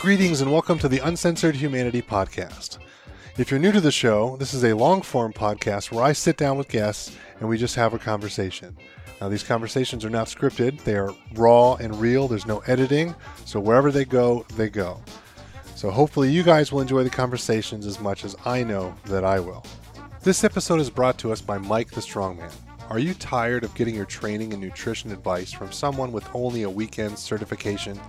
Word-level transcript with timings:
Greetings 0.00 0.40
and 0.40 0.50
welcome 0.50 0.78
to 0.78 0.88
the 0.88 1.06
Uncensored 1.06 1.54
Humanity 1.54 2.00
Podcast. 2.00 2.78
If 3.36 3.50
you're 3.50 3.60
new 3.60 3.70
to 3.70 3.82
the 3.82 3.92
show, 3.92 4.34
this 4.38 4.54
is 4.54 4.64
a 4.64 4.72
long 4.72 5.02
form 5.02 5.30
podcast 5.30 5.92
where 5.92 6.02
I 6.02 6.14
sit 6.14 6.38
down 6.38 6.56
with 6.56 6.68
guests 6.70 7.14
and 7.38 7.46
we 7.46 7.58
just 7.58 7.74
have 7.76 7.92
a 7.92 7.98
conversation. 7.98 8.74
Now, 9.20 9.28
these 9.28 9.42
conversations 9.42 10.02
are 10.02 10.08
not 10.08 10.28
scripted, 10.28 10.82
they 10.84 10.96
are 10.96 11.14
raw 11.34 11.74
and 11.74 11.94
real. 12.00 12.28
There's 12.28 12.46
no 12.46 12.60
editing, 12.60 13.14
so 13.44 13.60
wherever 13.60 13.92
they 13.92 14.06
go, 14.06 14.46
they 14.56 14.70
go. 14.70 15.02
So, 15.74 15.90
hopefully, 15.90 16.30
you 16.30 16.44
guys 16.44 16.72
will 16.72 16.80
enjoy 16.80 17.04
the 17.04 17.10
conversations 17.10 17.84
as 17.84 18.00
much 18.00 18.24
as 18.24 18.34
I 18.46 18.62
know 18.62 18.94
that 19.04 19.26
I 19.26 19.38
will. 19.38 19.66
This 20.22 20.44
episode 20.44 20.80
is 20.80 20.88
brought 20.88 21.18
to 21.18 21.30
us 21.30 21.42
by 21.42 21.58
Mike 21.58 21.90
the 21.90 22.00
Strongman. 22.00 22.50
Are 22.88 22.98
you 22.98 23.12
tired 23.12 23.64
of 23.64 23.74
getting 23.74 23.96
your 23.96 24.06
training 24.06 24.54
and 24.54 24.62
nutrition 24.62 25.12
advice 25.12 25.52
from 25.52 25.70
someone 25.70 26.10
with 26.10 26.26
only 26.34 26.62
a 26.62 26.70
weekend 26.70 27.18
certification? 27.18 28.00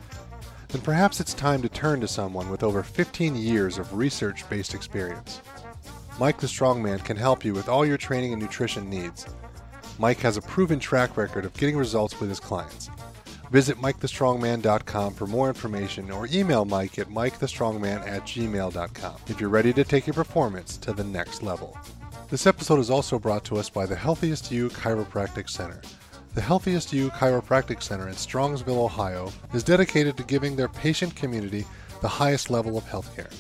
Then 0.71 0.81
perhaps 0.81 1.19
it's 1.19 1.33
time 1.33 1.61
to 1.61 1.69
turn 1.69 1.99
to 2.01 2.07
someone 2.07 2.49
with 2.49 2.63
over 2.63 2.81
15 2.81 3.35
years 3.35 3.77
of 3.77 3.93
research 3.93 4.49
based 4.49 4.73
experience. 4.73 5.41
Mike 6.19 6.39
the 6.39 6.47
Strongman 6.47 7.03
can 7.03 7.17
help 7.17 7.43
you 7.43 7.53
with 7.53 7.67
all 7.67 7.85
your 7.85 7.97
training 7.97 8.31
and 8.31 8.41
nutrition 8.41 8.89
needs. 8.89 9.25
Mike 9.99 10.19
has 10.19 10.37
a 10.37 10.41
proven 10.41 10.79
track 10.79 11.17
record 11.17 11.45
of 11.45 11.53
getting 11.53 11.77
results 11.77 12.19
with 12.19 12.29
his 12.29 12.39
clients. 12.39 12.89
Visit 13.51 13.77
MikeTheStrongman.com 13.79 15.13
for 15.13 15.27
more 15.27 15.49
information 15.49 16.09
or 16.09 16.25
email 16.31 16.63
Mike 16.63 16.97
at 16.99 17.09
MikeTheStrongman 17.09 18.07
at 18.07 18.23
gmail.com 18.23 19.15
if 19.27 19.41
you're 19.41 19.49
ready 19.49 19.73
to 19.73 19.83
take 19.83 20.07
your 20.07 20.13
performance 20.13 20.77
to 20.77 20.93
the 20.93 21.03
next 21.03 21.43
level. 21.43 21.77
This 22.29 22.47
episode 22.47 22.79
is 22.79 22.89
also 22.89 23.19
brought 23.19 23.43
to 23.45 23.57
us 23.57 23.69
by 23.69 23.85
the 23.85 23.95
Healthiest 23.95 24.53
You 24.53 24.69
Chiropractic 24.69 25.49
Center. 25.49 25.81
The 26.33 26.39
Healthiest 26.39 26.93
You 26.93 27.09
Chiropractic 27.09 27.83
Center 27.83 28.07
in 28.07 28.13
Strongsville, 28.15 28.85
Ohio 28.85 29.33
is 29.53 29.63
dedicated 29.63 30.15
to 30.15 30.23
giving 30.23 30.55
their 30.55 30.69
patient 30.69 31.13
community 31.13 31.65
the 31.99 32.07
highest 32.07 32.49
level 32.49 32.77
of 32.77 32.85
healthcare. 32.85 33.33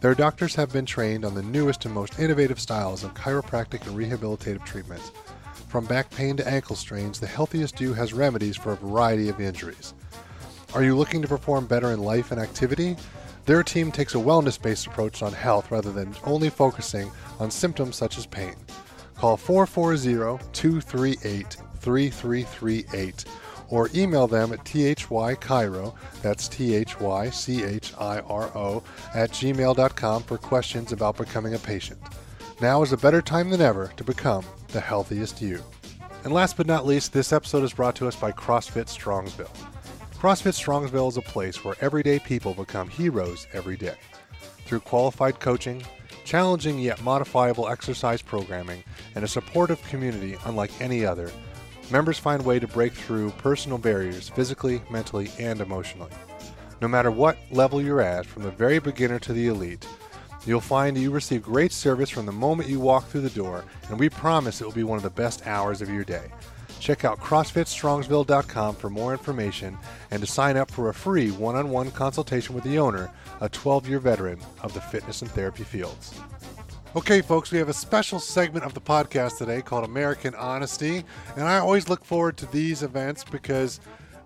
Their 0.00 0.16
doctors 0.16 0.56
have 0.56 0.72
been 0.72 0.86
trained 0.86 1.24
on 1.24 1.36
the 1.36 1.42
newest 1.44 1.84
and 1.84 1.94
most 1.94 2.18
innovative 2.18 2.58
styles 2.58 3.04
of 3.04 3.14
chiropractic 3.14 3.86
and 3.86 3.96
rehabilitative 3.96 4.64
treatments. 4.64 5.12
From 5.68 5.86
back 5.86 6.10
pain 6.10 6.36
to 6.36 6.48
ankle 6.48 6.74
strains, 6.74 7.20
the 7.20 7.28
Healthiest 7.28 7.80
You 7.80 7.94
has 7.94 8.12
remedies 8.12 8.56
for 8.56 8.72
a 8.72 8.76
variety 8.76 9.28
of 9.28 9.40
injuries. 9.40 9.94
Are 10.74 10.82
you 10.82 10.96
looking 10.96 11.22
to 11.22 11.28
perform 11.28 11.66
better 11.66 11.92
in 11.92 12.00
life 12.00 12.32
and 12.32 12.40
activity? 12.40 12.96
Their 13.44 13.62
team 13.62 13.92
takes 13.92 14.16
a 14.16 14.18
wellness 14.18 14.60
based 14.60 14.88
approach 14.88 15.22
on 15.22 15.32
health 15.32 15.70
rather 15.70 15.92
than 15.92 16.12
only 16.24 16.50
focusing 16.50 17.08
on 17.38 17.52
symptoms 17.52 17.94
such 17.94 18.18
as 18.18 18.26
pain. 18.26 18.56
Call 19.14 19.36
440 19.36 20.44
238 20.52 21.56
3338 21.86 23.24
or 23.68 23.88
email 23.94 24.26
them 24.26 24.52
at 24.52 24.64
thychiro, 24.64 25.94
that's 26.20 26.48
T-H-Y-C-H-I-R-O, 26.48 26.82
at 29.14 29.30
gmail.com 29.30 30.22
for 30.24 30.38
questions 30.38 30.90
about 30.92 31.16
becoming 31.16 31.54
a 31.54 31.58
patient. 31.58 32.00
Now 32.60 32.82
is 32.82 32.92
a 32.92 32.96
better 32.96 33.22
time 33.22 33.50
than 33.50 33.60
ever 33.60 33.92
to 33.96 34.02
become 34.02 34.44
the 34.68 34.80
healthiest 34.80 35.40
you. 35.40 35.62
And 36.24 36.32
last 36.32 36.56
but 36.56 36.66
not 36.66 36.86
least, 36.86 37.12
this 37.12 37.32
episode 37.32 37.62
is 37.62 37.72
brought 37.72 37.94
to 37.96 38.08
us 38.08 38.16
by 38.16 38.32
CrossFit 38.32 38.86
Strongsville. 38.86 39.56
CrossFit 40.14 40.58
Strongsville 40.60 41.08
is 41.08 41.16
a 41.16 41.22
place 41.22 41.64
where 41.64 41.76
everyday 41.80 42.18
people 42.18 42.52
become 42.54 42.88
heroes 42.88 43.46
every 43.52 43.76
day. 43.76 43.94
Through 44.64 44.80
qualified 44.80 45.38
coaching, 45.38 45.84
challenging 46.24 46.78
yet 46.80 47.02
modifiable 47.02 47.68
exercise 47.68 48.20
programming, 48.20 48.82
and 49.14 49.24
a 49.24 49.28
supportive 49.28 49.82
community 49.84 50.36
unlike 50.44 50.72
any 50.80 51.06
other, 51.06 51.30
members 51.90 52.18
find 52.18 52.42
a 52.42 52.44
way 52.44 52.58
to 52.58 52.66
break 52.66 52.92
through 52.92 53.30
personal 53.32 53.78
barriers 53.78 54.28
physically, 54.28 54.82
mentally, 54.90 55.30
and 55.38 55.60
emotionally. 55.60 56.10
No 56.80 56.88
matter 56.88 57.10
what 57.10 57.38
level 57.50 57.80
you're 57.80 58.00
at, 58.00 58.26
from 58.26 58.42
the 58.42 58.50
very 58.50 58.78
beginner 58.78 59.18
to 59.20 59.32
the 59.32 59.48
elite, 59.48 59.86
you'll 60.44 60.60
find 60.60 60.96
you 60.96 61.10
receive 61.10 61.42
great 61.42 61.72
service 61.72 62.10
from 62.10 62.26
the 62.26 62.32
moment 62.32 62.68
you 62.68 62.80
walk 62.80 63.06
through 63.06 63.22
the 63.22 63.30
door, 63.30 63.64
and 63.88 63.98
we 63.98 64.08
promise 64.08 64.60
it 64.60 64.64
will 64.64 64.72
be 64.72 64.84
one 64.84 64.96
of 64.96 65.02
the 65.02 65.10
best 65.10 65.46
hours 65.46 65.80
of 65.80 65.88
your 65.88 66.04
day. 66.04 66.30
Check 66.78 67.04
out 67.04 67.18
CrossFitStrongsville.com 67.20 68.76
for 68.76 68.90
more 68.90 69.12
information 69.12 69.78
and 70.10 70.20
to 70.20 70.26
sign 70.26 70.56
up 70.56 70.70
for 70.70 70.88
a 70.88 70.94
free 70.94 71.30
one 71.30 71.56
on 71.56 71.70
one 71.70 71.90
consultation 71.90 72.54
with 72.54 72.64
the 72.64 72.78
owner, 72.78 73.10
a 73.40 73.48
12 73.48 73.88
year 73.88 73.98
veteran 73.98 74.38
of 74.62 74.74
the 74.74 74.80
fitness 74.80 75.22
and 75.22 75.30
therapy 75.30 75.64
fields. 75.64 76.14
Okay, 76.96 77.20
folks, 77.20 77.52
we 77.52 77.58
have 77.58 77.68
a 77.68 77.74
special 77.74 78.18
segment 78.18 78.64
of 78.64 78.72
the 78.72 78.80
podcast 78.80 79.36
today 79.36 79.60
called 79.60 79.84
American 79.84 80.34
Honesty. 80.34 81.04
And 81.36 81.44
I 81.44 81.58
always 81.58 81.90
look 81.90 82.02
forward 82.06 82.38
to 82.38 82.46
these 82.46 82.82
events 82.82 83.22
because 83.22 83.80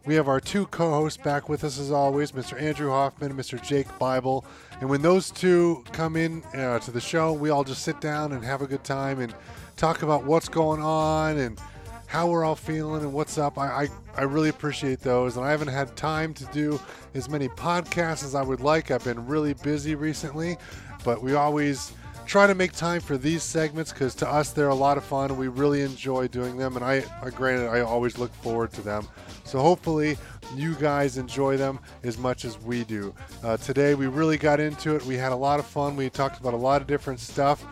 we 0.07 0.15
have 0.15 0.29
our 0.29 0.39
two 0.39 0.67
co 0.67 0.89
hosts 0.89 1.21
back 1.21 1.49
with 1.49 1.65
us 1.65 1.81
as 1.81 1.91
always, 1.91 2.31
Mr. 2.31 2.63
Andrew 2.63 2.91
Hoffman 2.91 3.33
and 3.33 3.41
Mr. 3.41 3.61
Jake 3.61 3.89
Bible. 3.99 4.45
And 4.81 4.89
when 4.89 5.03
those 5.03 5.33
two 5.33 5.83
come 5.91 6.15
in 6.15 6.45
uh, 6.55 6.79
to 6.79 6.93
the 6.93 7.01
show, 7.01 7.33
we 7.33 7.51
all 7.51 7.65
just 7.65 7.83
sit 7.83 8.01
down 8.01 8.31
and 8.31 8.45
have 8.45 8.63
a 8.63 8.69
good 8.69 8.85
time 8.85 9.19
and 9.19 9.35
talk 9.77 10.03
about 10.03 10.23
what's 10.23 10.49
going 10.49 10.81
on 10.81 11.39
and 11.39 11.61
how 12.07 12.29
we're 12.29 12.45
all 12.45 12.55
feeling 12.55 13.03
and 13.03 13.13
what's 13.13 13.37
up. 13.37 13.59
I, 13.59 13.67
I, 13.67 13.89
I, 14.17 14.23
really 14.23 14.49
appreciate 14.49 15.01
those. 15.01 15.37
And 15.37 15.45
I 15.45 15.51
haven't 15.51 15.69
had 15.69 15.97
time 15.97 16.35
to 16.35 16.45
do 16.47 16.79
as 17.15 17.29
many 17.29 17.49
podcasts 17.49 18.23
as 18.25 18.37
I 18.37 18.43
would 18.43 18.61
like. 18.61 18.93
I've 18.93 19.03
been 19.03 19.27
really 19.27 19.55
busy 19.55 19.97
recently, 19.97 20.57
but 21.05 21.21
we 21.21 21.35
always 21.35 21.95
try 22.27 22.47
to 22.47 22.55
make 22.55 22.73
time 22.73 23.01
for 23.01 23.17
these 23.17 23.43
segments 23.43 23.93
because 23.93 24.15
to 24.17 24.29
us 24.29 24.53
they're 24.53 24.69
a 24.69 24.75
lot 24.75 24.97
of 24.97 25.05
fun 25.05 25.37
we 25.37 25.49
really 25.49 25.83
enjoy 25.83 26.29
doing 26.29 26.57
them. 26.57 26.77
And 26.77 26.85
I, 26.85 27.05
granted, 27.31 27.69
I 27.69 27.81
always 27.81 28.19
look 28.19 28.33
forward 28.35 28.73
to 28.75 28.83
them. 28.83 29.09
So 29.45 29.59
hopefully 29.59 30.17
you 30.55 30.75
guys 30.77 31.19
enjoy 31.19 31.57
them 31.57 31.81
as 32.05 32.19
much 32.19 32.45
as 32.45 32.59
we 32.61 32.85
do. 32.85 33.15
Uh, 33.43 33.57
today 33.57 33.95
we 33.95 34.07
really 34.07 34.39
got 34.39 34.61
into 34.61 34.95
it. 34.95 35.05
We 35.05 35.17
had 35.17 35.33
a 35.33 35.37
lot 35.37 35.61
of 35.61 35.67
fun. 35.67 35.97
We 35.97 36.09
talked 36.11 36.41
about 36.41 36.55
a 36.55 36.59
lot 36.59 36.81
of 36.81 36.87
different 36.87 37.21
stuff 37.21 37.65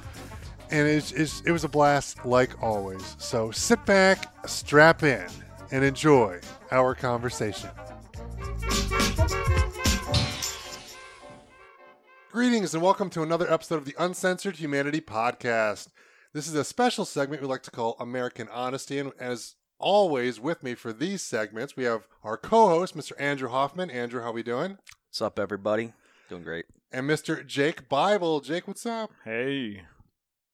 and 0.71 0.87
it 0.87 1.51
was 1.51 1.65
a 1.65 1.69
blast 1.69 2.25
like 2.25 2.63
always. 2.63 3.17
So 3.19 3.51
sit 3.51 3.85
back, 3.87 4.33
strap 4.47 5.03
in, 5.03 5.27
and 5.71 5.85
enjoy 5.85 6.41
our 6.71 6.95
conversation. 6.95 7.71
Greetings 12.31 12.75
and 12.75 12.83
welcome 12.83 13.09
to 13.11 13.23
another 13.23 13.51
episode 13.51 13.77
of 13.77 13.85
the 13.87 13.95
Uncensored 13.99 14.57
Humanity 14.57 15.01
Podcast. 15.01 15.89
This 16.35 16.47
is 16.47 16.53
a 16.53 16.63
special 16.63 17.07
segment 17.07 17.41
we 17.41 17.49
like 17.49 17.63
to 17.63 17.71
call 17.71 17.97
American 17.99 18.49
Honesty, 18.53 18.99
and 18.99 19.13
as 19.19 19.55
always, 19.79 20.39
with 20.39 20.63
me 20.63 20.75
for 20.75 20.93
these 20.93 21.23
segments, 21.23 21.75
we 21.75 21.85
have 21.85 22.07
our 22.23 22.37
co-host, 22.37 22.95
Mr. 22.95 23.13
Andrew 23.19 23.49
Hoffman. 23.49 23.89
Andrew, 23.91 24.21
how 24.21 24.29
are 24.29 24.33
we 24.33 24.43
doing? 24.43 24.77
What's 25.09 25.23
up, 25.23 25.39
everybody? 25.39 25.95
Doing 26.29 26.43
great. 26.43 26.67
And 26.93 27.09
Mr. 27.09 27.47
Jake 27.47 27.89
Bible. 27.89 28.41
Jake, 28.43 28.69
what's 28.69 28.85
up? 28.85 29.11
Hey. 29.25 29.85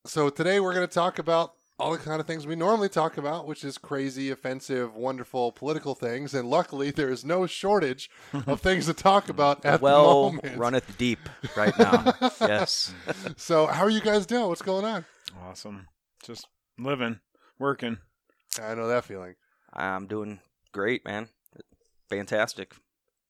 So 0.07 0.31
today 0.31 0.61
we're 0.61 0.75
going 0.75 0.87
to 0.87 0.95
talk 0.95 1.19
about 1.19 1.55
all 1.79 1.93
the 1.93 1.99
kind 1.99 2.21
of 2.21 2.27
things 2.27 2.47
we 2.47 2.55
normally 2.55 2.89
talk 2.89 3.19
about, 3.19 3.47
which 3.47 3.65
is 3.65 3.79
crazy, 3.79 4.31
offensive, 4.31 4.95
wonderful 4.95 5.53
political 5.53 5.95
things. 5.95 6.33
And 6.35 6.49
luckily, 6.49 6.91
there 6.91 7.11
is 7.11 7.25
no 7.25 7.47
shortage 7.47 8.11
of 8.47 8.61
things 8.63 8.87
to 8.87 8.95
talk 8.95 9.29
about 9.29 9.65
at 9.65 9.81
well, 9.81 10.31
the 10.31 10.37
moment. 10.37 10.57
runneth 10.59 10.97
deep 10.99 11.19
right 11.57 11.77
now. 11.79 12.15
yes. 12.41 12.95
So, 13.37 13.67
how 13.67 13.83
are 13.83 13.91
you 13.91 14.01
guys 14.01 14.27
doing? 14.27 14.47
What's 14.49 14.63
going 14.63 14.85
on? 14.85 15.05
Awesome. 15.43 15.89
Just 16.25 16.47
living, 16.79 17.21
working. 17.59 17.99
I 18.63 18.75
know 18.75 18.87
that 18.89 19.05
feeling. 19.05 19.35
I'm 19.73 20.07
doing 20.07 20.39
great, 20.73 21.05
man. 21.05 21.29
Fantastic. 22.09 22.75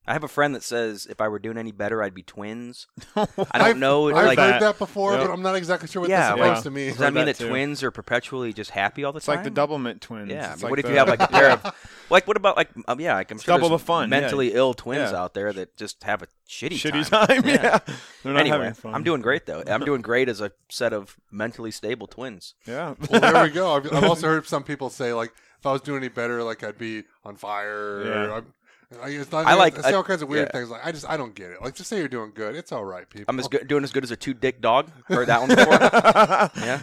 I 0.06 0.12
have 0.12 0.22
a 0.22 0.28
friend 0.28 0.54
that 0.54 0.62
says 0.62 1.06
if 1.08 1.20
I 1.22 1.28
were 1.28 1.38
doing 1.38 1.56
any 1.56 1.72
better, 1.72 2.02
I'd 2.02 2.14
be 2.14 2.22
twins. 2.22 2.86
I 3.16 3.24
don't 3.34 3.48
I've, 3.52 3.76
know. 3.78 4.08
I've 4.14 4.26
like, 4.26 4.38
heard 4.38 4.60
that 4.60 4.78
before, 4.78 5.12
Yep. 5.14 5.20
but 5.26 5.32
I'm 5.32 5.40
not 5.40 5.54
exactly 5.54 5.88
sure 5.88 6.02
what 6.02 6.10
Yeah, 6.10 6.32
this 6.32 6.40
like- 6.40 6.52
means 6.52 6.62
to 6.64 6.70
me. 6.70 6.86
does 6.88 6.96
that 6.98 7.04
heard 7.06 7.14
mean 7.14 7.24
that 7.26 7.36
that 7.38 7.48
twins 7.48 7.82
are 7.82 7.90
perpetually 7.90 8.52
just 8.52 8.70
happy 8.70 9.02
all 9.04 9.12
the 9.12 9.16
It's 9.16 9.26
time? 9.26 9.36
like 9.42 9.44
the 9.44 9.50
Doublemint 9.50 10.00
twins. 10.00 10.30
Yeah. 10.30 10.48
I 10.52 10.54
mean, 10.56 10.60
like 10.62 10.70
what 10.70 10.78
if 10.78 10.84
the- 10.84 10.92
you 10.92 10.98
have 10.98 11.08
like 11.08 11.22
a 11.22 11.28
pair 11.28 11.50
of, 11.52 11.74
like, 12.10 12.26
what 12.26 12.36
about 12.36 12.56
like, 12.58 12.68
um, 12.86 13.00
yeah, 13.00 13.14
like 13.14 13.30
I'm 13.30 13.38
sure 13.38 13.54
double 13.56 13.70
there's 13.70 13.80
the 13.80 13.86
fun, 13.86 14.10
yeah. 14.10 14.20
mentally 14.20 14.52
ill 14.52 14.74
twins 14.74 15.10
Yeah. 15.12 15.22
out 15.22 15.32
there 15.32 15.52
that 15.54 15.74
just 15.78 16.02
have 16.04 16.22
a 16.22 16.26
shitty, 16.48 16.72
shitty 16.74 17.08
time. 17.08 17.42
time? 17.42 17.48
Yeah. 17.48 17.78
They're 18.22 18.32
not 18.34 18.40
Anyway, 18.40 18.58
having 18.58 18.74
fun. 18.74 18.94
I'm 18.94 19.04
doing 19.04 19.22
great 19.22 19.46
though. 19.46 19.62
I'm 19.66 19.84
doing 19.86 20.02
great 20.02 20.28
as 20.28 20.42
a 20.42 20.52
set 20.68 20.92
of 20.92 21.16
mentally 21.30 21.70
stable 21.70 22.06
twins. 22.06 22.52
Yeah. 22.66 22.94
well, 23.10 23.20
there 23.20 23.42
we 23.44 23.48
go. 23.50 23.74
I've, 23.76 23.90
I've 23.90 24.04
also 24.04 24.26
heard 24.26 24.46
some 24.46 24.64
people 24.64 24.90
say 24.90 25.14
like, 25.14 25.32
if 25.60 25.66
I 25.66 25.72
was 25.72 25.80
doing 25.80 25.98
any 26.02 26.08
better, 26.08 26.42
like 26.42 26.62
I'd 26.62 26.76
be 26.76 27.04
on 27.24 27.36
fire. 27.36 28.00
Or 28.00 28.04
Yeah. 28.06 28.40
I'm, 29.02 29.04
I, 29.04 29.08
it's 29.08 29.30
not, 29.32 29.46
I 29.46 29.54
like- 29.54 29.78
I 29.78 29.82
see 29.82 29.88
I- 29.88 29.92
all 29.94 30.02
kinds 30.04 30.22
of 30.22 30.28
weird 30.28 30.48
yeah. 30.52 30.58
things. 30.58 30.70
Like 30.70 30.84
I 30.84 30.92
just 30.92 31.08
I 31.08 31.16
don't 31.16 31.34
get 31.34 31.50
it. 31.50 31.62
Like 31.62 31.74
just 31.74 31.88
say 31.90 31.98
you're 31.98 32.08
doing 32.08 32.32
good. 32.34 32.54
It's 32.54 32.72
all 32.72 32.84
right, 32.84 33.08
people. 33.08 33.26
I'm 33.28 33.38
as 33.38 33.48
good, 33.48 33.66
doing 33.68 33.84
as 33.84 33.92
good 33.92 34.04
as 34.04 34.10
a 34.10 34.16
two 34.16 34.34
dick 34.34 34.60
dog. 34.60 34.90
Heard 35.06 35.28
that 35.28 35.40
one 35.40 35.48
before? 36.54 36.64
yeah. 36.64 36.80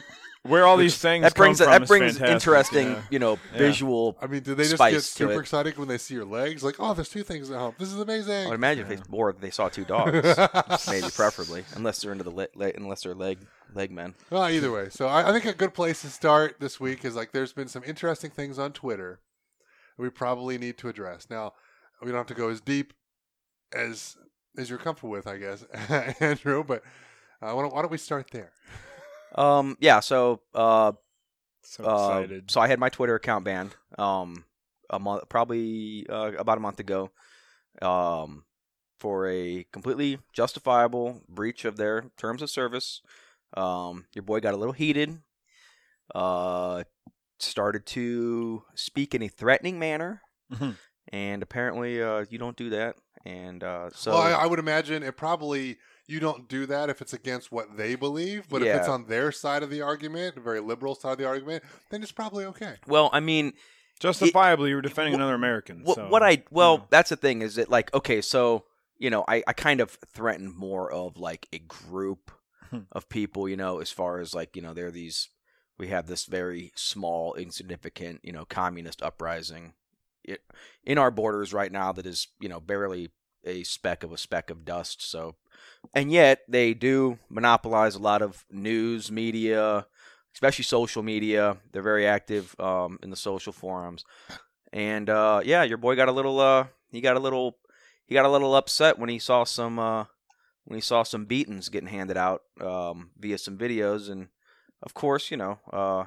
Where 0.42 0.64
all 0.66 0.76
these 0.78 0.96
things 0.96 1.24
That 1.24 1.34
brings 1.34 1.58
come 1.58 1.66
from 1.66 1.72
that 1.72 1.82
is 1.82 1.88
brings 1.88 2.20
interesting, 2.22 2.88
yeah. 2.92 3.02
you 3.10 3.18
know, 3.18 3.38
Yeah. 3.52 3.58
visual. 3.58 4.16
I 4.22 4.28
mean, 4.28 4.40
do 4.42 4.54
they 4.54 4.62
just 4.66 4.78
get 4.78 5.02
super 5.02 5.40
excited 5.40 5.76
when 5.76 5.88
they 5.88 5.98
see 5.98 6.14
your 6.14 6.24
legs? 6.24 6.62
Like, 6.62 6.76
oh, 6.78 6.94
there's 6.94 7.10
two 7.10 7.22
things 7.22 7.50
at 7.50 7.58
home. 7.58 7.74
This 7.78 7.92
is 7.92 7.98
amazing. 8.00 8.46
I 8.46 8.46
would 8.46 8.54
imagine 8.54 8.90
if 8.90 8.98
they 9.04 9.04
or 9.12 9.28
if 9.30 9.40
they 9.40 9.50
saw 9.50 9.68
two 9.68 9.84
dogs, 9.84 10.12
maybe 10.88 11.08
preferably, 11.10 11.64
unless 11.74 12.00
they're 12.00 12.12
into 12.12 12.24
the 12.24 12.30
le- 12.30 12.46
le- 12.54 12.72
unless 12.76 13.02
they're 13.02 13.14
leg 13.14 13.38
leg 13.74 13.90
men. 13.90 14.14
Well, 14.30 14.48
either 14.48 14.72
way. 14.72 14.88
So 14.90 15.06
I, 15.08 15.28
I 15.28 15.32
think 15.32 15.44
a 15.44 15.52
good 15.52 15.74
place 15.74 16.00
to 16.02 16.08
start 16.08 16.56
this 16.60 16.80
week 16.80 17.04
is 17.04 17.14
like 17.14 17.32
there's 17.32 17.52
been 17.52 17.68
some 17.68 17.82
interesting 17.84 18.30
things 18.30 18.58
on 18.58 18.72
Twitter 18.72 19.18
we 19.98 20.10
probably 20.10 20.58
need 20.58 20.78
to 20.78 20.88
address. 20.88 21.28
Now, 21.28 21.52
we 22.00 22.08
don't 22.08 22.18
have 22.18 22.26
to 22.28 22.34
go 22.34 22.48
as 22.48 22.60
deep 22.60 22.92
as 23.72 24.16
as 24.56 24.70
you're 24.70 24.78
comfortable 24.78 25.10
with, 25.10 25.26
I 25.26 25.36
guess, 25.38 25.62
Andrew. 26.20 26.64
But 26.64 26.82
uh, 27.42 27.52
why, 27.52 27.62
don't, 27.62 27.74
why 27.74 27.82
don't 27.82 27.90
we 27.90 27.98
start 27.98 28.30
there? 28.30 28.52
Um, 29.34 29.76
yeah. 29.78 30.00
So, 30.00 30.40
uh, 30.54 30.92
So 31.62 31.84
uh, 31.84 32.26
so 32.46 32.62
I 32.62 32.66
had 32.66 32.78
my 32.78 32.88
Twitter 32.88 33.14
account 33.14 33.44
banned. 33.44 33.76
Um, 33.98 34.46
a 34.88 34.98
month, 34.98 35.28
probably 35.28 36.06
uh, 36.08 36.32
about 36.38 36.56
a 36.56 36.62
month 36.62 36.80
ago. 36.80 37.10
Um, 37.82 38.44
for 38.98 39.28
a 39.28 39.66
completely 39.70 40.18
justifiable 40.32 41.20
breach 41.28 41.66
of 41.66 41.76
their 41.76 42.06
terms 42.16 42.40
of 42.40 42.48
service. 42.50 43.02
Um, 43.54 44.06
your 44.14 44.22
boy 44.22 44.40
got 44.40 44.54
a 44.54 44.56
little 44.56 44.72
heated. 44.72 45.20
Uh, 46.14 46.84
started 47.38 47.86
to 47.86 48.64
speak 48.74 49.14
in 49.14 49.22
a 49.22 49.28
threatening 49.28 49.78
manner, 49.78 50.22
Mhm. 50.52 50.76
and 51.12 51.42
apparently, 51.42 52.02
uh, 52.02 52.24
you 52.30 52.38
don't 52.38 52.56
do 52.56 52.70
that. 52.70 52.96
And 53.24 53.62
uh, 53.64 53.90
so, 53.94 54.12
well, 54.12 54.20
I, 54.22 54.30
I 54.32 54.46
would 54.46 54.58
imagine 54.58 55.02
it 55.02 55.16
probably 55.16 55.78
you 56.06 56.20
don't 56.20 56.48
do 56.48 56.64
that 56.66 56.88
if 56.88 57.02
it's 57.02 57.12
against 57.12 57.52
what 57.52 57.76
they 57.76 57.94
believe, 57.94 58.48
but 58.48 58.62
if 58.62 58.74
it's 58.74 58.88
on 58.88 59.06
their 59.08 59.30
side 59.32 59.62
of 59.62 59.68
the 59.70 59.82
argument, 59.82 60.34
the 60.36 60.40
very 60.40 60.60
liberal 60.60 60.94
side 60.94 61.12
of 61.12 61.18
the 61.18 61.26
argument, 61.26 61.62
then 61.90 62.02
it's 62.02 62.12
probably 62.12 62.44
okay. 62.46 62.76
well, 62.86 63.10
I 63.12 63.20
mean, 63.20 63.52
Justifiably, 64.00 64.70
you 64.70 64.76
were 64.76 64.80
defending 64.82 65.12
wh- 65.14 65.16
another 65.16 65.34
American. 65.34 65.82
What, 65.82 65.96
so, 65.96 66.08
what 66.08 66.22
I 66.22 66.44
well, 66.50 66.72
you 66.74 66.78
know. 66.78 66.86
that's 66.90 67.10
the 67.10 67.16
thing 67.16 67.42
is 67.42 67.56
that 67.56 67.68
like 67.68 67.92
okay, 67.92 68.20
so 68.20 68.64
you 68.96 69.10
know, 69.10 69.24
I 69.28 69.42
I 69.46 69.52
kind 69.52 69.80
of 69.80 69.90
threatened 70.14 70.54
more 70.56 70.90
of 70.92 71.16
like 71.18 71.48
a 71.52 71.58
group 71.58 72.30
Hmm. 72.70 72.80
of 72.92 73.08
people, 73.08 73.48
you 73.48 73.56
know, 73.56 73.80
as 73.80 73.90
far 73.90 74.20
as 74.20 74.34
like 74.34 74.54
you 74.54 74.62
know, 74.62 74.72
there 74.74 74.86
are 74.86 74.90
these 74.92 75.28
we 75.78 75.88
have 75.88 76.06
this 76.06 76.26
very 76.26 76.72
small, 76.74 77.34
insignificant, 77.34 78.20
you 78.22 78.32
know, 78.32 78.44
communist 78.44 79.02
uprising 79.02 79.74
in 80.84 80.98
our 80.98 81.10
borders 81.10 81.52
right 81.52 81.72
now 81.72 81.92
that 81.92 82.06
is 82.06 82.28
you 82.40 82.48
know 82.48 82.60
barely 82.60 83.10
a 83.44 83.62
speck 83.62 84.02
of 84.02 84.12
a 84.12 84.18
speck 84.18 84.50
of 84.50 84.64
dust. 84.64 85.08
So, 85.08 85.36
and 85.94 86.10
yet 86.10 86.40
they 86.48 86.74
do 86.74 87.18
monopolize 87.28 87.94
a 87.94 88.00
lot 88.00 88.20
of 88.20 88.44
news 88.50 89.10
media, 89.10 89.86
especially 90.34 90.64
social 90.64 91.02
media. 91.02 91.58
They're 91.72 91.82
very 91.82 92.06
active 92.06 92.58
um, 92.60 92.98
in 93.02 93.10
the 93.10 93.16
social 93.16 93.52
forums. 93.52 94.04
And 94.72 95.08
uh, 95.08 95.40
yeah, 95.44 95.62
your 95.62 95.78
boy 95.78 95.96
got 95.96 96.08
a 96.08 96.12
little 96.12 96.40
uh, 96.40 96.66
he 96.90 97.00
got 97.00 97.16
a 97.16 97.20
little 97.20 97.56
he 98.06 98.14
got 98.14 98.26
a 98.26 98.30
little 98.30 98.54
upset 98.54 98.98
when 98.98 99.08
he 99.08 99.18
saw 99.18 99.44
some 99.44 99.78
uh, 99.78 100.04
when 100.64 100.76
he 100.76 100.82
saw 100.82 101.02
some 101.02 101.24
beatings 101.24 101.68
getting 101.68 101.88
handed 101.88 102.16
out 102.16 102.42
um, 102.60 103.10
via 103.18 103.38
some 103.38 103.56
videos, 103.56 104.10
and 104.10 104.28
of 104.82 104.94
course, 104.94 105.30
you 105.30 105.36
know, 105.36 105.58
uh, 105.72 106.04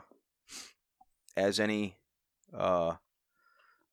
as 1.36 1.60
any 1.60 1.98
uh, 2.54 2.96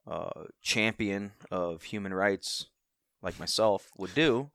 uh, 0.07 0.45
champion 0.63 1.33
of 1.51 1.85
human 1.85 2.15
rights 2.15 2.67
like 3.23 3.39
myself 3.39 3.91
would 3.97 4.15
do, 4.15 4.51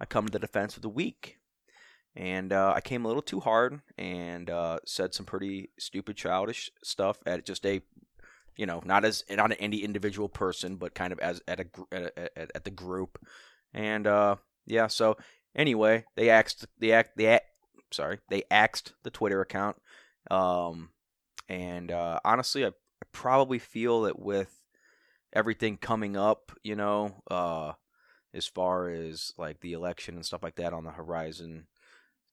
I 0.00 0.04
come 0.04 0.26
to 0.26 0.32
the 0.32 0.38
defense 0.38 0.76
of 0.76 0.82
the 0.82 0.88
weak. 0.88 1.38
And 2.14 2.52
uh, 2.52 2.74
I 2.76 2.82
came 2.82 3.06
a 3.06 3.08
little 3.08 3.22
too 3.22 3.40
hard 3.40 3.80
and 3.96 4.50
uh, 4.50 4.80
said 4.84 5.14
some 5.14 5.24
pretty 5.24 5.70
stupid, 5.78 6.14
childish 6.16 6.70
stuff 6.82 7.18
at 7.24 7.46
just 7.46 7.64
a 7.64 7.80
you 8.56 8.66
know, 8.66 8.82
not 8.84 9.04
as 9.04 9.24
not 9.30 9.52
any 9.58 9.78
individual 9.78 10.28
person, 10.28 10.76
but 10.76 10.94
kind 10.94 11.12
of 11.12 11.18
as 11.20 11.40
at 11.48 11.60
a 11.60 11.66
at, 11.90 12.02
a- 12.16 12.56
at, 12.56 12.64
the 12.64 12.70
group, 12.70 13.18
and 13.72 14.06
uh, 14.06 14.36
yeah. 14.66 14.86
So 14.88 15.16
anyway, 15.54 16.04
they 16.16 16.30
axed 16.30 16.66
they 16.78 16.92
act 16.92 17.16
they 17.16 17.40
sorry 17.92 18.18
they 18.28 18.42
axed 18.50 18.92
the 19.02 19.10
Twitter 19.10 19.40
account, 19.40 19.76
um, 20.30 20.90
and 21.48 21.90
uh, 21.90 22.20
honestly, 22.24 22.64
I, 22.64 22.68
I 22.68 23.06
probably 23.12 23.58
feel 23.58 24.02
that 24.02 24.18
with 24.18 24.54
everything 25.32 25.76
coming 25.76 26.16
up, 26.16 26.52
you 26.62 26.76
know, 26.76 27.22
uh, 27.30 27.72
as 28.34 28.46
far 28.46 28.88
as 28.88 29.32
like 29.38 29.60
the 29.60 29.72
election 29.72 30.14
and 30.16 30.24
stuff 30.26 30.42
like 30.42 30.56
that 30.56 30.72
on 30.72 30.84
the 30.84 30.90
horizon. 30.92 31.66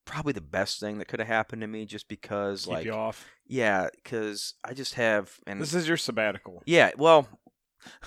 Probably 0.05 0.33
the 0.33 0.41
best 0.41 0.79
thing 0.79 0.97
that 0.97 1.07
could 1.07 1.19
have 1.19 1.27
happened 1.27 1.61
to 1.61 1.67
me, 1.67 1.85
just 1.85 2.07
because, 2.07 2.65
keep 2.65 2.73
like, 2.73 2.85
you 2.85 2.93
off. 2.93 3.27
yeah, 3.45 3.89
because 3.95 4.55
I 4.65 4.73
just 4.73 4.95
have, 4.95 5.31
and 5.45 5.61
This 5.61 5.75
is 5.75 5.87
your 5.87 5.97
sabbatical. 5.97 6.63
yeah, 6.65 6.91
well, 6.97 7.27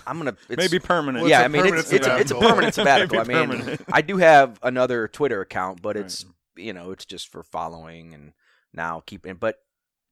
I'm 0.06 0.19
gonna 0.19 0.37
it's, 0.49 0.56
Maybe 0.56 0.81
permanent. 0.81 1.22
Well, 1.22 1.31
yeah, 1.31 1.43
I 1.43 1.49
mean 1.49 1.62
permanent 1.62 1.84
it's 1.84 1.93
it's 1.93 2.06
a, 2.06 2.16
it's 2.19 2.31
a 2.32 2.34
permanent 2.34 2.75
sabbatical. 2.75 3.20
I 3.20 3.25
mean, 3.25 3.37
permanent. 3.37 3.82
I 3.93 4.02
do 4.02 4.16
have 4.16 4.58
another 4.62 5.06
Twitter 5.08 5.40
account, 5.43 5.81
but 5.81 5.94
Right. 5.96 6.04
it's 6.04 6.25
you 6.56 6.72
know 6.72 6.90
it's 6.90 7.04
just 7.04 7.28
for 7.28 7.43
following 7.43 8.14
and 8.14 8.32
now 8.72 9.02
keeping. 9.06 9.34
But 9.37 9.56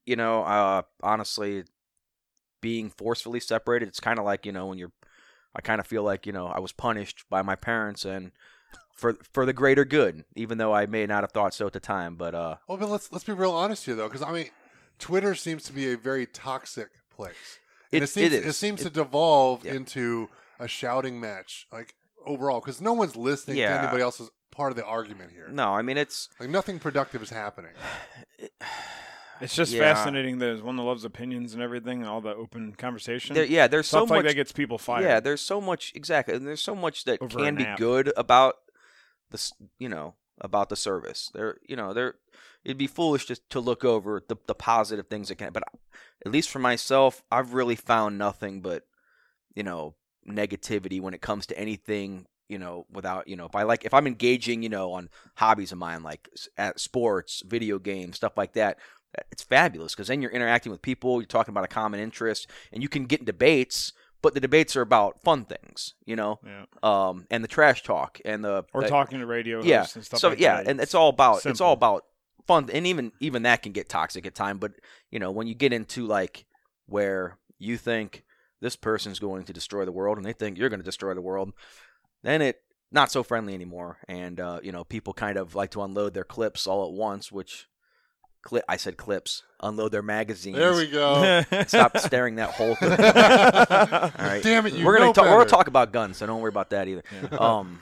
you 0.06 0.16
know, 0.16 0.42
uh, 0.44 0.82
honestly, 1.02 1.64
being 2.60 2.90
forcefully 2.90 3.40
separated, 3.40 3.88
it's 3.88 4.00
kind 4.00 4.18
of 4.18 4.24
like 4.24 4.46
you 4.46 4.52
know 4.52 4.66
when 4.66 4.78
you're. 4.78 4.92
I 5.54 5.60
kind 5.62 5.80
of 5.80 5.86
feel 5.86 6.04
like 6.04 6.26
you 6.26 6.32
know 6.32 6.46
I 6.46 6.60
was 6.60 6.72
punished 6.72 7.24
by 7.28 7.42
my 7.42 7.56
parents 7.56 8.04
and 8.04 8.30
for 8.94 9.16
for 9.32 9.44
the 9.44 9.52
greater 9.52 9.84
good, 9.84 10.24
even 10.36 10.58
though 10.58 10.72
I 10.72 10.86
may 10.86 11.06
not 11.06 11.22
have 11.24 11.32
thought 11.32 11.54
so 11.54 11.66
at 11.66 11.72
the 11.72 11.80
time. 11.80 12.14
But 12.16 12.34
uh, 12.34 12.56
Well, 12.68 12.78
but 12.78 12.88
let's 12.88 13.10
let's 13.10 13.24
be 13.24 13.32
real 13.32 13.50
honest 13.52 13.84
here, 13.84 13.96
though, 13.96 14.06
because 14.08 14.22
I 14.22 14.32
mean, 14.32 14.50
Twitter 14.98 15.34
seems 15.34 15.64
to 15.64 15.72
be 15.72 15.92
a 15.92 15.96
very 15.96 16.26
toxic 16.26 16.88
place. 17.10 17.58
It- 17.90 18.04
it, 18.04 18.06
seems 18.06 18.32
it 18.32 18.52
seems 18.52 18.80
It- 18.82 18.84
to 18.84 18.90
devolve 18.90 19.64
yeah. 19.64 19.72
into 19.74 20.28
a 20.60 20.68
shouting 20.68 21.18
match, 21.18 21.66
like 21.72 21.94
overall, 22.24 22.60
because 22.60 22.80
no 22.80 22.92
one's 22.92 23.16
listening 23.16 23.56
Yeah. 23.56 23.74
to 23.74 23.82
anybody 23.82 24.02
else's 24.02 24.30
part 24.50 24.72
of 24.72 24.76
the 24.76 24.84
argument 24.84 25.30
here. 25.32 25.48
no, 25.50 25.74
I 25.74 25.82
mean 25.82 25.96
it's 25.98 26.28
Like 26.38 26.50
nothing 26.50 26.78
productive 26.78 27.22
is 27.22 27.30
happening. 27.30 27.72
It's 29.42 29.54
just 29.54 29.72
Yeah. 29.72 29.80
fascinating 29.94 30.38
that 30.40 30.50
as 30.50 30.60
one 30.62 30.76
that 30.76 30.82
loves 30.82 31.02
opinions 31.04 31.54
and 31.54 31.62
everything, 31.62 32.00
and 32.00 32.08
all 32.10 32.20
the 32.20 32.34
open 32.34 32.74
conversation. 32.74 33.34
there, 33.34 33.46
yeah. 33.46 33.68
There's 33.68 33.86
so 33.86 34.00
Stuff 34.00 34.10
like 34.10 34.18
much 34.18 34.26
that 34.26 34.34
gets 34.34 34.52
people 34.52 34.76
fired. 34.76 35.04
Yeah, 35.04 35.18
there's 35.20 35.40
so 35.40 35.62
much 35.62 35.92
exactly, 35.94 36.34
and 36.34 36.46
there's 36.46 36.60
so 36.62 36.74
much 36.74 37.04
that 37.04 37.22
Over 37.22 37.38
can 37.38 37.54
be 37.54 37.64
nap. 37.64 37.78
good 37.78 38.12
about 38.18 38.56
the 39.30 39.50
you 39.78 39.88
know 39.88 40.14
about 40.42 40.68
the 40.68 40.76
service. 40.76 41.30
There, 41.32 41.56
you 41.66 41.74
know, 41.74 41.94
there 41.94 42.16
it'd 42.64 42.76
be 42.76 42.86
foolish 42.86 43.24
just 43.24 43.48
to 43.48 43.60
look 43.60 43.82
over 43.82 44.22
the 44.28 44.36
the 44.46 44.54
positive 44.54 45.06
things 45.06 45.28
that 45.28 45.36
can. 45.36 45.52
But 45.54 45.62
at 46.26 46.30
least 46.30 46.50
for 46.50 46.58
myself, 46.58 47.22
I've 47.30 47.54
really 47.54 47.76
found 47.76 48.18
nothing 48.18 48.60
but 48.60 48.82
you 49.54 49.62
know 49.62 49.94
negativity 50.28 51.00
when 51.00 51.14
it 51.14 51.22
comes 51.22 51.46
to 51.46 51.58
anything. 51.58 52.26
You 52.50 52.58
know, 52.58 52.86
without 52.92 53.28
you 53.28 53.36
know, 53.36 53.46
if 53.46 53.54
I 53.54 53.62
like, 53.62 53.84
if 53.84 53.94
I'm 53.94 54.06
engaging, 54.06 54.62
you 54.62 54.68
know, 54.68 54.92
on 54.92 55.08
hobbies 55.36 55.72
of 55.72 55.78
mine 55.78 56.02
like 56.02 56.28
at 56.58 56.80
sports, 56.80 57.42
video 57.46 57.78
games, 57.78 58.16
stuff 58.16 58.36
like 58.36 58.52
that, 58.54 58.78
it's 59.32 59.42
fabulous 59.42 59.94
because 59.94 60.08
then 60.08 60.20
you're 60.20 60.30
interacting 60.32 60.72
with 60.72 60.82
people, 60.82 61.20
you're 61.20 61.26
talking 61.26 61.52
about 61.52 61.64
a 61.64 61.68
common 61.68 62.00
interest, 62.00 62.48
and 62.72 62.82
you 62.82 62.88
can 62.88 63.04
get 63.06 63.20
in 63.20 63.26
debates 63.26 63.92
but 64.22 64.34
the 64.34 64.40
debates 64.40 64.76
are 64.76 64.82
about 64.82 65.18
fun 65.22 65.46
things, 65.46 65.94
you 66.04 66.14
know, 66.14 66.38
Yeah. 66.44 66.64
um, 66.82 67.26
and 67.30 67.42
the 67.42 67.48
trash 67.48 67.82
talk 67.82 68.20
and 68.26 68.44
the 68.44 68.66
Or 68.74 68.82
the- 68.82 68.88
talking 68.88 69.18
to 69.20 69.24
radio 69.24 69.62
yeah. 69.62 69.78
hosts 69.78 69.96
and 69.96 70.04
stuff 70.04 70.20
so 70.20 70.28
like 70.28 70.38
yeah, 70.40 70.56
that. 70.58 70.68
and 70.68 70.78
it's 70.78 70.94
all 70.94 71.08
about 71.08 71.46
it's 71.46 71.60
all 71.62 71.72
about 71.72 72.04
fun, 72.46 72.68
and 72.70 72.86
even 72.86 73.12
even 73.20 73.44
that 73.44 73.62
can 73.62 73.72
get 73.72 73.88
toxic 73.88 74.26
at 74.26 74.34
time. 74.34 74.58
But 74.58 74.72
you 75.10 75.18
know, 75.18 75.30
when 75.30 75.46
you 75.46 75.54
get 75.54 75.72
into 75.72 76.06
like 76.06 76.44
where 76.86 77.38
you 77.58 77.78
think 77.78 78.24
this 78.60 78.76
person's 78.76 79.18
going 79.18 79.44
to 79.44 79.54
destroy 79.54 79.86
the 79.86 79.92
world 79.92 80.18
and 80.18 80.26
they 80.26 80.34
think 80.34 80.58
you're 80.58 80.68
going 80.68 80.80
to 80.80 80.84
destroy 80.84 81.14
the 81.14 81.22
world, 81.22 81.54
then 82.22 82.42
it 82.42 82.60
not 82.92 83.10
so 83.10 83.22
friendly 83.22 83.54
anymore. 83.54 83.98
And 84.08 84.40
uh, 84.40 84.60
you 84.62 84.72
know, 84.72 84.84
people 84.84 85.12
kind 85.12 85.36
of 85.36 85.54
like 85.54 85.70
to 85.72 85.82
unload 85.82 86.14
their 86.14 86.24
clips 86.24 86.66
all 86.66 86.86
at 86.86 86.92
once, 86.92 87.30
which 87.30 87.66
clip 88.42 88.64
I 88.68 88.76
said 88.76 88.96
clips, 88.96 89.42
unload 89.60 89.92
their 89.92 90.02
magazines. 90.02 90.56
There 90.56 90.74
we 90.74 90.86
go. 90.88 91.42
Stop 91.66 91.98
staring 91.98 92.36
that 92.36 92.50
hole. 92.50 92.74
through. 92.74 92.88
All 92.94 94.28
right. 94.28 94.42
Damn 94.42 94.66
it, 94.66 94.72
you 94.74 94.84
we're 94.84 94.94
gonna 94.94 95.06
know 95.06 95.12
talk, 95.12 95.24
we're 95.26 95.38
gonna 95.38 95.48
talk 95.50 95.68
about 95.68 95.92
guns, 95.92 96.16
so 96.18 96.26
don't 96.26 96.40
worry 96.40 96.48
about 96.48 96.70
that 96.70 96.88
either. 96.88 97.02
Yeah. 97.22 97.28
Um, 97.38 97.80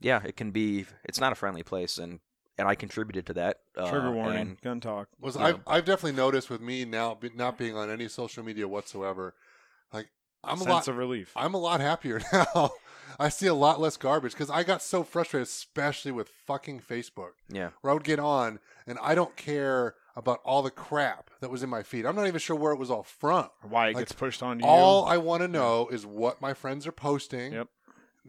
yeah, 0.00 0.20
it 0.24 0.36
can 0.36 0.52
be. 0.52 0.86
It's 1.04 1.18
not 1.20 1.32
a 1.32 1.34
friendly 1.34 1.62
place, 1.64 1.98
and 1.98 2.20
and 2.56 2.68
I 2.68 2.74
contributed 2.76 3.26
to 3.26 3.32
that. 3.34 3.58
Uh, 3.76 3.90
Trigger 3.90 4.12
warning. 4.12 4.38
and- 4.40 4.60
Gun 4.60 4.80
talk. 4.80 5.08
was 5.20 5.36
I've, 5.36 5.60
I've 5.66 5.84
definitely 5.84 6.16
noticed 6.16 6.50
with 6.50 6.60
me 6.60 6.84
now 6.84 7.14
be, 7.14 7.30
not 7.34 7.58
being 7.58 7.76
on 7.76 7.90
any 7.90 8.08
social 8.08 8.44
media 8.44 8.68
whatsoever 8.68 9.34
like 9.92 10.08
i'm 10.44 10.56
a 10.56 10.58
Sense 10.58 10.68
lot 10.70 10.88
of 10.88 10.96
relief. 10.96 11.32
i'm 11.36 11.54
a 11.54 11.58
lot 11.58 11.80
happier 11.80 12.20
now 12.32 12.70
i 13.18 13.28
see 13.28 13.46
a 13.46 13.54
lot 13.54 13.80
less 13.80 13.96
garbage 13.96 14.32
because 14.32 14.50
i 14.50 14.62
got 14.62 14.82
so 14.82 15.02
frustrated 15.02 15.46
especially 15.48 16.12
with 16.12 16.28
fucking 16.28 16.80
facebook 16.80 17.32
yeah, 17.48 17.70
where 17.80 17.90
i 17.90 17.94
would 17.94 18.04
get 18.04 18.18
on 18.18 18.58
and 18.86 18.98
i 19.02 19.14
don't 19.14 19.36
care 19.36 19.94
about 20.16 20.40
all 20.44 20.62
the 20.62 20.70
crap 20.70 21.30
that 21.40 21.50
was 21.50 21.62
in 21.62 21.68
my 21.70 21.82
feed 21.82 22.04
i'm 22.06 22.16
not 22.16 22.26
even 22.26 22.40
sure 22.40 22.56
where 22.56 22.72
it 22.72 22.78
was 22.78 22.90
all 22.90 23.02
from 23.02 23.48
Why 23.62 23.88
it 23.88 23.94
like, 23.94 24.02
gets 24.02 24.12
pushed 24.12 24.42
on 24.42 24.60
you. 24.60 24.66
all 24.66 25.04
i 25.04 25.16
want 25.16 25.42
to 25.42 25.48
know 25.48 25.88
is 25.88 26.04
what 26.06 26.40
my 26.40 26.54
friends 26.54 26.86
are 26.86 26.92
posting 26.92 27.52
Yep. 27.52 27.68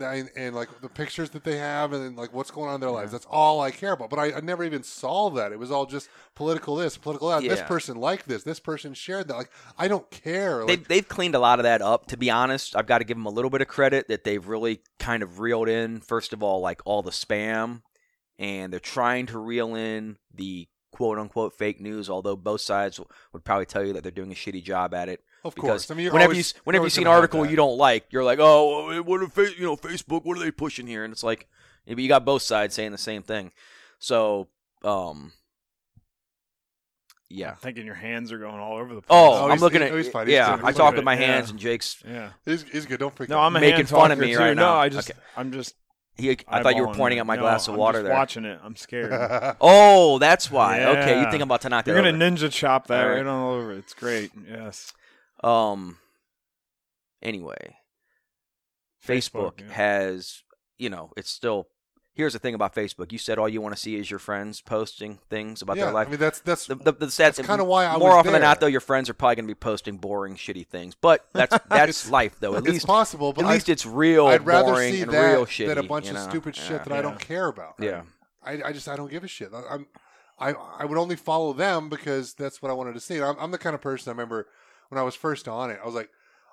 And, 0.01 0.29
and, 0.35 0.55
like 0.55 0.69
the 0.81 0.89
pictures 0.89 1.29
that 1.31 1.43
they 1.43 1.57
have 1.57 1.93
and 1.93 2.15
like 2.17 2.33
what's 2.33 2.51
going 2.51 2.69
on 2.69 2.75
in 2.75 2.81
their 2.81 2.91
lives 2.91 3.11
Yeah. 3.11 3.17
that's 3.19 3.27
all 3.29 3.61
i 3.61 3.71
care 3.71 3.93
about 3.93 4.09
but 4.09 4.19
I, 4.19 4.33
I 4.33 4.39
never 4.41 4.63
even 4.63 4.83
saw 4.83 5.29
that 5.31 5.51
it 5.51 5.59
was 5.59 5.71
all 5.71 5.85
just 5.85 6.09
political 6.35 6.75
this 6.75 6.97
political 6.97 7.29
that 7.29 7.41
this 7.41 7.61
person 7.61 7.97
liked 7.97 8.27
this 8.27 8.43
this 8.43 8.59
person 8.59 8.93
shared 8.93 9.27
that 9.27 9.35
like 9.37 9.51
i 9.77 9.87
don't 9.87 10.09
care 10.09 10.59
like, 10.63 10.67
they've 10.67 10.87
they've 10.87 11.07
cleaned 11.07 11.35
a 11.35 11.39
lot 11.39 11.59
of 11.59 11.63
that 11.63 11.81
up. 11.81 12.07
To 12.07 12.17
be 12.17 12.29
honest, 12.29 12.75
I've 12.75 12.87
got 12.87 12.99
to 12.99 13.03
give 13.03 13.17
them 13.17 13.25
a 13.25 13.29
little 13.29 13.49
bit 13.49 13.61
of 13.61 13.67
credit 13.67 14.07
that 14.07 14.23
they've 14.23 14.45
really 14.45 14.81
kind 14.99 15.23
of 15.23 15.39
reeled 15.39 15.69
in. 15.69 16.01
First 16.01 16.33
of 16.33 16.43
all, 16.43 16.59
like 16.61 16.81
all 16.85 17.01
the 17.01 17.11
spam, 17.11 17.81
and 18.37 18.71
they're 18.73 18.79
trying 18.79 19.25
to 19.27 19.39
reel 19.39 19.75
in 19.75 20.17
the 20.33 20.67
quote 20.91 21.17
unquote 21.17 21.53
fake 21.57 21.79
news. 21.79 22.09
Although 22.09 22.35
both 22.35 22.61
sides 22.61 22.99
would 23.33 23.43
probably 23.43 23.65
tell 23.65 23.85
you 23.85 23.93
that 23.93 24.03
they're 24.03 24.11
doing 24.11 24.31
a 24.31 24.35
shitty 24.35 24.63
job 24.63 24.93
at 24.93 25.09
it. 25.09 25.21
Of 25.43 25.55
because 25.55 25.69
course. 25.87 25.91
I 25.91 25.93
mean, 25.95 26.11
whenever 26.11 26.33
always- 26.33 26.53
you 26.53 26.61
whenever 26.65 26.85
you 26.85 26.89
see 26.89 27.01
an 27.01 27.07
article 27.07 27.45
you 27.45 27.55
don't 27.55 27.77
like, 27.77 28.07
you're 28.11 28.23
like, 28.23 28.39
oh, 28.41 29.01
what 29.03 29.21
are 29.21 29.43
you 29.49 29.63
know 29.65 29.77
Facebook? 29.77 30.25
What 30.25 30.37
are 30.37 30.41
they 30.41 30.51
pushing 30.51 30.85
here? 30.87 31.03
And 31.03 31.11
it's 31.13 31.23
like, 31.23 31.47
maybe 31.87 32.03
you 32.03 32.09
got 32.09 32.25
both 32.25 32.41
sides 32.41 32.75
saying 32.75 32.91
the 32.91 32.97
same 32.97 33.23
thing. 33.23 33.51
So, 33.99 34.47
um, 34.83 35.31
yeah. 37.29 37.51
I'm 37.51 37.55
thinking 37.57 37.85
your 37.85 37.95
hands 37.95 38.31
are 38.31 38.37
going 38.39 38.59
all 38.59 38.77
over 38.77 38.95
the 38.95 39.01
place. 39.01 39.07
Oh, 39.09 39.45
Oh, 39.45 39.49
I'm 39.49 39.59
looking 39.59 39.81
at 39.81 39.91
oh, 39.91 39.97
he's 39.97 40.09
fine. 40.09 40.27
He's 40.27 40.33
yeah. 40.33 40.59
I 40.63 40.71
talk 40.71 40.95
with 40.95 41.03
my 41.03 41.13
Yeah. 41.17 41.25
hands 41.27 41.51
and 41.51 41.59
Jake's. 41.59 42.01
yeah. 42.07 42.31
He's, 42.45 42.63
he's 42.63 42.85
good. 42.85 42.99
Don't 42.99 43.15
freak 43.15 43.29
No, 43.29 43.37
out. 43.39 43.45
I'm 43.45 43.53
Making 43.53 43.85
fun 43.85 44.11
of 44.11 44.19
me 44.19 44.33
too. 44.33 44.39
right 44.39 44.55
No, 44.55 44.63
now. 44.63 44.75
I 44.77 44.89
just, 44.89 45.09
Okay. 45.11 45.19
I'm 45.37 45.51
just. 45.51 45.75
He, 46.17 46.37
I 46.49 46.63
thought 46.63 46.75
you 46.75 46.85
were 46.85 46.93
pointing 46.93 47.17
it. 47.17 47.21
at 47.21 47.27
my 47.27 47.37
No, 47.37 47.43
glass 47.43 47.69
of 47.69 47.75
I'm 47.75 47.79
water 47.79 47.99
just 47.99 48.05
there. 48.07 48.13
Watching 48.13 48.43
it, 48.45 48.59
I'm 48.61 48.75
scared. 48.75 49.55
Oh, 49.61 50.17
that's 50.19 50.51
why. 50.51 50.83
Okay, 50.83 51.17
you 51.21 51.23
think 51.31 51.35
I'm 51.35 51.43
about 51.47 51.61
to 51.61 51.69
knock 51.69 51.85
that 51.85 51.91
You're 51.91 52.01
gonna 52.01 52.09
over. 52.09 52.17
ninja 52.35 52.51
chop 52.51 52.87
that 52.87 53.03
All 53.03 53.09
right. 53.09 53.17
right 53.19 53.25
on 53.25 53.53
over. 53.61 53.71
It's 53.73 53.93
great. 53.93 54.31
Yes. 54.49 54.91
Um. 55.43 55.97
Anyway, 57.21 57.75
Facebook, 59.05 59.55
Facebook, 59.55 59.61
yeah. 59.61 59.73
has 59.73 60.43
you 60.77 60.89
know 60.89 61.11
it's 61.17 61.29
still. 61.29 61.67
Here's 62.13 62.33
the 62.33 62.39
thing 62.39 62.53
about 62.53 62.75
Facebook. 62.75 63.13
You 63.13 63.17
said 63.17 63.37
all 63.37 63.47
you 63.47 63.61
want 63.61 63.73
to 63.73 63.79
see 63.81 63.95
is 63.95 64.11
your 64.11 64.19
friends 64.19 64.59
posting 64.59 65.19
things 65.29 65.61
about 65.61 65.77
yeah, 65.77 65.85
their 65.85 65.93
life. 65.93 66.07
I 66.07 66.11
mean 66.11 66.19
that's 66.19 66.41
that's 66.41 66.67
the, 66.67 66.75
the, 66.75 66.91
the 66.91 67.05
stats, 67.05 67.35
that's 67.35 67.47
kinda 67.47 67.63
why 67.63 67.85
I 67.85 67.95
more 67.97 68.11
often 68.11 68.33
than 68.33 68.41
not, 68.41 68.59
though, 68.59 68.67
your 68.67 68.81
friends 68.81 69.09
are 69.09 69.13
probably 69.13 69.35
going 69.35 69.45
to 69.45 69.51
be 69.51 69.55
posting 69.55 69.97
boring, 69.97 70.35
shitty 70.35 70.67
things. 70.67 70.95
But 70.95 71.25
that's 71.33 71.57
that's 71.69 72.09
life, 72.09 72.37
though. 72.41 72.55
At 72.55 72.63
least, 72.63 72.85
possible, 72.85 73.31
but 73.31 73.45
at 73.45 73.51
least 73.51 73.69
it's 73.69 73.85
real, 73.85 74.27
I'd 74.27 74.45
rather 74.45 74.73
boring, 74.73 74.93
see 74.93 75.01
and 75.01 75.13
that 75.13 75.31
real 75.31 75.45
shitty 75.45 75.67
than 75.67 75.77
a 75.77 75.83
bunch 75.83 76.09
you 76.09 76.15
of 76.17 76.21
stupid 76.23 76.57
Yeah. 76.57 76.63
shit 76.63 76.83
that 76.83 76.91
I 76.91 77.01
don't 77.01 77.19
care 77.19 77.47
about. 77.47 77.75
Yeah. 77.79 78.01
I, 78.43 78.63
I 78.65 78.73
just 78.73 78.89
I 78.89 78.97
don't 78.97 79.11
give 79.11 79.23
a 79.23 79.27
shit. 79.27 79.53
I- 79.53 79.75
I'm 79.75 79.87
I 80.39 80.53
I 80.53 80.85
would 80.85 80.97
only 80.97 81.15
follow 81.15 81.53
them 81.53 81.87
because 81.87 82.33
that's 82.33 82.61
what 82.61 82.69
I 82.69 82.73
wanted 82.73 82.95
to 82.95 82.99
see. 82.99 83.21
I'm, 83.21 83.35
I'm 83.39 83.51
the 83.51 83.57
kind 83.57 83.75
of 83.75 83.81
person 83.81 84.09
I 84.09 84.13
remember 84.13 84.47
when 84.89 84.99
I 84.99 85.03
was 85.03 85.15
first 85.15 85.47
on 85.47 85.71
it. 85.71 85.79
I 85.81 85.85
was 85.85 85.95
like, 85.95 86.09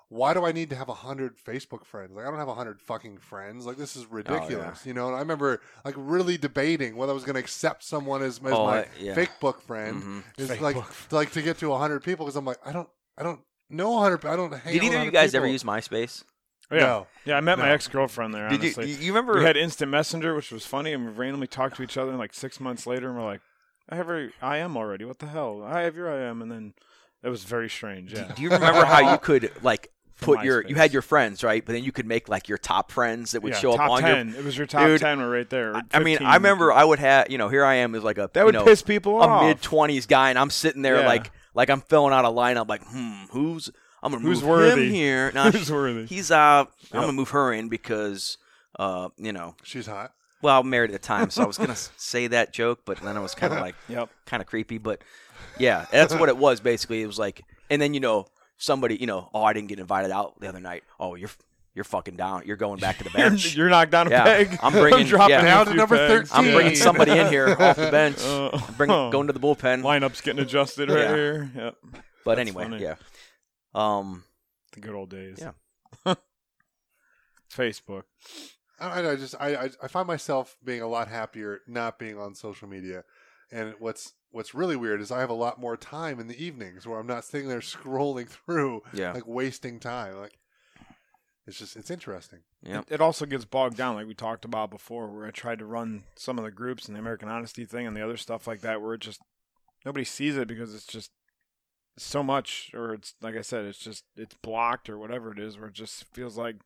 why 0.09 0.33
do 0.33 0.45
I 0.45 0.53
need 0.53 0.69
to 0.69 0.75
have 0.77 0.87
a 0.87 0.93
hundred 0.93 1.35
Facebook 1.37 1.83
friends? 1.85 2.15
Like 2.15 2.25
I 2.25 2.29
don't 2.29 2.39
have 2.39 2.47
a 2.47 2.53
hundred 2.55 2.79
fucking 2.81 3.17
friends. 3.17 3.65
Like 3.65 3.75
this 3.77 3.95
is 3.97 4.03
Oh, 4.03 4.07
ridiculous. 4.15 4.85
You 4.85 4.93
know. 4.93 5.07
And 5.07 5.15
I 5.15 5.19
remember 5.19 5.59
like 5.83 5.95
really 5.97 6.37
debating 6.37 6.95
whether 6.95 7.11
I 7.11 7.13
was 7.13 7.25
going 7.25 7.33
to 7.35 7.41
accept 7.41 7.83
someone 7.83 8.21
as, 8.23 8.39
as 8.43 8.51
Oh, 8.53 8.65
my 8.67 8.79
I- 8.79 8.87
yeah. 8.99 9.13
fake 9.15 9.31
book 9.41 9.61
friend. 9.61 10.01
Mhm. 10.01 10.23
Is 10.37 10.49
Fake 10.49 10.61
like 10.61 10.75
book 10.75 10.93
like 11.11 11.31
to 11.33 11.41
get 11.41 11.57
to 11.59 11.73
a 11.73 11.77
hundred 11.77 12.03
people 12.03 12.25
because 12.25 12.37
I'm 12.37 12.45
like 12.45 12.59
I 12.65 12.71
don't 12.71 12.87
I 13.17 13.23
don't 13.23 13.41
know 13.69 13.97
a 13.97 13.99
hundred. 14.01 14.25
I 14.25 14.35
don't. 14.37 14.53
Hang 14.53 14.73
Did 14.73 14.83
either 14.83 14.97
of 14.99 15.03
you 15.03 15.11
guys 15.11 15.31
people. 15.31 15.43
ever 15.43 15.51
use 15.51 15.63
MySpace? 15.63 16.23
Oh, 16.71 16.75
yeah. 16.75 16.81
No. 16.81 17.07
Yeah, 17.25 17.37
I 17.37 17.41
met 17.41 17.57
my 17.57 17.69
ex 17.71 17.87
girlfriend 17.89 18.33
there. 18.33 18.47
Did 18.49 18.61
you? 18.63 18.73
honestly, 18.77 18.91
You 19.05 19.11
remember? 19.13 19.39
we 19.39 19.43
had 19.45 19.57
instant 19.57 19.89
messenger, 19.91 20.35
which 20.35 20.51
was 20.51 20.65
funny, 20.65 20.93
and 20.93 21.05
we 21.05 21.11
randomly 21.11 21.47
talked 21.47 21.75
to 21.77 21.83
each 21.83 21.97
other. 21.97 22.11
And 22.11 22.19
like 22.19 22.33
six 22.33 22.59
months 22.61 22.85
later, 22.87 23.07
and 23.09 23.17
we're 23.17 23.25
like, 23.25 23.41
"I 23.89 23.95
have 23.95 24.07
your 24.07 24.29
I 24.41 24.57
am 24.57 24.77
already. 24.77 25.03
What 25.05 25.19
the 25.19 25.27
hell? 25.27 25.63
I 25.65 25.81
have 25.81 25.95
your 25.97 26.09
I 26.09 26.29
am." 26.29 26.41
And 26.41 26.49
then 26.51 26.73
it 27.23 27.29
was 27.29 27.43
very 27.43 27.69
strange. 27.69 28.13
Yeah. 28.13 28.31
Do 28.35 28.41
you 28.41 28.49
remember 28.49 28.85
how 28.85 29.11
you 29.11 29.17
could 29.17 29.51
like 29.61 29.91
put 30.21 30.43
your 30.43 30.65
you 30.67 30.75
had 30.75 30.93
your 30.93 31.01
friends 31.01 31.43
right, 31.43 31.63
but 31.65 31.73
then 31.73 31.83
you 31.83 31.91
could 31.91 32.05
make 32.05 32.27
like 32.29 32.47
your 32.49 32.57
top 32.57 32.91
friends 32.91 33.31
that 33.31 33.41
would 33.43 33.53
yeah, 33.53 33.59
show 33.59 33.73
up 33.73 33.79
on 33.89 34.01
ten. 34.01 34.29
your. 34.29 34.39
It 34.39 34.43
was 34.45 34.57
your 34.57 34.67
top 34.67 34.85
Dude, 34.87 34.99
ten 35.01 35.19
were 35.19 35.29
right 35.29 35.49
there. 35.49 35.75
or 35.75 35.81
I 35.93 35.99
mean, 35.99 36.17
I 36.21 36.35
remember 36.35 36.71
I 36.71 36.83
would 36.83 36.99
have 36.99 37.29
you 37.29 37.37
know 37.37 37.49
here 37.49 37.63
I 37.65 37.75
am 37.75 37.93
as 37.95 38.03
like 38.03 38.17
a 38.17 38.29
that 38.33 38.39
you 38.41 38.45
would 38.45 38.53
know, 38.55 38.65
piss 38.65 38.81
people 38.81 39.17
off. 39.21 39.43
a 39.43 39.47
mid 39.47 39.61
twenties 39.61 40.05
guy, 40.05 40.29
and 40.29 40.39
I'm 40.39 40.49
sitting 40.49 40.81
there 40.81 40.99
Yeah. 41.01 41.07
like 41.07 41.31
like 41.53 41.69
I'm 41.69 41.81
filling 41.81 42.13
out 42.13 42.25
a 42.25 42.29
lineup 42.29 42.67
like 42.67 42.83
hmm 42.85 43.25
who's 43.31 43.69
I'm 44.01 44.11
gonna 44.11 44.23
Who's 44.23 44.41
move 44.41 44.49
worthy? 44.49 44.87
him 44.87 44.93
here. 44.93 45.31
Nah, 45.33 45.51
Who's 45.51 45.71
worthy? 45.71 46.05
He's 46.05 46.29
uh 46.31 46.65
I'm 46.93 46.99
gonna 47.01 47.11
move 47.13 47.29
her 47.31 47.51
in 47.53 47.67
because 47.69 48.37
uh 48.79 49.09
you 49.17 49.33
know 49.33 49.55
She's 49.63 49.87
hot. 49.87 50.13
Well 50.41 50.59
I'm 50.61 50.69
married 50.69 50.91
at 50.91 51.01
the 51.01 51.05
time, 51.07 51.29
so 51.29 51.43
I 51.43 51.45
was 51.45 51.57
gonna 51.57 51.75
say 51.97 52.27
that 52.27 52.53
joke, 52.53 52.81
but 52.85 52.97
then 52.99 53.17
I 53.17 53.19
was 53.19 53.33
kind 53.35 53.53
of 53.53 53.59
like 53.59 53.75
Yep. 53.89 54.09
kind 54.25 54.41
of 54.41 54.47
creepy, 54.47 54.77
but 54.77 55.01
yeah, 55.59 55.85
that's 55.91 56.13
what 56.13 56.29
it 56.29 56.37
was 56.37 56.59
basically. 56.59 57.01
It 57.01 57.07
was 57.07 57.19
like, 57.19 57.41
and 57.69 57.81
then 57.81 57.93
you 57.93 57.99
know 57.99 58.27
somebody, 58.57 58.95
you 58.97 59.07
know, 59.07 59.29
oh 59.33 59.43
I 59.43 59.53
didn't 59.53 59.69
get 59.69 59.79
invited 59.79 60.11
out 60.11 60.39
the 60.39 60.47
other 60.49 60.59
night. 60.59 60.83
Oh 60.99 61.15
you're 61.15 61.29
you're 61.75 61.83
fucking 61.83 62.15
down. 62.15 62.41
You're 62.45 62.57
going 62.57 62.79
back 62.79 62.97
to 62.97 63.03
the 63.03 63.09
bench. 63.15 63.55
You're 63.55 63.69
knocked 63.69 63.91
down 63.91 64.07
a 64.07 64.09
Yeah, 64.09 64.23
peg. 64.23 64.59
I'm 64.63 64.71
bringing- 64.73 65.05
dropping 65.05 65.29
yeah. 65.35 65.41
a 65.41 65.45
Down 65.45 65.65
to 65.67 65.73
number 65.75 65.95
pegs. 65.95 66.29
13. 66.31 66.47
I'm 66.47 66.53
bringing 66.55 66.75
somebody 66.75 67.11
in 67.11 67.27
here 67.27 67.49
off 67.59 67.75
the 67.75 67.91
bench. 67.91 68.17
Uh, 68.23 68.57
Bring 68.77 68.89
going 68.89 69.27
to 69.27 69.33
the 69.33 69.39
bullpen. 69.39 69.83
Lineup's 69.83 70.21
getting 70.21 70.41
adjusted 70.41 70.89
right 70.89 71.01
Yeah. 71.03 71.15
here. 71.15 71.51
Yep. 71.55 71.75
But 72.25 72.35
That's 72.35 72.39
anyway, 72.39 72.63
funny. 72.63 72.81
yeah. 72.81 72.95
Um, 73.75 74.23
The 74.73 74.79
good 74.79 74.95
old 74.95 75.11
days. 75.11 75.37
Yeah. 75.39 76.15
Facebook. 77.53 78.03
I, 78.79 79.11
I 79.11 79.15
just 79.15 79.35
I, 79.39 79.55
I 79.55 79.69
I 79.83 79.87
find 79.87 80.07
myself 80.07 80.57
being 80.63 80.81
a 80.81 80.87
lot 80.87 81.07
happier 81.07 81.61
not 81.67 81.97
being 81.99 82.17
on 82.19 82.35
social 82.35 82.67
media, 82.67 83.03
and 83.51 83.75
what's 83.79 84.13
what's 84.31 84.53
really 84.53 84.75
weird 84.75 85.01
is 85.01 85.11
I 85.11 85.19
have 85.19 85.29
a 85.29 85.33
lot 85.33 85.59
more 85.59 85.77
time 85.77 86.19
in 86.19 86.27
the 86.27 86.43
evenings 86.43 86.85
where 86.85 86.99
I'm 86.99 87.07
not 87.07 87.25
sitting 87.25 87.47
there 87.47 87.59
scrolling 87.61 88.27
through 88.29 88.83
yeah, 88.93 89.13
like 89.13 89.27
wasting 89.27 89.79
time. 89.79 90.17
Like 90.17 90.37
it's 91.47 91.57
just 91.57 91.77
it's 91.77 91.89
interesting. 91.89 92.39
yeah. 92.61 92.79
It, 92.79 92.95
it 92.95 93.01
also 93.01 93.25
gets 93.25 93.45
bogged 93.45 93.77
down, 93.77 93.95
like 93.95 94.07
we 94.07 94.13
talked 94.13 94.45
about 94.45 94.69
before, 94.69 95.09
where 95.09 95.25
I 95.25 95.31
tried 95.31 95.59
to 95.59 95.65
run 95.65 96.03
some 96.15 96.37
of 96.37 96.43
the 96.43 96.51
groups 96.51 96.87
and 96.87 96.95
the 96.95 96.99
American 96.99 97.29
Honesty 97.29 97.65
thing 97.65 97.87
and 97.87 97.95
the 97.95 98.03
other 98.03 98.17
stuff 98.17 98.47
like 98.47 98.61
that, 98.61 98.81
where 98.81 98.93
it 98.93 99.01
just 99.01 99.21
nobody 99.85 100.03
sees 100.03 100.35
it 100.35 100.47
because 100.47 100.75
it's 100.75 100.85
just 100.85 101.11
so 101.97 102.21
much, 102.21 102.71
or 102.73 102.93
it's 102.93 103.15
like 103.21 103.35
I 103.35 103.41
said, 103.41 103.65
it's 103.65 103.79
just 103.79 104.03
it's 104.17 104.35
blocked 104.43 104.89
or 104.89 104.97
whatever 104.99 105.31
it 105.31 105.39
is, 105.39 105.57
where 105.57 105.69
it 105.69 105.73
just 105.73 106.03
feels 106.13 106.37
like. 106.37 106.57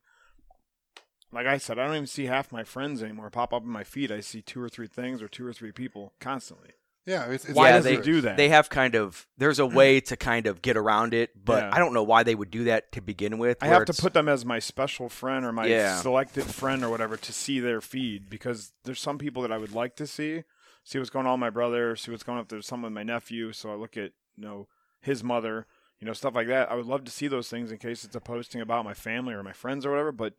Like 1.31 1.47
I 1.47 1.57
said, 1.57 1.79
I 1.79 1.85
don't 1.85 1.95
even 1.95 2.07
see 2.07 2.25
half 2.25 2.51
my 2.51 2.63
friends 2.63 3.01
anymore 3.01 3.29
pop 3.29 3.53
up 3.53 3.63
in 3.63 3.69
my 3.69 3.83
feed. 3.83 4.11
I 4.11 4.19
see 4.19 4.41
two 4.41 4.61
or 4.61 4.69
three 4.69 4.87
things 4.87 5.21
or 5.21 5.27
two 5.27 5.45
or 5.45 5.53
three 5.53 5.71
people 5.71 6.13
constantly. 6.19 6.71
Yeah, 7.05 7.25
it's, 7.31 7.45
it's 7.45 7.55
Why 7.55 7.69
Yeah, 7.69 7.75
does 7.77 7.85
they 7.85 7.95
it 7.95 8.03
do 8.03 8.21
that? 8.21 8.37
They 8.37 8.49
have 8.49 8.69
kind 8.69 8.95
of 8.95 9.27
there's 9.37 9.59
a 9.59 9.65
way 9.65 9.99
to 10.01 10.15
kind 10.15 10.45
of 10.45 10.61
get 10.61 10.77
around 10.77 11.13
it, 11.13 11.31
but 11.43 11.63
Yeah. 11.63 11.69
I 11.73 11.79
don't 11.79 11.93
know 11.93 12.03
why 12.03 12.23
they 12.23 12.35
would 12.35 12.51
do 12.51 12.65
that 12.65 12.91
to 12.91 13.01
begin 13.01 13.37
with. 13.37 13.57
I 13.61 13.67
have 13.67 13.85
to 13.85 13.93
put 13.93 14.13
them 14.13 14.27
as 14.29 14.45
my 14.45 14.59
special 14.59 15.09
friend 15.09 15.45
or 15.45 15.51
my 15.51 15.67
Yeah. 15.67 15.99
selected 15.99 16.45
friend 16.45 16.83
or 16.83 16.89
whatever 16.89 17.17
to 17.17 17.33
see 17.33 17.59
their 17.59 17.81
feed 17.81 18.29
because 18.29 18.73
there's 18.83 18.99
some 18.99 19.17
people 19.17 19.41
that 19.41 19.51
I 19.51 19.57
would 19.57 19.73
like 19.73 19.95
to 19.95 20.05
see, 20.07 20.43
see 20.83 20.99
what's 20.99 21.09
going 21.09 21.25
on 21.25 21.33
with 21.33 21.39
my 21.39 21.49
brother, 21.49 21.95
see 21.95 22.11
what's 22.11 22.23
going 22.23 22.37
on 22.37 22.43
if 22.43 22.49
there's 22.49 22.67
some 22.67 22.83
with 22.83 22.93
my 22.93 23.03
nephew. 23.03 23.51
So 23.51 23.71
I 23.71 23.75
look 23.75 23.97
at 23.97 24.11
you 24.35 24.43
know 24.43 24.67
his 25.01 25.23
mother, 25.23 25.65
you 25.99 26.05
know 26.05 26.13
stuff 26.13 26.35
like 26.35 26.47
that. 26.47 26.71
I 26.71 26.75
would 26.75 26.85
love 26.85 27.03
to 27.05 27.11
see 27.11 27.27
those 27.27 27.49
things 27.49 27.71
in 27.71 27.79
case 27.79 28.03
it's 28.03 28.15
a 28.15 28.21
posting 28.21 28.61
about 28.61 28.85
my 28.85 28.93
family 28.93 29.33
or 29.33 29.41
my 29.41 29.53
friends 29.53 29.85
or 29.85 29.91
whatever. 29.91 30.11
But 30.11 30.35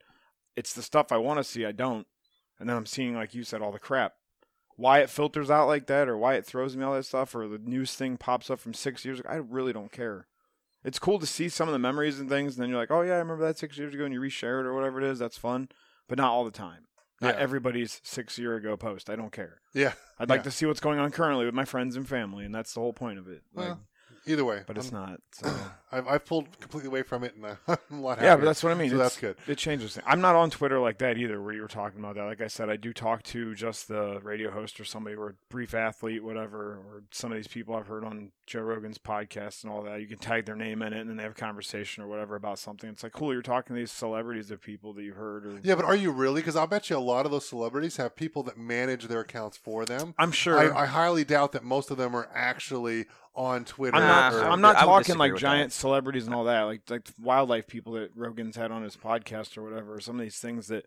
it's 0.56 0.72
the 0.74 0.82
stuff 0.82 1.12
I 1.12 1.16
want 1.18 1.38
to 1.38 1.44
see. 1.44 1.64
I 1.64 1.72
don't, 1.72 2.06
and 2.58 2.68
then 2.68 2.76
I'm 2.76 2.86
seeing 2.86 3.14
like 3.14 3.34
you 3.34 3.44
said 3.44 3.62
all 3.62 3.72
the 3.72 3.78
crap. 3.78 4.12
Why 4.76 5.00
it 5.00 5.10
filters 5.10 5.50
out 5.50 5.66
like 5.68 5.86
that, 5.88 6.08
or 6.08 6.16
why 6.16 6.34
it 6.34 6.46
throws 6.46 6.76
me 6.76 6.84
all 6.84 6.94
that 6.94 7.04
stuff, 7.04 7.34
or 7.34 7.46
the 7.46 7.58
news 7.58 7.94
thing 7.94 8.16
pops 8.16 8.50
up 8.50 8.58
from 8.58 8.74
six 8.74 9.04
years 9.04 9.20
ago. 9.20 9.28
I 9.30 9.36
really 9.36 9.72
don't 9.72 9.92
care 9.92 10.26
it's 10.84 10.98
cool 10.98 11.20
to 11.20 11.26
see 11.26 11.48
some 11.48 11.68
of 11.68 11.72
the 11.72 11.78
memories 11.78 12.18
and 12.18 12.28
things, 12.28 12.56
and 12.56 12.62
then 12.64 12.68
you're 12.68 12.78
like, 12.80 12.90
oh 12.90 13.02
yeah, 13.02 13.12
I 13.12 13.18
remember 13.18 13.44
that 13.46 13.56
six 13.56 13.78
years 13.78 13.94
ago, 13.94 14.04
and 14.04 14.12
you 14.12 14.20
reshare 14.20 14.58
it 14.58 14.66
or 14.66 14.74
whatever 14.74 15.00
it 15.00 15.04
is. 15.08 15.16
That's 15.20 15.38
fun, 15.38 15.68
but 16.08 16.18
not 16.18 16.32
all 16.32 16.44
the 16.44 16.50
time. 16.50 16.86
Not 17.20 17.36
Yeah. 17.36 17.40
everybody's 17.40 18.00
six 18.02 18.36
year 18.36 18.56
ago 18.56 18.76
post. 18.76 19.08
I 19.08 19.14
don't 19.14 19.30
care. 19.30 19.60
yeah. 19.74 19.92
I'd 20.18 20.28
like 20.28 20.42
to 20.42 20.50
see 20.50 20.66
what's 20.66 20.80
going 20.80 20.98
on 20.98 21.12
currently 21.12 21.44
with 21.46 21.54
my 21.54 21.64
friends 21.64 21.94
and 21.94 22.08
family, 22.08 22.44
and 22.44 22.52
that's 22.52 22.74
the 22.74 22.80
whole 22.80 22.92
point 22.92 23.20
of 23.20 23.28
it. 23.28 23.42
Like, 23.54 23.68
Well, 23.68 23.80
Either 24.26 24.44
way, 24.44 24.62
but 24.66 24.76
it's 24.76 24.92
I'm- 24.92 25.10
not. 25.10 25.20
So. 25.32 25.54
I've 25.92 26.08
I've 26.08 26.24
pulled 26.24 26.58
completely 26.60 26.88
away 26.88 27.02
from 27.02 27.22
it, 27.24 27.34
and 27.36 27.44
I'm 27.46 27.58
uh, 27.68 27.76
a 27.90 27.94
lot 27.94 28.10
happier. 28.18 28.30
yeah, 28.30 28.36
but 28.36 28.44
that's 28.46 28.62
what 28.62 28.72
I 28.72 28.74
mean. 28.74 28.90
So 28.90 28.96
It's- 28.96 29.10
that's 29.14 29.20
good. 29.20 29.36
It 29.46 29.58
changes 29.58 29.94
things. 29.94 30.04
I'm 30.08 30.20
not 30.20 30.34
on 30.34 30.50
Twitter 30.50 30.78
like 30.80 30.98
that 30.98 31.18
either, 31.18 31.40
where 31.42 31.52
you 31.52 31.62
were 31.62 31.68
talking 31.68 31.98
about 32.00 32.14
that. 32.16 32.24
Like 32.24 32.40
I 32.40 32.46
said, 32.46 32.70
I 32.70 32.76
do 32.76 32.92
talk 32.92 33.22
to 33.24 33.54
just 33.54 33.88
the 33.88 34.20
radio 34.22 34.50
host 34.50 34.80
or 34.80 34.84
somebody 34.84 35.16
or 35.16 35.28
a 35.30 35.34
brief 35.50 35.74
athlete, 35.74 36.24
whatever, 36.24 36.72
or 36.86 37.02
some 37.10 37.30
of 37.32 37.36
these 37.36 37.48
people 37.48 37.74
I've 37.74 37.86
heard 37.86 38.04
on 38.04 38.30
Joe 38.46 38.60
Rogan's 38.62 38.98
podcast 38.98 39.62
and 39.64 39.72
all 39.72 39.82
that. 39.82 40.00
You 40.00 40.06
can 40.06 40.18
tag 40.18 40.46
their 40.46 40.56
name 40.56 40.82
in 40.82 40.92
it 40.92 41.00
and 41.00 41.08
then 41.10 41.16
they 41.16 41.22
have 41.22 41.32
a 41.32 41.34
conversation 41.34 42.02
or 42.02 42.06
whatever 42.06 42.34
about 42.36 42.58
something. 42.58 42.88
It's 42.90 43.02
like, 43.02 43.12
cool, 43.12 43.32
you're 43.32 43.42
talking 43.42 43.74
to 43.76 43.80
these 43.80 43.92
celebrities 43.92 44.50
of 44.50 44.60
people 44.60 44.92
that 44.94 45.02
you've 45.02 45.16
heard. 45.16 45.46
Or, 45.46 45.60
Yeah, 45.62 45.74
but 45.74 45.84
are 45.84 45.94
you 45.96 46.10
really? 46.10 46.40
Because 46.40 46.56
I'll 46.56 46.66
bet 46.66 46.90
you 46.90 46.96
a 46.96 46.98
lot 46.98 47.24
of 47.26 47.32
those 47.32 47.46
celebrities 47.46 47.96
have 47.98 48.16
people 48.16 48.42
that 48.44 48.56
manage 48.58 49.06
their 49.08 49.20
accounts 49.20 49.56
for 49.56 49.84
them. 49.84 50.14
I'm 50.18 50.32
sure. 50.32 50.58
I, 50.74 50.82
I 50.82 50.86
highly 50.86 51.24
doubt 51.24 51.52
that 51.52 51.64
most 51.64 51.90
of 51.90 51.96
them 51.98 52.14
are 52.16 52.28
actually 52.34 53.06
on 53.34 53.64
Twitter. 53.64 53.96
I'm 53.96 54.02
not. 54.02 54.34
or- 54.34 54.44
I'm 54.50 54.60
not 54.60 54.76
talking 54.76 55.16
like 55.16 55.32
with 55.32 55.40
giant 55.40 55.72
celebrities 55.82 56.26
and 56.26 56.34
all 56.34 56.44
that, 56.44 56.62
like 56.62 56.82
like 56.88 57.06
wildlife 57.20 57.66
people 57.66 57.92
that 57.92 58.10
Rogan's 58.16 58.56
had 58.56 58.70
on 58.72 58.82
his 58.82 58.96
podcast 58.96 59.58
or 59.58 59.62
whatever. 59.62 60.00
Some 60.00 60.16
of 60.16 60.22
these 60.22 60.38
things 60.38 60.68
that 60.68 60.84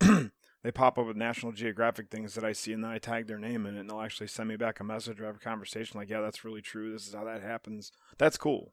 they 0.00 0.70
pop 0.72 0.98
up 0.98 1.06
with 1.06 1.16
National 1.16 1.52
Geographic 1.52 2.08
things 2.10 2.34
that 2.34 2.44
I 2.44 2.52
see, 2.52 2.72
and 2.72 2.82
then 2.82 2.90
I 2.90 2.98
tag 2.98 3.26
their 3.26 3.38
name 3.38 3.66
in 3.66 3.76
it, 3.76 3.80
and 3.80 3.90
they'll 3.90 4.00
actually 4.00 4.26
send 4.28 4.48
me 4.48 4.56
back 4.56 4.80
a 4.80 4.84
message 4.84 5.20
or 5.20 5.26
have 5.26 5.36
a 5.36 5.40
conversation 5.40 5.98
like, 6.00 6.08
"Yeah, 6.08 6.20
that's 6.22 6.44
really 6.44 6.62
true. 6.62 6.92
This 6.92 7.06
is 7.06 7.14
how 7.14 7.24
that 7.24 7.42
happens." 7.42 7.92
That's 8.18 8.36
cool. 8.38 8.72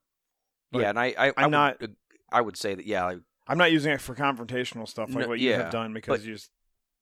But 0.72 0.82
yeah, 0.84 0.90
and 0.90 1.00
I, 1.00 1.06
I, 1.18 1.28
I 1.28 1.34
I'm 1.38 1.44
would, 1.46 1.52
not- 1.52 1.84
uh, 1.84 1.88
I 2.32 2.42
would 2.42 2.58
say 2.58 2.74
that 2.76 2.86
yeah, 2.86 3.04
like, 3.06 3.20
I'm 3.48 3.58
not 3.58 3.72
using 3.72 3.92
it 3.92 4.02
for 4.02 4.16
confrontational 4.16 4.88
stuff 4.88 5.10
like 5.10 5.26
No, 5.26 5.28
what 5.30 5.40
you 5.40 5.50
yeah, 5.52 5.64
have 5.64 5.72
done 5.72 5.94
because 5.94 6.20
but- 6.20 6.26
you 6.28 6.34
just 6.34 6.50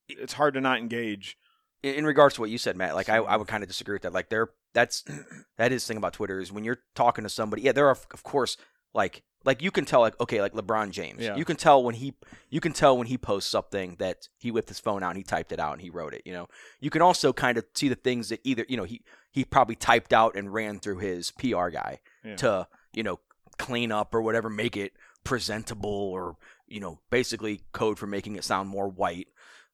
it's 0.10 0.34
hard 0.34 0.56
to 0.56 0.62
not 0.62 0.80
engage. 0.80 1.38
In, 1.84 2.06
regards 2.06 2.36
to 2.36 2.42
what 2.42 2.50
you 2.50 2.58
said, 2.58 2.76
Matt, 2.78 2.96
like 2.96 3.10
I, 3.10 3.18
I 3.18 3.36
would 3.38 3.48
kind 3.48 3.64
of 3.64 3.70
disagree 3.70 3.96
with 3.96 4.04
that. 4.04 4.14
Like 4.14 4.30
there, 4.30 4.50
that's 4.74 5.04
that 5.58 5.72
is 5.72 5.84
the 5.84 5.88
thing 5.90 5.98
about 5.98 6.14
Twitter 6.14 6.40
is 6.40 6.52
when 6.52 6.64
you're 6.64 6.80
talking 6.96 7.24
to 7.24 7.30
somebody. 7.30 7.64
Yeah, 7.64 7.72
there 7.72 7.88
are 7.88 7.92
of 8.14 8.24
course 8.24 8.58
like 8.94 9.24
like 9.44 9.62
you 9.62 9.72
can 9.72 9.86
tell 9.86 10.02
like 10.02 10.20
okay 10.20 10.42
like 10.42 10.54
LeBron 10.54 10.92
James. 10.92 11.22
Yeah. 11.24 11.36
You 11.36 11.46
can 11.46 11.56
tell 11.58 11.84
when 11.84 11.96
he 11.96 12.14
you 12.50 12.60
can 12.60 12.74
tell 12.74 12.98
when 12.98 13.08
he 13.08 13.18
posts 13.18 13.50
something 13.50 13.96
that 14.00 14.28
he 14.38 14.52
whipped 14.52 14.70
his 14.70 14.80
phone 14.80 15.02
out 15.04 15.10
and 15.10 15.18
he 15.18 15.24
typed 15.24 15.52
it 15.52 15.60
out 15.60 15.74
and 15.74 15.82
he 15.82 15.90
wrote 15.90 16.14
it. 16.14 16.22
You 16.26 16.34
know, 16.34 16.48
you 16.80 16.90
can 16.90 17.02
also 17.02 17.34
kind 17.34 17.58
of 17.58 17.66
see 17.74 17.88
the 17.90 17.96
things 17.96 18.30
that 18.30 18.40
either 18.44 18.66
you 18.70 18.78
know 18.78 18.84
he 18.84 19.02
he 19.32 19.44
probably 19.46 19.76
typed 19.76 20.14
out 20.14 20.36
and 20.36 20.54
ran 20.54 20.80
through 20.80 20.98
his 21.00 21.32
PR 21.32 21.70
guy 21.70 22.00
Yeah. 22.24 22.36
to 22.38 22.68
you 22.94 23.04
know 23.04 23.20
clean 23.58 23.92
up 23.92 24.14
or 24.14 24.22
whatever, 24.22 24.50
make 24.50 24.76
it 24.78 24.94
presentable 25.24 25.90
or 25.90 26.36
you 26.68 26.80
know 26.80 27.00
basically 27.10 27.62
code 27.72 27.98
for 27.98 28.08
making 28.08 28.36
it 28.36 28.44
sound 28.44 28.70
more 28.70 28.88
white. 28.90 29.28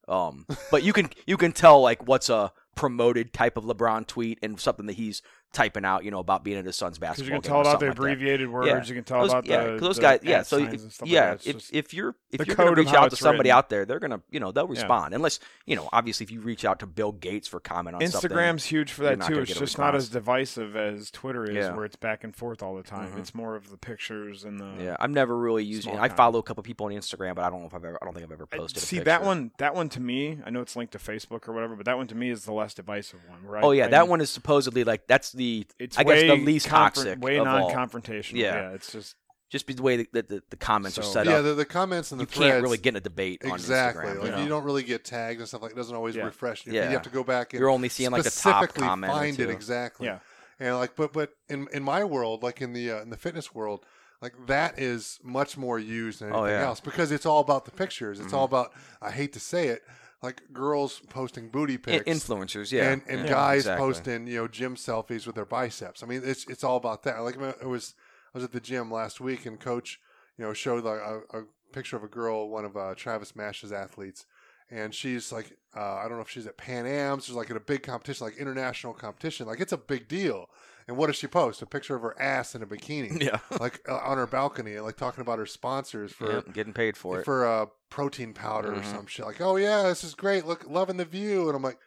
Um, 0.08 0.46
but 0.70 0.82
you 0.82 0.92
can 0.92 1.10
you 1.26 1.36
can 1.36 1.52
tell 1.52 1.80
like 1.80 2.06
what's 2.06 2.28
a 2.28 2.52
promoted 2.74 3.32
type 3.32 3.56
of 3.56 3.64
LeBron 3.64 4.06
tweet 4.06 4.38
and 4.42 4.58
something 4.58 4.86
that 4.86 4.94
he's 4.94 5.20
typing 5.52 5.84
out, 5.84 6.04
you 6.04 6.10
know, 6.10 6.18
about 6.18 6.44
being 6.44 6.58
at 6.58 6.64
his 6.66 6.76
son's 6.76 6.98
basketball 6.98 7.36
you 7.36 7.40
can 7.40 7.42
tell 7.42 7.60
about 7.62 7.80
the 7.80 7.86
something 7.86 7.88
like 7.88 7.96
abbreviated 7.98 8.50
words. 8.50 8.66
Yeah. 8.68 8.84
You 8.84 8.94
can 8.94 9.04
tell 9.04 9.20
Those- 9.22 9.30
about 9.30 9.46
yeah, 9.46 9.64
the 9.64 9.78
those 9.78 9.96
the 9.96 10.02
guys. 10.02 10.20
Yeah, 10.22 10.42
so 10.42 10.58
if, 10.58 10.80
stuff 10.80 11.00
like 11.02 11.10
yeah, 11.10 11.36
if 11.44 11.70
if 11.72 11.94
you're 11.94 12.14
if 12.30 12.46
you're 12.46 12.54
going 12.56 12.74
to 12.74 12.80
reach 12.80 12.92
out 12.92 13.10
to 13.10 13.16
somebody 13.16 13.48
written. 13.48 13.58
out 13.58 13.68
there, 13.70 13.84
they're 13.86 13.98
gonna 13.98 14.20
you 14.30 14.40
know 14.40 14.52
they'll 14.52 14.66
respond 14.68 15.14
unless 15.14 15.40
you 15.66 15.74
know 15.74 15.88
obviously 15.92 16.24
if 16.24 16.30
you 16.30 16.40
reach 16.40 16.64
out 16.64 16.80
to 16.80 16.86
Bill 16.86 17.12
Gates 17.12 17.48
for 17.48 17.60
comment 17.60 17.96
on. 17.96 18.02
Instagram's 18.02 18.64
huge 18.64 18.92
for 18.92 19.04
that 19.04 19.22
too. 19.22 19.40
It's 19.40 19.54
just 19.58 19.78
not 19.78 19.94
as 19.94 20.08
divisive 20.10 20.76
as 20.76 21.10
Twitter 21.10 21.44
is, 21.50 21.56
Yeah. 21.56 21.74
where 21.74 21.84
it's 21.86 21.96
back 21.96 22.24
and 22.24 22.36
forth 22.36 22.62
all 22.62 22.76
the 22.76 22.82
time. 22.82 23.12
Mhm. 23.12 23.18
It's 23.18 23.34
more 23.34 23.56
of 23.56 23.70
the 23.70 23.78
pictures 23.78 24.44
and 24.44 24.60
the 24.60 24.70
Yeah, 24.84 24.96
I'm 25.00 25.14
never 25.14 25.36
really 25.36 25.64
using. 25.64 25.92
Small 25.92 26.04
I 26.04 26.08
follow 26.08 26.38
a 26.38 26.42
couple 26.42 26.62
people 26.62 26.86
on 26.86 26.92
Instagram, 26.92 27.34
but 27.34 27.44
I 27.44 27.50
don't 27.50 27.60
know 27.60 27.66
if 27.68 27.74
I've 27.74 27.84
ever. 27.84 27.98
I 28.00 28.04
don't 28.04 28.12
think 28.14 28.24
I've 28.26 28.32
ever 28.32 28.46
posted. 28.46 28.82
a 28.82 28.86
See 28.86 28.98
that 29.00 29.24
one. 29.24 29.50
That 29.58 29.74
one 29.74 29.88
to 29.90 30.00
me, 30.00 30.38
I 30.44 30.50
know 30.50 30.60
it's 30.60 30.76
linked 30.76 30.92
to 30.92 30.98
Facebook 30.98 31.48
or 31.48 31.52
whatever, 31.52 31.74
but 31.74 31.86
that 31.86 31.96
one 31.96 32.06
to 32.08 32.14
me 32.14 32.30
is 32.30 32.44
the 32.44 32.52
less 32.52 32.74
divisive 32.74 33.20
one. 33.28 33.56
I- 33.56 33.60
Oh 33.62 33.70
yeah, 33.72 33.88
that 33.88 34.08
one 34.08 34.20
is 34.20 34.30
supposedly 34.30 34.84
like 34.84 35.06
that's 35.06 35.32
the 35.38 35.66
It's 35.78 35.96
I 35.98 36.04
guess 36.04 36.20
the 36.22 36.36
least 36.36 36.66
confront- 36.66 36.94
toxic 36.96 37.22
way 37.22 37.38
of 37.38 37.46
all. 37.46 37.70
non-confrontational. 37.70 38.34
Yeah. 38.36 38.54
Yeah. 38.54 38.70
it's 38.74 38.92
just 38.92 39.16
just 39.50 39.66
be 39.66 39.72
the 39.72 39.82
way 39.82 39.96
that 40.12 40.28
the, 40.28 40.42
the 40.50 40.56
comments 40.58 40.98
are 40.98 41.02
So- 41.02 41.12
set 41.12 41.26
yeah, 41.26 41.36
up. 41.36 41.44
the, 41.44 41.54
the 41.54 41.64
comments 41.64 42.12
and 42.12 42.20
the 42.20 42.24
you 42.24 42.26
threads, 42.26 42.52
can't 42.52 42.62
really 42.62 42.76
get 42.76 42.90
in 42.90 42.96
a 42.96 43.00
debate 43.00 43.40
exactly. 43.42 44.02
on 44.10 44.16
Instagram. 44.16 44.18
Like 44.18 44.26
you, 44.26 44.36
know? 44.36 44.42
you 44.42 44.48
don't 44.50 44.64
really 44.64 44.82
get 44.82 45.06
tagged 45.06 45.40
and 45.40 45.48
stuff 45.48 45.62
like. 45.62 45.70
It 45.72 45.76
doesn't 45.76 45.96
always 45.96 46.16
Yeah. 46.16 46.24
refresh. 46.24 46.66
You, 46.66 46.74
Yeah. 46.74 46.84
you 46.84 46.90
have 46.90 47.02
to 47.02 47.08
go 47.10 47.24
back 47.24 47.54
and 47.54 47.60
You're 47.60 47.70
only 47.70 47.88
seeing 47.88 48.10
like 48.10 48.24
the 48.24 48.30
top 48.30 48.64
specifically 48.64 48.82
comment. 48.86 49.10
or 49.10 49.16
find 49.16 49.40
it 49.40 49.44
two. 49.46 49.50
exactly. 49.50 50.06
yeah. 50.06 50.18
And 50.60 50.76
like, 50.76 50.96
but 50.96 51.12
but 51.14 51.30
in 51.48 51.66
in 51.72 51.82
my 51.82 52.04
world, 52.04 52.42
like 52.42 52.60
in 52.60 52.72
the 52.74 52.90
uh, 52.90 53.00
in 53.00 53.08
the 53.10 53.16
fitness 53.16 53.54
world, 53.54 53.86
like 54.20 54.34
that 54.48 54.78
is 54.78 55.18
much 55.22 55.56
more 55.56 55.78
used 55.78 56.20
than 56.20 56.32
Oh, 56.32 56.42
anything 56.44 56.60
yeah. 56.60 56.66
else 56.66 56.80
because 56.80 57.10
it's 57.12 57.24
all 57.24 57.40
about 57.40 57.64
the 57.64 57.70
pictures. 57.70 58.18
It's 58.20 58.32
all 58.34 58.44
about. 58.44 58.72
I 59.00 59.12
hate 59.12 59.32
to 59.34 59.40
say 59.40 59.68
it, 59.68 59.82
like 60.22 60.42
girls 60.52 61.00
posting 61.10 61.48
booty 61.48 61.74
In- 61.74 61.80
pics. 61.80 62.04
influencers, 62.10 62.72
yeah, 62.72 62.90
and, 62.90 63.02
and 63.08 63.20
yeah, 63.20 63.28
guys 63.28 63.60
exactly. 63.62 63.86
posting 63.86 64.26
you 64.26 64.36
know 64.36 64.48
gym 64.48 64.74
selfies 64.76 65.26
with 65.26 65.36
their 65.36 65.44
biceps. 65.44 66.02
I 66.02 66.06
mean, 66.06 66.22
it's 66.24 66.46
it's 66.48 66.64
all 66.64 66.76
about 66.76 67.02
that. 67.04 67.18
Like 67.20 67.36
it 67.36 67.68
was, 67.68 67.94
I 68.34 68.38
was 68.38 68.44
at 68.44 68.52
the 68.52 68.60
gym 68.60 68.90
last 68.90 69.20
week, 69.20 69.46
and 69.46 69.58
coach, 69.60 70.00
you 70.36 70.44
know, 70.44 70.52
showed 70.52 70.84
like 70.84 71.00
a, 71.00 71.20
a 71.38 71.42
picture 71.72 71.96
of 71.96 72.02
a 72.04 72.08
girl, 72.08 72.48
one 72.48 72.64
of 72.64 72.76
uh, 72.76 72.94
Travis 72.96 73.36
Mash's 73.36 73.72
athletes, 73.72 74.26
and 74.70 74.94
she's 74.94 75.30
like, 75.32 75.56
uh, 75.76 75.96
I 75.96 76.02
don't 76.08 76.16
know 76.16 76.22
if 76.22 76.30
she's 76.30 76.46
at 76.46 76.56
Pan 76.56 76.86
Am's, 76.86 77.26
she's 77.26 77.34
like 77.34 77.50
at 77.50 77.56
a 77.56 77.60
big 77.60 77.82
competition, 77.82 78.26
like 78.26 78.36
international 78.36 78.94
competition, 78.94 79.46
like 79.46 79.60
it's 79.60 79.72
a 79.72 79.78
big 79.78 80.08
deal. 80.08 80.48
And 80.88 80.96
what 80.96 81.08
does 81.08 81.16
she 81.16 81.26
post? 81.26 81.60
A 81.62 81.66
picture 81.66 81.94
of 81.94 82.00
her 82.02 82.18
ass 82.20 82.54
in 82.54 82.62
a 82.62 82.66
bikini, 82.66 83.22
Yeah, 83.22 83.38
like 83.60 83.80
uh, 83.88 83.98
on 83.98 84.16
her 84.16 84.26
balcony, 84.26 84.78
like 84.80 84.96
talking 84.96 85.20
about 85.20 85.38
her 85.38 85.46
sponsors 85.46 86.12
for 86.12 86.32
yeah, 86.32 86.40
getting 86.52 86.72
paid 86.72 86.96
for 86.96 87.20
it. 87.20 87.24
for 87.26 87.46
uh, 87.46 87.66
protein 87.90 88.32
powder 88.32 88.70
Mhm. 88.72 88.80
or 88.80 88.84
some 88.84 89.06
shit. 89.06 89.26
Like, 89.26 89.40
oh 89.40 89.56
yeah, 89.56 89.82
this 89.82 90.02
is 90.02 90.14
great. 90.14 90.46
Look, 90.46 90.64
loving 90.68 90.96
the 90.96 91.04
view. 91.04 91.46
And 91.48 91.54
I'm 91.54 91.62
like, 91.62 91.78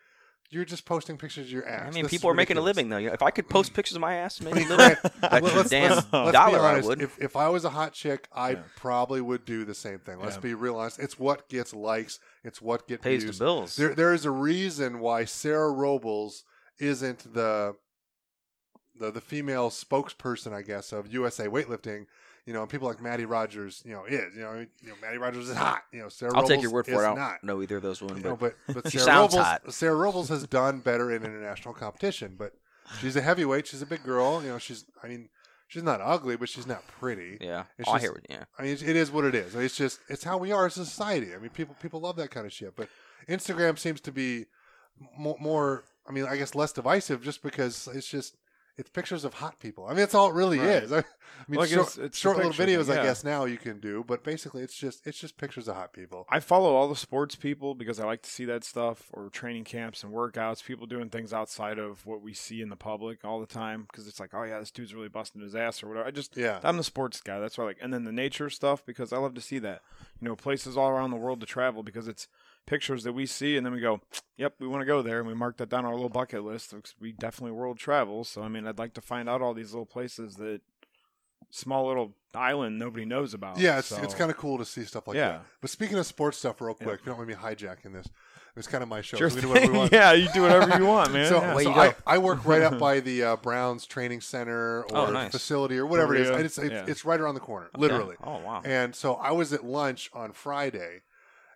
you're 0.52 0.66
just 0.66 0.86
posting 0.86 1.18
pictures 1.18 1.48
of 1.48 1.52
your 1.52 1.66
ass. 1.68 1.88
I 1.88 1.92
mean, 1.92 2.04
This 2.04 2.12
people 2.12 2.30
are 2.30 2.34
making 2.34 2.58
a 2.58 2.62
living 2.62 2.90
though. 2.90 2.98
If 2.98 3.22
I 3.24 3.32
could 3.32 3.48
post 3.50 3.74
pictures 3.74 3.96
of 3.96 4.02
my 4.02 4.16
ass 4.16 4.38
and 4.40 4.50
I 4.50 4.54
make 4.54 4.66
a 4.66 4.70
mean, 4.70 4.78
living, 4.78 4.98
Grant, 5.22 5.44
let's- 5.56 5.70
damn 5.70 5.92
let's- 5.92 6.08
let's 6.12 6.28
be 6.28 6.32
dollar 6.34 6.60
I 6.60 6.82
would. 6.82 7.02
If, 7.02 7.18
if 7.20 7.36
I 7.38 7.48
was 7.50 7.64
a 7.66 7.70
hot 7.70 7.94
chick, 7.94 8.28
I 8.34 8.52
Yeah. 8.52 8.60
probably 8.76 9.22
would 9.22 9.46
do 9.46 9.64
the 9.66 9.74
same 9.74 10.00
thing. 10.00 10.20
Let's 10.20 10.36
Yeah. 10.36 10.42
be 10.42 10.54
real 10.54 10.76
honest. 10.78 11.00
It's 11.00 11.18
what 11.18 11.48
gets 11.50 11.74
likes. 11.74 12.20
It's 12.44 12.62
what 12.62 12.88
gets 12.88 13.02
pays 13.02 13.24
views. 13.24 13.40
the 13.40 13.46
bills. 13.46 13.76
There, 13.78 13.96
there 13.96 14.14
is 14.14 14.26
a 14.26 14.32
reason 14.32 15.00
why 15.00 15.24
Sarah 15.26 15.72
Robles 15.72 16.44
isn't 16.80 17.34
the 17.34 17.76
the 19.02 19.12
the 19.12 19.22
female 19.22 19.70
spokesperson, 19.70 20.54
I 20.54 20.62
guess, 20.62 20.92
of 20.92 21.12
USA 21.14 21.48
weightlifting. 21.48 22.06
You 22.46 22.54
know, 22.54 22.62
and 22.62 22.70
people 22.70 22.88
like 22.88 23.00
Mattie 23.00 23.26
Rogers, 23.26 23.84
you 23.86 23.94
know, 23.94 24.06
is 24.06 24.34
you 24.36 24.42
know, 24.42 24.66
you 24.82 24.90
know, 24.90 24.96
Mattie 25.00 25.20
Rogers 25.20 25.48
is 25.48 25.56
hot. 25.56 25.84
You 25.92 26.00
know, 26.00 26.10
Sarah 26.10 26.32
I'll 26.32 26.42
Robles 26.42 26.50
take 26.50 26.62
your 26.64 26.72
word 26.72 26.86
for 26.88 26.94
it. 26.94 26.98
I 26.98 27.02
don't 27.10 27.16
not. 27.18 27.44
know 27.44 27.62
either 27.62 27.78
of 27.78 27.84
those 27.84 28.02
women, 28.02 28.18
You 28.18 28.24
know, 28.30 28.36
but 28.36 28.56
but 28.66 28.84
but 28.84 28.92
Sarah 28.92 29.04
sounds 29.06 29.34
Robles, 29.34 29.48
hot. 29.48 29.74
Sarah 29.74 29.96
Robles 29.96 30.30
has 30.30 30.48
done 30.48 30.80
better 30.80 31.12
in 31.12 31.24
international 31.24 31.76
competition. 31.76 32.36
But 32.38 32.54
she's 33.00 33.16
a 33.16 33.22
heavyweight. 33.22 33.68
She's 33.68 33.84
a 33.84 33.86
big 33.86 34.04
girl. 34.04 34.42
You 34.42 34.50
know, 34.50 34.58
she's. 34.58 34.86
I 35.04 35.08
mean, 35.08 35.30
she's 35.68 35.84
not 35.84 36.02
ugly, 36.02 36.36
but 36.36 36.50
she's 36.50 36.66
not 36.66 36.86
pretty. 36.88 37.38
yeah, 37.40 37.66
It's 37.78 37.88
oh, 37.88 37.94
I 37.94 38.00
hear 38.00 38.14
it. 38.14 38.26
Yeah, 38.28 38.44
I 38.58 38.64
mean, 38.64 38.72
it 38.72 38.82
is 38.82 39.12
what 39.12 39.24
it 39.24 39.36
is. 39.36 39.56
It's 39.56 39.78
just 39.78 40.00
it's 40.10 40.24
how 40.24 40.38
we 40.38 40.52
are 40.52 40.66
as 40.66 40.78
a 40.78 40.86
society. 40.86 41.36
I 41.36 41.38
mean, 41.38 41.52
people 41.52 41.76
people 41.80 42.00
love 42.02 42.16
that 42.16 42.32
kind 42.32 42.48
of 42.48 42.52
shit. 42.54 42.76
But 42.76 42.90
Instagram 43.30 43.78
seems 43.78 44.02
to 44.02 44.12
be 44.12 44.46
more, 45.16 45.38
more 45.40 45.84
I 46.10 46.12
mean, 46.12 46.26
I 46.26 46.38
guess 46.38 46.56
less 46.56 46.72
divisive, 46.74 47.22
just 47.22 47.44
because 47.44 47.88
it's 47.94 48.08
just 48.08 48.36
it's 48.82 48.90
pictures 48.90 49.24
of 49.24 49.36
hot 49.36 49.60
people. 49.60 49.86
I 49.86 49.90
mean, 49.90 49.98
that's 49.98 50.14
all 50.16 50.30
it 50.30 50.34
really 50.34 50.60
Right. 50.60 50.84
is. 50.84 50.92
I, 50.92 51.04
mean, 51.48 51.60
Like, 51.60 51.70
short, 51.70 51.98
it's- 51.98 52.18
short 52.18 52.36
little 52.38 52.52
videos, 52.52 52.88
thing, 52.88 52.98
I 52.98 53.04
guess 53.04 53.24
now 53.24 53.46
you 53.46 53.58
can 53.58 53.80
do, 53.80 54.04
but 54.06 54.24
basically, 54.24 54.62
it's 54.64 54.76
just 54.76 55.08
it's 55.08 55.18
just 55.18 55.38
pictures 55.38 55.68
of 55.68 55.76
hot 55.76 55.94
people. 55.94 56.26
I 56.30 56.40
follow 56.40 56.76
all 56.76 56.90
the 56.90 56.96
sports 56.96 57.36
people 57.36 57.74
because 57.76 58.00
I 58.00 58.06
like 58.06 58.22
to 58.24 58.30
see 58.30 58.44
that 58.46 58.64
stuff 58.64 59.10
or 59.14 59.30
training 59.30 59.64
camps 59.64 60.04
and 60.04 60.12
workouts, 60.14 60.64
people 60.64 60.86
doing 60.88 61.10
things 61.10 61.32
outside 61.32 61.80
of 61.80 62.06
what 62.06 62.22
we 62.22 62.34
see 62.34 62.62
in 62.62 62.70
the 62.70 62.76
public 62.76 63.24
all 63.24 63.40
the 63.40 63.46
time 63.48 63.84
because 63.90 64.08
it's 64.08 64.20
like, 64.20 64.34
oh 64.34 64.44
yeah, 64.44 64.60
this 64.60 64.72
dude's 64.72 64.94
really 64.94 65.10
busting 65.10 65.42
his 65.42 65.56
ass 65.56 65.82
or 65.82 65.88
whatever. 65.88 66.08
I 66.08 66.12
just 66.12 66.36
Yeah, 66.36 66.60
I'm 66.64 66.78
the 66.78 66.84
sports 66.84 67.22
guy. 67.22 67.40
That's 67.40 67.58
why 67.58 67.64
I 67.64 67.68
like 67.68 67.78
and 67.82 67.94
then 67.94 68.04
the 68.04 68.12
nature 68.12 68.50
stuff 68.50 68.86
because 68.86 69.14
I 69.14 69.18
love 69.18 69.34
to 69.36 69.42
see 69.42 69.60
that. 69.60 69.82
You 70.20 70.28
know, 70.28 70.36
places 70.36 70.76
all 70.76 70.90
around 70.90 71.12
the 71.12 71.18
world 71.18 71.40
to 71.40 71.46
travel 71.46 71.82
because 71.84 72.08
it's 72.08 72.28
pictures 72.66 73.04
that 73.04 73.14
we 73.14 73.26
see 73.26 73.58
and 73.58 73.66
then 73.66 73.74
we 73.74 73.80
go, 73.80 74.02
Yep, 74.38 74.56
we 74.60 74.68
want 74.68 74.82
to 74.82 74.86
go 74.86 75.02
there 75.02 75.20
and 75.20 75.28
we 75.28 75.34
mark 75.34 75.58
that 75.58 75.70
down 75.70 75.80
on 75.80 75.86
our 75.88 75.94
little 75.96 76.10
bucket 76.10 76.44
list 76.44 76.72
because 76.72 76.96
we 77.00 77.12
definitely 77.12 77.52
world 77.52 77.78
travel. 77.78 78.24
So 78.24 78.42
I 78.44 78.48
mean 78.48 78.66
I'd 78.68 78.80
like 78.80 78.94
to 78.96 79.02
find 79.02 79.28
out 79.30 79.42
all 79.42 79.54
these 79.54 79.72
little 79.74 79.86
places 79.86 80.36
that 80.36 80.62
small 81.50 81.88
little 81.88 82.14
island 82.34 82.80
nobody 82.80 83.04
knows 83.04 83.34
about. 83.34 83.58
yeah, 83.60 83.80
it's 83.80 83.88
So- 83.90 84.02
it's 84.02 84.14
kind 84.16 84.32
of 84.32 84.38
cool 84.38 84.58
to 84.58 84.66
see 84.66 84.86
stuff 84.86 85.08
like 85.08 85.18
Yeah. 85.18 85.30
that. 85.30 85.46
But 85.60 85.70
speaking 85.70 85.98
of 85.98 86.06
sports 86.06 86.38
stuff, 86.38 86.62
real 86.62 86.78
Yeah. 86.80 86.86
quick, 86.86 87.00
if 87.02 87.06
you 87.06 87.12
don't 87.12 87.18
mind 87.18 87.30
me 87.30 87.36
hijacking 87.36 87.92
this, 87.94 88.08
it's 88.56 88.68
kind 88.68 88.84
of 88.84 88.90
my 88.90 89.02
show. 89.02 89.18
Sure 89.18 89.30
so 89.30 89.36
we 89.36 89.42
do 89.42 89.72
we 89.72 89.78
want. 89.78 89.92
yeah, 89.94 90.12
you 90.14 90.28
do 90.34 90.42
whatever 90.44 90.78
you 90.78 90.86
want, 90.86 91.12
man. 91.14 91.28
So, 91.30 91.42
yeah. 91.42 91.58
So. 91.58 91.72
I, 91.72 91.96
I 92.06 92.18
work 92.20 92.46
right 92.46 92.62
up 92.62 92.80
by 92.80 93.00
the 93.02 93.24
uh, 93.24 93.36
Browns 93.38 93.86
training 93.86 94.22
center 94.22 94.84
or 94.84 94.98
Oh, 94.98 95.12
nice. 95.12 95.32
facility 95.32 95.78
or 95.78 95.86
whatever 95.86 96.16
it 96.16 96.22
is. 96.22 96.30
And 96.30 96.42
it's 96.42 96.58
it's, 96.58 96.72
yeah. 96.72 96.86
it's 96.88 97.04
right 97.06 97.20
around 97.20 97.36
the 97.36 97.42
corner, 97.42 97.68
Okay. 97.74 97.82
literally. 97.82 98.16
Oh 98.24 98.38
wow. 98.40 98.62
And 98.64 98.96
so 98.96 99.16
I 99.16 99.32
was 99.32 99.52
at 99.54 99.64
lunch 99.66 100.10
on 100.14 100.32
Friday, 100.34 101.02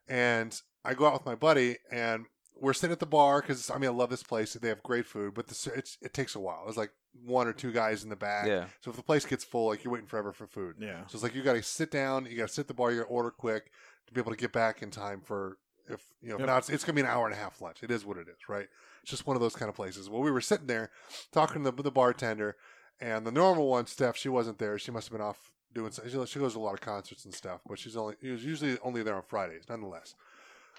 and 0.07 0.59
I 0.85 0.93
go 0.93 1.05
out 1.07 1.13
with 1.13 1.25
my 1.25 1.35
buddy, 1.35 1.77
and 1.91 2.25
we're 2.59 2.73
sitting 2.73 2.91
at 2.93 2.99
the 2.99 3.05
bar 3.05 3.41
because 3.41 3.69
I 3.69 3.77
mean 3.77 3.89
I 3.89 3.93
love 3.93 4.09
this 4.09 4.23
place. 4.23 4.53
They 4.53 4.69
have 4.69 4.81
great 4.83 5.05
food, 5.05 5.33
but 5.33 5.47
the, 5.47 5.71
it's, 5.75 5.97
it 6.01 6.13
takes 6.13 6.35
a 6.35 6.39
while. 6.39 6.63
It's 6.67 6.77
like 6.77 6.91
one 7.25 7.47
or 7.47 7.53
two 7.53 7.71
guys 7.71 8.03
in 8.03 8.09
the 8.09 8.15
back. 8.15 8.47
Yeah. 8.47 8.65
So 8.81 8.91
if 8.91 8.97
the 8.97 9.03
place 9.03 9.25
gets 9.25 9.43
full, 9.43 9.67
like 9.67 9.83
you're 9.83 9.91
waiting 9.93 10.07
forever 10.07 10.31
for 10.31 10.47
food. 10.47 10.75
yeah. 10.79 11.01
So 11.07 11.15
it's 11.15 11.23
like 11.23 11.35
you 11.35 11.43
got 11.43 11.53
to 11.53 11.63
sit 11.63 11.91
down, 11.91 12.25
you 12.25 12.37
got 12.37 12.47
to 12.47 12.53
sit 12.53 12.61
at 12.61 12.67
the 12.67 12.73
bar, 12.73 12.91
you 12.91 12.97
got 12.99 13.07
to 13.07 13.09
order 13.09 13.31
quick 13.31 13.71
to 14.07 14.13
be 14.13 14.19
able 14.21 14.31
to 14.31 14.37
get 14.37 14.51
back 14.51 14.81
in 14.81 14.91
time 14.91 15.21
for 15.21 15.57
if 15.87 16.01
you 16.21 16.29
know 16.29 16.35
if 16.35 16.39
Yep. 16.39 16.47
not, 16.47 16.57
it's, 16.59 16.69
it's 16.69 16.83
gonna 16.83 16.95
be 16.95 17.01
an 17.01 17.07
hour 17.07 17.25
and 17.25 17.33
a 17.35 17.37
half 17.37 17.61
lunch. 17.61 17.83
It 17.83 17.91
is 17.91 18.05
what 18.05 18.17
it 18.17 18.27
is, 18.27 18.37
right? 18.49 18.67
It's 19.03 19.11
just 19.11 19.27
one 19.27 19.35
of 19.35 19.41
those 19.41 19.55
kind 19.55 19.69
of 19.69 19.75
places. 19.75 20.09
Well, 20.09 20.21
we 20.21 20.31
were 20.31 20.41
sitting 20.41 20.65
there 20.67 20.89
talking 21.31 21.63
to 21.63 21.71
the, 21.71 21.83
the 21.83 21.91
bartender, 21.91 22.55
and 22.99 23.25
the 23.27 23.31
normal 23.31 23.67
one, 23.67 23.85
Steph, 23.85 24.17
she 24.17 24.29
wasn't 24.29 24.57
there. 24.57 24.79
She 24.79 24.89
must 24.91 25.07
have 25.07 25.11
been 25.11 25.21
off 25.25 25.51
doing. 25.73 25.91
some- 25.91 26.05
She, 26.09 26.25
she 26.25 26.39
goes 26.39 26.53
to 26.53 26.59
a 26.59 26.61
lot 26.61 26.73
of 26.73 26.81
concerts 26.81 27.25
and 27.25 27.33
stuff, 27.33 27.61
but 27.67 27.77
she's 27.77 27.95
only 27.95 28.15
she 28.21 28.29
was 28.31 28.43
usually 28.43 28.77
only 28.83 29.03
there 29.03 29.15
on 29.15 29.21
Fridays, 29.27 29.65
nonetheless. 29.69 30.15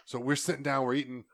So 0.06 0.18
we're 0.18 0.36
sitting 0.36 0.62
down, 0.62 0.84
we're 0.86 0.94
eating. 0.94 1.24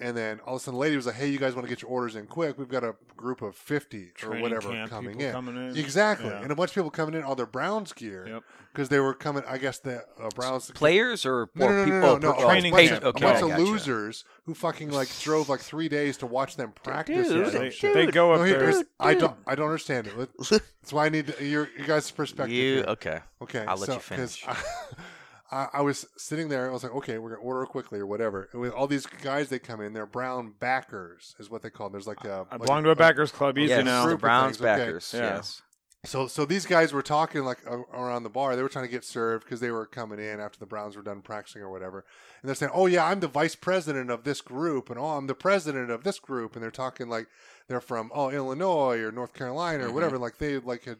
And 0.00 0.16
then 0.16 0.38
all 0.46 0.54
of 0.54 0.60
a 0.60 0.64
sudden, 0.64 0.76
the 0.76 0.80
lady 0.80 0.94
was 0.94 1.06
like, 1.06 1.16
"Hey, 1.16 1.28
you 1.28 1.40
guys 1.40 1.56
want 1.56 1.66
to 1.66 1.68
get 1.68 1.82
your 1.82 1.90
orders 1.90 2.14
in 2.14 2.26
quick? 2.28 2.56
We've 2.56 2.68
got 2.68 2.84
a 2.84 2.94
group 3.16 3.42
of 3.42 3.56
fifty 3.56 4.12
Training 4.14 4.38
or 4.38 4.42
whatever 4.42 4.68
camp 4.70 4.90
coming 4.90 5.14
people 5.14 5.26
in." 5.26 5.32
coming 5.32 5.56
in. 5.56 5.76
Exactly, 5.76 6.28
Yeah. 6.28 6.40
and 6.40 6.52
a 6.52 6.54
bunch 6.54 6.70
of 6.70 6.74
people 6.76 6.90
coming 6.92 7.16
in 7.16 7.24
all 7.24 7.34
their 7.34 7.46
Browns 7.46 7.92
gear 7.92 8.24
Yep. 8.28 8.42
because 8.72 8.90
they 8.90 9.00
were 9.00 9.12
coming. 9.12 9.42
I 9.48 9.58
guess 9.58 9.80
the 9.80 10.04
uh, 10.22 10.28
Browns 10.36 10.70
Players 10.70 11.26
or, 11.26 11.50
No, 11.56 11.66
or 11.66 11.70
no, 11.72 11.76
no, 11.78 11.84
people? 11.84 12.00
no, 12.00 12.14
no, 12.18 12.18
no. 12.30 12.34
oh, 12.38 12.44
training 12.48 12.72
a 12.72 12.76
bunch, 12.76 12.88
patient- 12.90 13.02
of, 13.04 13.16
Okay, 13.16 13.24
a 13.24 13.28
bunch 13.28 13.42
I 13.42 13.46
of 13.46 13.48
gotcha. 13.58 13.62
losers 13.72 14.24
who 14.44 14.54
fucking 14.54 14.92
like 14.92 15.08
drove 15.18 15.48
like 15.48 15.58
three 15.58 15.88
days 15.88 16.16
to 16.18 16.26
watch 16.26 16.54
them 16.54 16.70
practice. 16.84 17.26
Dude, 17.26 17.36
or 17.36 17.42
Yeah, 17.46 17.50
some 17.50 17.60
they, 17.62 17.70
shit. 17.70 17.94
they 17.94 18.06
go 18.06 18.30
up 18.34 18.38
No, 18.38 18.44
here- 18.44 18.58
there. 18.60 18.70
here's- 18.70 18.84
I 19.00 19.14
don't. 19.14 19.36
I 19.48 19.56
don't 19.56 19.66
understand 19.66 20.06
it. 20.06 20.16
Let- 20.16 20.28
That's 20.48 20.92
why 20.92 21.06
I 21.06 21.08
need 21.08 21.26
to, 21.26 21.44
your 21.44 21.68
your 21.76 21.88
guys' 21.88 22.08
perspective. 22.12 22.54
You 22.54 22.74
here. 22.76 22.84
okay? 22.84 23.18
Okay, 23.42 23.64
I'll 23.66 23.76
let 23.76 23.86
so, 23.88 23.94
you 23.94 23.98
'cause 23.98 24.36
finish. 24.36 24.44
I, 24.46 24.56
I 25.50 25.80
was 25.80 26.06
sitting 26.16 26.48
there. 26.48 26.68
I 26.68 26.72
was 26.72 26.82
like, 26.82 26.92
okay, 26.92 27.18
we're 27.18 27.30
gonna 27.30 27.42
order 27.42 27.64
quickly 27.64 27.98
or 27.98 28.06
whatever. 28.06 28.48
And 28.52 28.60
with 28.60 28.72
all 28.72 28.86
these 28.86 29.06
guys, 29.06 29.48
they 29.48 29.58
come 29.58 29.80
in. 29.80 29.94
They're 29.94 30.04
brown 30.06 30.54
backers, 30.60 31.34
is 31.38 31.48
what 31.48 31.62
they 31.62 31.70
call. 31.70 31.86
Them. 31.88 31.92
There's 31.92 32.06
like 32.06 32.24
a. 32.24 32.46
I 32.50 32.56
like 32.56 32.66
belong 32.66 32.84
to 32.84 32.90
a 32.90 32.96
backers 32.96 33.32
club. 33.32 33.56
Easy 33.58 33.70
yes, 33.70 33.84
now. 33.84 34.02
the 34.02 34.08
Group 34.08 34.20
Browns 34.20 34.58
things, 34.58 34.66
okay. 34.66 34.84
backers. 34.84 35.14
Yeah. 35.14 35.20
Yes. 35.36 35.62
So 36.04 36.26
so 36.28 36.44
these 36.44 36.64
guys 36.64 36.92
were 36.92 37.02
talking 37.02 37.44
like 37.44 37.58
a- 37.66 37.78
around 37.92 38.22
the 38.22 38.30
bar. 38.30 38.54
They 38.54 38.62
were 38.62 38.68
trying 38.68 38.84
to 38.84 38.90
get 38.90 39.04
served 39.04 39.44
because 39.44 39.58
they 39.60 39.70
were 39.70 39.84
coming 39.84 40.20
in 40.20 40.38
after 40.38 40.58
the 40.58 40.66
Browns 40.66 40.96
were 40.96 41.02
done 41.02 41.22
practicing 41.22 41.60
or 41.62 41.70
whatever. 41.70 42.04
And 42.40 42.48
they're 42.48 42.54
saying, 42.54 42.70
"Oh 42.74 42.86
yeah, 42.86 43.04
I'm 43.06 43.20
the 43.20 43.26
vice 43.26 43.56
president 43.56 44.08
of 44.10 44.22
this 44.24 44.40
group, 44.40 44.90
and 44.90 44.98
oh, 44.98 45.16
I'm 45.16 45.26
the 45.26 45.34
president 45.34 45.90
of 45.90 46.04
this 46.04 46.20
group." 46.20 46.54
And 46.54 46.62
they're 46.62 46.70
talking 46.70 47.08
like 47.08 47.26
they're 47.66 47.80
from 47.80 48.12
oh 48.14 48.30
Illinois 48.30 48.98
or 48.98 49.10
North 49.10 49.32
Carolina 49.34 49.86
or 49.86 49.88
Mhm. 49.88 49.94
whatever. 49.94 50.18
Like 50.18 50.38
they 50.38 50.58
like 50.58 50.84
had 50.84 50.98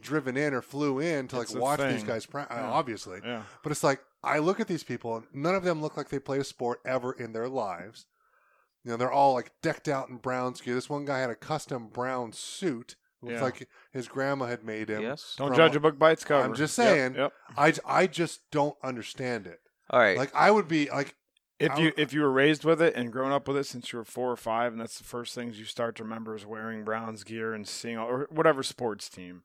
driven 0.00 0.36
in 0.36 0.52
or 0.54 0.62
flew 0.62 0.98
in 1.00 1.28
to 1.28 1.36
like 1.36 1.44
It's 1.44 1.54
a 1.54 1.58
watch 1.58 1.80
these 1.80 1.98
thing. 1.98 2.06
guys 2.06 2.26
practice. 2.26 2.56
Uh, 2.56 2.60
yeah. 2.62 2.70
Obviously, 2.70 3.20
Yeah. 3.24 3.42
but 3.62 3.72
it's 3.72 3.84
like 3.84 4.00
I 4.22 4.38
look 4.38 4.58
at 4.60 4.68
these 4.68 4.82
people, 4.84 5.16
and 5.16 5.26
none 5.32 5.54
of 5.54 5.64
them 5.64 5.80
look 5.82 5.96
like 5.96 6.08
they 6.08 6.18
played 6.18 6.40
a 6.40 6.44
sport 6.44 6.80
ever 6.84 7.12
in 7.12 7.32
their 7.32 7.48
lives. 7.48 8.06
You 8.84 8.90
know, 8.90 8.96
they're 8.96 9.12
all 9.12 9.34
like 9.34 9.52
decked 9.62 9.88
out 9.88 10.08
in 10.08 10.16
Browns 10.16 10.60
gear. 10.60 10.74
This 10.74 10.90
one 10.90 11.04
guy 11.04 11.20
had 11.20 11.30
a 11.30 11.34
custom 11.36 11.88
brown 11.88 12.32
suit 12.32 12.96
It 13.22 13.28
was 13.28 13.34
Yeah. 13.36 13.42
like 13.44 13.68
his 13.90 14.06
grandma 14.06 14.44
had 14.46 14.64
made 14.64 14.90
him. 14.90 15.00
Yes. 15.00 15.34
Don't 15.38 15.48
from- 15.48 15.56
judge 15.56 15.74
a 15.76 15.80
book 15.80 15.98
by 15.98 16.10
its 16.10 16.24
cover. 16.24 16.44
I'm 16.44 16.54
just 16.54 16.76
Yep, 16.76 16.86
saying. 16.86 17.14
Yep. 17.14 17.32
I, 17.56 17.72
I 17.86 18.06
just 18.06 18.50
don't 18.50 18.76
understand 18.82 19.46
it. 19.46 19.60
All 19.88 19.98
right. 20.00 20.18
Like 20.18 20.34
I 20.34 20.50
would 20.50 20.68
be 20.68 20.90
like 20.90 21.14
If 21.58 21.70
I 21.72 21.78
you 21.78 21.92
if 21.96 22.12
you 22.12 22.20
were 22.20 22.30
raised 22.30 22.64
with 22.64 22.82
it 22.82 22.94
and 22.94 23.10
grown 23.10 23.32
up 23.32 23.48
with 23.48 23.56
it 23.56 23.64
since 23.64 23.90
you 23.92 23.98
were 23.98 24.04
four 24.04 24.30
or 24.30 24.36
five, 24.36 24.72
and 24.72 24.80
that's 24.80 24.98
the 24.98 25.04
first 25.04 25.34
things 25.34 25.58
you 25.58 25.64
start 25.64 25.94
to 25.96 26.02
remember 26.02 26.34
is 26.34 26.44
wearing 26.44 26.84
Browns 26.84 27.24
gear 27.24 27.54
and 27.54 27.66
seeing 27.66 27.96
all, 27.96 28.08
or 28.08 28.26
whatever 28.30 28.62
sports 28.62 29.08
team. 29.08 29.44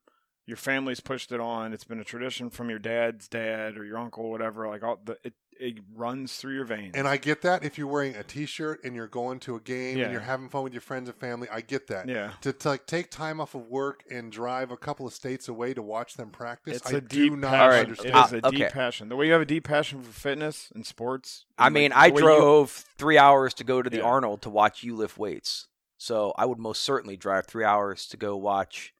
Your 0.49 0.57
family's 0.57 0.99
pushed 0.99 1.31
it 1.31 1.39
on. 1.39 1.73
It's 1.73 1.83
been 1.83 1.99
a 1.99 2.03
tradition 2.03 2.49
from 2.49 2.69
your 2.71 2.79
dad's 2.79 3.27
dad 3.27 3.77
or 3.77 3.85
your 3.85 3.99
uncle, 3.99 4.31
whatever. 4.31 4.67
Like 4.67 4.81
all 4.83 4.99
the 5.05 5.17
it, 5.23 5.33
it 5.59 5.77
runs 5.95 6.37
through 6.37 6.55
your 6.55 6.65
veins. 6.65 6.95
And 6.95 7.07
I 7.07 7.17
get 7.17 7.43
that 7.43 7.63
if 7.63 7.77
you're 7.77 7.85
wearing 7.87 8.15
a 8.15 8.23
T-shirt 8.23 8.83
and 8.83 8.95
you're 8.95 9.07
going 9.07 9.39
to 9.41 9.55
a 9.55 9.59
game 9.59 9.97
Yeah. 9.97 10.05
and 10.05 10.11
you're 10.13 10.21
having 10.21 10.49
fun 10.49 10.63
with 10.63 10.73
your 10.73 10.81
friends 10.81 11.07
and 11.07 11.17
family, 11.19 11.47
I 11.51 11.61
get 11.61 11.85
that. 11.87 12.07
yeah, 12.07 12.31
To, 12.41 12.51
to 12.53 12.69
like 12.69 12.87
take 12.87 13.11
time 13.11 13.39
off 13.39 13.53
of 13.53 13.67
work 13.67 14.03
and 14.09 14.31
drive 14.31 14.71
a 14.71 14.77
couple 14.77 15.05
of 15.05 15.13
states 15.13 15.47
away 15.49 15.73
to 15.75 15.81
watch 15.83 16.15
them 16.15 16.29
practice, 16.31 16.77
it's 16.77 16.91
I 16.93 16.97
a 16.97 17.01
do 17.01 17.29
deep 17.29 17.33
not 17.39 17.51
passion. 17.51 17.61
All 17.61 17.69
right, 17.69 17.79
understand. 17.83 18.15
It 18.15 18.37
is 18.37 18.43
Uh, 18.43 18.47
a 18.47 18.51
deep 18.51 18.69
passion. 18.69 19.09
The 19.09 19.15
way 19.17 19.27
you 19.27 19.33
have 19.33 19.41
a 19.41 19.45
deep 19.45 19.65
passion 19.65 20.01
for 20.01 20.11
fitness 20.13 20.71
and 20.73 20.83
sports. 20.85 21.45
I 21.59 21.67
and, 21.67 21.73
mean, 21.75 21.91
like, 21.91 21.99
I 21.99 22.07
the 22.09 22.13
way 22.15 22.21
you- 22.21 22.27
drove 22.39 22.71
three 22.97 23.17
hours 23.19 23.53
to 23.55 23.63
go 23.63 23.81
to 23.83 23.89
the 23.89 23.97
Yeah. 23.97 24.03
Arnold 24.03 24.41
to 24.43 24.49
watch 24.49 24.81
you 24.81 24.95
lift 24.95 25.17
weights. 25.17 25.67
So 25.97 26.33
I 26.37 26.45
would 26.45 26.57
most 26.57 26.81
certainly 26.81 27.17
drive 27.17 27.45
three 27.45 27.65
hours 27.65 28.07
to 28.07 28.17
go 28.17 28.35
watch. 28.37 28.93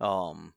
Um, 0.00 0.54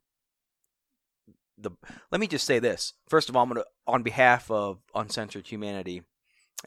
the 1.59 1.71
let 2.11 2.19
me 2.21 2.27
just 2.27 2.45
say 2.45 2.59
this. 2.59 2.93
First 3.07 3.29
of 3.29 3.35
all, 3.35 3.43
I'm 3.43 3.49
gonna, 3.49 3.63
on 3.87 4.03
behalf 4.03 4.49
of 4.49 4.79
Uncensored 4.95 5.47
Humanity 5.47 6.03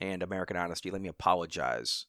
and 0.00 0.22
American 0.22 0.56
Honesty, 0.56 0.90
let 0.90 1.00
me 1.00 1.08
apologize 1.08 2.06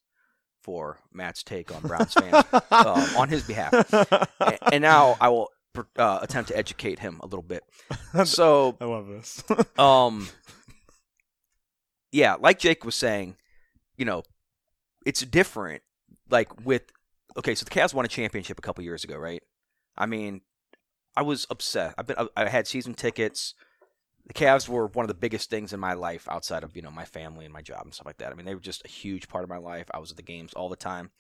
for 0.62 1.00
Matt's 1.12 1.44
take 1.44 1.74
on 1.74 1.82
Browns 1.82 2.14
fans 2.14 2.46
um, 2.72 3.18
on 3.18 3.30
his 3.30 3.44
behalf. 3.44 3.74
A- 3.94 4.74
and 4.74 4.82
now 4.82 5.18
I 5.20 5.30
will 5.30 5.50
uh, 5.98 6.20
attempt 6.22 6.50
to 6.50 6.58
educate 6.58 7.00
him 7.00 7.20
a 7.22 7.26
little 7.26 7.44
bit. 7.44 7.64
So 8.26 8.78
I 8.80 8.86
love 8.86 9.08
this. 9.08 9.44
um 9.80 10.30
yeah 12.12 12.36
like 12.40 12.60
jake 12.60 12.86
was 12.86 12.94
saying 12.94 13.36
you 13.98 14.06
know 14.06 14.22
it's 15.04 15.22
different 15.22 15.82
like 16.30 16.64
with 16.64 16.84
okay 17.36 17.56
so 17.56 17.66
the 17.66 17.72
Cavs 17.72 17.92
won 17.92 18.06
a 18.06 18.08
championship 18.08 18.60
a 18.60 18.62
couple 18.62 18.84
years 18.84 19.04
ago 19.04 19.18
right 19.18 19.42
i 19.98 20.06
mean 20.06 20.42
i 21.16 21.22
was 21.22 21.46
upset 21.50 21.94
i've 21.98 22.08
been 22.08 22.18
i 22.36 22.48
had 22.50 22.68
season 22.68 22.94
tickets 22.94 23.54
the 24.26 24.34
Cavs 24.34 24.70
were 24.70 24.88
one 24.88 25.04
of 25.04 25.10
the 25.10 25.14
biggest 25.14 25.50
things 25.50 25.74
in 25.74 25.82
my 25.82 25.94
life 25.94 26.28
outside 26.30 26.64
of 26.64 26.76
you 26.78 26.82
know 26.82 26.90
my 26.92 27.04
family 27.04 27.44
and 27.44 27.54
my 27.54 27.62
job 27.62 27.82
and 27.84 27.94
stuff 27.94 28.06
like 28.06 28.20
that. 28.20 28.32
I 28.32 28.36
mean, 28.36 28.46
they 28.46 28.56
were 28.56 28.62
just 28.62 28.86
a 28.86 28.88
huge 28.88 29.28
part 29.28 29.44
of 29.44 29.50
my 29.50 29.58
life. 29.58 29.88
I 29.94 30.00
was 30.00 30.12
at 30.12 30.16
the 30.16 30.24
games 30.24 30.54
all 30.54 30.70
the 30.70 30.78
time. 30.78 31.12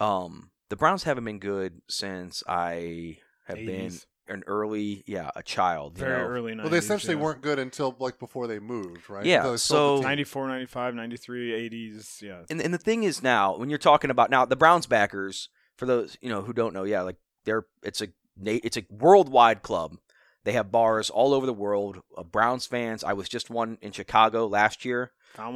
Um, 0.00 0.50
the 0.70 0.76
Browns 0.76 1.04
haven't 1.04 1.24
been 1.24 1.38
good 1.38 1.82
since 1.88 2.42
I 2.48 3.18
have 3.46 3.56
been 3.58 3.92
an 4.26 4.42
early, 4.46 5.04
yeah, 5.06 5.30
a 5.36 5.42
child. 5.42 5.98
you 5.98 6.04
Very 6.04 6.18
know? 6.22 6.28
early 6.28 6.52
90s. 6.54 6.58
well, 6.62 6.68
they 6.70 6.78
essentially 6.78 7.14
yeah. 7.14 7.20
weren't 7.20 7.42
good 7.42 7.58
until 7.58 7.94
like 7.98 8.18
before 8.18 8.46
they 8.46 8.58
moved, 8.58 9.10
right? 9.10 9.24
Yeah, 9.26 9.36
Until 9.40 9.50
they 9.52 9.56
sold 9.58 9.98
the 9.98 10.02
so- 10.02 10.02
team. 10.02 10.08
94, 10.08 10.48
95, 10.48 10.94
93, 10.94 11.50
80s. 11.70 12.22
Yeah. 12.22 12.38
and 12.48 12.60
and 12.62 12.72
the 12.72 12.78
thing 12.78 13.02
is 13.04 13.22
now 13.22 13.56
when 13.56 13.68
you're 13.68 13.78
talking 13.78 14.10
about 14.10 14.30
now 14.30 14.44
the 14.46 14.56
Browns 14.56 14.86
backers 14.86 15.50
for 15.76 15.84
those 15.86 16.16
you 16.22 16.30
know 16.30 16.40
who 16.42 16.52
don't 16.54 16.72
know 16.72 16.84
yeah 16.84 17.02
like 17.02 17.16
they're 17.44 17.66
it's 17.82 18.00
a 18.00 18.06
na- 18.06 18.12
it's 18.42 18.76
a 18.76 18.84
worldwide 18.90 19.62
club 19.62 19.96
they 20.44 20.52
have 20.52 20.70
bars 20.70 21.08
all 21.10 21.32
over 21.32 21.46
the 21.46 21.52
world 21.52 22.00
uh, 22.16 22.22
Browns 22.22 22.66
fans 22.66 23.04
I 23.04 23.12
was 23.12 23.28
just 23.28 23.50
one 23.50 23.78
in 23.80 23.92
Chicago 23.92 24.46
last 24.46 24.84
year 24.84 25.12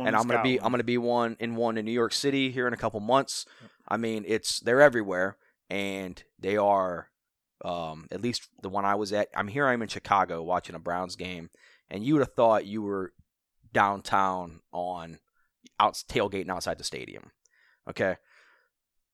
and 0.07 0.17
I'm 0.17 0.27
gonna 0.27 0.43
be 0.43 0.61
I'm 0.61 0.71
gonna 0.71 0.85
be 0.85 0.99
one 0.99 1.37
in 1.41 1.57
one 1.57 1.77
in 1.79 1.85
New 1.85 1.93
York 1.93 2.13
City 2.13 2.51
here 2.51 2.67
in 2.67 2.75
a 2.75 2.79
couple 2.79 3.01
months 3.01 3.47
I 3.87 3.97
mean 3.97 4.25
it's 4.27 4.61
they're 4.61 4.81
everywhere 4.81 5.37
and 5.71 6.23
they 6.39 6.57
are 6.57 7.11
um 7.65 8.07
at 8.11 8.21
least 8.23 8.49
the 8.63 8.69
one 8.69 8.85
I 8.85 8.95
was 8.95 9.13
at 9.13 9.29
I'm 9.37 9.49
here 9.49 9.67
I'm 9.67 9.83
in 9.83 9.89
Chicago 9.89 10.43
watching 10.43 10.75
a 10.75 10.79
Browns 10.81 11.17
game 11.17 11.51
and 11.91 12.05
you 12.05 12.15
would 12.15 12.23
have 12.23 12.35
thought 12.35 12.67
you 12.67 12.83
were 12.83 13.13
downtown 13.73 14.61
on 14.73 15.19
out 15.81 15.95
tailgating 16.09 16.51
outside 16.51 16.79
the 16.79 16.85
stadium. 16.85 17.31
Okay. 17.89 18.17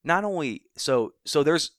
Not 0.02 0.24
only 0.24 0.62
so 0.76 1.14
so 1.24 1.42
there's 1.42 1.72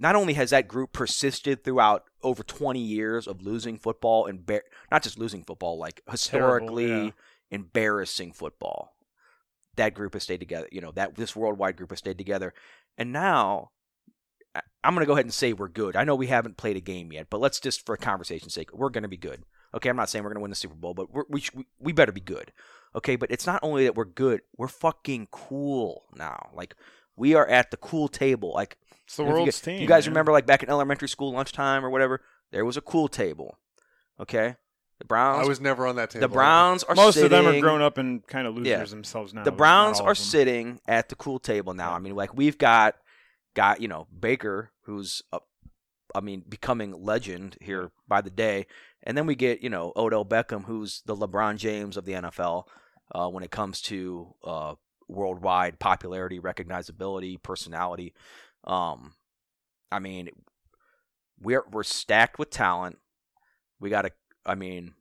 not 0.00 0.16
only 0.16 0.32
has 0.32 0.50
that 0.50 0.66
group 0.66 0.92
persisted 0.92 1.62
throughout 1.62 2.04
over 2.22 2.42
20 2.42 2.80
years 2.80 3.28
of 3.28 3.42
losing 3.42 3.78
football 3.78 4.26
and 4.26 4.40
embar- 4.40 4.62
not 4.90 5.02
just 5.02 5.18
losing 5.18 5.44
football 5.44 5.78
like 5.78 6.02
historically 6.10 6.88
yeah. 6.88 7.10
embarrassing 7.50 8.32
football. 8.32 8.96
That 9.76 9.94
group 9.94 10.14
has 10.14 10.24
stayed 10.24 10.40
together, 10.40 10.68
you 10.72 10.80
know, 10.80 10.90
that 10.92 11.14
this 11.14 11.36
worldwide 11.36 11.76
group 11.76 11.90
has 11.90 11.98
stayed 11.98 12.18
together. 12.18 12.54
And 12.96 13.12
now 13.12 13.70
I'm 14.82 14.94
going 14.94 15.02
to 15.02 15.06
go 15.06 15.12
ahead 15.12 15.26
and 15.26 15.34
say 15.34 15.52
we're 15.52 15.68
good. 15.68 15.96
I 15.96 16.04
know 16.04 16.14
we 16.14 16.26
haven't 16.26 16.56
played 16.56 16.76
a 16.76 16.80
game 16.80 17.12
yet, 17.12 17.28
but 17.28 17.40
let's 17.40 17.60
just 17.60 17.84
for 17.84 17.96
conversation's 17.96 18.54
sake, 18.54 18.72
we're 18.72 18.88
going 18.88 19.02
to 19.02 19.08
be 19.08 19.18
good. 19.18 19.44
Okay, 19.74 19.88
I'm 19.88 19.96
not 19.96 20.08
saying 20.08 20.24
we're 20.24 20.30
going 20.30 20.40
to 20.40 20.42
win 20.42 20.50
the 20.50 20.56
Super 20.56 20.74
Bowl, 20.74 20.94
but 20.94 21.12
we're, 21.12 21.24
we 21.28 21.40
sh- 21.40 21.52
we 21.78 21.92
better 21.92 22.10
be 22.10 22.20
good. 22.20 22.52
Okay, 22.96 23.14
but 23.14 23.30
it's 23.30 23.46
not 23.46 23.60
only 23.62 23.84
that 23.84 23.94
we're 23.94 24.04
good, 24.04 24.40
we're 24.56 24.66
fucking 24.66 25.28
cool 25.30 26.06
now. 26.16 26.50
Like 26.54 26.74
we 27.14 27.34
are 27.34 27.46
at 27.46 27.70
the 27.70 27.76
cool 27.76 28.08
table. 28.08 28.52
Like 28.52 28.78
It's 29.10 29.16
the 29.16 29.24
if 29.24 29.28
you 29.28 29.34
world's 29.34 29.60
gu- 29.60 29.72
team. 29.72 29.80
You 29.80 29.88
guys 29.88 30.06
man. 30.06 30.12
remember 30.12 30.30
like 30.30 30.46
back 30.46 30.62
in 30.62 30.70
elementary 30.70 31.08
school 31.08 31.32
lunchtime 31.32 31.84
or 31.84 31.90
whatever, 31.90 32.20
there 32.52 32.64
was 32.64 32.76
a 32.76 32.80
cool 32.80 33.08
table. 33.08 33.58
Okay? 34.20 34.54
The 35.00 35.04
Browns 35.04 35.44
I 35.44 35.48
was 35.48 35.60
never 35.60 35.84
on 35.86 35.96
that 35.96 36.10
table. 36.10 36.28
the 36.28 36.32
Browns 36.32 36.84
are 36.84 36.94
Most 36.94 37.14
sitting, 37.14 37.24
of 37.36 37.44
them 37.44 37.54
are 37.54 37.60
grown 37.60 37.82
up 37.82 37.98
and 37.98 38.24
kind 38.26 38.46
of 38.46 38.54
losers 38.54 38.68
Yeah. 38.68 38.84
themselves 38.84 39.34
now. 39.34 39.42
The 39.42 39.50
Browns 39.50 39.98
are 39.98 40.14
sitting 40.14 40.78
at 40.86 41.08
the 41.08 41.16
cool 41.16 41.40
table 41.40 41.74
now. 41.74 41.90
Yeah. 41.90 41.96
I 41.96 41.98
mean, 41.98 42.14
like 42.14 42.36
we've 42.36 42.56
got 42.58 42.94
got 43.54 43.80
you 43.80 43.88
know 43.88 44.06
Baker, 44.16 44.70
who's 44.82 45.22
uh, 45.32 45.38
I 46.14 46.20
mean 46.20 46.44
becoming 46.48 46.92
legend 47.02 47.56
here 47.60 47.90
by 48.06 48.20
the 48.20 48.30
day, 48.30 48.66
and 49.02 49.16
then 49.18 49.26
we 49.26 49.34
get 49.34 49.60
you 49.62 49.70
know 49.70 49.92
Odell 49.96 50.24
Beckham, 50.24 50.66
who's 50.66 51.02
the 51.06 51.16
LeBron 51.16 51.56
James 51.56 51.96
of 51.96 52.04
the 52.04 52.12
NFL 52.12 52.64
uh, 53.12 53.28
when 53.28 53.42
it 53.42 53.50
comes 53.50 53.80
to 53.82 54.34
uh, 54.44 54.74
worldwide 55.08 55.78
popularity, 55.78 56.38
recognizability, 56.38 57.42
personality. 57.42 58.12
Um, 58.64 59.14
I 59.90 59.98
mean, 59.98 60.30
we're 61.40 61.64
we're 61.70 61.82
stacked 61.82 62.38
with 62.38 62.50
talent. 62.50 62.98
We 63.78 63.90
got 63.90 64.06
a, 64.06 64.10
I 64.44 64.54
mean, 64.54 64.94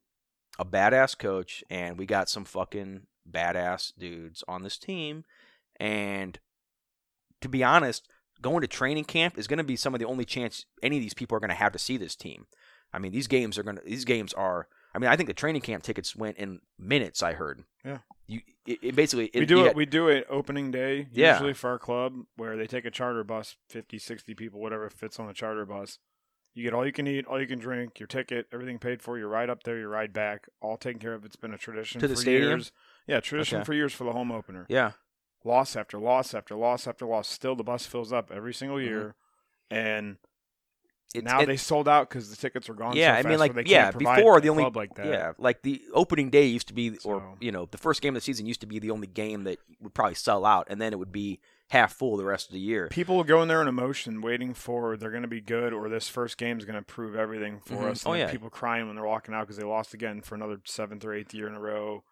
a 0.58 0.66
badass 0.66 1.18
coach, 1.18 1.64
and 1.70 1.98
we 1.98 2.06
got 2.06 2.30
some 2.30 2.46
fucking 2.46 3.02
badass 3.30 3.94
dudes 3.98 4.44
on 4.48 4.64
this 4.64 4.78
team. 4.78 5.26
And 5.80 6.40
to 7.42 7.50
be 7.50 7.64
honest, 7.64 8.08
going 8.42 8.62
to 8.62 8.68
training 8.68 9.06
camp 9.06 9.38
is 9.38 9.48
going 9.48 9.58
to 9.58 9.64
be 9.64 9.76
some 9.76 9.94
of 9.94 10.00
the 10.00 10.06
only 10.06 10.26
chance 10.26 10.66
any 10.82 10.98
of 10.98 11.02
these 11.02 11.14
people 11.14 11.36
are 11.36 11.42
going 11.42 11.50
to 11.50 11.56
have 11.56 11.74
to 11.74 11.80
see 11.80 11.98
this 11.98 12.16
team. 12.16 12.48
I 12.94 13.00
mean, 13.00 13.12
these 13.12 13.28
games 13.28 13.58
are 13.58 13.64
going 13.64 13.78
to 13.78 13.84
these 13.86 14.06
games 14.06 14.34
are. 14.34 14.68
I 14.94 15.00
mean, 15.00 15.10
I 15.10 15.16
think 15.16 15.28
the 15.28 15.34
training 15.34 15.62
camp 15.62 15.84
tickets 15.84 16.16
went 16.16 16.38
in 16.38 16.62
minutes. 16.78 17.22
I 17.22 17.34
heard. 17.34 17.64
Yeah. 17.86 18.00
You 18.28 18.42
it, 18.66 18.80
it 18.82 18.96
basically 18.96 19.30
We 19.34 19.46
do 19.46 19.62
it. 19.62 19.66
got- 19.70 19.76
We 19.76 19.86
do 19.86 20.08
it 20.08 20.26
opening 20.30 20.72
day 20.72 21.08
Yeah. 21.12 21.34
usually 21.34 21.54
for 21.54 21.70
our 21.72 21.80
club, 21.80 22.14
where 22.36 22.56
they 22.58 22.68
take 22.68 22.86
a 22.86 22.92
charter 22.92 23.24
bus, 23.24 23.56
50, 23.70 23.98
60 24.00 24.34
people, 24.36 24.60
whatever 24.60 24.90
fits 24.90 25.20
on 25.20 25.28
the 25.28 25.34
charter 25.34 25.66
bus. 25.66 26.00
You 26.54 26.64
get 26.64 26.74
all 26.74 26.86
you 26.86 26.92
can 26.92 27.08
eat, 27.08 27.26
all 27.28 27.40
you 27.40 27.48
can 27.48 27.60
drink, 27.60 28.00
your 28.00 28.08
ticket, 28.08 28.48
everything 28.52 28.80
paid 28.80 29.02
for. 29.02 29.18
Your 29.18 29.30
ride 29.30 29.50
up 29.50 29.64
there, 29.64 29.78
your 29.78 29.90
ride 29.90 30.12
back, 30.14 30.48
all 30.62 30.78
taken 30.78 31.00
care 31.00 31.14
of. 31.14 31.24
It's 31.24 31.36
been 31.36 31.54
a 31.54 31.58
tradition 31.58 32.02
To 32.02 32.08
the 32.08 32.16
for 32.16 32.22
stadium? 32.22 32.50
years. 32.50 32.72
Yeah, 33.08 33.20
tradition 33.20 33.60
Okay. 33.60 33.66
for 33.66 33.74
years 33.74 33.94
for 33.94 34.04
the 34.04 34.12
home 34.12 34.32
opener. 34.32 34.66
yeah. 34.70 34.92
Loss 35.46 35.76
after 35.78 35.98
loss 35.98 36.34
after 36.34 36.56
loss 36.56 36.86
after 36.86 37.06
loss. 37.06 37.28
Still, 37.30 37.56
the 37.56 37.64
bus 37.64 37.86
fills 37.86 38.12
up 38.12 38.30
every 38.32 38.54
single 38.54 38.78
Mhm. 38.78 38.84
year, 38.86 39.16
and 39.72 40.18
It's- 41.16 41.24
now 41.34 41.42
it- 41.42 41.48
they 41.48 41.58
sold 41.58 41.88
out 41.88 42.08
because 42.08 42.30
the 42.30 42.36
tickets 42.36 42.70
are 42.70 42.74
gone. 42.76 42.96
Yeah, 42.96 43.20
so 43.22 43.28
I 43.28 43.32
mean, 43.32 43.40
like, 43.40 43.68
yeah, 43.68 43.92
before 43.92 44.40
the 44.42 44.50
only- 44.50 44.70
like 44.70 44.94
that. 44.96 45.08
Yeah, 45.08 45.34
like 45.40 45.64
the 45.64 45.82
opening 45.94 46.30
day 46.30 46.46
used 46.46 46.68
to 46.68 46.74
be, 46.74 46.92
or 47.04 47.20
So- 47.22 47.38
you 47.40 47.52
know, 47.52 47.66
the 47.66 47.78
first 47.80 48.02
game 48.02 48.16
of 48.16 48.22
the 48.22 48.26
season 48.26 48.46
used 48.46 48.62
to 48.62 48.68
be 48.68 48.78
the 48.80 48.92
only 48.92 49.08
game 49.08 49.44
that 49.46 49.58
would 49.82 49.94
probably 49.96 50.14
sell 50.16 50.46
out, 50.46 50.68
and 50.70 50.80
then 50.80 50.94
it 50.94 51.00
would 51.00 51.12
be 51.12 51.40
half 51.72 51.94
full 51.94 52.18
the 52.18 52.26
rest 52.26 52.48
of 52.48 52.54
the 52.54 52.60
year. 52.60 52.88
People 52.90 53.16
will 53.16 53.24
go 53.24 53.42
in 53.42 53.48
there 53.48 53.62
in 53.62 53.68
emotion, 53.68 54.22
waiting 54.22 54.54
for 54.54 54.98
they're 54.98 55.12
going 55.12 55.22
to 55.24 55.28
be 55.28 55.42
good, 55.42 55.72
or 55.74 55.88
this 55.90 56.10
first 56.10 56.38
game 56.38 56.58
is 56.60 56.66
going 56.66 56.76
to 56.78 56.82
prove 56.86 57.16
everything 57.16 57.60
for 57.60 57.76
Mhm. 57.76 57.92
us. 57.92 58.06
Oh, 58.06 58.12
And 58.12 58.22
then 58.22 58.28
yeah. 58.28 58.32
people 58.32 58.50
crying 58.50 58.86
when 58.88 58.96
they're 58.96 59.06
walking 59.06 59.34
out 59.34 59.42
because 59.42 59.58
they 59.58 59.64
lost 59.64 59.94
again 59.94 60.22
for 60.22 60.36
another 60.36 60.60
seventh 60.66 61.04
or 61.06 61.14
eighth 61.14 61.34
year 61.34 61.48
in 61.48 61.56
a 61.56 61.60
row. 61.60 62.04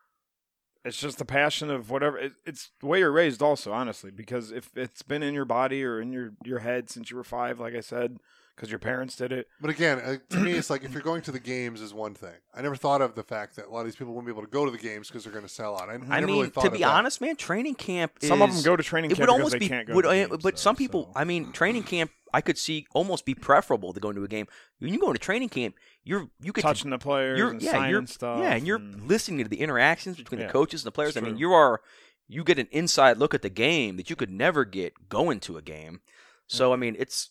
It's 0.85 0.99
just 0.99 1.17
the 1.17 1.25
passion 1.25 1.69
of 1.69 1.89
whatever. 1.89 2.17
It, 2.17 2.33
it's 2.45 2.69
the 2.79 2.85
way 2.85 2.99
you're 2.99 3.11
raised, 3.11 3.41
also, 3.41 3.73
honestly, 3.73 4.09
because 4.11 4.51
if 4.51 4.69
it's 4.77 5.01
been 5.01 5.21
in 5.23 5.33
your 5.33 5.43
body 5.45 5.83
or 5.83 5.99
in 5.99 6.13
your 6.13 6.31
your 6.45 6.59
head 6.59 6.89
since 6.89 7.11
you 7.11 7.17
were 7.17 7.23
five, 7.23 7.59
like 7.59 7.75
I 7.75 7.81
said, 7.81 8.19
because 8.57 8.69
your 8.71 8.79
parents 8.79 9.15
did 9.15 9.31
it. 9.31 9.47
But 9.61 9.69
again, 9.69 9.99
uh, 9.99 10.17
to 10.31 10.39
me, 10.39 10.51
it's 10.53 10.69
like 10.69 10.83
if 10.83 10.91
you're 10.93 11.01
going 11.03 11.21
to 11.21 11.31
the 11.31 11.39
games 11.39 11.79
is 11.79 11.93
one 11.93 12.13
thing. 12.15 12.33
I 12.53 12.61
never 12.63 12.75
thought 12.75 13.01
of 13.01 13.13
the 13.15 13.23
fact 13.23 13.55
that 13.55 13.67
a 13.67 13.69
lot 13.69 13.81
of 13.81 13.85
these 13.85 13.95
people 13.95 14.13
wouldn't 14.13 14.25
be 14.27 14.31
able 14.37 14.41
to 14.45 14.51
go 14.51 14.65
to 14.65 14.71
the 14.71 14.77
games 14.79 15.07
because 15.07 15.23
they're 15.23 15.31
going 15.31 15.45
to 15.45 15.49
sell 15.49 15.75
out. 15.79 15.87
I, 15.89 15.93
I 15.93 15.95
I 15.95 15.97
never 15.97 16.25
mean, 16.27 16.35
really 16.37 16.49
thought 16.49 16.61
to 16.61 16.67
of 16.67 16.73
be 16.73 16.79
that. 16.79 16.89
honest, 16.93 17.21
man, 17.21 17.35
training 17.35 17.75
camp. 17.75 18.13
Some 18.21 18.41
of 18.41 18.49
is- 18.49 18.63
them 18.63 18.71
go 18.71 18.75
to 18.75 18.83
training 18.83 19.11
It 19.11 19.15
camp 19.17 19.29
would 19.29 19.37
because 19.37 19.39
almost 19.39 19.51
they 19.53 19.59
be, 19.59 19.67
can't 19.69 19.87
go. 19.87 19.93
would, 19.95 20.01
to 20.01 20.09
uh, 20.09 20.13
games, 20.13 20.29
but 20.29 20.41
though, 20.41 20.51
some 20.57 20.75
people. 20.75 21.03
so. 21.13 21.19
I 21.19 21.23
mean, 21.23 21.51
training 21.51 21.83
camp. 21.83 22.11
I 22.33 22.41
could 22.41 22.57
see 22.57 22.85
almost 22.93 23.25
be 23.25 23.33
preferable 23.35 23.93
to 23.93 24.01
going 24.01 24.15
to 24.15 24.23
a 24.23 24.27
game. 24.27 24.47
When 24.79 24.91
you 24.93 24.99
go 24.99 25.07
into 25.07 25.19
training 25.19 25.47
camp, 25.47 25.75
you're 26.03 26.27
you 26.41 26.51
get 26.51 26.55
to 26.55 26.61
touching 26.67 26.89
the 26.89 26.97
players 26.97 27.37
you're 27.39 27.51
and 27.51 27.61
yeah 27.61 27.71
signing 27.71 27.91
you're 27.91 28.05
stuff. 28.05 28.39
yeah, 28.41 28.53
and 28.55 28.67
you're 28.67 28.75
and- 28.77 29.07
listening 29.07 29.43
to 29.45 29.49
the 29.49 29.61
interactions 29.61 30.17
between 30.17 30.41
Yeah, 30.41 30.47
the 30.47 30.51
coaches 30.53 30.81
and 30.81 30.87
the 30.87 30.91
players. 30.91 31.15
I 31.15 31.21
mean, 31.21 31.31
true. 31.33 31.39
you 31.39 31.53
are 31.53 31.79
you 32.27 32.43
get 32.43 32.59
an 32.59 32.67
inside 32.71 33.17
look 33.17 33.33
at 33.33 33.43
the 33.43 33.49
game 33.49 33.95
that 33.95 34.09
you 34.09 34.17
could 34.17 34.29
never 34.29 34.65
get 34.65 35.07
going 35.07 35.39
to 35.39 35.55
a 35.57 35.61
game. 35.61 36.01
So 36.47 36.73
I 36.73 36.75
mean, 36.75 36.97
it's 36.99 37.29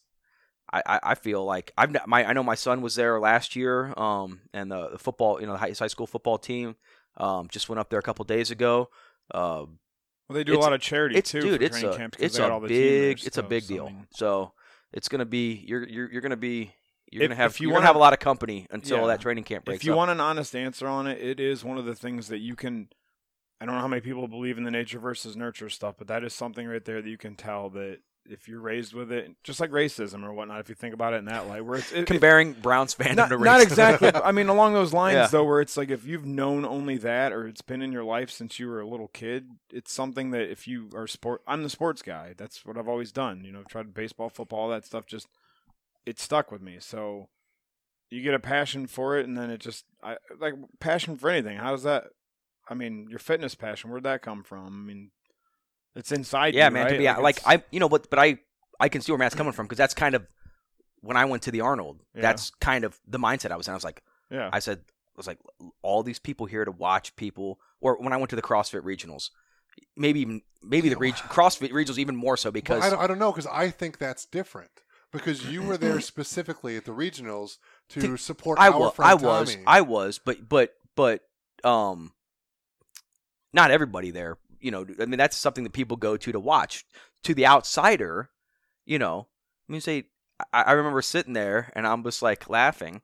I, 0.72 1.00
I, 1.02 1.14
feel 1.14 1.44
like 1.44 1.72
I've 1.78 1.94
my 2.08 2.24
I 2.28 2.32
know 2.32 2.42
my 2.42 2.56
son 2.56 2.82
was 2.82 2.96
there 2.96 3.20
last 3.20 3.54
year, 3.54 3.94
um, 3.96 4.40
and 4.52 4.70
the, 4.70 4.90
the 4.90 4.98
football, 4.98 5.40
you 5.40 5.46
know, 5.46 5.52
the 5.52 5.58
high, 5.58 5.72
high 5.78 5.86
school 5.86 6.06
football 6.06 6.38
team, 6.38 6.74
um, 7.18 7.48
just 7.48 7.68
went 7.68 7.78
up 7.78 7.88
there 7.88 8.00
a 8.00 8.02
couple 8.02 8.24
days 8.24 8.50
ago. 8.50 8.90
Uh, 9.32 9.64
Well, 10.28 10.34
they 10.34 10.44
do 10.44 10.56
a 10.56 10.58
lot 10.58 10.72
of 10.72 10.80
charity 10.80 11.16
it's 11.16 11.30
too. 11.30 11.40
dude, 11.40 11.58
for 11.60 11.64
it's 11.64 11.78
training 11.80 11.94
a 11.94 11.98
camp 11.98 12.16
it's 12.18 12.38
a 12.38 12.50
all 12.50 12.60
the 12.60 12.68
big 12.68 13.24
it's 13.24 13.38
a 13.38 13.42
big 13.44 13.66
deal. 13.66 13.92
So 14.10 14.52
it's 14.92 15.08
gonna 15.08 15.24
be 15.24 15.64
you're 15.66 15.86
you're 15.88 16.10
you're 16.10 16.20
gonna 16.20 16.36
be 16.36 16.72
you're 17.12 17.22
If- 17.22 17.28
gonna 17.28 17.36
have 17.36 17.52
if 17.52 17.60
you 17.60 17.68
you're 17.68 17.74
wanna- 17.74 17.86
have 17.86 17.96
a 17.96 18.00
lot 18.00 18.12
of 18.12 18.18
company 18.18 18.66
until 18.70 19.02
Yeah. 19.02 19.06
that 19.08 19.20
training 19.20 19.44
camp 19.44 19.64
breaks 19.64 19.80
if 19.82 19.84
you 19.84 19.92
up. 19.92 19.98
want 19.98 20.10
an 20.10 20.20
honest 20.20 20.56
answer 20.56 20.88
on 20.88 21.06
it, 21.06 21.20
it 21.22 21.38
is 21.38 21.64
one 21.64 21.78
of 21.78 21.84
the 21.84 21.94
things 21.94 22.26
that 22.28 22.38
you 22.38 22.56
can. 22.56 22.88
I 23.60 23.64
don't 23.66 23.74
know 23.76 23.80
how 23.80 23.88
many 23.88 24.02
people 24.02 24.26
believe 24.28 24.58
in 24.58 24.64
the 24.64 24.70
nature 24.70 24.98
versus 24.98 25.34
nurture 25.36 25.70
stuff, 25.70 25.94
but 25.96 26.08
that 26.08 26.22
is 26.24 26.34
something 26.34 26.66
right 26.66 26.84
there 26.84 27.00
that 27.00 27.08
you 27.08 27.16
can 27.16 27.36
tell 27.36 27.70
that 27.70 28.00
if 28.30 28.48
you're 28.48 28.60
raised 28.60 28.92
with 28.94 29.10
it, 29.12 29.30
just 29.44 29.60
like 29.60 29.70
racism 29.70 30.24
or 30.24 30.32
whatnot, 30.32 30.60
if 30.60 30.68
you 30.68 30.74
think 30.74 30.94
about 30.94 31.12
it 31.14 31.16
in 31.16 31.24
that 31.26 31.46
light, 31.48 31.64
where 31.64 31.78
it's 31.78 31.92
it, 31.92 32.00
it- 32.00 32.06
Comparing 32.06 32.52
Browns 32.52 32.94
fandom 32.94 33.16
not, 33.16 33.28
to 33.30 33.38
not 33.38 33.60
exactly. 33.60 34.10
I 34.14 34.32
mean, 34.32 34.48
along 34.48 34.74
those 34.74 34.92
lines 34.94 35.14
Yeah. 35.14 35.26
though, 35.26 35.44
where 35.44 35.60
it's 35.60 35.76
like 35.76 35.90
if 35.90 36.04
you've 36.06 36.26
known 36.26 36.64
only 36.64 36.96
that, 36.98 37.32
or 37.32 37.46
it's 37.46 37.62
been 37.62 37.82
in 37.82 37.92
your 37.92 38.04
life 38.04 38.30
since 38.30 38.58
you 38.58 38.68
were 38.68 38.80
a 38.80 38.86
little 38.88 39.08
kid, 39.08 39.48
it's 39.72 39.92
something 39.92 40.30
that 40.30 40.50
if 40.50 40.66
you 40.68 40.90
are 40.94 41.06
sport, 41.06 41.42
I'm 41.46 41.62
the 41.62 41.70
sports 41.70 42.02
guy. 42.02 42.34
That's 42.36 42.64
what 42.64 42.76
I've 42.78 42.88
always 42.88 43.12
done. 43.12 43.42
You 43.44 43.52
know, 43.52 43.60
I've 43.60 43.68
tried 43.68 43.92
baseball, 43.94 44.28
football, 44.28 44.60
all 44.60 44.68
that 44.70 44.84
stuff. 44.86 45.06
Just 45.06 45.28
it 46.04 46.18
stuck 46.18 46.50
with 46.52 46.62
me. 46.62 46.76
So 46.80 47.28
you 48.10 48.22
get 48.22 48.34
a 48.34 48.38
passion 48.38 48.86
for 48.86 49.18
it, 49.18 49.26
and 49.26 49.36
then 49.36 49.50
it 49.50 49.58
just 49.60 49.84
I 50.02 50.16
like 50.40 50.54
passion 50.80 51.16
for 51.16 51.28
anything. 51.30 51.56
How 51.58 51.72
does 51.72 51.82
that? 51.82 52.04
I 52.68 52.74
mean, 52.74 53.06
your 53.08 53.18
fitness 53.20 53.54
passion. 53.54 53.90
Where'd 53.90 54.02
that 54.04 54.22
come 54.22 54.42
from? 54.42 54.66
I 54.66 54.70
mean, 54.86 55.10
it's 55.96 56.12
inside. 56.12 56.54
yeah, 56.54 56.66
you, 56.68 56.74
man. 56.74 56.84
right? 56.84 56.92
To 56.92 56.98
be 56.98 57.04
like, 57.22 57.38
it's- 57.38 57.44
I 57.60 57.64
you 57.72 57.80
know 57.80 57.88
what, 57.88 58.08
but 58.10 58.18
I 58.18 58.38
I 58.78 58.88
can 58.88 59.00
see 59.00 59.10
where 59.12 59.18
Matt's 59.18 59.34
coming 59.34 59.52
from 59.52 59.66
because 59.66 59.78
that's 59.78 59.94
kind 59.94 60.14
of 60.14 60.26
when 61.00 61.16
I 61.16 61.24
went 61.24 61.42
to 61.44 61.50
the 61.50 61.62
Arnold. 61.62 62.00
Yeah. 62.14 62.22
That's 62.22 62.50
kind 62.60 62.84
of 62.84 62.98
the 63.08 63.18
mindset 63.18 63.50
I 63.50 63.56
was 63.56 63.66
in. 63.68 63.72
I 63.72 63.76
was 63.76 63.84
like, 63.84 64.02
yeah, 64.30 64.50
I 64.52 64.58
said, 64.60 64.78
I 64.78 65.16
was 65.16 65.26
like, 65.26 65.38
all 65.82 66.02
these 66.02 66.18
people 66.18 66.46
here 66.46 66.64
to 66.64 66.70
watch 66.70 67.16
people. 67.16 67.58
Or 67.80 67.96
when 68.00 68.12
I 68.12 68.16
went 68.16 68.30
to 68.30 68.36
the 68.36 68.42
CrossFit 68.42 68.82
regionals, 68.82 69.30
maybe 69.96 70.20
even 70.20 70.42
maybe 70.62 70.88
the 70.88 70.96
reg- 70.96 71.14
CrossFit 71.14 71.70
regionals 71.70 71.98
even 71.98 72.16
more 72.16 72.36
so 72.36 72.48
Well, 72.48 72.52
because 72.52 72.82
I 72.84 72.90
don't, 72.90 72.98
I 73.00 73.06
don't 73.06 73.18
know 73.18 73.32
because 73.32 73.46
I 73.46 73.70
think 73.70 73.98
that's 73.98 74.24
different 74.26 74.70
because 75.12 75.46
you 75.46 75.62
were 75.62 75.76
there 75.78 76.00
specifically 76.12 76.76
at 76.76 76.84
the 76.84 76.92
regionals 76.92 77.58
to, 77.90 78.00
To- 78.00 78.16
support 78.16 78.58
I 78.58 78.68
our 78.68 78.78
was, 78.80 78.94
friend 78.94 79.10
I 79.10 79.14
was, 79.14 79.52
Tommy. 79.54 79.64
I 79.66 79.80
was, 79.82 80.18
but 80.18 80.48
but 80.48 80.74
but 80.96 81.20
um, 81.64 82.12
not 83.52 83.70
everybody 83.70 84.10
there. 84.10 84.38
You 84.66 84.72
know, 84.72 84.84
I 85.00 85.06
mean 85.06 85.16
that's 85.16 85.36
something 85.36 85.62
that 85.62 85.72
people 85.72 85.96
go 85.96 86.16
to 86.16 86.32
to 86.32 86.40
watch. 86.40 86.84
To 87.22 87.34
the 87.34 87.46
outsider, 87.46 88.30
you 88.84 88.98
know, 88.98 89.28
I 89.68 89.72
mean, 89.72 89.80
say 89.80 90.08
I, 90.52 90.62
I 90.62 90.72
remember 90.72 91.02
sitting 91.02 91.34
there 91.34 91.72
and 91.76 91.86
I'm 91.86 92.02
just 92.02 92.20
like 92.20 92.50
laughing, 92.50 93.00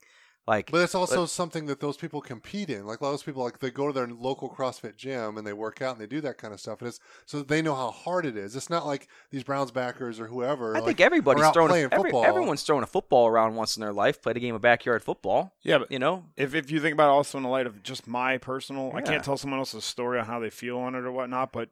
like 0.46 0.70
But 0.70 0.82
it's 0.82 0.94
also 0.94 1.26
something 1.26 1.66
that 1.66 1.80
those 1.80 1.96
people 1.96 2.20
compete 2.20 2.68
in. 2.68 2.86
Like 2.86 3.00
a 3.00 3.04
lot 3.04 3.10
of 3.10 3.14
those 3.14 3.22
people, 3.22 3.44
like 3.44 3.60
they 3.60 3.70
go 3.70 3.86
to 3.86 3.92
their 3.92 4.08
local 4.08 4.50
CrossFit 4.50 4.96
gym 4.96 5.38
and 5.38 5.46
they 5.46 5.52
work 5.52 5.80
out 5.80 5.92
and 5.92 6.00
they 6.00 6.06
do 6.06 6.20
that 6.22 6.38
kind 6.38 6.52
of 6.52 6.60
stuff. 6.60 6.80
And 6.80 6.88
it's 6.88 7.00
so 7.26 7.42
they 7.42 7.62
know 7.62 7.74
how 7.74 7.90
hard 7.90 8.26
it 8.26 8.36
is. 8.36 8.56
It's 8.56 8.70
not 8.70 8.86
like 8.86 9.08
these 9.30 9.44
Browns 9.44 9.70
backers 9.70 10.18
or 10.18 10.26
whoever. 10.26 10.76
I 10.76 10.80
like, 10.80 10.86
think 10.86 11.00
everybody's 11.00 11.44
are 11.44 11.52
throwing 11.52 11.70
a, 11.70 11.72
playing 11.72 11.88
every, 11.92 12.10
football. 12.10 12.24
everyone's 12.24 12.62
throwing 12.62 12.82
a 12.82 12.86
football 12.86 13.28
around 13.28 13.54
once 13.54 13.76
in 13.76 13.80
their 13.80 13.92
life. 13.92 14.20
Played 14.20 14.36
a 14.36 14.40
game 14.40 14.54
of 14.54 14.60
backyard 14.60 15.02
football, 15.02 15.54
yeah, 15.62 15.78
but 15.78 15.92
you 15.92 15.98
know. 15.98 16.24
if 16.36 16.54
if 16.54 16.70
you 16.70 16.80
think 16.80 16.94
about 16.94 17.08
it 17.08 17.12
also 17.12 17.38
in 17.38 17.44
the 17.44 17.50
light 17.50 17.66
of 17.66 17.82
just 17.82 18.06
my 18.06 18.38
personal, 18.38 18.92
I 18.94 19.02
can't 19.02 19.24
tell 19.24 19.36
someone 19.36 19.60
else's 19.60 19.84
story 19.84 20.18
on 20.18 20.26
how 20.26 20.40
they 20.40 20.50
feel 20.50 20.78
on 20.78 20.94
it 20.94 21.04
or 21.04 21.12
whatnot, 21.12 21.52
but 21.52 21.68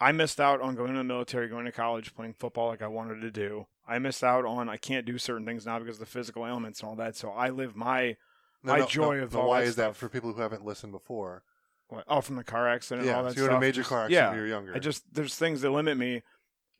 I 0.00 0.12
missed 0.12 0.40
out 0.40 0.60
on 0.60 0.74
going 0.74 0.92
to 0.92 0.98
the 0.98 1.04
military, 1.04 1.48
going 1.48 1.64
to 1.66 1.72
college, 1.72 2.14
playing 2.14 2.34
football 2.34 2.68
like 2.68 2.82
I 2.82 2.88
wanted 2.88 3.20
to 3.22 3.30
do. 3.30 3.66
I 3.86 3.98
missed 3.98 4.24
out 4.24 4.44
on 4.44 4.68
I 4.68 4.76
can't 4.76 5.06
do 5.06 5.18
certain 5.18 5.46
things 5.46 5.66
now 5.66 5.78
because 5.78 5.96
of 5.96 6.00
the 6.00 6.06
physical 6.06 6.46
ailments 6.46 6.80
and 6.80 6.88
all 6.88 6.96
that. 6.96 7.16
So 7.16 7.30
I 7.30 7.50
live 7.50 7.76
my 7.76 8.16
No, 8.62 8.72
my 8.72 8.78
no, 8.80 8.86
joy 8.86 9.16
no, 9.18 9.24
of 9.24 9.36
all 9.36 9.48
why 9.48 9.60
that 9.60 9.66
is 9.66 9.76
that 9.76 9.96
for 9.96 10.08
people 10.08 10.32
who 10.32 10.40
haven't 10.40 10.64
listened 10.64 10.92
before? 10.92 11.42
what, 11.88 12.04
oh 12.08 12.20
from 12.20 12.36
the 12.36 12.44
car 12.44 12.68
accident 12.68 13.06
and 13.06 13.14
all 13.14 13.22
yeah, 13.22 13.28
that 13.28 13.34
so 13.36 13.44
you 13.44 13.50
in 13.50 13.56
a 13.56 13.60
major 13.60 13.82
car 13.82 14.04
accident 14.04 14.12
yeah, 14.12 14.28
when 14.28 14.36
you 14.36 14.42
were 14.42 14.48
younger. 14.48 14.74
I 14.74 14.78
just 14.78 15.04
there's 15.12 15.34
things 15.34 15.60
that 15.60 15.70
limit 15.70 15.96
me. 15.96 16.22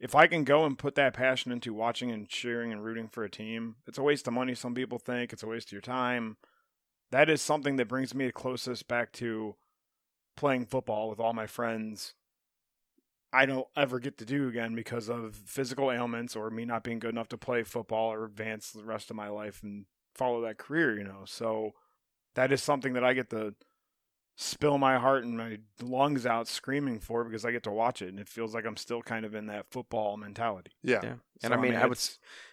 If 0.00 0.14
I 0.14 0.26
can 0.26 0.44
go 0.44 0.64
and 0.64 0.76
put 0.76 0.96
that 0.96 1.14
passion 1.14 1.52
into 1.52 1.72
watching 1.72 2.10
and 2.10 2.28
cheering 2.28 2.72
and 2.72 2.84
rooting 2.84 3.08
for 3.08 3.22
a 3.22 3.30
team, 3.30 3.76
it's 3.86 3.98
a 3.98 4.02
waste 4.02 4.26
of 4.26 4.34
money. 4.34 4.54
Some 4.54 4.74
people 4.74 4.98
think 4.98 5.32
it's 5.32 5.42
a 5.42 5.46
waste 5.46 5.68
of 5.68 5.72
your 5.72 5.80
time. 5.80 6.36
That 7.10 7.30
is 7.30 7.40
something 7.40 7.76
that 7.76 7.88
brings 7.88 8.14
me 8.14 8.26
the 8.26 8.32
closest 8.32 8.88
back 8.88 9.12
to 9.12 9.54
playing 10.36 10.66
football 10.66 11.08
with 11.08 11.20
all 11.20 11.32
my 11.32 11.46
friends. 11.46 12.14
I 13.34 13.46
don't 13.46 13.66
ever 13.76 13.98
get 13.98 14.18
to 14.18 14.24
do 14.24 14.48
again 14.48 14.76
because 14.76 15.08
of 15.08 15.34
physical 15.34 15.90
ailments 15.90 16.36
or 16.36 16.50
me 16.50 16.64
not 16.64 16.84
being 16.84 17.00
good 17.00 17.10
enough 17.10 17.28
to 17.30 17.36
play 17.36 17.64
football 17.64 18.12
or 18.12 18.24
advance 18.24 18.70
the 18.70 18.84
rest 18.84 19.10
of 19.10 19.16
my 19.16 19.28
life 19.28 19.60
and 19.64 19.86
follow 20.14 20.40
that 20.42 20.56
career, 20.56 20.96
you 20.96 21.02
know. 21.02 21.22
So 21.26 21.72
that 22.36 22.52
is 22.52 22.62
something 22.62 22.92
that 22.92 23.02
I 23.02 23.12
get 23.12 23.30
to 23.30 23.54
spill 24.36 24.78
my 24.78 24.98
heart 24.98 25.24
and 25.24 25.36
my 25.36 25.58
lungs 25.82 26.26
out 26.26 26.46
screaming 26.46 27.00
for 27.00 27.24
because 27.24 27.44
I 27.44 27.50
get 27.50 27.64
to 27.64 27.72
watch 27.72 28.02
it 28.02 28.08
and 28.08 28.20
it 28.20 28.28
feels 28.28 28.54
like 28.54 28.64
I'm 28.66 28.76
still 28.76 29.02
kind 29.02 29.24
of 29.24 29.34
in 29.34 29.46
that 29.46 29.66
football 29.70 30.16
mentality. 30.16 30.70
yeah. 30.82 31.00
Yeah. 31.02 31.14
So, 31.40 31.46
And 31.46 31.54
I 31.54 31.56
mean, 31.56 31.74
I 31.74 31.86
would 31.86 31.98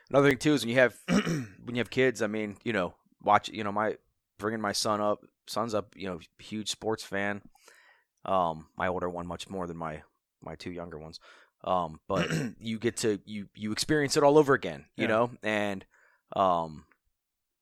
another 0.09 0.29
thing 0.29 0.39
too 0.39 0.55
is 0.55 0.63
when 0.63 0.69
you 0.69 0.79
have 0.79 0.95
when 1.07 1.75
you 1.75 1.77
have 1.77 1.91
kids. 1.91 2.23
I 2.23 2.27
mean, 2.27 2.57
you 2.63 2.73
know, 2.73 2.95
watch. 3.21 3.49
You 3.49 3.63
know, 3.63 3.71
my 3.71 3.97
bringing 4.39 4.61
my 4.61 4.71
son 4.71 4.99
up. 4.99 5.23
Son's 5.45 5.75
up. 5.75 5.93
You 5.95 6.07
know, 6.07 6.19
huge 6.39 6.69
sports 6.69 7.03
fan. 7.03 7.43
Um, 8.25 8.67
my 8.77 8.87
older 8.87 9.09
one 9.09 9.27
much 9.27 9.49
more 9.49 9.67
than 9.67 9.77
my 9.77 10.01
my 10.43 10.55
two 10.55 10.71
younger 10.71 10.97
ones. 10.97 11.19
Um, 11.63 11.99
but 12.07 12.29
you 12.59 12.79
get 12.79 12.97
to 12.97 13.19
you 13.25 13.47
you 13.55 13.71
experience 13.71 14.17
it 14.17 14.23
all 14.23 14.37
over 14.37 14.53
again. 14.53 14.85
You 14.95 15.03
Yeah. 15.03 15.13
know, 15.13 15.31
and 15.43 15.85
um, 16.35 16.85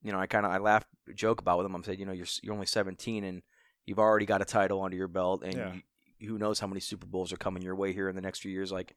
you 0.03 0.11
know, 0.11 0.19
I 0.19 0.27
kind 0.27 0.45
of 0.45 0.51
I 0.51 0.57
laugh 0.57 0.85
joke 1.15 1.41
about 1.41 1.57
with 1.57 1.65
them. 1.65 1.75
I'm 1.75 1.83
saying, 1.83 1.99
you 1.99 2.05
know, 2.05 2.13
you're 2.13 2.27
you're 2.41 2.53
only 2.53 2.65
17 2.65 3.23
and 3.23 3.41
you've 3.85 3.99
already 3.99 4.25
got 4.25 4.41
a 4.41 4.45
title 4.45 4.81
under 4.83 4.95
your 4.95 5.07
belt, 5.07 5.43
and 5.43 5.55
Yeah. 5.55 5.73
you, 6.19 6.29
who 6.29 6.37
knows 6.37 6.59
how 6.59 6.67
many 6.67 6.79
Super 6.79 7.07
Bowls 7.07 7.33
are 7.33 7.37
coming 7.37 7.63
your 7.63 7.75
way 7.75 7.93
here 7.93 8.09
in 8.09 8.15
the 8.15 8.21
next 8.21 8.39
few 8.39 8.51
years. 8.51 8.71
Like, 8.71 8.93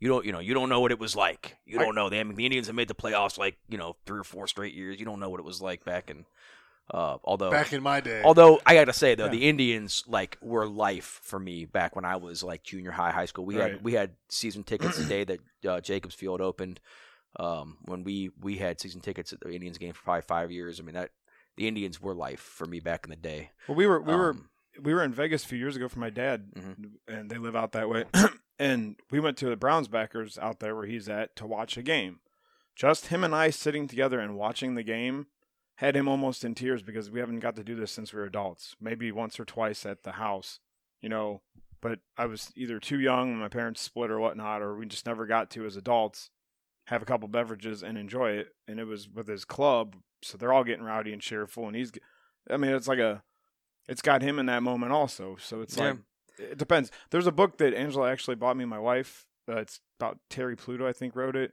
you 0.00 0.08
don't, 0.08 0.24
you 0.24 0.32
know, 0.32 0.38
you 0.38 0.54
don't 0.54 0.68
know 0.68 0.80
what 0.80 0.90
it 0.92 0.98
was 0.98 1.14
like. 1.14 1.56
You 1.66 1.78
don't 1.78 1.94
know. 1.94 2.08
They, 2.08 2.18
I 2.20 2.24
mean, 2.24 2.36
the 2.36 2.46
Indians 2.46 2.66
have 2.68 2.76
made 2.76 2.88
the 2.88 2.94
playoffs 2.94 3.36
like 3.38 3.56
you 3.68 3.78
know 3.78 3.96
three 4.06 4.18
or 4.18 4.24
four 4.24 4.46
straight 4.46 4.74
years. 4.74 4.98
You 4.98 5.04
don't 5.04 5.20
know 5.20 5.28
what 5.30 5.38
it 5.40 5.44
was 5.46 5.60
like 5.60 5.84
back 5.84 6.10
in. 6.10 6.24
Uh, 6.90 7.16
although, 7.24 7.50
Back 7.50 7.72
in 7.72 7.82
my 7.82 8.00
day. 8.00 8.22
although 8.24 8.60
I 8.66 8.74
got 8.74 8.86
to 8.86 8.92
say 8.92 9.14
though, 9.14 9.26
Yeah. 9.26 9.30
the 9.30 9.48
Indians 9.48 10.04
like 10.08 10.36
were 10.42 10.66
life 10.66 11.20
for 11.22 11.38
me 11.38 11.64
back 11.64 11.94
when 11.96 12.04
I 12.04 12.16
was 12.16 12.42
like 12.42 12.64
junior 12.64 12.90
high, 12.90 13.12
high 13.12 13.24
school. 13.26 13.44
We 13.46 13.56
Right. 13.56 13.72
had 13.72 13.84
we 13.84 13.92
had 13.94 14.16
season 14.28 14.62
tickets 14.64 14.98
the 14.98 15.04
day 15.08 15.24
that 15.24 15.40
uh, 15.66 15.80
Jacobs 15.80 16.14
Field 16.14 16.40
opened. 16.40 16.80
Um, 17.40 17.78
when 17.86 18.04
we 18.04 18.30
we 18.42 18.58
had 18.58 18.78
season 18.80 19.00
tickets 19.00 19.32
at 19.32 19.40
the 19.40 19.50
Indians 19.54 19.78
game 19.78 19.94
for 19.94 20.02
probably 20.02 20.22
five 20.22 20.50
years. 20.50 20.80
I 20.80 20.82
mean 20.82 20.94
that 20.94 21.10
the 21.56 21.66
Indians 21.68 22.00
were 22.00 22.14
life 22.14 22.40
for 22.40 22.66
me 22.66 22.78
back 22.80 23.04
in 23.04 23.10
the 23.10 23.16
day. 23.16 23.52
Well, 23.68 23.76
we 23.76 23.86
were 23.86 24.00
we 24.00 24.14
were 24.14 24.30
Um, 24.30 24.50
we 24.80 24.92
were 24.92 25.02
in 25.02 25.14
Vegas 25.14 25.44
a 25.44 25.48
few 25.48 25.58
years 25.58 25.76
ago 25.76 25.88
for 25.88 25.98
my 25.98 26.10
dad, 26.10 26.50
Mhm. 26.54 26.90
and 27.08 27.30
they 27.30 27.38
live 27.38 27.56
out 27.56 27.72
that 27.72 27.88
way. 27.88 28.04
and 28.58 28.96
we 29.10 29.20
went 29.20 29.38
to 29.38 29.46
the 29.48 29.56
Browns 29.56 29.88
backers 29.88 30.36
out 30.38 30.60
there 30.60 30.74
where 30.74 30.86
he's 30.86 31.08
at 31.08 31.36
to 31.36 31.46
watch 31.46 31.76
a 31.78 31.82
game. 31.82 32.20
Just 32.76 33.06
him 33.06 33.22
and 33.24 33.34
I 33.34 33.50
sitting 33.50 33.86
together 33.86 34.18
and 34.20 34.36
watching 34.36 34.74
the 34.74 34.82
game 34.82 35.26
had 35.82 35.96
him 35.96 36.06
almost 36.08 36.44
in 36.44 36.54
tears 36.54 36.82
because 36.82 37.10
we 37.10 37.18
haven't 37.20 37.40
got 37.40 37.56
to 37.56 37.64
do 37.64 37.74
this 37.74 37.90
since 37.90 38.12
we 38.12 38.20
were 38.20 38.26
adults. 38.26 38.76
Maybe 38.80 39.10
once 39.10 39.38
or 39.40 39.44
twice 39.44 39.84
at 39.84 40.04
the 40.04 40.12
house, 40.12 40.60
you 41.00 41.08
know. 41.08 41.42
But 41.80 41.98
I 42.16 42.26
was 42.26 42.52
either 42.54 42.78
too 42.78 43.00
young, 43.00 43.36
my 43.36 43.48
parents 43.48 43.80
split 43.80 44.10
or 44.10 44.20
whatnot, 44.20 44.62
or 44.62 44.76
we 44.76 44.86
just 44.86 45.04
never 45.06 45.26
got 45.26 45.50
to 45.50 45.66
as 45.66 45.76
adults 45.76 46.30
have 46.86 47.02
a 47.02 47.04
couple 47.04 47.26
beverages 47.26 47.82
and 47.82 47.98
enjoy 47.98 48.30
it. 48.30 48.48
And 48.68 48.78
it 48.78 48.84
was 48.84 49.08
with 49.08 49.26
his 49.26 49.44
club, 49.44 49.96
so 50.22 50.38
they're 50.38 50.52
all 50.52 50.62
getting 50.62 50.84
rowdy 50.84 51.12
and 51.12 51.20
cheerful, 51.20 51.66
and 51.66 51.74
he's. 51.76 51.90
I 52.48 52.56
mean, 52.56 52.70
it's 52.72 52.86
like 52.88 53.00
a 53.00 53.22
it's 53.88 54.02
got 54.02 54.22
him 54.22 54.38
in 54.38 54.46
that 54.46 54.62
moment 54.62 54.92
also. 54.92 55.36
So 55.40 55.60
it's 55.60 55.76
Yeah. 55.76 55.90
like 55.90 55.98
it 56.38 56.58
depends. 56.58 56.90
There's 57.10 57.26
a 57.26 57.32
book 57.32 57.58
that 57.58 57.74
Angela 57.74 58.10
actually 58.10 58.36
bought 58.36 58.56
me, 58.56 58.64
my 58.64 58.78
wife. 58.78 59.26
Uh, 59.48 59.56
it's 59.56 59.80
about 59.98 60.18
Terry 60.30 60.54
Pluto, 60.56 60.86
I 60.86 60.92
think, 60.92 61.16
wrote 61.16 61.34
it. 61.34 61.52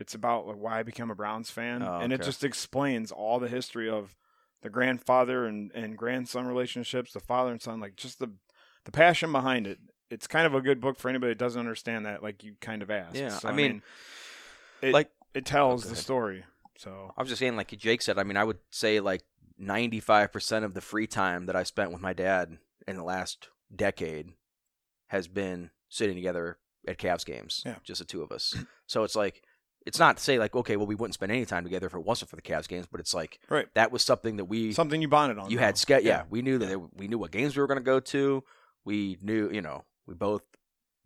It's 0.00 0.14
about 0.14 0.46
like 0.48 0.56
why 0.56 0.80
I 0.80 0.82
became 0.82 1.10
a 1.10 1.14
Browns 1.14 1.50
fan, 1.50 1.82
Oh, 1.82 1.98
and 2.00 2.12
it 2.12 2.22
just 2.22 2.42
explains 2.42 3.12
all 3.12 3.38
the 3.38 3.48
history 3.48 3.88
of 3.88 4.16
the 4.62 4.70
grandfather 4.70 5.44
and, 5.46 5.70
and 5.74 5.96
grandson 5.96 6.46
relationships, 6.46 7.12
the 7.12 7.20
father 7.20 7.50
and 7.52 7.60
son, 7.62 7.78
like 7.80 7.96
just 7.96 8.18
the 8.18 8.32
the 8.84 8.90
passion 8.92 9.30
behind 9.30 9.66
it. 9.66 9.78
It's 10.10 10.26
kind 10.26 10.46
of 10.46 10.54
a 10.54 10.60
good 10.60 10.80
book 10.80 10.98
for 10.98 11.08
anybody 11.08 11.32
that 11.32 11.38
doesn't 11.38 11.60
understand 11.60 12.06
that, 12.06 12.22
like 12.22 12.42
you 12.42 12.54
kind 12.60 12.82
of 12.82 12.90
asked. 12.90 13.14
Yeah, 13.16 13.28
So, 13.28 13.48
I 13.48 13.52
mean, 13.52 13.82
it, 14.82 14.92
like 14.92 15.10
it 15.34 15.44
tells 15.44 15.84
oh, 15.84 15.88
go 15.88 15.90
the 15.90 15.96
story. 16.00 16.44
So 16.78 17.12
I 17.16 17.20
was 17.22 17.28
just 17.28 17.38
saying, 17.38 17.56
like 17.56 17.68
Jake 17.76 18.00
said, 18.02 18.18
I 18.18 18.24
mean, 18.24 18.38
I 18.38 18.42
would 18.44 18.58
say 18.70 19.00
like 19.00 19.22
95% 19.60 20.64
of 20.64 20.74
the 20.74 20.80
free 20.80 21.06
time 21.06 21.46
that 21.46 21.54
I 21.56 21.62
spent 21.62 21.92
with 21.92 22.00
my 22.00 22.12
dad 22.14 22.58
in 22.88 22.96
the 22.96 23.04
last 23.04 23.48
decade 23.74 24.32
has 25.08 25.28
been 25.28 25.70
sitting 25.88 26.16
together 26.16 26.58
at 26.88 26.98
Cavs 26.98 27.26
games, 27.26 27.62
Yeah. 27.66 27.76
just 27.84 27.98
the 27.98 28.04
two 28.06 28.22
of 28.22 28.32
us. 28.32 28.56
So 28.86 29.04
it's 29.04 29.14
like, 29.14 29.42
it's 29.86 29.98
not 29.98 30.16
to 30.18 30.22
say 30.22 30.38
like, 30.38 30.54
okay, 30.54 30.76
well, 30.76 30.86
we 30.86 30.94
wouldn't 30.94 31.14
spend 31.14 31.32
any 31.32 31.44
time 31.46 31.64
together 31.64 31.86
if 31.86 31.94
it 31.94 32.04
wasn't 32.04 32.28
for 32.30 32.36
the 32.36 32.42
Cavs 32.42 32.68
games, 32.68 32.86
but 32.90 33.00
it's 33.00 33.14
like, 33.14 33.40
Right. 33.48 33.66
that 33.74 33.90
was 33.90 34.02
something 34.02 34.36
that 34.36 34.44
we, 34.44 34.72
something 34.72 35.00
you 35.00 35.08
bonded 35.08 35.38
on. 35.38 35.50
you 35.50 35.56
though. 35.56 35.64
had, 35.64 35.78
ske- 35.78 35.90
yeah. 35.90 35.98
Yeah. 36.02 36.22
we 36.30 36.42
knew 36.42 36.58
that 36.58 36.66
there, 36.66 36.78
we 36.78 37.08
knew 37.08 37.18
what 37.18 37.30
games 37.30 37.56
we 37.56 37.60
were 37.62 37.66
going 37.66 37.78
to 37.78 37.84
go 37.84 37.98
to. 38.00 38.44
We 38.84 39.16
knew, 39.22 39.50
you 39.50 39.62
know, 39.62 39.84
we 40.06 40.14
both 40.14 40.42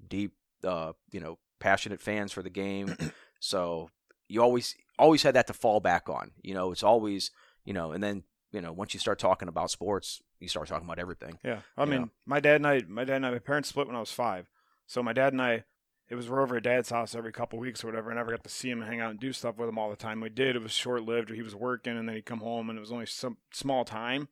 deep, 0.06 0.32
uh, 0.64 0.92
you 1.12 1.20
know, 1.20 1.38
passionate 1.60 2.00
fans 2.00 2.32
for 2.32 2.42
the 2.42 2.50
game. 2.50 2.96
so 3.40 3.90
you 4.28 4.42
always 4.42 4.74
always 4.98 5.22
had 5.22 5.34
that 5.34 5.46
to 5.48 5.52
fall 5.54 5.80
back 5.80 6.08
on. 6.08 6.30
You 6.42 6.54
know, 6.54 6.72
it's 6.72 6.82
always 6.82 7.30
you 7.64 7.72
know, 7.72 7.92
and 7.92 8.02
then 8.02 8.22
you 8.52 8.60
know 8.60 8.72
once 8.72 8.94
you 8.94 9.00
start 9.00 9.18
talking 9.18 9.48
about 9.48 9.70
sports, 9.70 10.22
you 10.40 10.48
start 10.48 10.68
talking 10.68 10.86
about 10.86 10.98
everything. 10.98 11.38
Yeah, 11.44 11.60
I 11.76 11.84
mean, 11.84 12.02
know? 12.02 12.10
my 12.26 12.40
dad 12.40 12.56
and 12.56 12.66
I, 12.66 12.82
my 12.88 13.04
dad 13.04 13.16
and 13.16 13.26
I, 13.26 13.30
my 13.32 13.38
parents 13.38 13.68
split 13.70 13.86
when 13.86 13.96
I 13.96 14.00
was 14.00 14.12
five. 14.12 14.48
So 14.86 15.02
my 15.02 15.12
dad 15.12 15.32
and 15.32 15.40
I, 15.42 15.64
it 16.08 16.14
was 16.14 16.28
we're 16.28 16.42
over 16.42 16.56
at 16.56 16.64
dad's 16.64 16.90
house 16.90 17.14
every 17.14 17.32
couple 17.32 17.58
weeks 17.58 17.82
or 17.82 17.88
whatever. 17.88 18.10
I 18.10 18.14
never 18.14 18.30
got 18.30 18.44
to 18.44 18.50
see 18.50 18.70
him 18.70 18.82
hang 18.82 19.00
out 19.00 19.10
and 19.10 19.20
do 19.20 19.32
stuff 19.32 19.56
with 19.56 19.68
him 19.68 19.78
all 19.78 19.90
the 19.90 19.96
time. 19.96 20.20
We 20.20 20.28
did. 20.28 20.56
It 20.56 20.62
was 20.62 20.72
short 20.72 21.02
lived. 21.04 21.30
He 21.30 21.42
was 21.42 21.54
working 21.54 21.96
and 21.96 22.08
then 22.08 22.16
he'd 22.16 22.26
come 22.26 22.40
home 22.40 22.68
and 22.68 22.78
it 22.78 22.80
was 22.80 22.92
only 22.92 23.06
some 23.06 23.38
small 23.52 23.84
time. 23.84 24.28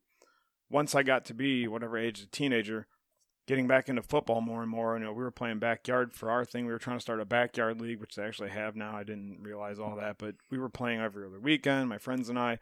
Once 0.71 0.95
I 0.95 1.03
got 1.03 1.25
to 1.27 1.35
be 1.35 1.67
whatever 1.67 1.99
age, 1.99 2.21
a 2.21 2.27
teenager, 2.27 2.87
getting 3.47 3.67
back 3.67 3.89
into 3.89 4.03
football 4.03 4.41
more 4.41 4.63
and 4.63 4.71
more. 4.71 4.97
You 4.97 5.05
know, 5.05 5.13
we 5.13 5.23
were 5.23 5.31
playing 5.31 5.59
backyard 5.59 6.15
for 6.15 6.31
our 6.31 6.45
thing. 6.45 6.67
We 6.67 6.73
were 6.73 6.79
trying 6.79 6.99
to 6.99 7.03
start 7.03 7.21
a 7.21 7.25
backyard 7.25 7.81
league, 7.81 8.01
which 8.01 8.15
they 8.15 8.23
actually 8.23 8.51
have 8.51 8.77
now. 8.77 8.97
I 8.97 9.03
didn't 9.03 9.39
realize 9.43 9.79
all 9.79 9.97
that, 9.97 10.19
but 10.19 10.37
we 10.51 10.59
were 10.59 10.69
playing 10.69 11.01
every 11.01 11.27
other 11.27 11.41
weekend. 11.41 11.89
My 11.89 11.99
friends 11.99 12.29
and 12.29 12.39
I, 12.39 12.59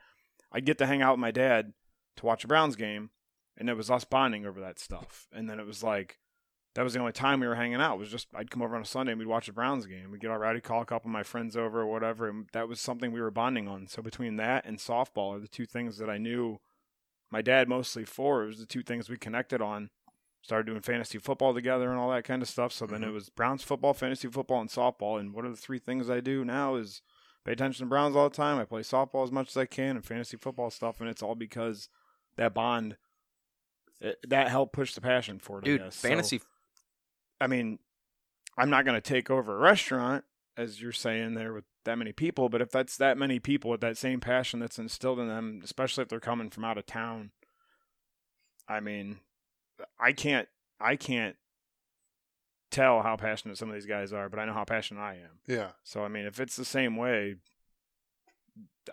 I'd 0.53 0.65
get 0.65 0.79
to 0.79 0.87
hang 0.87 1.03
out 1.03 1.13
with 1.13 1.21
my 1.21 1.31
dad 1.31 1.73
to 2.17 2.27
watch 2.27 2.45
a 2.45 2.49
Browns 2.49 2.77
game, 2.77 3.11
and 3.57 3.69
it 3.69 3.77
was 3.77 3.91
us 3.91 4.05
bonding 4.05 4.47
over 4.47 4.61
that 4.61 4.79
stuff. 4.79 5.29
And 5.33 5.49
then 5.49 5.61
it 5.61 5.67
was 5.67 5.83
like 5.83 6.19
that 6.75 6.83
was 6.83 6.93
the 6.95 7.01
only 7.01 7.13
time 7.13 7.41
we 7.41 7.49
were 7.49 7.57
hanging 7.57 7.81
out. 7.81 7.97
It 7.97 7.99
was 7.99 8.11
just 8.11 8.29
I'd 8.35 8.51
come 8.51 8.63
over 8.63 8.77
on 8.77 8.83
a 8.83 8.87
Sunday 8.87 9.13
and 9.13 9.19
we'd 9.19 9.27
watch 9.27 9.47
the 9.47 9.53
Browns 9.53 9.87
game. 9.87 10.11
We'd 10.11 10.21
get 10.21 10.31
all 10.31 10.39
ready, 10.39 10.61
call 10.61 10.83
a 10.83 10.87
couple 10.87 11.09
of 11.09 11.13
my 11.13 11.23
friends 11.23 11.57
over 11.57 11.81
or 11.81 11.87
whatever, 11.87 12.29
and 12.29 12.47
that 12.53 12.69
was 12.69 12.81
something 12.81 13.11
we 13.11 13.21
were 13.21 13.31
bonding 13.31 13.67
on. 13.67 13.89
So 13.89 14.03
between 14.03 14.37
that 14.37 14.65
and 14.65 14.79
softball 14.79 15.37
are 15.37 15.41
the 15.41 15.49
two 15.49 15.67
things 15.67 15.99
that 15.99 16.09
I 16.09 16.19
knew 16.19 16.61
my 17.31 17.43
dad 17.43 17.69
mostly 17.69 18.05
for. 18.05 18.45
It 18.45 18.49
was 18.49 18.59
the 18.59 18.67
two 18.67 18.83
things 18.83 19.09
we 19.09 19.17
connected 19.17 19.61
on. 19.61 19.91
Started 20.43 20.67
doing 20.67 20.81
fantasy 20.81 21.19
football 21.19 21.53
together 21.53 21.91
and 21.91 21.99
all 21.99 22.11
that 22.11 22.25
kind 22.25 22.41
of 22.41 22.49
stuff. 22.49 22.73
So 22.73 22.87
then 22.87 23.03
it 23.03 23.07
mm-hmm. 23.07 23.15
was 23.15 23.29
Browns 23.29 23.63
football, 23.63 23.93
fantasy 23.93 24.29
football, 24.29 24.61
and 24.61 24.71
softball. 24.71 25.21
And 25.21 25.35
what 25.35 25.45
are 25.45 25.51
the 25.51 25.57
three 25.57 25.79
things 25.79 26.09
I 26.09 26.21
do 26.21 26.47
now 26.47 26.77
is 26.77 27.03
pay 27.45 27.53
attention 27.53 27.85
to 27.85 27.91
Browns 27.91 28.17
all 28.17 28.29
the 28.29 28.35
time. 28.35 28.59
I 28.59 28.65
play 28.65 28.81
softball 28.81 29.23
as 29.23 29.33
much 29.33 29.49
as 29.49 29.57
I 29.57 29.67
can 29.67 29.97
and 29.97 30.05
fantasy 30.05 30.39
football 30.39 30.71
stuff, 30.71 31.01
and 31.01 31.11
it's 31.11 31.23
all 31.23 31.35
because 31.35 31.91
that 32.37 32.55
bond 32.55 32.97
it, 34.01 34.17
that 34.29 34.49
helped 34.49 34.73
push 34.73 34.95
the 34.95 35.03
passion 35.03 35.39
for 35.39 35.59
it. 35.59 35.65
Dude, 35.65 35.83
guess. 35.83 35.97
So, 35.97 36.09
fantasy 36.09 36.41
I 37.41 37.47
mean, 37.47 37.79
I'm 38.59 38.71
not 38.71 38.85
going 38.85 39.01
to 39.01 39.01
take 39.01 39.31
over 39.31 39.57
a 39.57 39.61
restaurant 39.61 40.25
as 40.57 40.81
you're 40.81 40.93
saying 40.93 41.35
there 41.35 41.53
with 41.53 41.65
that 41.85 41.97
many 41.97 42.13
people, 42.13 42.49
but 42.49 42.61
if 42.61 42.71
that's 42.71 42.97
that 42.99 43.17
many 43.17 43.39
people 43.39 43.71
with 43.71 43.81
that 43.81 43.97
same 43.97 44.21
passion 44.21 44.61
that's 44.61 44.79
instilled 44.79 45.19
in 45.19 45.29
them, 45.29 45.61
especially 45.65 46.03
if 46.03 46.09
they're 46.09 46.21
coming 46.21 46.51
from 46.51 46.65
out 46.65 46.77
of 46.77 46.85
town, 46.85 47.31
I 48.69 48.81
mean, 48.81 49.21
I 49.99 50.13
can't, 50.13 50.49
I 50.79 50.97
can't 50.97 51.37
tell 52.71 53.03
how 53.03 53.17
passionate 53.17 53.59
some 53.59 53.69
of 53.69 53.75
these 53.75 53.87
guys 53.87 54.13
are, 54.13 54.29
but 54.29 54.39
I 54.39 54.45
know 54.45 54.53
how 54.53 54.65
passionate 54.65 55.01
I 55.01 55.15
am. 55.15 55.41
Yeah. 55.47 55.71
So 55.83 56.05
I 56.05 56.09
mean, 56.09 56.27
if 56.27 56.41
it's 56.41 56.57
the 56.57 56.65
same 56.65 56.97
way, 56.97 57.37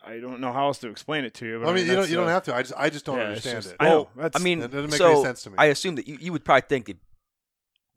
I 0.05 0.19
don't 0.19 0.39
know 0.39 0.51
how 0.51 0.67
else 0.67 0.79
to 0.79 0.89
explain 0.89 1.25
it 1.25 1.33
to 1.35 1.45
you. 1.45 1.59
But 1.59 1.69
I 1.69 1.73
mean, 1.73 1.85
you 1.85 1.91
don't 1.91 2.01
that's, 2.01 2.09
you 2.09 2.17
don't 2.17 2.27
uh, 2.27 2.31
have 2.31 2.43
to. 2.43 2.55
I 2.55 2.61
just 2.61 2.73
I 2.77 2.89
just 2.89 3.05
don't 3.05 3.17
yeah, 3.17 3.25
understand 3.25 3.63
just- 3.63 3.73
it. 3.73 3.77
I 3.79 3.89
know. 3.89 3.95
Well, 3.95 4.09
That's, 4.15 4.39
I 4.39 4.43
mean, 4.43 4.59
That 4.59 4.71
doesn't 4.71 4.91
make 4.91 4.97
so 4.97 5.11
any 5.11 5.23
sense 5.23 5.43
to 5.43 5.49
me. 5.51 5.55
I 5.57 5.65
assume 5.65 5.95
that 5.95 6.07
you, 6.07 6.17
you 6.19 6.31
would 6.31 6.43
probably 6.43 6.65
think 6.67 6.85
that, 6.87 6.97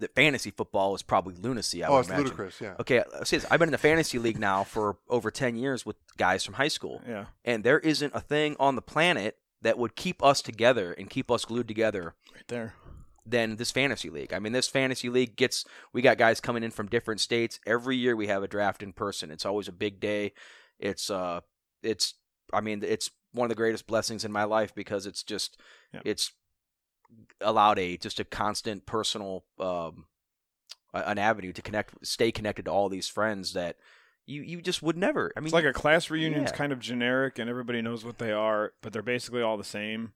that 0.01 0.15
fantasy 0.15 0.51
football 0.51 0.95
is 0.95 1.03
probably 1.03 1.35
lunacy. 1.37 1.83
I 1.85 1.89
oh, 1.89 1.93
would 1.93 1.99
it's 2.01 2.09
imagine. 2.09 2.25
ludicrous. 2.25 2.61
Yeah. 2.61 2.75
Okay, 2.81 2.99
uh, 3.01 3.25
see, 3.25 3.39
I've 3.51 3.59
been 3.59 3.69
in 3.69 3.73
the 3.73 3.79
fantasy 3.79 4.19
league 4.19 4.39
now 4.39 4.65
for 4.65 4.97
over 5.09 5.31
ten 5.31 5.57
years 5.57 5.87
with 5.87 5.97
guys 6.17 6.45
from 6.45 6.55
high 6.55 6.69
school, 6.69 7.01
yeah, 7.07 7.27
and 7.45 7.63
there 7.65 7.79
isn't 7.79 8.13
a 8.15 8.21
thing 8.21 8.57
on 8.59 8.75
the 8.75 8.83
planet 8.83 9.37
that 9.63 9.79
would 9.79 9.95
keep 9.95 10.23
us 10.23 10.43
together 10.43 10.93
and 10.93 11.09
keep 11.11 11.31
us 11.31 11.45
glued 11.45 11.69
together 11.69 12.15
right 12.35 12.49
there. 12.49 12.75
than 13.27 13.57
this 13.57 13.71
fantasy 13.71 14.09
league. 14.11 14.33
I 14.33 14.39
mean, 14.39 14.53
this 14.53 14.69
fantasy 14.69 15.09
league 15.09 15.37
gets 15.37 15.65
we 15.93 16.03
got 16.03 16.19
guys 16.19 16.41
coming 16.41 16.63
in 16.63 16.71
from 16.71 16.89
different 16.89 17.21
states 17.21 17.61
every 17.67 17.97
year. 17.97 18.17
We 18.17 18.27
have 18.29 18.43
a 18.43 18.49
draft 18.49 18.83
in 18.83 18.93
person. 18.93 19.31
It's 19.31 19.45
always 19.47 19.69
a 19.69 19.73
big 19.73 20.01
day. 20.01 20.33
It's 20.79 21.11
uh, 21.11 21.41
it's 21.83 22.15
I 22.53 22.61
mean, 22.63 22.83
it's 22.83 23.11
one 23.33 23.45
of 23.45 23.51
the 23.51 23.55
greatest 23.55 23.87
blessings 23.87 24.25
in 24.25 24.33
my 24.33 24.45
life 24.45 24.75
because 24.75 25.07
it's 25.07 25.23
just 25.23 25.61
Yeah. 25.93 26.01
it's 26.05 26.33
allowed 27.41 27.79
a 27.79 27.97
just 27.97 28.21
a 28.21 28.25
constant 28.25 28.87
personal 28.87 29.45
um 29.59 30.05
an 30.93 31.19
avenue 31.19 31.53
to 31.53 31.63
connect 31.63 31.95
stay 32.07 32.33
connected 32.33 32.65
to 32.65 32.71
all 32.71 32.89
these 32.89 33.09
friends 33.09 33.53
that 33.53 33.77
you 34.27 34.43
you 34.43 34.61
just 34.61 34.83
would 34.83 34.97
never 34.97 35.33
i 35.37 35.41
mean 35.41 35.47
It's 35.47 35.55
like 35.55 35.65
a 35.65 35.73
class 35.73 36.11
reunion's 36.11 36.51
yeah. 36.51 36.57
kind 36.57 36.73
of 36.73 36.81
generic, 36.81 37.39
and 37.39 37.49
everybody 37.49 37.83
knows 37.83 38.05
what 38.05 38.19
they 38.19 38.33
are, 38.33 38.73
but 38.83 38.93
they're 38.93 39.03
basically 39.03 39.43
all 39.43 39.57
the 39.57 39.65
same. 39.65 40.13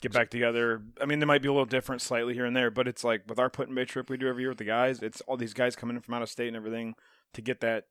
Get 0.00 0.12
back 0.12 0.30
together. 0.30 0.80
I 1.00 1.06
mean, 1.06 1.18
they 1.18 1.26
might 1.26 1.42
be 1.42 1.48
a 1.48 1.52
little 1.52 1.66
different 1.66 2.02
slightly 2.02 2.32
here 2.32 2.44
and 2.44 2.54
there, 2.54 2.70
but 2.70 2.86
it's 2.86 3.02
like 3.02 3.22
with 3.26 3.40
our 3.40 3.50
Put-in-Bay 3.50 3.84
trip 3.86 4.08
we 4.08 4.16
do 4.16 4.28
every 4.28 4.44
year 4.44 4.50
with 4.50 4.58
the 4.58 4.64
guys. 4.64 5.02
It's 5.02 5.20
all 5.22 5.36
these 5.36 5.54
guys 5.54 5.74
coming 5.74 5.96
in 5.96 6.02
from 6.02 6.14
out 6.14 6.22
of 6.22 6.28
state 6.28 6.46
and 6.46 6.56
everything 6.56 6.94
to 7.34 7.42
get 7.42 7.60
that 7.62 7.86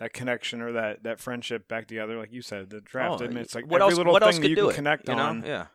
that 0.00 0.12
connection 0.12 0.60
or 0.60 0.72
that 0.72 1.04
that 1.04 1.20
friendship 1.20 1.68
back 1.68 1.86
together. 1.86 2.18
Like 2.18 2.32
you 2.32 2.42
said, 2.42 2.70
the 2.70 2.80
draft. 2.80 3.22
oh, 3.22 3.24
I 3.24 3.28
mean, 3.28 3.38
it's 3.38 3.54
like 3.54 3.70
what 3.70 3.80
every 3.80 3.90
else 3.90 3.98
little 3.98 4.12
what 4.12 4.22
thing 4.22 4.32
else 4.32 4.38
that 4.40 4.48
you 4.48 4.56
can 4.56 4.70
it, 4.70 4.74
connect 4.74 5.08
you 5.08 5.14
know? 5.14 5.22
on. 5.22 5.44
yeah 5.46 5.66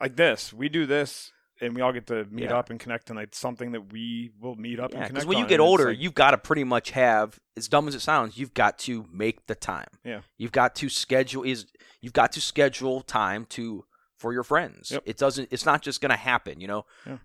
Like 0.00 0.16
this, 0.16 0.50
we 0.50 0.70
do 0.70 0.86
this, 0.86 1.32
and 1.60 1.74
we 1.76 1.80
all 1.82 1.92
get 1.92 2.06
to 2.08 2.24
meet 2.30 2.44
Yeah. 2.44 2.56
up 2.58 2.70
and 2.70 2.80
connect, 2.80 3.10
and 3.10 3.16
like 3.18 3.34
something 3.34 3.72
that 3.72 3.92
we 3.92 4.30
will 4.40 4.56
meet 4.56 4.80
up 4.80 4.92
yeah 4.92 4.98
and 5.00 5.08
because 5.08 5.24
connect. 5.24 5.28
when 5.28 5.38
you 5.38 5.46
get 5.48 5.60
older 5.60 5.86
like- 5.90 6.00
you've 6.00 6.14
got 6.14 6.32
to 6.32 6.38
pretty 6.38 6.64
much 6.64 6.90
have 6.92 7.38
as 7.56 7.68
dumb 7.68 7.86
as 7.88 7.94
it 7.94 8.00
sounds 8.00 8.36
you've 8.38 8.54
got 8.54 8.78
to 8.80 9.06
make 9.12 9.46
the 9.46 9.54
time 9.54 9.88
Yeah. 10.04 10.20
you've 10.38 10.52
got 10.52 10.74
to 10.76 10.88
schedule 10.88 11.42
is 11.42 11.66
you've 12.00 12.12
got 12.14 12.32
to 12.32 12.40
schedule 12.40 13.02
time 13.02 13.44
to 13.50 13.84
for 14.18 14.32
your 14.32 14.44
friends 14.44 14.90
Yep. 14.92 15.02
it 15.06 15.18
doesn't 15.18 15.48
it's 15.50 15.66
not 15.66 15.82
just 15.82 16.00
going 16.00 16.10
to 16.10 16.16
happen 16.16 16.60
you 16.60 16.68
know 16.68 16.84
Yeah. 17.06 17.18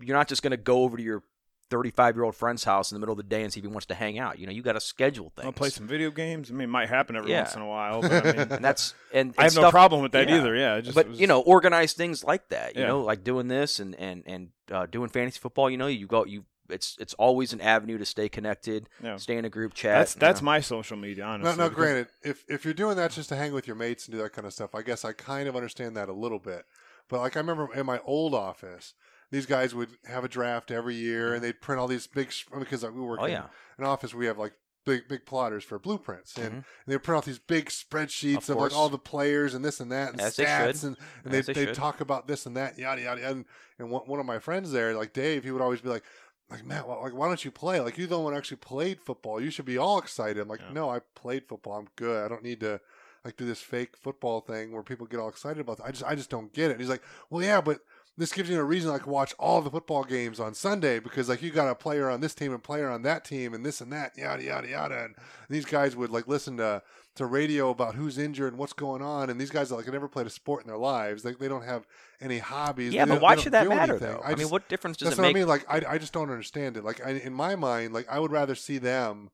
you're 0.00 0.16
not 0.16 0.28
just 0.28 0.42
going 0.42 0.52
to 0.52 0.56
go 0.56 0.82
over 0.82 0.96
to 0.96 1.02
your 1.02 1.22
35 1.70 2.14
year 2.16 2.24
old 2.24 2.36
friend's 2.36 2.64
house 2.64 2.92
in 2.92 2.96
the 2.96 3.00
middle 3.00 3.12
of 3.12 3.16
the 3.16 3.22
day 3.22 3.42
and 3.42 3.52
see 3.52 3.58
if 3.60 3.64
he 3.64 3.68
wants 3.68 3.86
to 3.86 3.94
hang 3.94 4.18
out 4.18 4.38
you 4.38 4.46
know 4.46 4.52
you 4.52 4.62
got 4.62 4.74
to 4.74 4.80
schedule 4.80 5.30
things 5.34 5.46
I'll 5.46 5.52
play 5.52 5.70
some 5.70 5.86
video 5.86 6.10
games. 6.10 6.50
I 6.50 6.54
mean, 6.54 6.64
it 6.68 6.72
might 6.72 6.88
happen 6.88 7.16
every 7.16 7.30
Yeah. 7.30 7.42
once 7.42 7.56
in 7.56 7.62
a 7.62 7.66
while, 7.66 8.02
but 8.02 8.12
I 8.26 8.32
mean, 8.32 8.40
and 8.52 8.64
that's 8.64 8.94
and, 9.12 9.34
I 9.38 9.44
and 9.46 9.52
have 9.54 9.62
no 9.62 9.70
problem 9.70 10.02
with 10.02 10.12
that 10.12 10.28
yeah. 10.28 10.36
either. 10.36 10.54
Yeah, 10.54 10.80
just, 10.80 10.94
but 10.94 11.08
was- 11.08 11.20
you 11.20 11.26
know 11.26 11.40
organize 11.40 11.92
things 11.94 12.22
like 12.24 12.48
that 12.50 12.76
you 12.76 12.82
Yeah. 12.82 12.88
know 12.88 13.00
like 13.00 13.24
doing 13.24 13.48
this 13.48 13.80
and 13.80 13.94
and 13.96 14.22
and 14.26 14.48
uh, 14.70 14.86
doing 14.86 15.08
fantasy 15.08 15.38
football 15.38 15.68
you 15.70 15.76
know 15.76 15.86
you 15.86 16.06
go 16.06 16.24
you 16.24 16.44
it's 16.70 16.96
it's 16.98 17.12
always 17.14 17.52
an 17.52 17.60
avenue 17.60 17.98
to 17.98 18.04
stay 18.06 18.28
connected 18.28 18.88
Yeah. 19.02 19.16
stay 19.16 19.36
in 19.36 19.44
a 19.44 19.50
group 19.50 19.74
chat 19.74 19.98
that's 19.98 20.14
that's 20.14 20.40
know. 20.40 20.46
my 20.46 20.60
social 20.60 20.96
media. 20.96 21.24
Honestly, 21.24 21.50
no, 21.50 21.56
now, 21.64 21.68
because- 21.68 21.76
granted, 21.84 22.06
if 22.22 22.44
if 22.48 22.64
you're 22.64 22.72
doing 22.74 22.96
that 22.96 23.10
just 23.10 23.28
to 23.30 23.36
hang 23.36 23.52
with 23.52 23.66
your 23.66 23.76
mates 23.76 24.06
and 24.06 24.14
do 24.16 24.22
that 24.22 24.32
kind 24.32 24.46
of 24.46 24.52
stuff, 24.52 24.74
I 24.74 24.82
guess 24.82 25.04
I 25.04 25.12
kind 25.12 25.48
of 25.48 25.56
understand 25.56 25.96
that 25.96 26.08
a 26.08 26.12
little 26.14 26.38
bit. 26.38 26.64
But 27.08 27.20
like 27.20 27.36
I 27.36 27.40
remember 27.40 27.68
in 27.74 27.84
my 27.84 28.00
old 28.04 28.34
office, 28.34 28.94
these 29.34 29.46
guys 29.46 29.74
would 29.74 29.90
have 30.06 30.24
a 30.24 30.28
draft 30.28 30.70
every 30.70 30.94
year, 30.94 31.34
and 31.34 31.42
they'd 31.42 31.60
print 31.60 31.80
all 31.80 31.88
these 31.88 32.06
big 32.06 32.32
because 32.58 32.82
we 32.84 33.00
work 33.00 33.20
oh 33.20 33.24
in 33.24 33.32
yeah 33.32 33.46
an 33.78 33.84
office. 33.84 34.14
We 34.14 34.26
have 34.26 34.38
like 34.38 34.52
big 34.86 35.08
big 35.08 35.24
plotters 35.26 35.64
for 35.64 35.78
blueprints, 35.78 36.36
and, 36.36 36.50
Mhm. 36.52 36.54
and 36.56 36.64
they 36.86 36.98
print 36.98 37.16
out 37.18 37.24
these 37.24 37.38
big 37.38 37.66
spreadsheets 37.70 38.48
Of 38.48 38.56
of, 38.56 38.62
like 38.62 38.72
all 38.74 38.88
the 38.88 38.98
players 38.98 39.54
and 39.54 39.64
this 39.64 39.80
and 39.80 39.90
that 39.92 40.12
and 40.12 40.20
As 40.20 40.36
stats, 40.36 40.84
and, 40.84 40.96
and 41.24 41.32
they 41.34 41.40
they 41.40 41.72
talk 41.72 42.00
about 42.00 42.26
this 42.28 42.46
and 42.46 42.56
that, 42.56 42.78
yada 42.78 43.02
yada. 43.02 43.28
And 43.28 43.44
and 43.78 43.90
one, 43.90 44.02
one 44.06 44.20
of 44.20 44.26
my 44.26 44.38
friends 44.38 44.72
there, 44.72 44.94
like 44.94 45.12
Dave, 45.12 45.42
he 45.44 45.50
would 45.50 45.62
always 45.62 45.80
be 45.80 45.88
like. 45.90 46.04
Like 46.50 46.62
Matt, 46.66 46.86
like 46.86 47.14
why 47.14 47.26
don't 47.26 47.42
you 47.42 47.50
play? 47.50 47.80
Like 47.80 47.96
you're 47.96 48.06
the 48.06 48.20
one 48.20 48.34
who 48.34 48.38
actually 48.38 48.58
played 48.58 49.00
football. 49.00 49.40
You 49.40 49.48
should 49.50 49.64
be 49.64 49.78
all 49.78 49.96
excited. 49.98 50.36
I'm 50.42 50.46
like, 50.46 50.60
Yeah. 50.60 50.72
no, 50.74 50.90
I 50.90 50.98
played 51.14 51.48
football. 51.48 51.72
I'm 51.78 51.88
good. 51.96 52.22
I 52.22 52.28
don't 52.28 52.42
need 52.42 52.60
to 52.60 52.82
like 53.24 53.38
do 53.38 53.46
this 53.46 53.60
fake 53.62 53.96
football 53.96 54.42
thing 54.42 54.70
where 54.70 54.82
people 54.82 55.06
get 55.06 55.18
all 55.18 55.30
excited 55.30 55.58
about. 55.58 55.78
That. 55.78 55.84
I 55.86 55.90
just 55.90 56.04
I 56.04 56.14
just 56.14 56.28
don't 56.28 56.52
get 56.52 56.68
it. 56.68 56.72
And 56.72 56.80
he's 56.82 56.90
like, 56.90 57.02
well, 57.30 57.42
yeah, 57.42 57.62
but 57.62 57.80
this 58.16 58.32
gives 58.32 58.48
you 58.48 58.58
a 58.60 58.64
reason 58.64 58.90
I 58.90 58.98
can 58.98 59.10
watch 59.10 59.34
all 59.38 59.60
the 59.60 59.70
football 59.70 60.04
games 60.04 60.38
on 60.38 60.54
Sunday 60.54 60.98
because 61.00 61.28
like 61.28 61.42
you 61.42 61.50
got 61.50 61.68
a 61.68 61.74
player 61.74 62.08
on 62.08 62.20
this 62.20 62.34
team 62.34 62.52
and 62.52 62.62
player 62.62 62.88
on 62.88 63.02
that 63.02 63.24
team 63.24 63.54
and 63.54 63.64
this 63.66 63.80
and 63.80 63.92
that 63.92 64.16
yada 64.16 64.42
yada 64.42 64.68
yada. 64.68 65.04
And 65.04 65.14
these 65.48 65.64
guys 65.64 65.96
would 65.96 66.10
like 66.10 66.28
listen 66.28 66.56
to 66.58 66.82
to 67.16 67.26
radio 67.26 67.70
about 67.70 67.94
who's 67.94 68.18
injured 68.18 68.52
and 68.52 68.58
what's 68.58 68.72
going 68.72 69.00
on. 69.02 69.30
And 69.30 69.40
these 69.40 69.50
guys 69.50 69.70
like 69.72 69.86
never 69.90 70.08
played 70.08 70.26
a 70.26 70.30
sport 70.30 70.62
in 70.62 70.68
their 70.68 70.76
lives. 70.76 71.24
like 71.24 71.38
they 71.38 71.48
don't 71.48 71.64
have 71.64 71.86
any 72.20 72.38
hobbies. 72.38 72.92
yeah 72.92 73.04
They 73.04 73.12
but 73.14 73.20
why 73.22 73.36
should 73.36 73.52
that 73.52 73.68
matter 73.68 73.94
anything. 73.94 74.08
though 74.14 74.20
i, 74.24 74.30
just- 74.30 74.38
mean 74.38 74.48
what 74.50 74.68
difference 74.68 74.96
does 74.96 75.08
that's 75.10 75.18
it 75.18 75.22
what 75.22 75.28
make 75.28 75.36
I 75.36 75.38
mean. 75.40 75.48
Like 75.48 75.64
I, 75.68 75.94
I 75.94 75.98
just 75.98 76.12
don't 76.12 76.30
understand 76.30 76.76
it. 76.76 76.84
Like 76.84 77.04
I, 77.04 77.10
in 77.10 77.32
my 77.32 77.56
mind, 77.56 77.92
like 77.94 78.06
I 78.08 78.18
would 78.20 78.30
rather 78.32 78.54
see 78.54 78.78
them, 78.78 79.30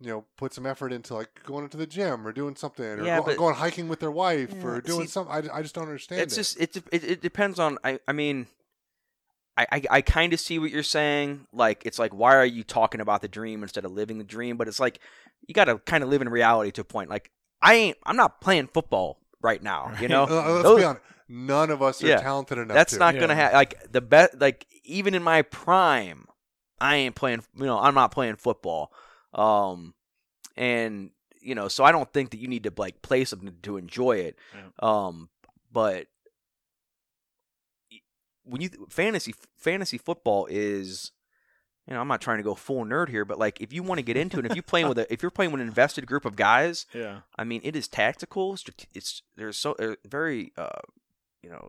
you 0.00 0.08
know, 0.08 0.24
put 0.36 0.54
some 0.54 0.64
effort 0.66 0.92
into 0.92 1.14
like 1.14 1.42
going 1.44 1.64
into 1.64 1.76
the 1.76 1.86
gym 1.86 2.26
or 2.26 2.32
doing 2.32 2.54
something 2.56 2.84
or 2.84 3.04
Yeah, 3.04 3.18
go, 3.18 3.24
but- 3.26 3.36
going 3.36 3.54
hiking 3.56 3.88
with 3.88 4.00
their 4.00 4.10
wife 4.12 4.54
Yeah, 4.56 4.64
or 4.64 4.80
doing 4.80 5.06
see, 5.06 5.12
something. 5.12 5.50
I, 5.50 5.56
I 5.58 5.62
just 5.62 5.74
don't 5.74 5.84
understand 5.84 6.20
it's 6.22 6.34
it. 6.34 6.36
just 6.36 6.60
it, 6.60 6.76
it 6.92 7.04
it 7.04 7.20
depends 7.20 7.58
on 7.58 7.78
i 7.82 7.98
i 8.06 8.12
mean 8.12 8.46
i 9.56 9.66
i, 9.72 9.82
I 9.90 10.00
kind 10.02 10.32
of 10.32 10.40
see 10.40 10.58
what 10.58 10.70
you're 10.70 10.82
saying 10.82 11.46
like 11.52 11.84
it's 11.84 11.98
like 11.98 12.12
why 12.12 12.36
are 12.36 12.46
you 12.46 12.62
talking 12.64 13.00
about 13.00 13.22
the 13.22 13.28
dream 13.28 13.62
instead 13.62 13.84
of 13.84 13.92
living 13.92 14.18
the 14.18 14.24
dream 14.24 14.56
but 14.56 14.68
it's 14.68 14.80
like 14.80 15.00
you 15.46 15.54
got 15.54 15.64
to 15.64 15.78
kind 15.78 16.04
of 16.04 16.10
live 16.10 16.22
in 16.22 16.28
reality 16.28 16.70
to 16.72 16.82
a 16.82 16.84
point 16.84 17.10
like 17.10 17.30
i 17.62 17.74
ain't 17.74 17.96
i'm 18.06 18.16
not 18.16 18.40
playing 18.40 18.68
football 18.68 19.18
right 19.42 19.62
now 19.62 19.92
you 20.00 20.06
know 20.08 20.24
Uh, 20.24 20.52
let's 20.52 20.62
Those- 20.64 20.78
be 20.80 20.84
honest. 20.84 21.04
None 21.30 21.68
of 21.70 21.82
us 21.82 22.02
are 22.02 22.06
Yeah, 22.06 22.20
talented 22.22 22.56
enough. 22.56 22.74
that's 22.74 22.94
to. 22.94 22.98
not 22.98 23.12
Yeah. 23.14 23.20
gonna 23.20 23.34
happen 23.34 23.54
like 23.56 23.92
the 23.92 24.00
best 24.00 24.40
like 24.40 24.66
even 24.84 25.14
in 25.14 25.22
my 25.22 25.42
prime 25.42 26.26
i 26.80 26.96
ain't 26.96 27.16
playing 27.16 27.42
you 27.56 27.66
know 27.66 27.78
i'm 27.78 27.94
not 27.94 28.12
playing 28.12 28.36
football 28.36 28.90
um 29.38 29.94
and 30.56 31.10
you 31.40 31.54
know 31.54 31.68
so 31.68 31.84
i 31.84 31.92
don't 31.92 32.12
think 32.12 32.30
that 32.30 32.38
you 32.38 32.48
need 32.48 32.64
to 32.64 32.72
like 32.76 33.00
play 33.02 33.24
something 33.24 33.54
to 33.62 33.76
enjoy 33.76 34.16
it 34.16 34.36
um 34.80 35.28
but 35.72 36.06
when 38.44 38.60
you 38.60 38.70
fantasy 38.88 39.34
fantasy 39.56 39.98
football 39.98 40.46
is 40.50 41.12
you 41.86 41.94
know, 41.94 42.02
I'm 42.02 42.08
not 42.08 42.20
trying 42.20 42.36
to 42.36 42.42
go 42.42 42.54
full 42.54 42.84
nerd 42.84 43.08
here, 43.08 43.24
but 43.24 43.38
like 43.38 43.62
if 43.62 43.72
you 43.72 43.82
want 43.82 43.98
to 43.98 44.02
get 44.02 44.18
into 44.18 44.38
it, 44.38 44.44
if 44.44 44.54
you 44.54 44.60
playing 44.60 44.88
with 44.90 44.98
a, 44.98 45.10
if 45.12 45.22
you're 45.22 45.30
playing 45.30 45.52
with 45.52 45.62
an 45.62 45.66
invested 45.66 46.06
group 46.06 46.26
of 46.26 46.36
guys, 46.36 46.84
Yeah. 46.92 47.20
I 47.38 47.44
mean, 47.44 47.62
it 47.64 47.74
is 47.74 47.88
tactical. 47.88 48.58
It's 48.92 49.22
there's 49.38 49.56
so 49.56 49.72
uh, 49.80 49.94
very, 50.06 50.52
uh, 50.58 50.82
you 51.42 51.48
know, 51.48 51.68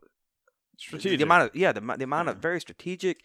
Strategic. 0.78 1.20
The 1.20 1.24
amount 1.24 1.44
of 1.44 1.56
yeah, 1.56 1.72
the, 1.72 1.80
the 1.80 2.04
amount 2.04 2.28
of 2.28 2.38
very 2.38 2.60
strategic. 2.60 3.24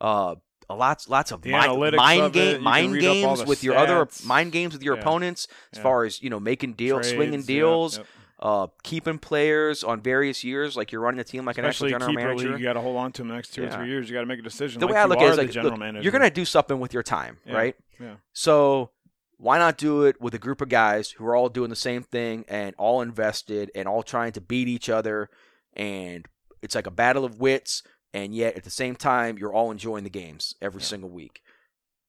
Uh, 0.00 0.36
lots 0.74 1.08
lots 1.08 1.32
of 1.32 1.42
The 1.42 1.50
mind, 1.52 1.96
mind 1.96 2.22
of 2.22 2.32
game 2.32 2.62
mind 2.62 2.92
read 2.92 3.04
up 3.04 3.28
all 3.28 3.36
games 3.36 3.48
with 3.48 3.64
your 3.64 3.76
other 3.76 4.06
stats. 4.06 4.24
mind 4.24 4.52
games 4.52 4.72
with 4.74 4.82
your 4.82 4.94
Yeah. 4.96 5.00
opponents 5.00 5.48
as 5.72 5.78
Yeah. 5.78 5.82
far 5.82 6.04
as 6.04 6.22
you 6.22 6.30
know 6.30 6.40
making 6.40 6.74
deals, 6.74 7.08
swinging 7.08 7.30
Trades, 7.42 7.48
yeah, 7.50 7.56
deals, 7.56 7.98
yep. 7.98 8.06
uh, 8.40 8.66
keeping 8.82 9.18
players 9.18 9.82
on 9.84 10.00
various 10.00 10.42
years, 10.44 10.76
like 10.76 10.92
you're 10.92 11.00
running 11.00 11.20
a 11.20 11.24
team 11.24 11.44
like 11.44 11.58
an 11.58 11.64
actual 11.64 11.88
general 11.88 12.12
manager. 12.12 12.50
league, 12.50 12.58
you 12.60 12.64
got 12.64 12.72
to 12.74 12.80
hold 12.80 12.96
on 12.96 13.12
to 13.12 13.22
them 13.22 13.28
the 13.28 13.34
next 13.34 13.50
two 13.54 13.64
or 13.64 13.70
three 13.70 13.88
years. 13.88 14.08
You 14.08 14.14
got 14.14 14.20
to 14.20 14.26
make 14.26 14.38
a 14.38 14.42
decision. 14.42 14.80
the 14.80 14.86
like 14.86 14.94
way 14.94 15.00
I 15.00 15.04
look 15.06 15.18
at 15.18 15.26
it 15.26 15.30
is 15.32 15.38
like, 15.38 15.50
general 15.50 15.72
look, 15.72 15.80
manager. 15.80 16.02
you're 16.02 16.12
gonna 16.12 16.30
do 16.30 16.44
something 16.44 16.78
with 16.80 16.92
your 16.94 17.02
time, 17.02 17.38
Yeah. 17.44 17.54
right? 17.54 17.76
Yeah. 17.98 18.14
So 18.32 18.90
why 19.36 19.56
not 19.58 19.78
do 19.78 20.04
it 20.04 20.20
with 20.20 20.34
a 20.34 20.38
group 20.38 20.60
of 20.60 20.68
guys 20.68 21.12
who 21.12 21.24
are 21.26 21.34
all 21.34 21.48
doing 21.48 21.70
the 21.70 21.76
same 21.76 22.02
thing 22.02 22.44
and 22.48 22.74
all 22.76 23.00
invested 23.00 23.70
and 23.74 23.88
all 23.88 24.02
trying 24.02 24.32
to 24.32 24.40
beat 24.40 24.68
each 24.68 24.88
other 24.90 25.30
and 25.74 26.26
it's 26.62 26.74
like 26.74 26.86
a 26.86 26.90
battle 26.90 27.24
of 27.24 27.40
wits 27.40 27.82
and 28.12 28.34
yet 28.34 28.56
at 28.56 28.64
the 28.64 28.70
same 28.70 28.96
time 28.96 29.38
you're 29.38 29.52
all 29.52 29.70
enjoying 29.70 30.04
the 30.04 30.10
games 30.10 30.54
every 30.60 30.80
Yeah. 30.80 30.86
single 30.86 31.10
week. 31.10 31.40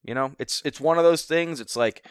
You 0.03 0.13
know, 0.15 0.33
it's 0.39 0.61
it's 0.65 0.79
one 0.81 0.97
of 0.97 1.03
those 1.03 1.25
things. 1.25 1.59
It's 1.59 1.75
like, 1.75 2.03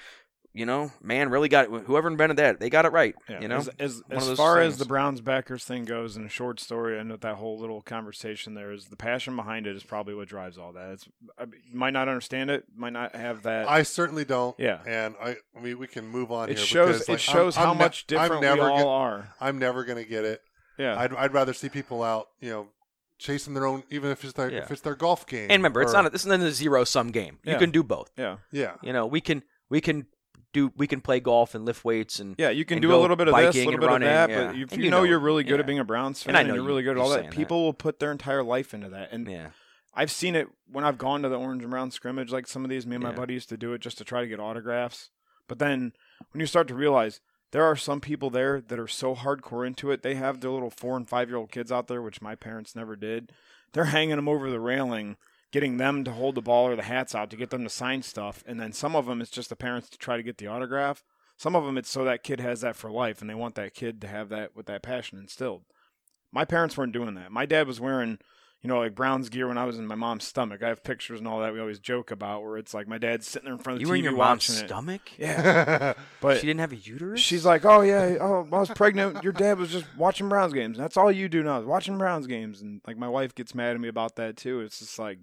you 0.53 0.64
know, 0.64 0.93
man 1.03 1.28
really 1.28 1.49
got 1.49 1.64
it. 1.72 1.82
Whoever 1.86 2.07
invented 2.09 2.36
that, 2.36 2.61
they 2.61 2.70
got 2.70 2.84
it 2.84 2.93
right. 2.93 3.14
Yeah, 3.28 3.41
You 3.41 3.49
know, 3.49 3.57
as 3.59 3.68
as, 3.80 4.03
as 4.11 4.28
those 4.28 4.36
far 4.36 4.61
as 4.61 4.78
the 4.78 4.84
Browns 4.84 5.20
backers 5.20 5.64
thing 5.64 5.84
goes, 5.84 6.16
in 6.16 6.24
a 6.24 6.28
short 6.28 6.61
story, 6.61 6.99
I 7.01 7.03
know 7.03 7.16
that 7.16 7.34
whole 7.36 7.59
little 7.59 7.82
conversation 7.82 8.55
there 8.55 8.70
is 8.72 8.86
the 8.86 8.97
passion 8.97 9.34
behind 9.34 9.66
it 9.66 9.74
is 9.74 9.82
probably 9.82 10.14
what 10.14 10.28
drives 10.28 10.57
all 10.57 10.72
that. 10.74 10.91
It's 10.93 11.09
I 11.36 11.45
you 11.45 11.74
might 11.76 11.93
not 11.93 12.09
understand 12.09 12.49
it, 12.51 12.64
might 12.76 12.93
not 12.93 13.16
have 13.16 13.43
that. 13.43 13.68
I 13.68 13.82
certainly 13.82 14.24
don't. 14.24 14.55
Yeah. 14.59 14.78
And 14.86 15.16
I, 15.20 15.36
I 15.57 15.61
mean, 15.61 15.78
we 15.78 15.88
can 15.88 16.07
move 16.07 16.30
on 16.30 16.49
it 16.49 16.59
here. 16.59 16.66
shows 16.66 16.86
because, 17.01 17.09
it 17.09 17.12
like, 17.12 17.20
shows 17.20 17.57
I'm, 17.57 17.64
how 17.64 17.70
I'm 17.72 17.78
ne- 17.78 17.84
much 17.84 18.07
different 18.07 18.34
I'm 18.34 18.41
never 18.41 18.62
we 18.64 18.68
all 18.70 18.78
gonna, 18.78 18.88
are. 18.88 19.28
I'm 19.41 19.59
never 19.59 19.84
going 19.84 19.99
to 20.03 20.09
get 20.09 20.24
it. 20.24 20.41
Yeah, 20.78 20.97
I'd, 20.99 21.12
I'd 21.14 21.32
rather 21.34 21.53
see 21.53 21.68
people 21.68 22.03
out, 22.05 22.28
you 22.41 22.51
know, 22.51 22.68
chasing 23.20 23.54
their 23.54 23.66
own, 23.66 23.84
even 23.90 24.10
if 24.10 24.24
it's 24.24 24.32
their 24.32 24.50
Yeah. 24.50 24.58
if 24.60 24.70
it's 24.70 24.80
their 24.80 24.94
golf 24.96 25.26
game. 25.26 25.50
and 25.50 25.60
remember, 25.60 25.82
it's 25.82 25.92
or- 25.92 25.96
not 25.98 26.06
a, 26.06 26.10
this 26.10 26.24
isn't 26.26 26.42
a 26.42 26.50
zero 26.52 26.84
sum 26.84 27.10
game. 27.10 27.38
You 27.44 27.52
Yeah. 27.52 27.58
can 27.58 27.70
do 27.70 27.82
both. 27.82 28.10
yeah, 28.16 28.38
Yeah. 28.50 28.74
You 28.82 28.92
know, 28.92 29.06
we 29.06 29.20
can 29.20 29.42
we 29.68 29.80
can 29.80 30.06
do 30.52 30.72
we 30.76 30.86
can 30.88 31.00
play 31.00 31.20
golf 31.20 31.54
and 31.54 31.64
lift 31.64 31.84
weights 31.84 32.18
and 32.18 32.34
yeah. 32.38 32.50
You 32.50 32.64
can 32.64 32.76
and 32.78 32.82
do 32.82 32.88
a 32.88 32.94
go 32.94 33.00
little 33.00 33.16
bit 33.16 33.28
of 33.28 33.34
this, 33.36 33.42
a 33.42 33.46
biking 33.48 33.64
little 33.66 33.74
and 33.74 33.80
bit 33.80 33.86
running, 33.86 34.08
of 34.08 34.14
that, 34.14 34.30
yeah. 34.30 34.36
but 34.36 34.56
if 34.56 34.72
And 34.72 34.78
you, 34.80 34.84
you 34.86 34.90
know, 34.90 34.98
know 34.98 35.04
you're 35.04 35.20
really 35.20 35.44
good 35.44 35.54
yeah. 35.54 35.60
at 35.60 35.66
being 35.66 35.78
a 35.78 35.84
Browns 35.84 36.22
fan 36.22 36.30
And 36.30 36.36
I 36.36 36.40
and, 36.40 36.48
know 36.48 36.54
you're 36.54 36.62
you- 36.64 36.68
really 36.68 36.82
good 36.82 36.90
at 36.92 36.96
you're 36.96 37.04
all 37.04 37.10
that, 37.10 37.16
saying 37.20 37.30
that. 37.30 37.36
people 37.36 37.62
will 37.64 37.72
put 37.74 38.00
their 38.00 38.10
entire 38.10 38.42
life 38.42 38.74
into 38.74 38.88
that. 38.88 39.12
And 39.12 39.28
yeah. 39.30 39.50
I've 39.94 40.10
seen 40.10 40.34
it 40.36 40.48
when 40.70 40.84
I've 40.84 40.98
gone 40.98 41.22
to 41.22 41.28
the 41.28 41.38
orange 41.38 41.62
and 41.62 41.70
brown 41.70 41.90
scrimmage. 41.90 42.30
Like 42.32 42.46
some 42.46 42.64
of 42.64 42.70
these, 42.70 42.86
me 42.86 42.94
and 42.96 43.02
my 43.04 43.10
Yeah. 43.10 43.16
buddy 43.16 43.34
used 43.34 43.48
to 43.50 43.56
do 43.56 43.72
it 43.74 43.80
just 43.80 43.98
to 43.98 44.04
try 44.04 44.20
to 44.22 44.26
get 44.28 44.40
autographs. 44.40 45.10
But 45.46 45.58
then 45.58 45.92
when 46.32 46.40
you 46.40 46.46
start 46.46 46.68
to 46.68 46.74
realize 46.74 47.20
there 47.53 47.64
are 47.64 47.76
some 47.76 48.01
people 48.01 48.30
there 48.30 48.61
that 48.61 48.78
are 48.78 48.88
so 48.88 49.14
hardcore 49.14 49.66
into 49.66 49.90
it, 49.90 50.03
they 50.03 50.14
have 50.14 50.40
their 50.40 50.51
little 50.51 50.70
four 50.70 50.96
and 50.96 51.09
five 51.09 51.28
year 51.28 51.38
old 51.38 51.51
kids 51.51 51.72
out 51.72 51.88
there, 51.88 52.03
which 52.03 52.22
my 52.22 52.34
parents 52.34 52.76
never 52.76 52.96
did. 52.96 53.32
They're 53.72 53.86
hanging 53.86 54.16
them 54.16 54.28
over 54.28 54.51
the 54.51 54.61
railing, 54.61 55.16
getting 55.53 55.76
them 55.76 56.05
to 56.05 56.12
hold 56.12 56.34
the 56.34 56.42
ball 56.42 56.66
or 56.66 56.76
the 56.76 56.82
hats 56.82 57.14
out 57.14 57.30
to 57.30 57.36
get 57.36 57.51
them 57.51 57.64
to 57.64 57.70
sign 57.70 58.03
stuff. 58.03 58.44
And 58.46 58.61
then 58.61 58.72
some 58.72 58.94
of 58.94 59.07
them, 59.07 59.20
it's 59.20 59.30
just 59.30 59.48
the 59.48 59.57
parents 59.57 59.88
to 59.90 59.98
try 59.98 60.16
to 60.16 60.22
get 60.22 60.38
the 60.38 60.46
autograph. 60.46 61.03
Some 61.36 61.57
of 61.57 61.64
them, 61.64 61.78
it's 61.78 61.90
so 61.90 62.05
that 62.05 62.22
kid 62.22 62.40
has 62.40 62.61
that 62.61 62.76
for 62.76 62.90
life, 62.90 63.20
and 63.20 63.30
they 63.30 63.34
want 63.34 63.55
that 63.55 63.74
kid 63.74 64.01
to 64.03 64.09
have 64.09 64.28
that 64.28 64.55
with 64.55 64.66
that 64.66 64.82
passion 64.82 65.18
instilled. 65.18 65.62
My 66.32 66.44
parents 66.44 66.76
weren't 66.76 66.92
doing 66.92 67.14
that. 67.14 67.32
My 67.32 67.46
dad 67.46 67.66
was 67.66 67.80
wearing 67.80 68.18
you 68.62 68.68
know, 68.68 68.78
like 68.78 68.94
Brown's 68.94 69.28
gear 69.30 69.48
when 69.48 69.56
I 69.56 69.64
was 69.64 69.78
in 69.78 69.86
my 69.86 69.94
mom's 69.94 70.24
stomach. 70.24 70.62
I 70.62 70.68
have 70.68 70.84
pictures 70.84 71.18
and 71.18 71.26
all 71.26 71.40
that 71.40 71.52
we 71.52 71.61
always 71.61 71.78
joke 71.78 72.11
about 72.11 72.42
where 72.42 72.58
it's 72.58 72.74
like 72.74 72.86
my 72.86 72.98
dad's 72.98 73.26
sitting 73.26 73.46
there 73.46 73.54
in 73.54 73.58
front 73.58 73.76
of 73.76 73.80
You 73.80 73.86
the 73.86 73.90
were 73.90 73.96
TV 73.96 73.98
in 74.00 74.04
your 74.04 74.12
mom's 74.16 74.48
it. 74.50 74.66
stomach. 74.66 75.00
Yeah, 75.18 75.94
but 76.20 76.40
she 76.40 76.46
didn't 76.46 76.61
have 76.61 76.72
a 76.72 76.76
uterus. 76.76 77.20
she's 77.20 77.44
like, 77.46 77.64
"Oh 77.64 77.80
yeah, 77.80 78.16
oh 78.20 78.46
I 78.52 78.58
was 78.58 78.68
pregnant. 78.70 79.22
Your 79.24 79.32
dad 79.32 79.58
was 79.58 79.70
just 79.70 79.86
watching 79.96 80.28
Browns 80.28 80.52
games. 80.52 80.76
That's 80.76 80.96
all 80.96 81.11
you 81.11 81.28
do 81.28 81.42
now 81.42 81.58
is 81.61 81.64
watching 81.66 81.96
Browns 81.98 82.26
games." 82.26 82.61
And 82.61 82.80
like 82.86 82.96
my 82.98 83.08
wife 83.08 83.34
gets 83.34 83.54
mad 83.54 83.74
at 83.74 83.80
me 83.80 83.88
about 83.88 84.16
that 84.16 84.36
too. 84.36 84.61
It's 84.61 84.78
just 84.80 84.98
like, 84.98 85.18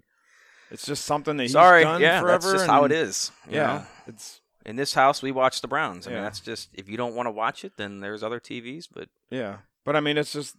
it's 0.70 0.84
just 0.84 1.04
something 1.04 1.36
that 1.36 1.44
he's 1.44 1.52
sorry. 1.52 1.84
done 1.84 2.00
Yeah, 2.00 2.20
forever. 2.20 2.40
that's 2.40 2.52
just 2.52 2.66
how 2.66 2.82
it 2.84 2.92
and- 2.92 3.00
is. 3.08 3.30
you 3.48 3.56
Yeah, 3.56 3.66
know? 3.66 3.84
it's 4.08 4.40
In 4.66 4.74
this 4.76 4.94
house, 4.94 5.22
we 5.22 5.30
watch 5.30 5.60
the 5.60 5.68
Browns. 5.68 6.06
I 6.06 6.10
mean, 6.10 6.22
that's 6.22 6.40
just 6.40 6.70
if 6.74 6.88
you 6.88 6.96
don't 6.96 7.14
want 7.14 7.26
to 7.28 7.30
watch 7.30 7.64
it, 7.64 7.72
then 7.76 8.00
there's 8.00 8.22
other 8.24 8.40
TVs. 8.40 8.86
But 8.92 9.08
yeah, 9.30 9.58
but 9.84 9.94
I 9.96 10.00
mean, 10.00 10.18
it's 10.18 10.32
just 10.32 10.56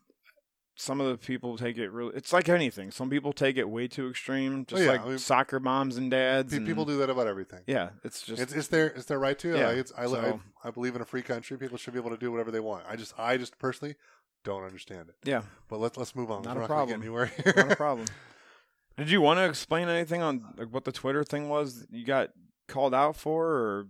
some 0.81 1.01
of 1.01 1.07
the 1.07 1.17
people 1.17 1.57
take 1.57 1.77
it 1.77 1.89
really. 1.89 2.15
It's 2.15 2.31
like 2.31 2.47
anything. 2.47 2.89
Some 2.91 3.09
people 3.09 3.33
take 3.33 3.57
it 3.57 3.69
way 3.69 3.89
too 3.89 4.09
extreme, 4.09 4.61
oh, 4.61 4.63
just 4.63 4.81
Oh, 4.81 4.85
yeah, 4.93 5.03
like 5.03 5.19
soccer 5.19 5.59
moms 5.59 5.97
and 5.97 6.09
dads. 6.09 6.51
Pe- 6.51 6.57
and- 6.57 6.65
People 6.65 6.85
do 6.85 6.97
that 6.99 7.09
about 7.09 7.27
everything. 7.27 7.59
Yeah, 7.67 7.89
it's 8.05 8.21
just 8.21 8.41
It's, 8.41 8.53
it's 8.53 8.67
their 8.69 8.87
it's 8.87 9.05
their 9.05 9.19
right 9.19 9.37
to. 9.39 9.57
Yeah, 9.57 9.67
Like, 9.67 9.77
it's, 9.77 9.91
I, 9.97 10.05
so- 10.05 10.39
I 10.63 10.67
I 10.69 10.71
believe 10.71 10.95
in 10.95 11.01
a 11.01 11.05
free 11.05 11.21
country. 11.21 11.57
People 11.57 11.77
should 11.77 11.93
be 11.93 11.99
able 11.99 12.11
to 12.11 12.17
do 12.17 12.31
whatever 12.31 12.49
they 12.51 12.61
want. 12.61 12.85
I 12.87 12.95
just 12.95 13.13
I 13.19 13.35
just 13.35 13.59
personally 13.59 13.95
don't 14.45 14.63
understand 14.63 15.09
it. 15.09 15.15
yeah. 15.25 15.41
But 15.67 15.79
let's 15.79 15.97
let's 15.97 16.15
move 16.15 16.31
on. 16.31 16.43
Not 16.43 16.55
a 16.55 16.65
problem. 16.65 17.01
anywhere 17.01 17.25
here. 17.25 17.53
Not 17.57 17.71
a 17.73 17.75
problem. 17.75 18.07
Did 18.97 19.09
you 19.11 19.19
want 19.21 19.37
to 19.39 19.45
explain 19.45 19.87
anything 19.89 20.21
on 20.21 20.45
like 20.57 20.69
what 20.73 20.85
the 20.85 20.91
Twitter 20.93 21.23
thing 21.25 21.49
was 21.49 21.85
you 21.91 22.05
got 22.05 22.29
called 22.69 22.93
out 22.93 23.15
for, 23.15 23.45
or 23.47 23.87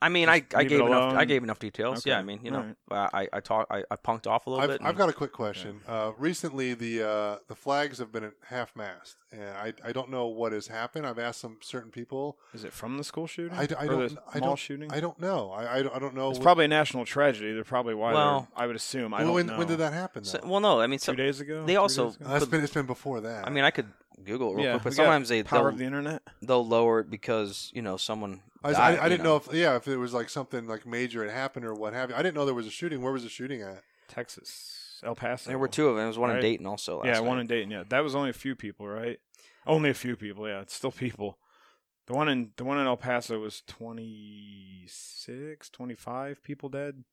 I 0.00 0.08
mean, 0.08 0.28
I, 0.30 0.42
I 0.54 0.64
gave 0.64 0.80
enough. 0.80 1.14
I 1.14 1.24
gave 1.26 1.42
enough 1.42 1.58
details. 1.58 2.06
Yeah, 2.06 2.18
I 2.18 2.22
mean, 2.22 2.40
you 2.42 2.50
know, 2.50 2.74
Alright. 2.90 3.10
I 3.12 3.28
I 3.36 3.40
talk 3.40 3.66
I, 3.70 3.84
I 3.90 3.96
punked 3.96 4.26
off 4.26 4.46
a 4.46 4.50
little 4.50 4.62
I've, 4.62 4.70
bit. 4.70 4.80
I've 4.80 4.88
and- 4.90 4.98
got 4.98 5.08
a 5.10 5.12
quick 5.12 5.32
question. 5.32 5.80
Uh, 5.86 6.12
recently, 6.16 6.72
the 6.72 7.02
uh, 7.06 7.36
the 7.48 7.54
flags 7.54 7.98
have 7.98 8.10
been 8.10 8.24
at 8.24 8.32
half 8.46 8.74
mast, 8.74 9.16
and 9.32 9.42
I 9.42 9.74
I 9.84 9.92
don't 9.92 10.08
know 10.10 10.26
what 10.28 10.52
has 10.52 10.68
happened. 10.68 11.06
I've 11.06 11.18
asked 11.18 11.40
some 11.40 11.58
certain 11.60 11.90
people. 11.90 12.38
is 12.54 12.64
it 12.64 12.72
from 12.72 12.96
the 12.96 13.04
school 13.04 13.26
shooting? 13.26 13.58
I, 13.58 13.66
d- 13.66 13.74
I 13.74 13.84
or 13.84 13.88
don't 13.88 14.14
the 14.14 14.22
I 14.32 14.38
mall 14.38 14.48
don't 14.50 14.58
shooting. 14.58 14.90
I 14.92 15.00
don't 15.00 15.20
know. 15.20 15.50
I 15.50 15.78
I 15.78 15.82
don't, 15.82 15.94
I 15.94 15.98
don't 15.98 16.14
know. 16.14 16.30
it's 16.30 16.38
what- 16.38 16.44
probably 16.44 16.64
a 16.64 16.68
national 16.68 17.04
tragedy. 17.04 17.52
They're 17.52 17.64
probably 17.64 17.94
why. 17.94 18.12
Well- 18.14 18.48
I 18.56 18.66
would 18.66 18.76
assume. 18.76 19.12
I 19.12 19.18
when, 19.18 19.26
don't 19.26 19.34
when, 19.34 19.46
know. 19.46 19.58
when 19.58 19.66
did 19.66 19.78
that 19.78 19.92
happen? 19.92 20.24
So- 20.24 20.40
well, 20.44 20.60
no, 20.60 20.80
I 20.80 20.86
mean, 20.86 20.98
Two 21.00 21.14
days 21.14 21.40
ago. 21.40 21.64
they 21.66 21.76
also- 21.76 22.06
days 22.06 22.16
ago? 22.16 22.30
Uh, 22.30 22.36
it's 22.36 22.46
been 22.46 22.64
it's 22.64 22.72
been 22.72 22.86
before 22.86 23.20
that. 23.20 23.46
I 23.46 23.50
mean, 23.50 23.64
I 23.64 23.70
could 23.70 23.86
Google 24.24 24.52
it 24.52 24.56
real 24.56 24.64
yeah, 24.64 24.70
quick, 24.72 24.82
but 24.84 24.90
we 24.92 24.96
got 24.96 25.02
sometimes 25.04 25.28
they 25.28 25.42
power 25.42 25.60
they'll, 25.64 25.68
of 25.68 25.78
the 25.78 25.84
internet. 25.84 26.22
they'll 26.42 26.66
lower 26.66 27.00
it 27.00 27.10
because 27.10 27.70
you 27.74 27.82
know 27.82 27.96
someone. 27.96 28.42
I, 28.62 28.72
died, 28.72 28.98
I, 28.98 29.00
I 29.00 29.04
you 29.04 29.08
didn't 29.10 29.24
know. 29.24 29.36
if 29.36 29.52
yeah 29.52 29.76
if 29.76 29.88
it 29.88 29.96
was 29.96 30.12
like 30.12 30.28
something 30.28 30.66
like 30.66 30.86
major 30.86 31.24
had 31.24 31.32
happened 31.32 31.64
or 31.64 31.74
what 31.74 31.92
have 31.94 32.10
you. 32.10 32.16
I 32.16 32.22
didn't 32.22 32.34
know 32.34 32.44
there 32.44 32.54
was 32.54 32.66
a 32.66 32.70
shooting. 32.70 33.02
Where 33.02 33.12
was 33.12 33.22
the 33.22 33.28
shooting 33.28 33.62
at? 33.62 33.82
Texas, 34.08 35.00
El 35.04 35.14
Paso. 35.14 35.48
There 35.50 35.58
were 35.58 35.68
two 35.68 35.88
of 35.88 35.94
them. 35.94 35.98
There 36.02 36.08
was 36.08 36.18
one 36.18 36.30
in 36.30 36.36
Right. 36.36 36.42
Dayton 36.42 36.66
also. 36.66 36.98
Last 36.98 37.06
Yeah, 37.06 37.12
night. 37.14 37.24
one 37.28 37.38
in 37.40 37.46
Dayton. 37.46 37.70
Yeah, 37.70 37.84
that 37.88 38.00
was 38.02 38.14
only 38.14 38.30
a 38.30 38.34
few 38.34 38.54
people, 38.56 38.88
right? 38.88 39.18
Only 39.66 39.90
a 39.90 39.94
few 39.94 40.16
people. 40.16 40.48
Yeah, 40.48 40.60
it's 40.60 40.74
still 40.74 40.90
people. 40.92 41.38
The 42.06 42.14
one 42.14 42.28
in 42.28 42.50
the 42.56 42.64
one 42.64 42.78
in 42.78 42.86
El 42.86 42.96
Paso 42.96 43.38
was 43.38 43.62
26, 43.68 45.70
25 45.70 46.42
people 46.42 46.68
dead. 46.68 47.04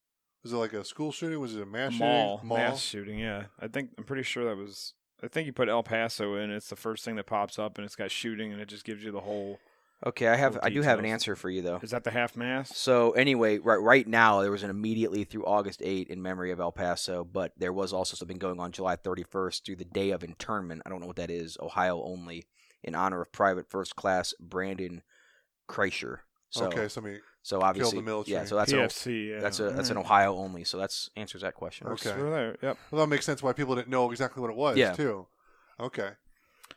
Was 0.44 0.54
it 0.54 0.58
like 0.58 0.74
a 0.74 0.84
school 0.86 1.12
shooting? 1.12 1.40
Was 1.40 1.56
it 1.56 1.62
a 1.62 1.66
mass 1.66 1.90
A 1.90 1.92
shooting? 1.94 2.08
mall, 2.08 2.42
mass 2.44 2.82
shooting. 2.82 3.20
Yeah, 3.20 3.46
I 3.60 3.68
think 3.68 3.92
I'm 3.98 4.04
pretty 4.06 4.24
sure 4.24 4.46
that 4.46 4.58
was. 4.58 4.94
I 5.24 5.28
think 5.28 5.48
you 5.48 5.54
put 5.54 5.70
El 5.70 5.84
Paso 5.84 6.36
in. 6.36 6.52
It's 6.52 6.70
the 6.70 6.76
first 6.76 7.04
thing 7.04 7.16
that 7.16 7.26
pops 7.26 7.58
up, 7.58 7.78
and 7.78 7.86
it's 7.86 7.96
got 7.96 8.12
shooting, 8.12 8.52
and 8.52 8.62
it 8.62 8.68
just 8.68 8.84
gives 8.86 9.04
you 9.04 9.12
the 9.12 9.22
whole. 9.22 9.60
Okay, 10.06 10.28
I 10.28 10.36
have 10.36 10.60
I 10.62 10.70
do 10.70 10.84
have 10.84 11.00
an 11.00 11.06
answer 11.06 11.36
for 11.36 11.50
you 11.50 11.64
though. 11.64 11.80
Is 11.82 11.90
that 11.90 12.04
the 12.04 12.12
half 12.12 12.36
mass? 12.38 12.78
So 12.78 13.12
anyway, 13.14 13.58
right 13.58 13.82
right 13.82 14.08
now 14.08 14.42
there 14.42 14.52
was 14.52 14.62
an 14.62 14.70
immediately 14.70 15.24
through 15.24 15.46
August 15.46 15.82
8 15.84 16.10
in 16.10 16.22
memory 16.22 16.52
of 16.52 16.60
El 16.60 16.72
Paso, 16.72 17.24
but 17.24 17.54
there 17.58 17.74
was 17.74 17.94
also 17.94 18.16
something 18.16 18.38
going 18.38 18.60
on 18.60 18.72
July 18.72 18.96
31st 18.96 19.66
through 19.66 19.78
the 19.78 19.86
day 19.86 20.12
of 20.12 20.24
internment. 20.24 20.84
I 20.86 20.90
don't 20.90 21.02
know 21.02 21.08
what 21.08 21.16
that 21.16 21.32
is. 21.32 21.58
Ohio 21.60 22.04
only 22.04 22.46
in 22.84 22.94
honor 22.94 23.22
of 23.22 23.32
Private 23.32 23.68
First 23.72 23.96
Class 23.96 24.36
Brandon 24.40 25.02
Kreischer. 25.68 26.14
Okay, 26.14 26.22
so 26.50 26.66
okay, 26.68 26.88
somebody. 26.88 27.20
So 27.48 27.62
obviously 27.62 28.02
military. 28.02 28.40
yeah. 28.40 28.44
So 28.46 28.58
that's 28.58 28.74
an, 28.74 28.80
PFC. 28.80 29.30
Yeah, 29.30 29.40
that's 29.40 29.62
a 29.62 29.70
that's 29.70 29.90
an 29.90 29.96
Ohio 29.98 30.36
only. 30.36 30.66
So 30.66 30.78
that's 30.78 31.10
answers 31.16 31.44
that 31.44 31.54
question. 31.56 31.88
Works 31.88 32.06
Okay. 32.06 32.14
for 32.20 32.30
there. 32.30 32.58
Yep. 32.62 32.78
Well, 32.92 33.00
that 33.02 33.08
makes 33.08 33.26
sense 33.26 33.42
why 33.42 33.54
people 33.54 33.74
didn't 33.74 33.88
know 33.88 34.12
exactly 34.12 34.42
what 34.42 34.50
it 34.50 34.58
was 34.58 34.76
Yeah. 34.76 34.92
too. 34.92 35.28
Okay. 35.80 36.10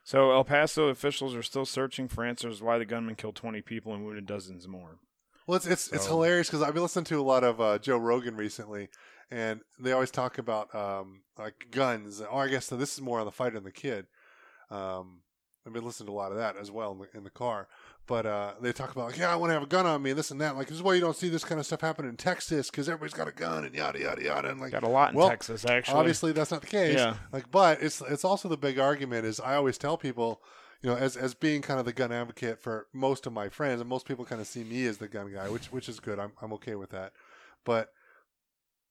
So 0.05 0.31
El 0.31 0.45
Paso 0.45 0.87
officials 0.87 1.35
are 1.35 1.43
still 1.43 1.67
searching 1.67 2.07
for 2.07 2.25
answers 2.25 2.63
why 2.63 2.79
the 2.79 2.85
gunman 2.85 3.17
killed 3.17 3.35
20 3.35 3.61
people 3.63 3.93
and 3.95 4.05
wounded 4.05 4.27
dozens 4.27 4.69
more. 4.69 4.99
Well, 5.49 5.57
it's 5.57 5.67
it's, 5.67 5.89
it's 5.93 6.07
hilarious 6.07 6.47
because 6.47 6.63
I've 6.63 6.75
been 6.75 6.85
listening 6.85 7.07
to 7.07 7.21
a 7.21 7.23
lot 7.23 7.43
of 7.43 7.61
uh, 7.61 7.79
Joe 7.81 7.97
Rogan 7.99 8.37
recently, 8.37 8.91
and 9.29 9.63
they 9.81 9.91
always 9.91 10.13
talk 10.13 10.39
about 10.39 10.73
um, 10.73 11.23
like 11.37 11.67
guns. 11.73 12.21
Or 12.21 12.45
I 12.45 12.49
guess 12.49 12.69
this 12.69 12.93
is 12.95 13.01
more 13.01 13.19
on 13.19 13.27
the 13.27 13.33
fighter 13.33 13.57
than 13.57 13.65
the 13.65 13.73
kid. 13.73 14.07
Um, 14.71 15.23
I've 15.67 15.73
been 15.73 15.85
listening 15.85 16.07
to 16.07 16.13
a 16.13 16.15
lot 16.15 16.33
of 16.33 16.39
that 16.39 16.57
as 16.57 16.71
well 16.71 16.93
in 16.93 16.99
the, 16.99 17.19
in 17.19 17.25
the 17.25 17.31
car. 17.31 17.69
But 18.07 18.27
uh, 18.27 18.55
they 18.61 18.73
talk 18.73 18.91
about 18.93 19.09
like, 19.09 19.19
yeah, 19.19 19.33
I 19.33 19.37
want 19.37 19.51
to 19.51 19.55
have 19.55 19.63
a 19.63 19.67
gun 19.67 19.87
on 19.87 20.03
me, 20.03 20.11
and 20.11 20.19
this 20.19 20.31
and 20.31 20.41
that. 20.41 20.57
Like 20.57 20.67
this 20.69 20.77
is 20.77 20.83
why 20.83 20.95
you 20.95 21.01
don't 21.01 21.15
see 21.17 21.29
this 21.29 21.45
kind 21.45 21.61
of 21.61 21.67
stuff 21.67 21.83
happen 21.83 22.07
in 22.07 22.17
Texas 22.17 22.71
because 22.71 22.89
everybody's 22.89 23.15
got 23.15 23.29
a 23.29 23.33
gun 23.33 23.65
and 23.65 23.75
yada 23.75 24.01
yada 24.01 24.23
yada. 24.23 24.51
And 24.51 24.61
like 24.61 24.73
Got 24.73 24.83
a 24.83 24.89
lot 24.89 25.11
in 25.13 25.17
well, 25.17 25.29
Texas, 25.29 25.65
actually. 25.65 25.99
obviously 25.99 26.33
that's 26.33 26.51
not 26.51 26.63
the 26.63 26.67
case. 26.67 26.97
Yeah. 26.97 27.17
Like, 27.33 27.51
but 27.51 27.83
it's 27.83 28.01
it's 28.01 28.25
also 28.25 28.49
the 28.49 28.57
big 28.57 28.79
argument 28.79 29.27
is 29.27 29.39
I 29.39 29.55
always 29.55 29.79
tell 29.79 29.97
people, 29.97 30.43
you 30.83 30.91
know, 30.91 30.97
as 30.97 31.17
as 31.17 31.35
being 31.35 31.63
kind 31.63 31.79
of 31.79 31.87
the 31.87 31.93
gun 31.93 32.11
advocate 32.11 32.59
for 32.59 32.87
most 32.93 33.27
of 33.27 33.33
my 33.33 33.49
friends, 33.49 33.81
and 33.81 33.89
most 33.89 34.07
people 34.07 34.25
kind 34.25 34.41
of 34.41 34.47
see 34.47 34.65
me 34.65 34.87
as 34.87 34.97
the 34.99 35.09
gun 35.09 35.33
guy, 35.33 35.49
which 35.49 35.67
which 35.67 35.89
is 35.89 36.01
good. 36.01 36.19
I'm 36.19 36.33
I'm 36.43 36.53
okay 36.55 36.75
with 36.75 36.91
that. 36.91 37.13
But 37.65 37.93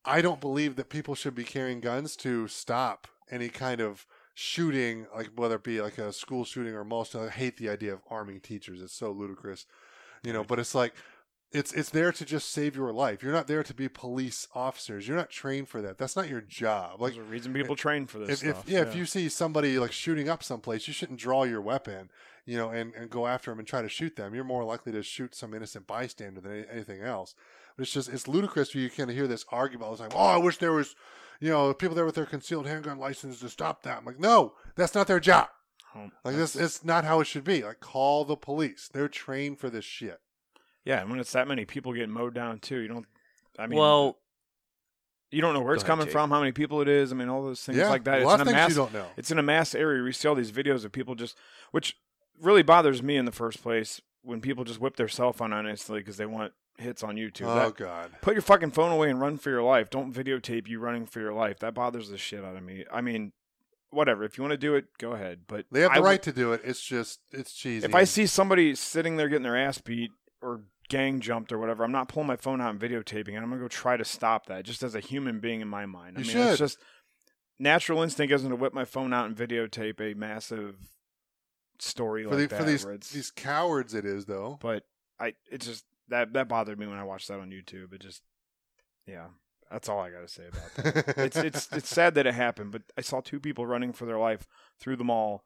I 0.05 0.21
don't 0.21 0.39
believe 0.39 0.75
that 0.77 0.89
people 0.89 1.15
should 1.15 1.35
be 1.35 1.43
carrying 1.43 1.81
guns 1.81 2.15
to 2.17 2.47
stop 2.47 3.07
any 3.29 3.49
kind 3.49 3.81
of 3.81 4.05
shooting, 4.39 5.05
like 5.13 5.31
whether 5.35 5.55
it 5.55 5.63
be 5.63 5.81
like 5.81 5.97
a 5.97 6.13
school 6.13 6.45
shooting 6.45 6.73
or 6.73 6.85
most. 6.85 7.13
I 7.13 7.27
hate 7.27 7.57
the 7.57 7.67
idea 7.67 7.91
of 7.91 7.99
arming 8.09 8.39
teachers. 8.39 8.81
It's 8.81 8.93
so 8.93 9.11
ludicrous, 9.11 9.65
you 10.23 10.31
know. 10.31 10.45
But 10.45 10.59
it's 10.59 10.73
like 10.73 10.93
it's 11.51 11.73
it's 11.73 11.89
there 11.89 12.13
to 12.13 12.23
just 12.23 12.49
save 12.49 12.73
your 12.73 12.93
life. 12.93 13.21
You're 13.21 13.33
not 13.33 13.47
there 13.47 13.63
to 13.63 13.73
be 13.73 13.89
police 13.89 14.47
officers. 14.55 15.07
You're 15.07 15.17
not 15.17 15.29
trained 15.29 15.67
for 15.67 15.81
that. 15.81 15.97
That's 15.97 16.15
not 16.15 16.29
your 16.29 16.39
job. 16.39 17.01
Like 17.01 17.15
There's 17.15 17.27
a 17.27 17.29
reason 17.29 17.53
people 17.53 17.73
eh, 17.73 17.77
train 17.77 18.05
for 18.05 18.19
this 18.19 18.29
if, 18.29 18.37
stuff. 18.37 18.63
if 18.65 18.69
yeah, 18.69 18.81
if 18.81 18.95
you 18.95 19.05
see 19.05 19.27
somebody 19.27 19.77
like 19.77 19.91
shooting 19.91 20.29
up 20.29 20.41
someplace, 20.41 20.87
you 20.87 20.93
shouldn't 20.93 21.19
draw 21.19 21.43
your 21.43 21.59
weapon, 21.59 22.09
you 22.45 22.55
know, 22.55 22.69
and, 22.69 22.93
and 22.95 23.09
go 23.09 23.27
after 23.27 23.51
them 23.51 23.59
and 23.59 23.67
try 23.67 23.81
to 23.81 23.89
shoot 23.89 24.15
them. 24.15 24.33
You're 24.33 24.45
more 24.45 24.63
likely 24.63 24.93
to 24.93 25.03
shoot 25.03 25.35
some 25.35 25.53
innocent 25.53 25.85
bystander 25.85 26.39
than 26.39 26.51
any, 26.53 26.65
anything 26.71 27.01
else. 27.01 27.35
But 27.75 27.83
it's 27.83 27.93
just 27.93 28.07
it's 28.07 28.27
ludicrous 28.27 28.73
you 28.73 28.89
kind 28.89 29.09
of 29.09 29.17
hear 29.17 29.27
this 29.27 29.45
argument 29.49 29.89
all 29.89 29.95
the 29.97 30.03
time. 30.03 30.11
Oh, 30.13 30.27
I 30.27 30.37
wish 30.37 30.59
there 30.59 30.73
was, 30.73 30.95
you 31.39 31.49
know, 31.49 31.73
people 31.73 31.95
there 31.95 32.05
with 32.05 32.15
their 32.15 32.25
concealed 32.25 32.67
handgun 32.67 32.99
license 32.99 33.39
to 33.39 33.49
stop 33.49 33.83
that. 33.83 33.97
I'm 33.99 34.05
like, 34.05 34.19
no, 34.19 34.53
that's 34.75 34.95
not 34.95 35.07
their 35.07 35.19
job. 35.19 35.47
Um, 35.95 36.11
Like 36.23 36.35
this, 36.35 36.55
it's 36.55 36.83
not 36.83 37.03
how 37.05 37.19
it 37.19 37.25
should 37.25 37.43
be. 37.43 37.63
Like 37.63 37.79
call 37.79 38.25
the 38.25 38.35
police. 38.35 38.89
They're 38.91 39.07
trained 39.07 39.59
for 39.59 39.69
this 39.69 39.85
shit. 39.85 40.19
yeah, 40.85 41.01
and 41.01 41.09
when 41.09 41.19
it's 41.19 41.31
that 41.31 41.47
many 41.47 41.65
people 41.65 41.93
getting 41.93 42.11
mowed 42.11 42.33
down 42.35 42.59
too, 42.59 42.77
you 42.79 42.87
don't. 42.87 43.05
I 43.57 43.67
mean, 43.67 43.79
well, 43.79 44.17
you 45.31 45.41
don't 45.41 45.53
know 45.53 45.61
where 45.61 45.73
it's 45.73 45.83
Go 45.83 45.87
ahead, 45.87 45.91
coming 45.93 46.05
Jake. 46.07 46.13
from, 46.13 46.29
how 46.31 46.39
many 46.39 46.51
people 46.51 46.81
it 46.81 46.87
is. 46.87 47.11
I 47.11 47.15
mean, 47.15 47.29
all 47.29 47.43
those 47.43 47.61
things 47.61 47.77
yeah, 47.77 47.89
like 47.89 48.03
that. 48.05 48.15
A 48.15 48.21
It's 48.21 48.25
lot 48.25 48.35
in 48.35 48.41
of 48.41 48.47
a 48.47 48.51
things 48.51 48.55
mass. 48.55 48.69
you 48.69 48.75
don't 48.75 48.93
know. 48.93 49.05
It's 49.17 49.31
in 49.31 49.39
a 49.39 49.43
mass 49.43 49.75
area. 49.75 50.01
We 50.03 50.11
see 50.11 50.27
all 50.27 50.35
these 50.35 50.51
videos 50.51 50.85
of 50.85 50.91
people 50.91 51.15
just, 51.15 51.37
which 51.71 51.95
really 52.41 52.63
bothers 52.63 53.03
me 53.03 53.15
in 53.17 53.25
the 53.25 53.31
first 53.31 53.61
place 53.61 53.99
when 54.23 54.41
people 54.41 54.63
just 54.63 54.79
whip 54.79 54.95
their 54.95 55.07
cell 55.07 55.33
phone 55.33 55.53
on 55.53 55.67
instantly 55.67 56.01
because 56.01 56.17
they 56.17 56.25
want 56.25 56.53
hits 56.79 57.03
on 57.03 57.15
YouTube. 57.15 57.47
oh 57.47 57.55
That- 57.55 57.75
God. 57.77 58.11
put 58.21 58.33
your 58.33 58.41
fucking 58.41 58.71
phone 58.71 58.91
away 58.91 59.09
and 59.09 59.19
run 59.21 59.37
for 59.37 59.49
your 59.49 59.63
life. 59.63 59.89
Don't 59.89 60.13
videotape 60.13 60.67
you 60.67 60.79
running 60.79 61.05
for 61.05 61.19
your 61.19 61.33
life. 61.33 61.59
That 61.59 61.73
bothers 61.73 62.09
the 62.09 62.17
shit 62.17 62.43
out 62.43 62.55
of 62.55 62.63
me. 62.63 62.85
I 62.91 63.01
mean, 63.01 63.33
whatever. 63.89 64.23
If 64.23 64.37
you 64.37 64.43
want 64.43 64.51
to 64.53 64.57
do 64.57 64.75
it, 64.75 64.85
go 64.97 65.11
ahead. 65.11 65.41
But 65.47 65.65
They 65.71 65.81
have 65.81 65.93
the 65.93 65.99
I 65.99 66.03
right 66.03 66.21
to 66.23 66.31
do 66.31 66.53
it. 66.53 66.61
It's 66.63 66.81
just 66.81 67.19
it's 67.31 67.53
cheesy. 67.53 67.85
If 67.85 67.95
I 67.95 68.03
see 68.03 68.25
somebody 68.25 68.75
sitting 68.75 69.17
there 69.17 69.27
getting 69.29 69.43
their 69.43 69.57
ass 69.57 69.79
beat 69.79 70.11
or 70.41 70.61
gang 70.89 71.19
jumped 71.19 71.51
or 71.51 71.59
whatever, 71.59 71.83
I'm 71.83 71.91
not 71.91 72.07
pulling 72.07 72.27
my 72.27 72.35
phone 72.35 72.61
out 72.61 72.71
and 72.71 72.79
videotaping 72.79 73.29
it. 73.33 73.37
I'm 73.37 73.49
gonna 73.49 73.57
go 73.61 73.67
try 73.67 73.97
to 73.97 74.05
stop 74.05 74.45
that, 74.47 74.63
just 74.65 74.81
as 74.83 74.95
a 74.95 74.99
human 74.99 75.39
being 75.39 75.61
in 75.61 75.67
my 75.67 75.85
mind. 75.85 76.17
I 76.17 76.21
You 76.21 76.25
mean, 76.27 76.33
should. 76.35 76.47
it's 76.49 76.57
just 76.59 76.77
natural 77.59 78.01
instinct 78.01 78.33
isn't 78.33 78.49
to 78.49 78.55
whip 78.55 78.73
my 78.73 78.85
phone 78.85 79.13
out 79.13 79.25
and 79.25 79.35
videotape 79.35 79.99
a 79.99 80.15
massive 80.17 80.75
story 81.79 82.23
for, 82.23 82.29
like 82.31 82.37
the, 82.39 82.47
that. 82.47 82.57
for 82.57 82.63
these 82.63 82.85
these 83.11 83.31
cowards, 83.31 83.93
it 83.93 84.05
is 84.05 84.25
though. 84.25 84.57
but 84.61 84.83
I, 85.19 85.33
it 85.51 85.61
just 85.61 85.85
that 86.09 86.33
that 86.33 86.47
bothered 86.47 86.79
me 86.79 86.87
when 86.87 86.97
I 86.97 87.03
watched 87.03 87.27
that 87.27 87.39
on 87.39 87.49
YouTube. 87.49 87.93
It 87.93 88.01
just, 88.01 88.21
yeah, 89.05 89.27
that's 89.71 89.87
all 89.87 89.99
I 89.99 90.09
got 90.09 90.21
to 90.21 90.27
say 90.27 90.43
about 90.47 90.93
that. 90.95 91.17
it's 91.17 91.37
it's 91.37 91.69
it's 91.71 91.89
sad 91.89 92.15
that 92.15 92.27
it 92.27 92.33
happened, 92.33 92.71
but 92.71 92.83
I 92.97 93.01
saw 93.01 93.21
two 93.21 93.39
people 93.39 93.65
running 93.65 93.93
for 93.93 94.05
their 94.05 94.17
life 94.17 94.47
through 94.79 94.97
the 94.97 95.03
mall, 95.03 95.43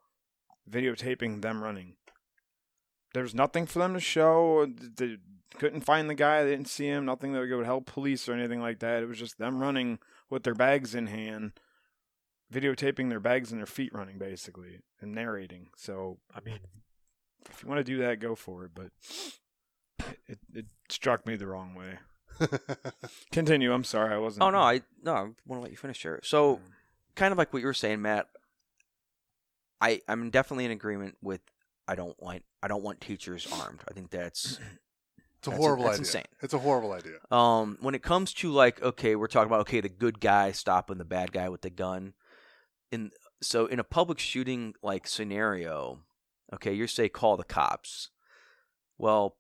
videotaping 0.69 1.41
them 1.41 1.63
running. 1.63 1.95
There 3.13 3.23
was 3.23 3.35
nothing 3.35 3.65
for 3.65 3.79
them 3.79 3.93
to 3.93 3.99
show. 3.99 4.67
They 4.95 5.17
couldn't 5.59 5.81
find 5.81 6.09
the 6.09 6.15
guy. 6.15 6.43
They 6.43 6.51
didn't 6.51 6.67
see 6.67 6.87
him. 6.87 7.05
Nothing 7.05 7.33
that 7.33 7.47
would 7.47 7.65
help 7.65 7.85
police 7.85 8.27
or 8.27 8.33
anything 8.33 8.59
like 8.59 8.79
that. 8.79 9.03
It 9.03 9.07
was 9.07 9.19
just 9.19 9.37
them 9.37 9.59
running 9.59 9.99
with 10.29 10.43
their 10.43 10.55
bags 10.55 10.95
in 10.95 11.07
hand, 11.07 11.53
videotaping 12.51 13.09
their 13.09 13.19
bags 13.19 13.51
and 13.51 13.59
their 13.59 13.67
feet 13.67 13.93
running, 13.93 14.17
basically, 14.17 14.79
and 14.99 15.13
narrating. 15.13 15.67
So, 15.75 16.17
I 16.33 16.39
mean, 16.41 16.59
if 17.51 17.61
you 17.61 17.69
want 17.69 17.79
to 17.79 17.83
do 17.83 17.99
that, 17.99 18.19
go 18.19 18.33
for 18.33 18.65
it. 18.65 18.71
But 18.73 18.89
it, 20.27 20.39
it 20.53 20.65
struck 20.89 21.25
me 21.25 21.35
the 21.35 21.47
wrong 21.47 21.75
way. 21.75 21.99
Continue. 23.31 23.73
I'm 23.73 23.83
sorry. 23.83 24.13
I 24.13 24.17
wasn't. 24.17 24.43
oh 24.43 24.49
no, 24.49 24.59
I 24.59 24.81
no, 25.03 25.13
I 25.13 25.21
want 25.21 25.35
to 25.59 25.59
let 25.59 25.71
you 25.71 25.77
finish 25.77 26.01
here. 26.01 26.19
So, 26.23 26.59
kind 27.15 27.31
of 27.31 27.37
like 27.37 27.53
what 27.53 27.59
you 27.59 27.65
were 27.67 27.73
saying, 27.73 28.01
Matt. 28.01 28.27
I 29.81 30.01
I'm 30.07 30.29
definitely 30.29 30.65
in 30.65 30.71
agreement 30.71 31.17
with. 31.21 31.41
I 31.87 31.95
don't 31.95 32.15
want 32.21 32.43
I 32.61 32.67
don't 32.69 32.83
want 32.83 33.01
teachers 33.01 33.47
armed. 33.51 33.81
I 33.89 33.93
think 33.93 34.09
that's 34.09 34.53
It's 35.39 35.47
a 35.47 35.49
That's- 35.49 35.57
horrible 35.59 35.83
that's 35.83 35.95
idea. 35.97 36.01
insane. 36.07 36.25
It's 36.41 36.53
a 36.53 36.59
horrible 36.59 36.93
idea. 36.93 37.17
Um, 37.29 37.77
when 37.81 37.93
it 37.93 38.01
comes 38.01 38.33
to 38.35 38.51
like, 38.51 38.81
okay, 38.81 39.15
we're 39.17 39.27
talking 39.27 39.47
about 39.49 39.61
okay, 39.61 39.81
the 39.81 39.89
good 39.89 40.21
guy 40.21 40.53
stopping 40.53 40.97
the 40.97 41.05
bad 41.05 41.33
guy 41.33 41.49
with 41.49 41.61
the 41.61 41.69
gun. 41.69 42.13
In 42.91 43.11
so 43.41 43.65
in 43.65 43.79
a 43.79 43.83
public 43.83 44.17
shooting 44.19 44.73
like 44.81 45.05
scenario, 45.07 45.99
okay, 46.53 46.73
you 46.73 46.87
say 46.87 47.09
call 47.09 47.35
the 47.35 47.43
cops. 47.43 48.09
Well, 48.97 49.35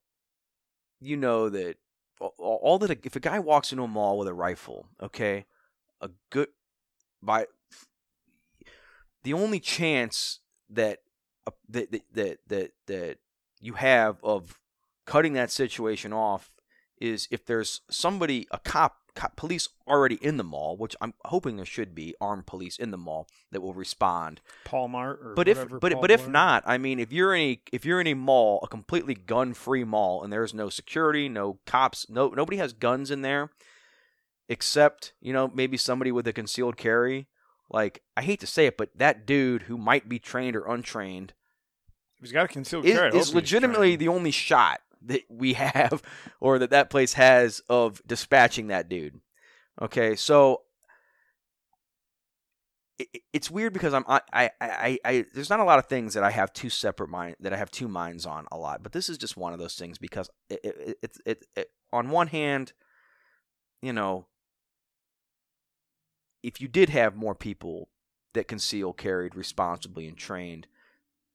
you 1.03 1.17
know 1.17 1.49
that 1.49 1.77
all- 2.19 2.59
all 2.61 2.79
that 2.79 3.05
if 3.05 3.15
a 3.15 3.19
guy 3.19 3.39
walks 3.39 3.71
into 3.71 3.83
a 3.83 3.87
mall 3.87 4.17
with 4.17 4.27
a 4.27 4.33
rifle, 4.33 4.87
okay, 5.01 5.45
a 6.01 6.09
good 6.29 6.49
by 7.21 7.47
the 9.23 9.33
only 9.33 9.59
chance 9.59 10.39
that 10.69 10.99
uh, 11.47 11.51
that 11.69 11.91
that 11.91 12.01
that 12.13 12.39
that, 12.47 12.71
that 12.87 13.17
you 13.61 13.73
have 13.73 14.23
of 14.23 14.59
cutting 15.05 15.33
that 15.33 15.51
situation 15.51 16.13
off 16.13 16.51
is 16.99 17.27
if 17.31 17.45
there's 17.45 17.81
somebody, 17.89 18.47
a 18.51 18.59
cop, 18.59 19.02
police 19.35 19.69
already 19.87 20.15
in 20.15 20.37
the 20.37 20.43
mall, 20.43 20.77
which 20.77 20.95
I'm 21.01 21.13
hoping 21.25 21.57
there 21.57 21.65
should 21.65 21.93
be 21.95 22.15
armed 22.19 22.45
police 22.45 22.77
in 22.77 22.91
the 22.91 22.97
mall 22.97 23.27
that 23.51 23.61
will 23.61 23.73
respond. 23.73 24.41
Paul 24.63 24.87
Mart. 24.89 25.19
Or 25.23 25.33
But 25.35 25.47
if 25.47 25.67
but 25.69 25.91
Paul 25.93 26.01
but 26.01 26.11
if 26.11 26.27
not, 26.27 26.63
I 26.65 26.77
mean, 26.77 26.99
if 26.99 27.11
you're 27.11 27.35
in 27.35 27.41
a 27.41 27.61
if 27.71 27.85
you're 27.85 28.01
in 28.01 28.07
a 28.07 28.13
mall, 28.13 28.59
a 28.63 28.67
completely 28.67 29.13
gun-free 29.13 29.83
mall, 29.83 30.23
and 30.23 30.31
there's 30.31 30.53
no 30.53 30.69
security, 30.69 31.29
no 31.29 31.59
cops, 31.65 32.09
no 32.09 32.29
nobody 32.29 32.57
has 32.57 32.73
guns 32.73 33.11
in 33.11 33.21
there, 33.21 33.49
except 34.49 35.13
you 35.21 35.33
know 35.33 35.49
maybe 35.53 35.77
somebody 35.77 36.11
with 36.11 36.27
a 36.27 36.33
concealed 36.33 36.77
carry. 36.77 37.27
Like 37.69 38.01
I 38.15 38.21
hate 38.21 38.39
to 38.41 38.47
say 38.47 38.67
it, 38.67 38.77
but 38.77 38.89
that 38.95 39.25
dude 39.25 39.63
who 39.63 39.77
might 39.77 40.07
be 40.07 40.19
trained 40.19 40.55
or 40.55 40.65
untrained 40.67 41.33
he's 42.23 42.31
got 42.31 42.45
a 42.45 42.47
concealed 42.47 42.85
carry. 42.85 43.09
I 43.09 43.11
hope 43.11 43.21
is 43.21 43.35
legitimately 43.35 43.95
the 43.95 44.07
only 44.07 44.31
shot 44.31 44.81
that 45.05 45.23
we 45.29 45.53
have 45.53 46.01
or 46.39 46.59
that 46.59 46.71
that 46.71 46.89
place 46.89 47.13
has 47.13 47.61
of 47.69 48.01
dispatching 48.05 48.67
that 48.67 48.89
dude. 48.89 49.19
Okay, 49.81 50.15
so 50.15 50.61
it, 52.99 53.07
it- 53.13 53.21
it's 53.33 53.49
weird 53.51 53.73
because 53.73 53.93
I'm 53.93 54.05
I, 54.07 54.21
I 54.31 54.49
I 54.61 54.99
I 55.05 55.25
there's 55.33 55.49
not 55.49 55.59
a 55.59 55.63
lot 55.63 55.79
of 55.79 55.87
things 55.87 56.13
that 56.13 56.23
I 56.23 56.31
have 56.31 56.53
two 56.53 56.69
separate 56.69 57.09
mind 57.09 57.35
that 57.39 57.53
I 57.53 57.57
have 57.57 57.71
two 57.71 57.87
minds 57.87 58.25
on 58.25 58.45
a 58.51 58.57
lot, 58.57 58.83
but 58.83 58.91
this 58.91 59.09
is 59.09 59.17
just 59.17 59.37
one 59.37 59.53
of 59.53 59.59
those 59.59 59.75
things 59.75 59.97
because 59.97 60.29
it 60.49 60.59
it, 60.63 60.97
it, 61.01 61.17
it, 61.25 61.45
it 61.55 61.67
on 61.91 62.09
one 62.09 62.27
hand, 62.27 62.73
you 63.81 63.93
know, 63.93 64.27
if 66.43 66.61
you 66.61 66.67
did 66.67 66.89
have 66.89 67.15
more 67.15 67.35
people 67.35 67.89
that 68.33 68.47
conceal 68.47 68.93
carried 68.93 69.35
responsibly 69.35 70.07
and 70.07 70.17
trained, 70.17 70.67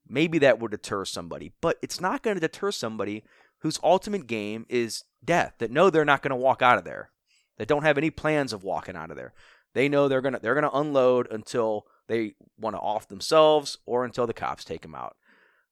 maybe 0.09 0.39
that 0.39 0.59
would 0.59 0.71
deter 0.73 1.05
somebody. 1.05 1.53
But 1.61 1.79
it's 1.83 2.01
not 2.01 2.23
going 2.23 2.37
to 2.37 2.41
deter 2.41 2.71
somebody 2.71 3.25
whose 3.61 3.79
ultimate 3.83 4.27
game 4.27 4.67
is 4.69 5.05
death. 5.25 5.55
That 5.59 5.71
know 5.71 5.91
they're 5.91 6.05
not 6.05 6.23
going 6.23 6.31
to 6.31 6.37
walk 6.37 6.63
out 6.63 6.79
of 6.79 6.85
there. 6.85 7.11
That 7.59 7.69
don't 7.69 7.83
have 7.83 7.99
any 7.99 8.11
plans 8.11 8.53
of 8.53 8.65
walking 8.65 8.97
out 8.97 9.11
of 9.11 9.17
there. 9.17 9.35
They 9.75 9.89
know 9.89 10.09
they're 10.09 10.23
gonna 10.23 10.39
they're 10.41 10.55
gonna 10.55 10.71
unload 10.73 11.31
until 11.31 11.87
they 12.09 12.35
want 12.59 12.75
to 12.75 12.81
off 12.81 13.09
themselves 13.09 13.79
or 13.85 14.05
until 14.05 14.27
the 14.27 14.33
cops 14.33 14.65
take 14.65 14.83
them 14.83 14.95
out. 14.95 15.17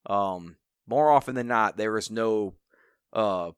Um, 0.04 0.56
more 0.86 1.10
often 1.10 1.34
than 1.34 1.48
not, 1.48 1.76
there 1.76 1.96
is 1.96 2.10
no 2.10 2.54
uh, 3.12 3.52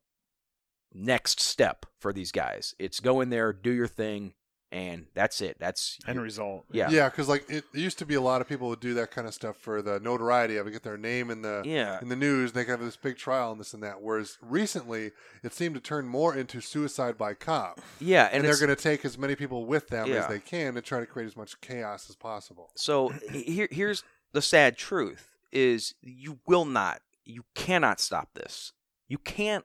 next 0.95 1.41
step 1.41 1.87
for 2.01 2.13
these 2.13 2.33
guys. 2.33 2.75
It's 2.79 3.01
go 3.01 3.21
in 3.21 3.31
there, 3.31 3.53
do 3.53 3.71
your 3.71 3.89
thing, 3.89 4.35
and 4.71 5.07
that's 5.15 5.41
it. 5.41 5.57
That's 5.59 5.99
end 6.07 6.21
result. 6.21 6.67
Yeah. 6.71 6.91
Yeah, 6.91 7.09
because 7.09 7.29
like 7.29 7.49
it, 7.49 7.65
it 7.73 7.81
used 7.81 7.99
to 7.99 8.07
be 8.07 8.15
a 8.15 8.21
lot 8.21 8.41
of 8.41 8.49
people 8.49 8.69
would 8.69 8.81
do 8.81 8.95
that 8.95 9.11
kind 9.11 9.27
of 9.27 9.33
stuff 9.33 9.57
for 9.57 9.81
the 9.81 9.99
notoriety 10.01 10.57
of 10.57 10.67
it, 10.67 10.73
get 10.73 10.83
their 10.83 10.99
name 10.99 11.31
in 11.31 11.43
the 11.43 11.63
yeah. 11.65 11.99
in 12.03 12.09
the 12.09 12.17
news. 12.17 12.51
And 12.51 12.59
they 12.59 12.65
could 12.65 12.73
have 12.73 12.81
this 12.81 12.97
big 12.97 13.17
trial 13.17 13.51
and 13.51 13.61
this 13.61 13.73
and 13.73 13.83
that. 13.83 14.03
Whereas 14.03 14.37
recently, 14.43 15.13
it 15.43 15.55
seemed 15.55 15.75
to 15.77 15.81
turn 15.81 16.07
more 16.07 16.35
into 16.37 16.61
suicide 16.61 17.17
by 17.17 17.35
cop, 17.35 17.81
Yeah, 17.99 18.25
and, 18.27 18.37
and, 18.37 18.45
they're 18.45 18.67
going 18.67 18.75
to 18.75 18.83
take 18.83 19.05
as 19.05 19.17
many 19.17 19.35
people 19.35 19.65
with 19.65 19.89
them 19.89 20.11
as 20.13 20.27
they 20.27 20.41
can 20.41 20.75
to 20.75 20.83
try 20.83 21.01
to 21.01 21.07
create 21.07 21.27
as 21.27 21.37
much 21.37 21.61
chaos 21.61 22.11
as 22.11 22.17
possible. 22.17 22.71
So 22.77 23.09
here, 23.33 23.69
here's 23.71 24.05
the 24.33 24.43
sad 24.43 24.77
truth: 24.77 25.37
is 25.51 25.95
you 26.03 26.41
will 26.47 26.67
not, 26.67 27.01
you 27.25 27.45
cannot 27.55 28.01
stop 28.01 28.35
this. 28.35 28.73
You 29.09 29.17
can't, 29.17 29.65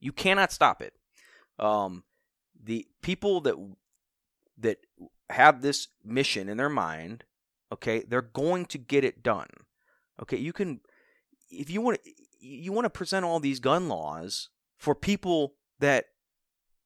you 0.00 0.10
cannot 0.10 0.50
stop 0.50 0.82
it. 0.82 0.94
Um, 1.60 2.02
the 2.64 2.86
people 3.02 3.40
that 3.42 3.56
that 4.58 4.78
have 5.30 5.62
this 5.62 5.88
mission 6.04 6.48
in 6.48 6.56
their 6.56 6.68
mind, 6.68 7.24
okay, 7.72 8.00
they're 8.00 8.22
going 8.22 8.66
to 8.66 8.78
get 8.78 9.04
it 9.04 9.22
done. 9.22 9.48
Okay, 10.20 10.36
you 10.36 10.52
can, 10.52 10.80
if 11.50 11.70
you 11.70 11.80
want, 11.80 12.02
to, 12.02 12.10
you 12.40 12.72
want 12.72 12.84
to 12.84 12.90
present 12.90 13.24
all 13.24 13.40
these 13.40 13.60
gun 13.60 13.88
laws 13.88 14.50
for 14.76 14.94
people 14.94 15.54
that 15.80 16.06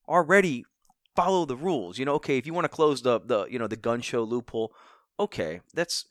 already 0.08 0.64
follow 1.14 1.44
the 1.44 1.56
rules. 1.56 1.98
You 1.98 2.04
know, 2.04 2.14
okay, 2.14 2.38
if 2.38 2.46
you 2.46 2.54
want 2.54 2.66
to 2.66 2.68
close 2.68 3.02
the 3.02 3.20
the 3.20 3.46
you 3.46 3.58
know 3.58 3.66
the 3.66 3.76
gun 3.76 4.00
show 4.00 4.22
loophole, 4.22 4.72
okay, 5.18 5.60
that's 5.74 6.04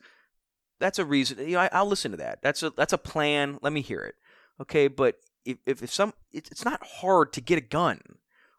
that's 0.78 0.98
a 0.98 1.04
reason. 1.04 1.38
You 1.38 1.54
know, 1.54 1.60
I, 1.60 1.70
I'll 1.72 1.86
listen 1.86 2.10
to 2.10 2.16
that. 2.18 2.42
That's 2.42 2.62
a 2.62 2.70
that's 2.70 2.92
a 2.92 2.98
plan. 2.98 3.58
Let 3.62 3.72
me 3.72 3.80
hear 3.80 4.00
it. 4.00 4.16
Okay, 4.60 4.88
but 4.88 5.16
if 5.44 5.58
if, 5.64 5.82
if 5.82 5.92
some, 5.92 6.12
it's 6.32 6.50
it's 6.50 6.64
not 6.64 6.84
hard 7.00 7.32
to 7.34 7.40
get 7.40 7.58
a 7.58 7.62
gun. 7.62 8.00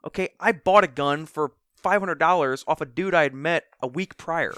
Okay, 0.06 0.30
I 0.39 0.52
bought 0.54 0.84
a 0.84 0.88
gun 0.88 1.26
for 1.26 1.54
five 1.82 2.01
hundred 2.01 2.19
dollars 2.19 2.63
off 2.67 2.82
a 2.82 2.86
dude 2.86 3.13
I 3.13 3.23
had 3.23 3.34
met 3.34 3.65
a 3.82 3.88
week 3.88 4.17
prior. 4.17 4.53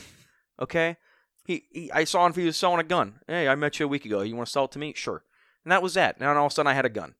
Okay, 0.59 0.97
he, 1.45 1.63
he 1.71 1.91
I 1.91 2.03
saw 2.03 2.25
him 2.25 2.33
he 2.33 2.45
was 2.45 2.57
selling 2.57 2.79
a 2.79 2.83
gun. 2.83 3.19
Hey, 3.27 3.47
I 3.47 3.55
met 3.55 3.79
you 3.79 3.85
a 3.85 3.89
week 3.89 4.05
ago. 4.05 4.21
You 4.21 4.35
want 4.35 4.47
to 4.47 4.51
sell 4.51 4.65
it 4.65 4.71
to 4.71 4.79
me? 4.79 4.93
Sure. 4.95 5.23
And 5.63 5.71
that 5.71 5.83
was 5.83 5.93
that. 5.93 6.15
And 6.19 6.25
all 6.25 6.45
of 6.45 6.51
a 6.51 6.55
sudden 6.55 6.69
I 6.69 6.73
had 6.73 6.85
a 6.85 6.89
gun. 6.89 7.15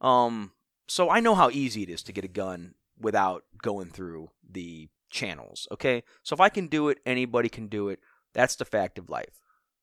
Um, 0.00 0.52
so 0.86 1.10
I 1.10 1.20
know 1.20 1.34
how 1.34 1.50
easy 1.50 1.82
it 1.82 1.88
is 1.88 2.02
to 2.04 2.12
get 2.12 2.24
a 2.24 2.28
gun 2.28 2.74
without 2.98 3.44
going 3.62 3.90
through 3.90 4.30
the 4.48 4.88
channels. 5.08 5.66
Okay, 5.72 6.02
so 6.22 6.34
if 6.34 6.40
I 6.40 6.48
can 6.48 6.66
do 6.66 6.88
it, 6.88 6.98
anybody 7.04 7.48
can 7.48 7.68
do 7.68 7.88
it. 7.88 8.00
That's 8.32 8.56
the 8.56 8.64
fact 8.64 8.98
of 8.98 9.10
life. 9.10 9.40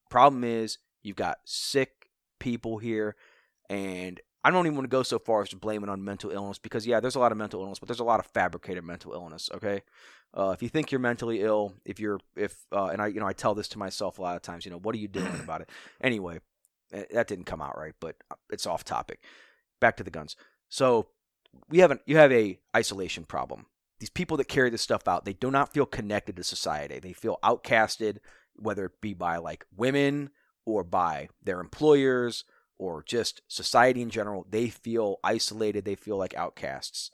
Problem 0.10 0.44
is, 0.44 0.78
you've 1.04 1.16
got 1.18 1.40
sick 1.46 2.10
people 2.40 2.78
here, 2.78 3.16
and 3.70 4.22
I 4.48 4.50
don't 4.50 4.66
even 4.66 4.78
want 4.78 4.86
to 4.86 4.96
go 4.96 5.04
so 5.04 5.20
far 5.20 5.42
as 5.42 5.50
to 5.50 5.58
blame 5.58 5.84
it 5.84 5.90
on 5.90 6.06
mental 6.06 6.32
illness 6.32 6.58
because 6.58 6.88
yeah, 6.88 7.02
there's 7.02 7.16
a 7.16 7.20
lot 7.20 7.34
of 7.34 7.38
mental 7.38 7.62
illness, 7.62 7.80
but 7.80 7.90
there's 7.90 8.00
a 8.00 8.06
lot 8.06 8.22
of 8.22 8.28
fabricated 8.28 8.82
mental 8.82 9.12
illness. 9.12 9.50
Okay, 9.54 9.82
uh, 10.34 10.52
if 10.52 10.64
you 10.64 10.70
think 10.70 10.90
you're 10.90 11.00
mentally 11.00 11.42
ill, 11.42 11.74
if 11.84 12.00
you're 12.00 12.22
if 12.38 12.66
uh, 12.72 12.86
and 12.86 13.02
I 13.02 13.08
you 13.08 13.20
know 13.20 13.28
I 13.28 13.34
tell 13.34 13.54
this 13.56 13.68
to 13.70 13.78
myself 13.78 14.20
a 14.20 14.22
lot 14.22 14.38
of 14.38 14.42
times, 14.42 14.64
you 14.64 14.72
know, 14.72 14.80
what 14.80 14.96
are 14.96 15.00
you 15.00 15.10
doing 15.10 15.28
about 15.44 15.60
it? 15.60 15.70
Anyway, 16.00 16.40
eh, 16.94 17.04
that 17.12 17.28
didn't 17.28 17.44
come 17.44 17.62
out 17.62 17.78
right, 17.78 17.94
but 18.00 18.16
uh, 18.32 18.36
it's 18.50 18.66
off 18.66 18.86
topic. 18.86 19.22
Back 19.82 19.98
to 19.98 20.04
the 20.06 20.12
guns. 20.12 20.38
So 20.70 21.08
we 21.68 21.80
have 21.80 21.92
an, 21.92 22.00
you 22.06 22.16
have 22.16 22.32
a 22.32 22.58
isolation 22.74 23.26
problem. 23.26 23.66
These 24.00 24.12
people 24.12 24.38
that 24.38 24.48
carry 24.48 24.70
this 24.70 24.82
stuff 24.82 25.10
out, 25.10 25.26
they 25.26 25.34
do 25.34 25.52
not 25.52 25.74
feel 25.74 25.86
connected 25.86 26.38
to 26.38 26.44
society. 26.46 27.00
They 27.00 27.12
feel 27.12 27.38
outcasted, 27.44 28.20
whether 28.56 28.86
it 28.86 29.02
be 29.02 29.14
by 29.14 29.38
like 29.38 29.66
women 29.76 30.30
or 30.66 30.86
by 30.86 31.28
their 31.44 31.60
employers 31.60 32.46
or 32.78 33.04
just 33.04 33.42
society 33.48 34.02
in 34.02 34.10
general. 34.10 34.46
They 34.50 34.70
feel 34.70 35.20
isolated. 35.24 35.86
They 35.86 35.96
feel 35.96 36.18
like 36.18 36.36
outcasts. 36.36 37.12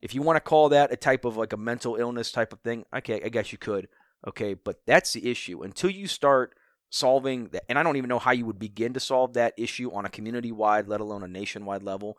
If 0.00 0.14
you 0.14 0.22
want 0.22 0.36
to 0.36 0.40
call 0.40 0.68
that 0.70 0.92
a 0.92 0.96
type 0.96 1.24
of 1.24 1.36
like 1.36 1.52
a 1.52 1.56
mental 1.56 1.96
illness 1.96 2.32
type 2.32 2.52
of 2.52 2.60
thing, 2.60 2.84
okay, 2.94 3.20
I 3.24 3.28
guess 3.28 3.52
you 3.52 3.58
could. 3.58 3.88
Okay, 4.26 4.54
but 4.54 4.80
that's 4.86 5.12
the 5.12 5.30
issue. 5.30 5.62
Until 5.62 5.90
you 5.90 6.06
start 6.06 6.54
solving 6.90 7.48
that, 7.48 7.64
and 7.68 7.78
I 7.78 7.82
don't 7.82 7.96
even 7.96 8.08
know 8.08 8.18
how 8.18 8.32
you 8.32 8.46
would 8.46 8.58
begin 8.58 8.92
to 8.94 9.00
solve 9.00 9.34
that 9.34 9.54
issue 9.56 9.92
on 9.92 10.04
a 10.04 10.10
community 10.10 10.52
wide, 10.52 10.88
let 10.88 11.00
alone 11.00 11.22
a 11.22 11.28
nationwide 11.28 11.82
level. 11.82 12.18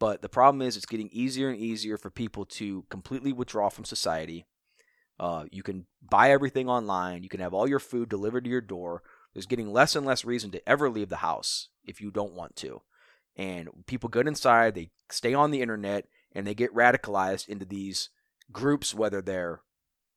But 0.00 0.22
the 0.22 0.28
problem 0.28 0.62
is, 0.62 0.76
it's 0.76 0.86
getting 0.86 1.10
easier 1.12 1.48
and 1.48 1.58
easier 1.58 1.96
for 1.96 2.10
people 2.10 2.44
to 2.46 2.84
completely 2.90 3.32
withdraw 3.32 3.68
from 3.68 3.84
society. 3.84 4.46
Uh, 5.20 5.44
you 5.50 5.62
can 5.62 5.86
buy 6.02 6.30
everything 6.30 6.68
online. 6.68 7.22
You 7.22 7.28
can 7.28 7.40
have 7.40 7.54
all 7.54 7.68
your 7.68 7.78
food 7.78 8.08
delivered 8.08 8.44
to 8.44 8.50
your 8.50 8.60
door. 8.60 9.02
There's 9.34 9.46
getting 9.46 9.72
less 9.72 9.94
and 9.96 10.06
less 10.06 10.24
reason 10.24 10.50
to 10.52 10.68
ever 10.68 10.88
leave 10.88 11.08
the 11.08 11.16
house 11.16 11.68
if 11.84 12.00
you 12.00 12.10
don't 12.10 12.34
want 12.34 12.56
to. 12.56 12.82
And 13.36 13.68
people 13.86 14.08
get 14.08 14.28
inside, 14.28 14.74
they 14.74 14.90
stay 15.10 15.34
on 15.34 15.50
the 15.50 15.60
internet, 15.60 16.06
and 16.32 16.46
they 16.46 16.54
get 16.54 16.72
radicalized 16.74 17.48
into 17.48 17.64
these 17.64 18.10
groups, 18.52 18.94
whether 18.94 19.20
they're 19.20 19.60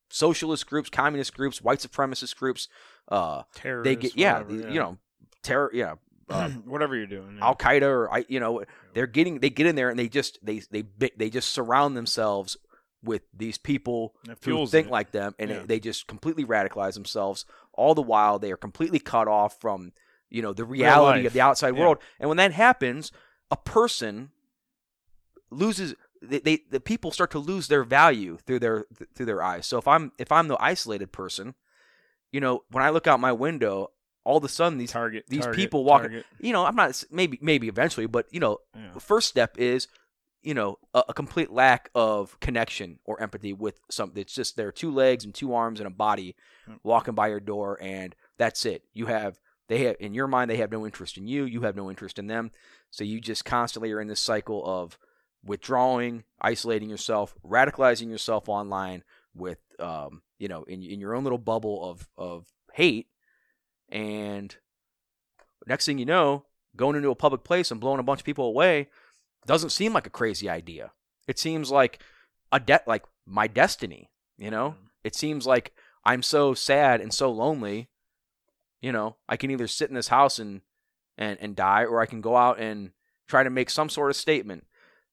socialist 0.09 0.67
groups, 0.67 0.89
communist 0.89 1.33
groups, 1.35 1.61
white 1.61 1.79
supremacist 1.79 2.35
groups. 2.35 2.67
Uh, 3.07 3.43
Terrorists, 3.55 3.85
they 3.89 3.95
get 3.95 4.15
yeah, 4.15 4.39
whatever, 4.41 4.53
the- 4.67 4.73
you 4.73 4.79
know, 4.79 4.97
terror, 5.43 5.71
yeah, 5.73 5.95
uh, 6.29 6.49
whatever 6.65 6.95
you're 6.95 7.07
doing. 7.07 7.37
yeah. 7.39 7.45
Al 7.45 7.55
Qaeda 7.55 7.83
or 7.83 8.13
I, 8.13 8.25
you 8.27 8.39
know, 8.39 8.63
they're 8.93 9.07
getting 9.07 9.39
they 9.39 9.49
get 9.49 9.65
in 9.65 9.75
there 9.75 9.89
and 9.89 9.97
they 9.97 10.09
just 10.09 10.37
they 10.43 10.61
they 10.71 10.83
they 11.17 11.29
just 11.29 11.49
surround 11.49 11.95
themselves 11.97 12.57
with 13.03 13.21
these 13.33 13.57
people 13.57 14.13
who 14.43 14.65
think 14.67 14.87
it. 14.87 14.91
like 14.91 15.11
them, 15.11 15.33
and 15.39 15.49
Yeah. 15.49 15.63
they 15.65 15.79
just 15.79 16.07
completely 16.07 16.45
radicalize 16.45 16.95
themselves. 16.95 17.45
All 17.77 17.95
the 17.95 18.01
while, 18.01 18.37
they 18.39 18.51
are 18.51 18.57
completely 18.57 18.99
cut 18.99 19.27
off 19.27 19.59
from 19.61 19.93
you 20.29 20.41
know 20.41 20.51
the 20.53 20.65
reality 20.65 21.25
of 21.25 21.31
the 21.33 21.41
outside 21.41 21.75
Yeah. 21.75 21.81
world. 21.81 21.99
And 22.19 22.27
when 22.29 22.37
that 22.37 22.51
happens, 22.51 23.11
a 23.49 23.55
person 23.57 24.31
loses. 25.51 25.95
They, 26.21 26.39
they 26.39 26.59
the 26.71 26.79
people 26.79 27.11
start 27.11 27.29
to 27.31 27.39
lose 27.39 27.67
their 27.67 27.83
value 27.83 28.37
through 28.45 28.59
their 28.59 28.85
through 29.13 29.27
their 29.27 29.43
eyes. 29.43 29.67
So 29.67 29.77
if 29.77 29.87
I'm 29.87 30.11
if 30.17 30.31
I'm 30.31 30.47
the 30.47 30.57
isolated 30.59 31.11
person, 31.11 31.53
you 32.31 32.39
know, 32.41 32.63
when 32.71 32.83
I 32.83 32.89
look 32.89 33.05
out 33.05 33.19
my 33.19 33.31
window, 33.31 33.91
all 34.23 34.37
of 34.37 34.43
a 34.43 34.49
sudden 34.49 34.79
these 34.79 34.91
target. 34.91 35.25
these 35.29 35.41
target, 35.43 35.55
people 35.55 35.83
walking- 35.85 36.09
target. 36.09 36.25
you 36.39 36.51
know, 36.53 36.65
I'm 36.65 36.75
not 36.75 37.03
maybe 37.11 37.37
maybe 37.41 37.67
eventually, 37.67 38.07
but 38.07 38.25
you 38.31 38.39
know, 38.39 38.57
Yeah. 38.75 38.89
the 38.95 38.99
first 38.99 39.29
step 39.29 39.57
is 39.59 39.87
you 40.47 40.53
know 40.53 40.79
a, 40.93 41.03
a 41.09 41.13
complete 41.13 41.51
lack 41.51 41.89
of 41.93 42.39
connection 42.39 42.99
or 43.03 43.21
empathy 43.21 43.51
with 43.51 43.81
something. 43.91 44.21
It's 44.21 44.33
just 44.33 44.55
there 44.55 44.69
are 44.69 44.71
two 44.71 44.91
legs 44.91 45.25
and 45.25 45.35
two 45.35 45.53
arms 45.53 45.81
and 45.81 45.87
a 45.87 45.91
body 45.91 46.37
walking 46.83 47.15
by 47.15 47.27
your 47.27 47.41
door, 47.41 47.77
and 47.81 48.15
that's 48.37 48.65
it. 48.65 48.83
You 48.93 49.07
have 49.07 49.41
they 49.67 49.79
have 49.83 49.97
in 49.99 50.13
your 50.13 50.27
mind 50.27 50.49
they 50.49 50.55
have 50.55 50.71
no 50.71 50.85
interest 50.85 51.17
in 51.17 51.27
you. 51.27 51.43
You 51.43 51.63
have 51.63 51.75
no 51.75 51.89
interest 51.89 52.17
in 52.17 52.27
them. 52.27 52.51
So 52.91 53.03
you 53.03 53.19
just 53.19 53.43
constantly 53.43 53.91
are 53.91 53.99
in 53.99 54.07
this 54.07 54.21
cycle 54.21 54.65
of 54.65 54.97
withdrawing, 55.43 56.23
isolating 56.39 56.89
yourself, 56.89 57.35
radicalizing 57.45 58.09
yourself 58.09 58.47
online 58.47 59.03
with 59.35 59.59
um, 59.79 60.21
you 60.39 60.47
know 60.47 60.63
in 60.63 60.81
in 60.81 61.01
your 61.01 61.13
own 61.13 61.25
little 61.25 61.37
bubble 61.37 61.83
of 61.83 62.07
of 62.17 62.45
hate, 62.71 63.07
and 63.89 64.55
next 65.67 65.85
thing 65.85 65.97
you 65.97 66.05
know, 66.05 66.45
going 66.73 66.95
into 66.95 67.09
a 67.09 67.15
public 67.15 67.43
place 67.43 67.69
and 67.69 67.81
blowing 67.81 67.99
a 67.99 68.03
bunch 68.03 68.21
of 68.21 68.25
people 68.25 68.45
away 68.45 68.87
doesn't 69.47 69.71
seem 69.71 69.93
like 69.93 70.05
a 70.05 70.11
crazy 70.11 70.49
idea. 70.49 70.91
It 71.27 71.39
seems 71.39 71.71
like 71.71 71.99
a 72.51 72.59
debt 72.59 72.83
like 72.87 73.03
my 73.25 73.47
destiny, 73.47 74.11
you 74.37 74.51
know? 74.51 74.75
It 75.03 75.15
seems 75.15 75.47
like 75.47 75.73
I'm 76.05 76.21
so 76.21 76.53
sad 76.53 77.01
and 77.01 77.13
so 77.13 77.31
lonely, 77.31 77.89
you 78.81 78.91
know, 78.91 79.17
I 79.27 79.37
can 79.37 79.51
either 79.51 79.67
sit 79.67 79.89
in 79.89 79.95
this 79.95 80.09
house 80.09 80.37
and 80.39 80.61
and 81.17 81.37
and 81.41 81.55
die 81.55 81.83
or 81.83 82.01
I 82.01 82.05
can 82.05 82.21
go 82.21 82.35
out 82.35 82.59
and 82.59 82.91
try 83.27 83.43
to 83.43 83.49
make 83.49 83.69
some 83.69 83.89
sort 83.89 84.11
of 84.11 84.15
statement. 84.15 84.65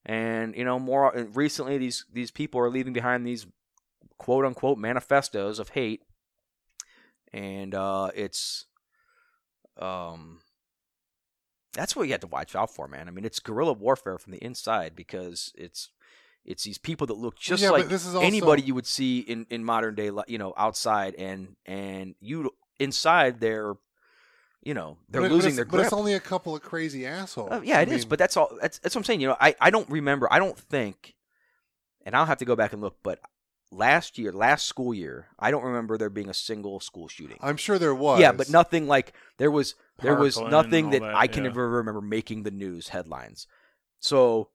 And, 0.04 0.54
you 0.54 0.64
know, 0.64 0.78
more 0.78 1.12
recently 1.32 1.78
these 1.78 2.04
these 2.12 2.30
people 2.30 2.60
are 2.60 2.70
leaving 2.70 2.92
behind 2.92 3.26
these 3.26 3.46
quote 4.18 4.44
unquote 4.44 4.78
manifestos 4.78 5.58
of 5.58 5.70
hate 5.70 6.02
and 7.32 7.74
uh 7.74 8.10
it's 8.14 8.66
um 9.80 10.38
that's 11.74 11.94
what 11.94 12.04
you 12.04 12.12
have 12.12 12.20
to 12.22 12.26
watch 12.26 12.54
out 12.56 12.70
for, 12.74 12.88
man. 12.88 13.06
I 13.08 13.10
mean, 13.10 13.24
it's 13.26 13.38
guerrilla 13.40 13.74
warfare 13.74 14.16
from 14.18 14.32
the 14.32 14.42
inside 14.42 14.96
because 14.96 15.52
it's 15.56 15.90
it's 16.46 16.64
these 16.64 16.78
people 16.78 17.06
that 17.08 17.14
look 17.18 17.38
just 17.38 17.62
Yeah, 17.62 17.70
like 17.70 17.88
this 17.88 18.06
is 18.06 18.14
also- 18.14 18.26
anybody 18.26 18.62
you 18.62 18.74
would 18.74 18.86
see 18.86 19.18
in 19.20 19.46
in 19.50 19.64
modern 19.64 19.94
day, 19.94 20.10
you 20.26 20.38
know, 20.38 20.54
outside, 20.56 21.14
and 21.16 21.56
and 21.66 22.14
you 22.20 22.50
inside 22.80 23.40
they're, 23.40 23.74
you 24.62 24.74
know, 24.74 24.96
they're 25.08 25.20
But 25.22 25.28
but 25.28 25.34
losing 25.34 25.48
it's- 25.52 25.56
their 25.56 25.64
But 25.66 25.80
it's 25.80 25.92
only 25.92 26.14
a 26.14 26.20
couple 26.20 26.54
of 26.56 26.62
crazy 26.62 27.06
assholes. 27.06 27.48
Oh, 27.52 27.60
yeah, 27.62 27.78
I 27.78 27.82
it 27.82 27.88
is. 27.92 28.02
mean, 28.04 28.08
But 28.10 28.18
that's 28.18 28.36
all. 28.36 28.50
That's, 28.60 28.78
that's 28.78 28.94
what 28.94 29.00
I'm 29.00 29.04
saying. 29.04 29.20
You 29.20 29.28
know, 29.28 29.36
I, 29.40 29.54
I 29.60 29.70
don't 29.70 29.88
remember. 29.90 30.26
I 30.32 30.38
don't 30.38 30.58
think, 30.58 31.14
and 32.04 32.14
I'll 32.16 32.26
have 32.26 32.38
to 32.38 32.44
go 32.44 32.56
back 32.56 32.72
and 32.72 32.82
look. 32.82 32.96
But 33.02 33.20
last 33.74 34.18
year, 34.18 34.32
last 34.32 34.66
school 34.66 34.94
year, 34.94 35.28
I 35.38 35.50
don't 35.50 35.64
remember 35.64 35.98
there 35.98 36.10
being 36.10 36.28
a 36.28 36.34
single 36.34 36.80
school 36.80 37.08
shooting. 37.08 37.38
I'm 37.40 37.56
sure 37.56 37.78
there 37.78 37.94
was. 37.94 38.20
Yeah, 38.20 38.32
but 38.32 38.48
nothing 38.48 38.86
like 38.86 39.12
there 39.38 39.50
was. 39.50 39.74
There 40.02 40.16
was 40.16 40.34
Parkland 40.34 40.50
nothing 40.50 40.90
that, 40.90 41.02
that, 41.02 41.14
I 41.14 41.28
can 41.28 41.44
yeah. 41.44 41.50
ever 41.50 41.68
remember 41.68 42.00
making 42.00 42.42
the 42.42 42.50
news 42.50 42.88
headlines. 42.88 43.46
So, 44.00 44.48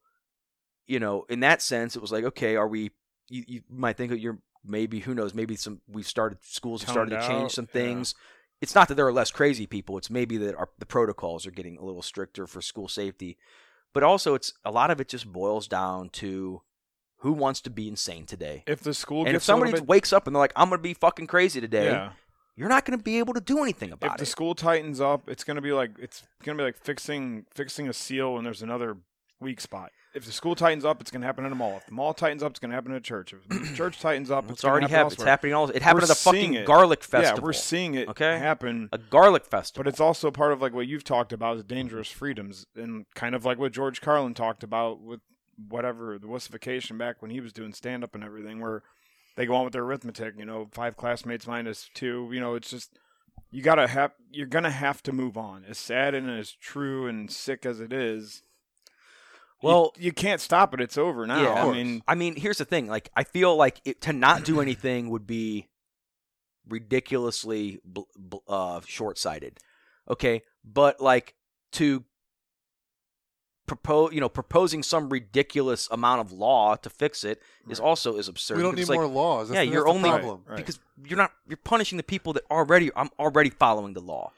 you 0.86 0.99
know, 0.99 1.26
in 1.30 1.39
that 1.41 1.61
sense, 1.61 1.95
it 1.95 2.01
was 2.01 2.11
like, 2.11 2.26
okay, 2.26 2.55
are 2.55 2.67
we? 2.67 2.91
You, 3.30 3.43
you 3.47 3.61
might 3.70 3.95
think 3.95 4.09
that 4.11 4.20
you're 4.20 4.39
maybe 4.65 4.99
who 4.99 5.15
knows? 5.15 5.34
Maybe 5.34 5.55
some 5.55 5.82
we've 5.88 6.07
started 6.07 6.39
schools 6.41 6.82
have 6.84 6.89
started 6.89 7.11
Toned 7.11 7.22
to 7.22 7.28
change 7.28 7.43
out, 7.43 7.51
some 7.51 7.67
yeah. 7.70 7.82
things. 7.82 8.15
It's 8.61 8.76
not 8.76 8.89
that 8.89 8.95
there 8.95 9.07
are 9.07 9.13
less 9.13 9.32
crazy 9.32 9.65
people. 9.65 9.97
It's 9.97 10.09
maybe 10.09 10.36
that 10.38 10.55
our, 10.55 10.70
the 10.80 10.86
protocols 10.86 11.47
are 11.47 11.51
getting 11.51 11.78
a 11.78 11.86
little 11.86 12.01
stricter 12.01 12.45
for 12.45 12.61
school 12.61 12.89
safety, 12.89 13.38
but 13.93 14.03
also 14.03 14.34
it's 14.34 14.53
a 14.65 14.72
lot 14.72 14.91
of 14.91 14.99
it 14.99 15.07
just 15.07 15.32
boils 15.32 15.67
down 15.67 16.09
to 16.09 16.61
who 17.20 17.32
wants 17.34 17.61
to 17.61 17.70
be 17.70 17.88
insane 17.88 18.26
today. 18.26 18.63
If 18.67 18.82
the 18.82 18.93
school 18.93 19.26
and 19.26 19.36
if 19.36 19.43
somebody 19.43 19.72
bit, 19.74 19.88
wakes 19.88 20.13
up 20.13 20.28
and 20.28 20.36
they're 20.36 20.41
like, 20.41 20.53
"I'm 20.55 20.70
going 20.70 20.80
to 20.80 20.84
be 20.84 20.93
fucking 20.93 21.28
crazy 21.28 21.61
today," 21.61 21.86
yeah. 21.86 22.11
you're 22.55 22.70
not 22.70 22.86
going 22.86 22.97
to 22.97 23.03
be 23.03 23.20
able 23.20 23.34
to 23.34 23.41
do 23.41 23.59
anything 23.61 23.91
about 23.91 24.11
it. 24.11 24.13
If 24.13 24.20
the 24.20 24.26
school 24.26 24.55
tightens 24.55 24.99
up, 25.01 25.30
it's 25.30 25.43
gonna 25.43 25.61
be 25.61 25.72
like 25.72 25.91
it's 25.99 26.24
gonna 26.43 26.57
be 26.57 26.63
like 26.63 26.78
fixing 26.78 27.45
fixing 27.53 27.88
a 27.88 27.93
seal 27.93 28.34
when 28.34 28.43
there's 28.43 28.61
another 28.61 28.97
weak 29.39 29.61
spot. 29.61 29.91
If 30.15 30.26
the 30.26 30.32
school 30.32 30.55
tightens 30.55 30.84
up, 30.86 31.01
it's 31.01 31.11
gonna 31.11 31.26
happen 31.26 31.45
in 31.45 31.51
a 31.51 31.55
mall. 31.55 31.78
If 31.78 31.86
the 31.86 31.93
mall 31.93 32.13
tightens 32.13 32.41
up, 32.41 32.51
it's 32.51 32.59
gonna 32.59 32.74
happen 32.74 32.91
in 32.91 32.97
a 32.97 33.01
church. 33.01 33.34
If 33.34 33.47
the 33.47 33.76
church 33.76 33.99
tightens 33.99 34.32
up, 34.32 34.45
It's, 34.45 34.53
it's, 34.53 34.65
already 34.65 34.86
happen 34.86 34.95
happened. 34.95 35.13
It's 35.13 35.24
happening 35.24 35.53
all. 35.53 35.70
It 35.70 35.82
happened 35.82 36.01
We're 36.01 36.03
at 36.03 36.07
the 36.09 36.15
fucking 36.15 36.53
it. 36.55 36.65
garlic 36.65 37.03
festival. 37.03 37.39
Yeah, 37.39 37.43
we're 37.43 37.53
seeing 37.53 37.93
it 37.95 38.07
Okay. 38.09 38.38
happen. 38.39 38.89
a 38.91 38.97
garlic 38.97 39.45
festival. 39.45 39.84
But 39.84 39.89
it's 39.89 39.99
also 39.99 40.32
part 40.32 40.51
of 40.51 40.61
like 40.61 40.74
what 40.74 40.88
you've 40.88 41.03
talked 41.03 41.32
about 41.32 41.57
is 41.57 41.63
dangerous 41.63 42.09
freedoms, 42.09 42.65
and 42.76 43.05
kind 43.13 43.36
of 43.36 43.45
like 43.45 43.59
what 43.59 43.72
George 43.72 44.01
Carlin 44.01 44.34
talked 44.34 44.63
about 44.63 45.01
with 45.01 45.20
whatever 45.68 46.18
the 46.18 46.28
wussification 46.28 46.97
back 46.97 47.22
when 47.22 47.32
he 47.32 47.41
was 47.41 47.53
doing 47.53 47.74
stand 47.74 48.03
up 48.03 48.16
and 48.16 48.24
everything, 48.24 48.60
where 48.62 48.84
they 49.36 49.45
go 49.45 49.55
on 49.55 49.64
with 49.64 49.74
their 49.74 49.84
arithmetic. 49.84 50.36
You 50.38 50.45
know, 50.45 50.70
five 50.72 50.95
classmates 50.95 51.47
minus 51.47 51.89
two. 51.93 52.30
You 52.32 52.39
know, 52.39 52.55
it's 52.55 52.70
just 52.70 52.97
you 53.51 53.62
gotta 53.62 53.88
have 53.88 54.12
you're 54.32 54.47
gonna 54.47 54.72
have 54.72 55.01
to 55.03 55.12
move 55.12 55.38
on. 55.38 55.66
As 55.68 55.78
sad 55.78 56.14
and 56.14 56.30
as 56.30 56.51
true 56.51 57.07
and 57.07 57.32
sick 57.32 57.66
as 57.66 57.80
it 57.80 57.91
is, 57.91 58.43
Well- 59.62 59.93
you, 59.97 60.12
can't 60.14 60.39
stop 60.41 60.74
it. 60.74 60.82
It's 60.82 60.97
over 60.97 61.26
now. 61.28 61.41
Yeah. 61.41 61.66
I 61.66 61.72
mean, 61.74 62.03
I 62.07 62.16
mean, 62.16 62.36
here's 62.36 62.60
the 62.60 62.66
thing. 62.66 62.88
Like, 62.88 63.10
I 63.16 63.24
feel 63.24 63.55
like 63.55 63.82
it, 63.86 64.01
to 64.01 64.14
not 64.14 64.45
do 64.45 64.62
anything 64.62 65.10
would 65.10 65.28
be 65.28 65.68
ridiculously 66.68 67.80
uh, 68.47 68.82
short-sighted. 68.86 69.57
Okay, 70.10 70.43
but 70.64 71.01
like 71.01 71.36
to 71.74 72.03
propose 73.70 74.11
you 74.13 74.20
know 74.20 74.28
proposing 74.28 74.82
some 74.84 75.09
ridiculous 75.09 75.88
amount 75.91 76.20
of 76.22 76.32
law 76.32 76.76
to 76.76 76.89
fix 76.89 77.24
it 77.24 77.39
is 77.70 77.80
Right. 77.80 77.86
also 77.88 78.17
is 78.17 78.28
absurd. 78.28 78.57
we 78.57 78.63
don't 78.63 78.74
because, 78.74 78.89
need 78.89 78.95
like, 78.97 78.99
more 79.07 79.07
laws. 79.24 79.49
That's 79.49 79.57
yeah, 79.57 79.65
the, 79.65 79.72
you're 79.72 79.84
the 79.84 79.89
only 79.91 80.09
problem. 80.09 80.41
Right. 80.47 80.57
because 80.57 80.80
you're 81.05 81.17
not 81.17 81.32
you're 81.47 81.57
punishing 81.57 81.97
the 81.97 82.03
people 82.03 82.34
that 82.34 82.43
already 82.49 82.89
I'm 82.95 83.09
already 83.20 83.51
following 83.51 83.93
the 83.93 84.01
law. 84.01 84.32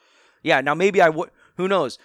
Yeah, 0.43 0.59
now 0.61 0.73
maybe 0.75 1.01
I 1.01 1.09
would. 1.09 1.29
Who 1.57 1.67
knows? 1.69 1.97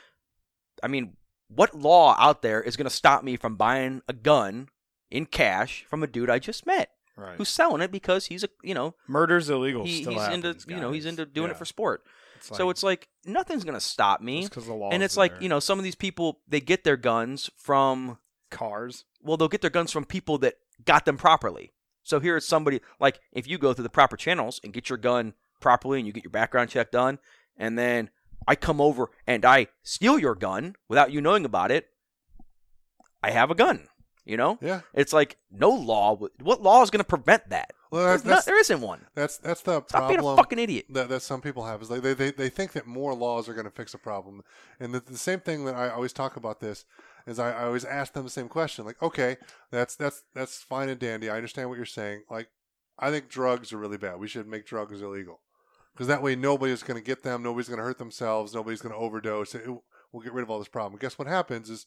I 0.82 0.88
mean, 0.88 1.16
what 1.48 1.74
law 1.74 2.14
out 2.18 2.42
there 2.42 2.62
is 2.62 2.76
going 2.76 2.84
to 2.88 2.94
stop 2.94 3.24
me 3.24 3.36
from 3.36 3.56
buying 3.56 4.02
a 4.08 4.12
gun 4.12 4.68
in 5.10 5.26
cash 5.26 5.84
from 5.88 6.02
a 6.02 6.06
dude 6.06 6.30
I 6.30 6.38
just 6.38 6.64
met 6.66 6.90
Right. 7.16 7.36
who's 7.38 7.48
selling 7.48 7.80
it 7.80 7.90
because 7.90 8.26
he's 8.26 8.44
a 8.44 8.48
you 8.62 8.74
know 8.74 8.94
Murder's 9.08 9.48
illegal. 9.50 9.84
he, 9.84 10.02
still 10.02 10.12
he's 10.12 10.28
into 10.28 10.48
happens, 10.48 10.66
you 10.68 10.76
know 10.78 10.92
he's 10.92 11.06
into 11.06 11.24
doing 11.26 11.48
Yeah. 11.48 11.54
it 11.54 11.58
for 11.58 11.64
sport. 11.64 12.04
It's 12.50 12.58
so 12.58 12.70
it's 12.70 12.82
like 12.82 13.08
nothing's 13.24 13.64
going 13.64 13.74
to 13.74 13.80
stop 13.80 14.20
me. 14.20 14.40
just 14.42 14.52
'cause 14.52 14.66
the 14.66 14.74
laws 14.74 14.92
And 14.94 15.02
it's 15.02 15.16
like 15.16 15.32
there. 15.32 15.42
you 15.42 15.48
know 15.48 15.60
some 15.60 15.78
of 15.78 15.84
these 15.84 15.94
people 15.94 16.40
they 16.48 16.60
get 16.60 16.84
their 16.84 16.96
guns 16.96 17.50
from 17.56 18.18
cars. 18.50 19.04
well 19.22 19.36
they'll 19.36 19.48
get 19.48 19.60
their 19.60 19.70
guns 19.70 19.90
from 19.92 20.04
people 20.04 20.38
that 20.38 20.54
got 20.84 21.04
them 21.04 21.16
properly. 21.16 21.72
So 22.02 22.20
here 22.20 22.36
it's 22.36 22.46
somebody 22.46 22.80
like 23.00 23.20
if 23.32 23.46
you 23.48 23.58
go 23.58 23.72
through 23.72 23.82
the 23.84 23.88
proper 23.90 24.16
channels 24.16 24.60
and 24.62 24.72
get 24.72 24.88
your 24.88 24.98
gun 24.98 25.34
properly 25.60 25.98
and 25.98 26.06
you 26.06 26.12
get 26.12 26.22
your 26.24 26.30
background 26.30 26.70
check 26.70 26.90
done, 26.92 27.18
and 27.56 27.78
then 27.78 28.10
I 28.46 28.54
come 28.54 28.80
over 28.80 29.10
and 29.26 29.44
I 29.44 29.66
steal 29.82 30.18
your 30.18 30.34
gun 30.36 30.76
without 30.88 31.10
you 31.10 31.20
knowing 31.20 31.44
about 31.44 31.72
it, 31.72 31.88
I 33.22 33.30
have 33.32 33.50
a 33.50 33.54
gun. 33.56 33.88
You 34.26 34.36
know, 34.36 34.58
Yeah. 34.60 34.80
it's 34.92 35.12
like 35.12 35.36
no 35.52 35.70
law. 35.70 36.16
What 36.40 36.60
law 36.60 36.82
is 36.82 36.90
going 36.90 36.98
to 36.98 37.04
prevent 37.04 37.48
that? 37.50 37.70
Well, 37.92 38.04
There's 38.04 38.22
that's, 38.22 38.38
not, 38.38 38.44
there 38.44 38.58
isn't 38.58 38.80
one. 38.80 39.06
that's 39.14 39.38
that's 39.38 39.62
the 39.62 39.82
Stop 39.86 40.08
being 40.08 40.18
a 40.18 40.22
problem. 40.22 40.36
fucking 40.36 40.58
idiot. 40.58 40.86
that, 40.90 41.08
that 41.08 41.20
some 41.22 41.40
people 41.40 41.64
have 41.64 41.80
is 41.80 41.90
like 41.90 42.02
they, 42.02 42.12
they, 42.12 42.32
they 42.32 42.48
think 42.48 42.72
that 42.72 42.86
more 42.88 43.14
laws 43.14 43.48
are 43.48 43.54
going 43.54 43.64
to 43.66 43.70
fix 43.70 43.94
a 43.94 43.98
problem 43.98 44.42
and 44.80 44.92
the, 44.92 44.98
the 44.98 45.16
same 45.16 45.38
thing 45.38 45.64
that 45.66 45.76
i 45.76 45.88
always 45.90 46.12
talk 46.12 46.34
about 46.36 46.58
this 46.58 46.84
is 47.28 47.38
I, 47.38 47.52
I 47.52 47.64
always 47.66 47.84
ask 47.84 48.12
them 48.12 48.24
the 48.24 48.30
same 48.30 48.48
question 48.48 48.84
like 48.84 49.00
okay 49.00 49.36
that's 49.70 49.94
that's 49.94 50.24
that's 50.34 50.58
fine 50.58 50.88
and 50.88 50.98
dandy 50.98 51.30
i 51.30 51.36
understand 51.36 51.68
what 51.68 51.76
you're 51.76 51.86
saying 51.86 52.24
like 52.28 52.48
i 52.98 53.10
think 53.12 53.28
drugs 53.28 53.72
are 53.72 53.78
really 53.78 53.96
bad 53.98 54.18
we 54.18 54.26
should 54.28 54.48
make 54.48 54.66
drugs 54.66 55.00
illegal 55.00 55.40
because 55.94 56.08
that 56.08 56.22
way 56.22 56.34
nobody's 56.34 56.82
going 56.82 57.00
to 57.00 57.04
get 57.06 57.22
them 57.22 57.44
nobody's 57.44 57.68
going 57.68 57.78
to 57.78 57.84
hurt 57.84 57.98
themselves 57.98 58.52
nobody's 58.52 58.80
going 58.82 58.92
to 58.92 58.98
overdose 59.00 59.54
it, 59.54 59.62
we'll 60.12 60.22
get 60.24 60.32
rid 60.32 60.42
of 60.42 60.50
all 60.50 60.58
this 60.58 60.66
problem 60.68 60.98
guess 61.00 61.16
what 61.18 61.28
happens 61.28 61.70
is 61.70 61.86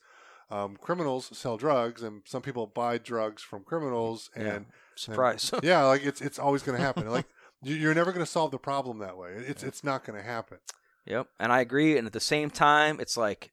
um, 0.52 0.78
criminals 0.78 1.30
sell 1.38 1.58
drugs 1.58 2.02
and 2.02 2.22
some 2.26 2.41
people 2.41 2.66
buy 2.68 2.97
drugs 2.97 3.41
from 3.43 3.64
criminals 3.64 4.30
and 4.36 4.45
Yeah. 4.47 4.60
Surprise. 4.95 5.52
yeah, 5.64 5.84
like 5.84 6.04
it's 6.04 6.20
it's 6.22 6.38
always 6.39 6.62
going 6.64 6.78
to 6.78 6.84
happen. 6.84 7.08
Like 7.10 7.26
you- 7.64 7.76
you're 7.76 7.93
never 7.93 8.12
going 8.12 8.26
to 8.26 8.30
solve 8.32 8.52
the 8.52 8.58
problem 8.60 8.97
that 9.00 9.18
way. 9.18 9.32
It's 9.47 9.64
it's 9.64 9.84
not 9.84 10.04
going 10.06 10.18
to 10.20 10.26
happen. 10.26 10.58
Yep, 11.06 11.28
and 11.39 11.52
I 11.52 11.62
agree. 11.62 11.97
And 11.97 12.06
at 12.06 12.14
the 12.14 12.20
same 12.20 12.50
time, 12.50 13.00
it's 13.00 13.16
like, 13.18 13.52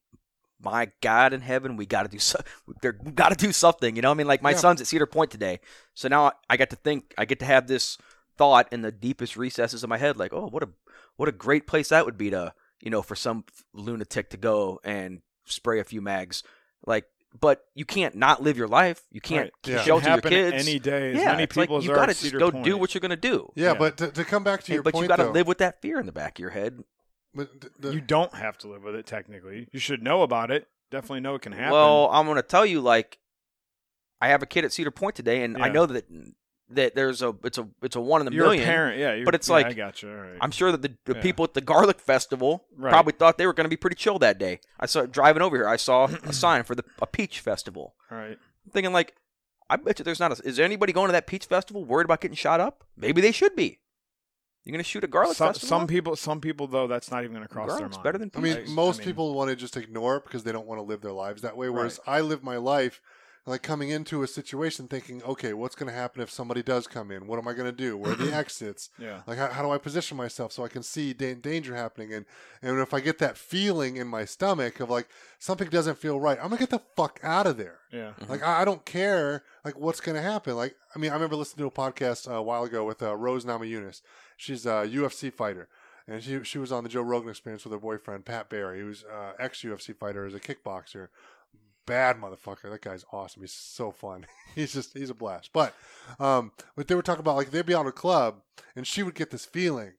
my 0.61 0.91
God 1.01 1.33
in 1.33 1.41
heaven, 1.43 1.77
we 1.77 1.87
got 1.87 2.03
to 2.03 2.09
do 2.09 2.19
so. 2.19 2.41
We 2.67 2.91
got 3.13 3.29
to 3.31 3.37
do 3.37 3.53
something. 3.53 3.95
You 3.95 4.03
know, 4.03 4.11
I 4.11 4.15
mean, 4.15 4.27
like 4.27 4.43
my 4.43 4.51
Yeah. 4.51 4.57
son's 4.57 4.81
at 4.81 4.87
Cedar 4.89 5.07
Point 5.07 5.31
today, 5.31 5.61
so 5.95 6.09
now 6.09 6.33
I 6.51 6.57
get 6.57 6.71
to 6.71 6.77
think. 6.77 7.15
I 7.17 7.25
get 7.27 7.39
to 7.41 7.45
have 7.47 7.67
this 7.69 7.97
thought 8.37 8.71
in 8.73 8.83
the 8.83 8.91
deepest 8.93 9.37
recesses 9.37 9.83
of 9.85 9.89
my 9.89 9.99
head, 9.99 10.17
like, 10.19 10.33
oh, 10.33 10.49
what 10.49 10.63
a 10.65 10.69
what 11.17 11.29
a 11.29 11.33
great 11.33 11.67
place 11.67 11.91
that 11.91 12.05
would 12.05 12.19
be 12.19 12.31
to, 12.31 12.53
you 12.81 12.91
know, 12.91 13.03
for 13.03 13.15
some 13.15 13.45
lunatic 13.73 14.31
to 14.31 14.37
go 14.37 14.81
and 14.85 15.21
spray 15.47 15.79
a 15.79 15.85
few 15.85 16.03
mags, 16.03 16.43
like. 16.87 17.05
But 17.39 17.67
you 17.75 17.85
can't 17.85 18.15
not 18.15 18.43
live 18.43 18.57
your 18.57 18.69
life. 18.69 19.03
You 19.11 19.21
can't 19.21 19.53
Right. 19.67 19.75
Yeah. 19.75 19.81
It 19.81 19.85
shelter 19.85 20.05
can 20.07 20.13
your 20.15 20.51
kids. 20.53 20.67
any 20.67 20.79
day. 20.79 21.11
As 21.13 21.19
yeah, 21.19 21.25
many 21.33 21.43
it's 21.43 21.55
like 21.55 21.65
people 21.69 21.77
as 21.79 21.85
you 21.85 21.93
are 21.93 21.97
gotta 21.97 22.13
just 22.13 22.23
Cedar 22.23 22.39
go 22.39 22.51
Point. 22.51 22.65
do 22.65 22.79
what 22.79 22.95
you're 22.95 23.01
gonna 23.03 23.15
do. 23.15 23.53
Yeah, 23.55 23.73
Yeah. 23.73 23.79
but 23.79 23.99
to, 23.99 24.11
to 24.11 24.25
come 24.25 24.43
back 24.43 24.63
to 24.63 24.69
Hey, 24.69 24.75
your 24.77 24.83
but 24.83 24.95
point, 24.95 25.03
you 25.05 25.09
got 25.09 25.17
to 25.17 25.31
live 25.31 25.47
with 25.47 25.59
that 25.59 25.83
fear 25.83 26.01
in 26.01 26.07
the 26.07 26.13
back 26.13 26.39
of 26.39 26.41
your 26.41 26.51
head. 26.51 26.83
but 27.35 27.61
th- 27.61 27.73
the- 27.79 27.93
You 27.93 28.01
don't 28.01 28.33
have 28.35 28.57
to 28.59 28.69
live 28.69 28.85
with 28.85 28.95
it 28.95 29.05
technically. 29.05 29.69
You 29.71 29.79
should 29.79 30.03
know 30.03 30.23
about 30.23 30.51
it. 30.51 30.67
Definitely 30.91 31.21
know 31.21 31.35
it 31.35 31.43
can 31.43 31.53
happen. 31.53 31.73
Well, 31.73 32.09
I'm 32.11 32.25
going 32.25 32.37
to 32.37 32.43
tell 32.43 32.65
you, 32.65 32.81
like, 32.81 33.19
I 34.23 34.29
have 34.29 34.43
a 34.43 34.47
kid 34.47 34.65
at 34.65 34.73
Cedar 34.73 34.91
Point 34.91 35.15
today, 35.17 35.43
and 35.43 35.63
I 35.63 35.69
know 35.69 35.85
that 35.85 36.07
that 36.71 36.95
there's 36.95 37.23
a 37.23 37.35
it's 37.45 37.59
a 37.59 37.69
it's 37.83 37.95
a 37.97 38.01
one 38.01 38.21
in 38.23 38.29
a 38.29 38.31
you're 38.31 38.45
million. 38.47 38.63
a 38.65 38.67
parent, 38.67 38.99
yeah. 38.99 39.15
You're, 39.15 39.25
but 39.25 39.35
it's 39.35 39.49
yeah, 39.49 39.55
like- 39.55 39.67
I 39.67 39.73
got 39.73 40.03
you. 40.03 40.11
All 40.11 40.17
right. 40.17 40.39
I'm 40.41 40.51
sure 40.51 40.73
that 40.73 40.83
the, 40.83 40.93
the 41.05 41.15
Yeah. 41.15 41.23
people 41.23 41.45
at 41.45 41.55
the 41.55 41.61
Garlic 41.61 42.01
Festival 42.01 42.65
Right. 42.77 42.91
probably 42.91 43.13
thought 43.13 43.39
they 43.39 43.47
were 43.47 43.53
going 43.53 43.65
to 43.67 43.71
be 43.71 43.77
pretty 43.77 43.97
chill 43.97 44.19
that 44.19 44.39
day. 44.39 44.61
I 44.81 44.87
saw 44.87 45.07
driving 45.07 45.43
over 45.43 45.57
here. 45.57 45.69
I 45.69 45.77
saw 45.77 46.07
a 46.07 46.33
sign 46.33 46.65
for 46.65 46.75
the 46.75 46.85
a 47.01 47.07
peach 47.07 47.41
festival. 47.41 47.95
All 48.11 48.19
right. 48.19 48.39
I'm 48.65 48.71
thinking 48.73 48.93
like, 48.93 49.15
I 49.71 49.77
bet 49.77 49.99
you 49.99 50.05
there's 50.05 50.21
not. 50.21 50.39
A, 50.39 50.43
is 50.47 50.57
there 50.57 50.65
anybody 50.65 50.93
going 50.93 51.09
to 51.09 51.13
that 51.13 51.27
peach 51.27 51.47
festival 51.47 51.85
worried 51.85 52.05
about 52.05 52.21
getting 52.21 52.37
shot 52.37 52.61
up? 52.61 52.85
Maybe 52.97 53.21
they 53.21 53.33
should 53.33 53.55
be. 53.57 53.79
You're 54.65 54.73
going 54.73 54.83
to 54.83 54.89
shoot 54.89 55.05
a 55.05 55.07
Garlic 55.07 55.37
Some, 55.37 55.49
Festival? 55.51 55.69
some 55.79 55.87
people, 55.87 56.17
some 56.17 56.41
people 56.41 56.67
though, 56.67 56.89
that's 56.89 57.09
not 57.13 57.23
even 57.23 57.35
going 57.37 57.47
to 57.47 57.53
cross 57.53 57.79
their 57.79 57.89
mind. 57.89 58.03
better 58.03 58.19
than 58.19 58.33
I 58.35 58.41
mean, 58.41 58.57
I- 58.57 58.63
I 58.63 58.67
most 58.67 58.99
mean- 58.99 59.07
people 59.07 59.33
want 59.35 59.49
to 59.51 59.55
just 59.55 59.77
ignore 59.77 60.17
it 60.17 60.25
because 60.25 60.43
they 60.43 60.51
don't 60.51 60.67
want 60.67 60.79
to 60.81 60.83
live 60.83 61.01
their 61.03 61.13
lives 61.13 61.43
that 61.43 61.57
way. 61.57 61.69
Whereas 61.69 62.01
Right. 62.05 62.17
I 62.17 62.21
live 62.23 62.43
my 62.43 62.57
life 62.57 63.01
like 63.47 63.63
coming 63.63 63.91
into 63.91 64.25
a 64.25 64.27
situation 64.27 64.89
thinking, 64.89 65.23
okay, 65.23 65.53
what's 65.53 65.77
going 65.77 65.87
to 65.89 65.97
happen 65.97 66.21
if 66.21 66.31
somebody 66.31 66.65
does 66.65 66.89
come 66.89 67.13
in? 67.13 67.29
What 67.29 67.39
am 67.39 67.47
I 67.47 67.53
going 67.53 67.67
to 67.71 67.73
do? 67.73 67.97
Where 67.97 68.13
are 68.13 68.17
the 68.17 68.33
exits? 68.35 68.91
Yeah. 68.99 69.23
Like, 69.25 69.39
how, 69.39 69.49
how 69.49 69.63
do 69.63 69.71
I 69.71 69.79
position 69.79 70.17
myself 70.17 70.51
so 70.51 70.65
I 70.65 70.69
can 70.69 70.83
see 70.83 71.13
da- 71.13 71.35
danger 71.35 71.75
happening? 71.77 72.13
And 72.13 72.27
and 72.61 72.81
if 72.81 72.93
I 72.93 73.01
get 73.01 73.19
that 73.19 73.39
feeling 73.39 73.97
in 73.97 74.09
my 74.09 74.25
stomach 74.25 74.81
of 74.81 74.91
like 74.91 75.09
something 75.39 75.69
doesn't 75.69 75.99
feel 75.99 76.19
right, 76.19 76.39
I'm 76.39 76.49
gonna 76.49 76.59
get 76.59 76.71
the 76.71 76.83
fuck 76.97 77.21
out 77.23 77.47
of 77.47 77.57
there. 77.57 77.79
Yeah. 77.93 78.13
Like 78.29 78.43
I, 78.43 78.63
I 78.63 78.65
don't 78.65 78.85
care 78.85 79.45
like 79.65 79.79
what's 79.79 80.01
gonna 80.01 80.23
happen. 80.23 80.57
Like 80.57 80.75
I 80.95 80.99
mean 80.99 81.11
I 81.11 81.15
remember 81.15 81.37
listening 81.37 81.71
to 81.71 81.81
a 81.81 81.91
podcast 81.91 82.29
uh, 82.29 82.35
a 82.35 82.43
while 82.43 82.65
ago 82.65 82.85
with 82.85 83.01
uh, 83.03 83.15
Rose 83.15 83.45
Namajunas. 83.45 84.03
She's 84.37 84.67
a 84.67 84.89
UFC 84.91 85.33
fighter, 85.33 85.69
and 86.09 86.21
she 86.23 86.43
she 86.43 86.59
was 86.59 86.73
on 86.73 86.83
the 86.83 86.91
Joe 86.91 87.03
Rogan 87.03 87.31
Experience 87.31 87.65
with 87.65 87.73
her 87.73 87.79
boyfriend 87.79 88.25
Pat 88.25 88.51
Barry, 88.51 88.81
who's 88.81 89.05
uh, 89.05 89.33
ex 89.39 89.63
UFC 89.63 89.97
fighter, 89.97 90.27
is 90.27 90.35
a 90.35 90.41
kickboxer. 90.41 91.09
Bad 91.87 92.17
motherfucker. 92.21 92.71
That 92.71 92.83
guy's 92.83 93.05
awesome. 93.13 93.43
He's 93.43 93.53
so 93.53 93.91
fun. 93.91 94.27
he's 94.55 94.73
just 94.73 94.97
he's 94.97 95.11
a 95.11 95.15
blast. 95.15 95.51
But 95.53 95.75
um, 96.19 96.53
but 96.77 96.89
they 96.89 96.95
were 96.95 97.03
talking 97.03 97.21
about 97.21 97.37
like 97.37 97.51
they'd 97.51 97.65
be 97.67 97.75
out 97.75 97.87
at 97.87 97.91
a 97.91 97.93
club, 97.93 98.43
and 98.75 98.87
she 98.87 99.03
would 99.03 99.15
get 99.15 99.31
this 99.31 99.45
feeling 99.45 99.93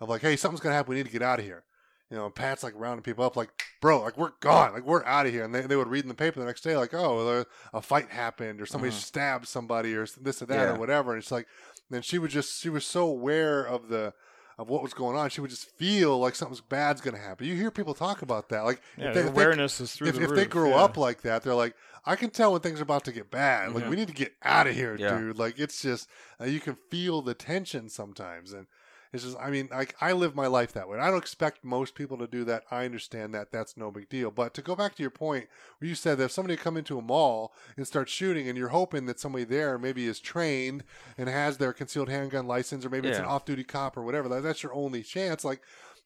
of 0.00 0.08
like, 0.08 0.20
hey, 0.22 0.36
something's 0.36 0.60
gonna 0.60 0.74
happen. 0.74 0.90
We 0.90 0.96
need 0.96 1.06
to 1.06 1.12
get 1.12 1.22
out 1.22 1.38
of 1.38 1.44
here. 1.44 1.64
You 2.10 2.18
know, 2.18 2.28
Pat's 2.28 2.62
like 2.62 2.74
rounding 2.76 3.02
people 3.02 3.24
up, 3.24 3.36
like, 3.36 3.48
bro, 3.80 4.02
like 4.02 4.18
we're 4.18 4.32
gone, 4.40 4.74
like 4.74 4.84
we're 4.84 5.02
out 5.06 5.24
of 5.24 5.32
here. 5.32 5.44
And 5.44 5.54
they, 5.54 5.62
they 5.62 5.76
would 5.76 5.88
read 5.88 6.04
in 6.04 6.08
the 6.08 6.14
paper 6.14 6.38
the 6.40 6.44
next 6.44 6.60
day, 6.60 6.76
like, 6.76 6.92
oh, 6.92 7.24
there- 7.24 7.46
a 7.72 7.80
fight 7.80 8.10
happened, 8.10 8.60
or 8.60 8.66
somebody 8.66 8.92
Mhm. 8.92 8.96
stabbed 8.98 9.48
somebody, 9.48 9.94
or 9.94 10.06
this 10.20 10.42
or 10.42 10.46
that, 10.46 10.54
Yeah. 10.68 10.74
or 10.74 10.78
whatever. 10.78 11.12
And 11.14 11.22
it's 11.22 11.32
like, 11.32 11.46
then 11.88 12.02
she 12.02 12.18
would 12.18 12.30
just, 12.30 12.60
she 12.60 12.68
was 12.68 12.84
so 12.84 13.06
aware 13.08 13.62
of 13.66 13.88
the, 13.88 14.12
of 14.58 14.68
what 14.68 14.82
was 14.82 14.92
going 14.94 15.16
on, 15.16 15.30
she 15.30 15.40
would 15.40 15.50
just 15.50 15.70
feel 15.76 16.18
like 16.18 16.34
something's 16.34 16.60
bad's 16.60 17.00
gonna 17.00 17.18
happen. 17.18 17.46
You 17.46 17.54
hear 17.56 17.70
people 17.70 17.94
talk 17.94 18.22
about 18.22 18.48
that, 18.50 18.64
like, 18.64 18.80
Yeah. 18.96 19.08
if 19.08 19.14
they, 19.14 19.20
their 19.20 19.28
if 19.28 19.34
they- 19.34 19.42
awareness 19.42 19.80
is 19.80 19.92
through 19.92 20.08
if, 20.08 20.14
the 20.16 20.22
if 20.22 20.30
roof. 20.30 20.36
they 20.38 20.46
grow 20.46 20.70
yeah. 20.70 20.84
up 20.84 20.96
like 20.96 21.22
that, 21.22 21.42
they're 21.42 21.54
like, 21.54 21.74
I 22.04 22.16
can 22.16 22.30
tell 22.30 22.52
when 22.52 22.60
things 22.60 22.80
are 22.80 22.82
about 22.84 23.04
to 23.04 23.12
get 23.12 23.30
bad. 23.30 23.72
Like, 23.72 23.84
Mhm. 23.84 23.90
we 23.90 23.96
need 23.96 24.08
to 24.08 24.14
get 24.14 24.34
out 24.42 24.66
of 24.66 24.74
here, 24.74 24.96
Yeah. 24.96 25.16
dude. 25.18 25.38
Like, 25.38 25.58
it's 25.58 25.80
just, 25.82 26.08
uh, 26.40 26.44
you 26.44 26.58
can 26.60 26.76
feel 26.90 27.22
the 27.22 27.34
tension 27.34 27.88
sometimes. 27.88 28.52
And 28.52 28.66
it's 29.12 29.24
just, 29.24 29.36
I 29.38 29.50
mean, 29.50 29.68
like, 29.70 29.94
I 30.00 30.12
live 30.12 30.34
my 30.34 30.46
life 30.46 30.72
that 30.72 30.88
way. 30.88 30.98
I 30.98 31.08
don't 31.10 31.18
expect 31.18 31.62
most 31.64 31.94
people 31.94 32.16
to 32.18 32.26
do 32.26 32.44
that. 32.44 32.64
I 32.70 32.84
understand 32.86 33.34
that. 33.34 33.52
That's 33.52 33.76
no 33.76 33.90
big 33.90 34.08
deal. 34.08 34.30
But 34.30 34.54
to 34.54 34.62
go 34.62 34.74
back 34.74 34.94
to 34.96 35.02
your 35.02 35.10
point, 35.10 35.48
where 35.78 35.88
you 35.88 35.94
said 35.94 36.16
that 36.18 36.24
if 36.24 36.30
somebody 36.32 36.56
come 36.56 36.76
into 36.76 36.98
a 36.98 37.02
mall 37.02 37.52
and 37.76 37.86
start 37.86 38.08
shooting, 38.08 38.48
and 38.48 38.56
you're 38.56 38.68
hoping 38.68 39.06
that 39.06 39.20
somebody 39.20 39.44
there 39.44 39.78
maybe 39.78 40.06
is 40.06 40.18
trained 40.20 40.84
and 41.18 41.28
has 41.28 41.58
their 41.58 41.72
concealed 41.72 42.08
handgun 42.08 42.46
license, 42.46 42.84
or 42.84 42.90
maybe 42.90 43.08
it's 43.08 43.18
an 43.24 43.30
off 43.30 43.44
duty 43.44 43.64
cop 43.64 43.96
or 43.96 44.02
whatever, 44.02 44.28
that, 44.28 44.42
that's 44.42 44.62
your 44.62 44.72
only 44.74 45.02
chance. 45.02 45.44
Like, 45.44 45.60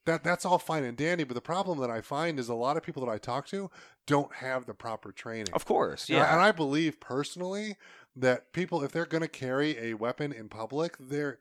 that 0.04 0.22
that's 0.22 0.44
all 0.44 0.58
fine 0.58 0.84
and 0.84 0.96
dandy, 0.96 1.24
but 1.24 1.34
the 1.34 1.40
problem 1.40 1.80
that 1.80 1.90
I 1.90 2.00
find 2.00 2.38
is 2.38 2.48
a 2.48 2.54
lot 2.54 2.76
of 2.76 2.84
people 2.84 3.04
that 3.04 3.10
I 3.10 3.18
talk 3.18 3.46
to 3.48 3.70
don't 4.06 4.32
have 4.36 4.66
the 4.66 4.74
proper 4.74 5.10
training. 5.10 5.52
Of 5.52 5.64
course, 5.64 6.08
And 6.08 6.18
I- 6.18 6.20
yeah. 6.20 6.32
And 6.32 6.40
I 6.40 6.52
believe 6.52 7.00
personally 7.00 7.76
that 8.14 8.52
people, 8.52 8.84
if 8.84 8.92
they're 8.92 9.04
going 9.04 9.22
to 9.22 9.28
carry 9.28 9.76
a 9.78 9.94
weapon 9.94 10.32
in 10.32 10.48
public, 10.48 10.96
they're 11.00 11.38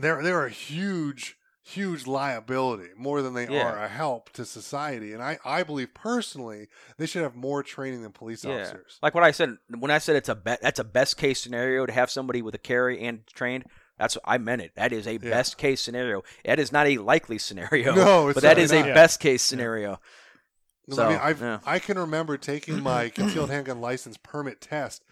they're 0.00 0.22
they're 0.22 0.46
a 0.46 0.50
huge 0.50 1.36
huge 1.62 2.06
liability 2.06 2.90
more 2.96 3.22
than 3.22 3.34
they 3.34 3.48
Yeah. 3.48 3.66
are 3.72 3.78
a 3.84 3.88
help 3.88 4.30
to 4.34 4.44
society. 4.44 5.12
And 5.12 5.22
I 5.22 5.38
I 5.44 5.62
believe 5.64 5.94
personally 5.94 6.68
they 6.96 7.06
should 7.06 7.22
have 7.22 7.34
more 7.34 7.62
training 7.62 8.02
than 8.02 8.12
police 8.12 8.44
Yeah. 8.44 8.60
officers. 8.60 8.98
Like 9.02 9.14
what 9.14 9.24
I 9.24 9.32
said 9.32 9.56
when 9.76 9.90
I 9.90 9.98
said 9.98 10.14
it's 10.16 10.28
a 10.28 10.36
be- 10.36 10.56
that's 10.62 10.78
a 10.78 10.84
best 10.84 11.16
case 11.16 11.40
scenario 11.40 11.84
to 11.86 11.92
have 11.92 12.10
somebody 12.10 12.40
with 12.42 12.54
a 12.54 12.58
carry 12.58 13.00
and 13.02 13.26
trained. 13.26 13.64
That's 13.98 14.16
I 14.24 14.38
meant 14.38 14.62
it. 14.62 14.72
That 14.76 14.92
is 14.92 15.06
a 15.08 15.16
best 15.18 15.56
case 15.58 15.80
scenario. 15.80 16.22
That 16.44 16.58
is 16.60 16.70
not 16.70 16.86
a 16.86 16.98
likely 16.98 17.38
scenario. 17.38 17.94
No, 17.94 18.28
it's 18.28 18.34
but 18.34 18.42
that 18.42 18.58
is 18.58 18.70
certainly 18.70 18.90
a 18.90 18.94
not. 18.94 19.00
best 19.00 19.20
case 19.20 19.42
scenario. 19.42 19.98
'Cause 20.88 20.98
I 21.00 21.08
mean, 21.08 21.18
So, 21.38 21.44
yeah. 21.46 21.58
I 21.66 21.78
can 21.80 21.98
remember 21.98 22.36
taking 22.36 22.80
my 22.80 23.08
concealed 23.14 23.50
handgun 23.50 23.80
license 23.80 24.16
permit 24.22 24.60
test, 24.60 25.02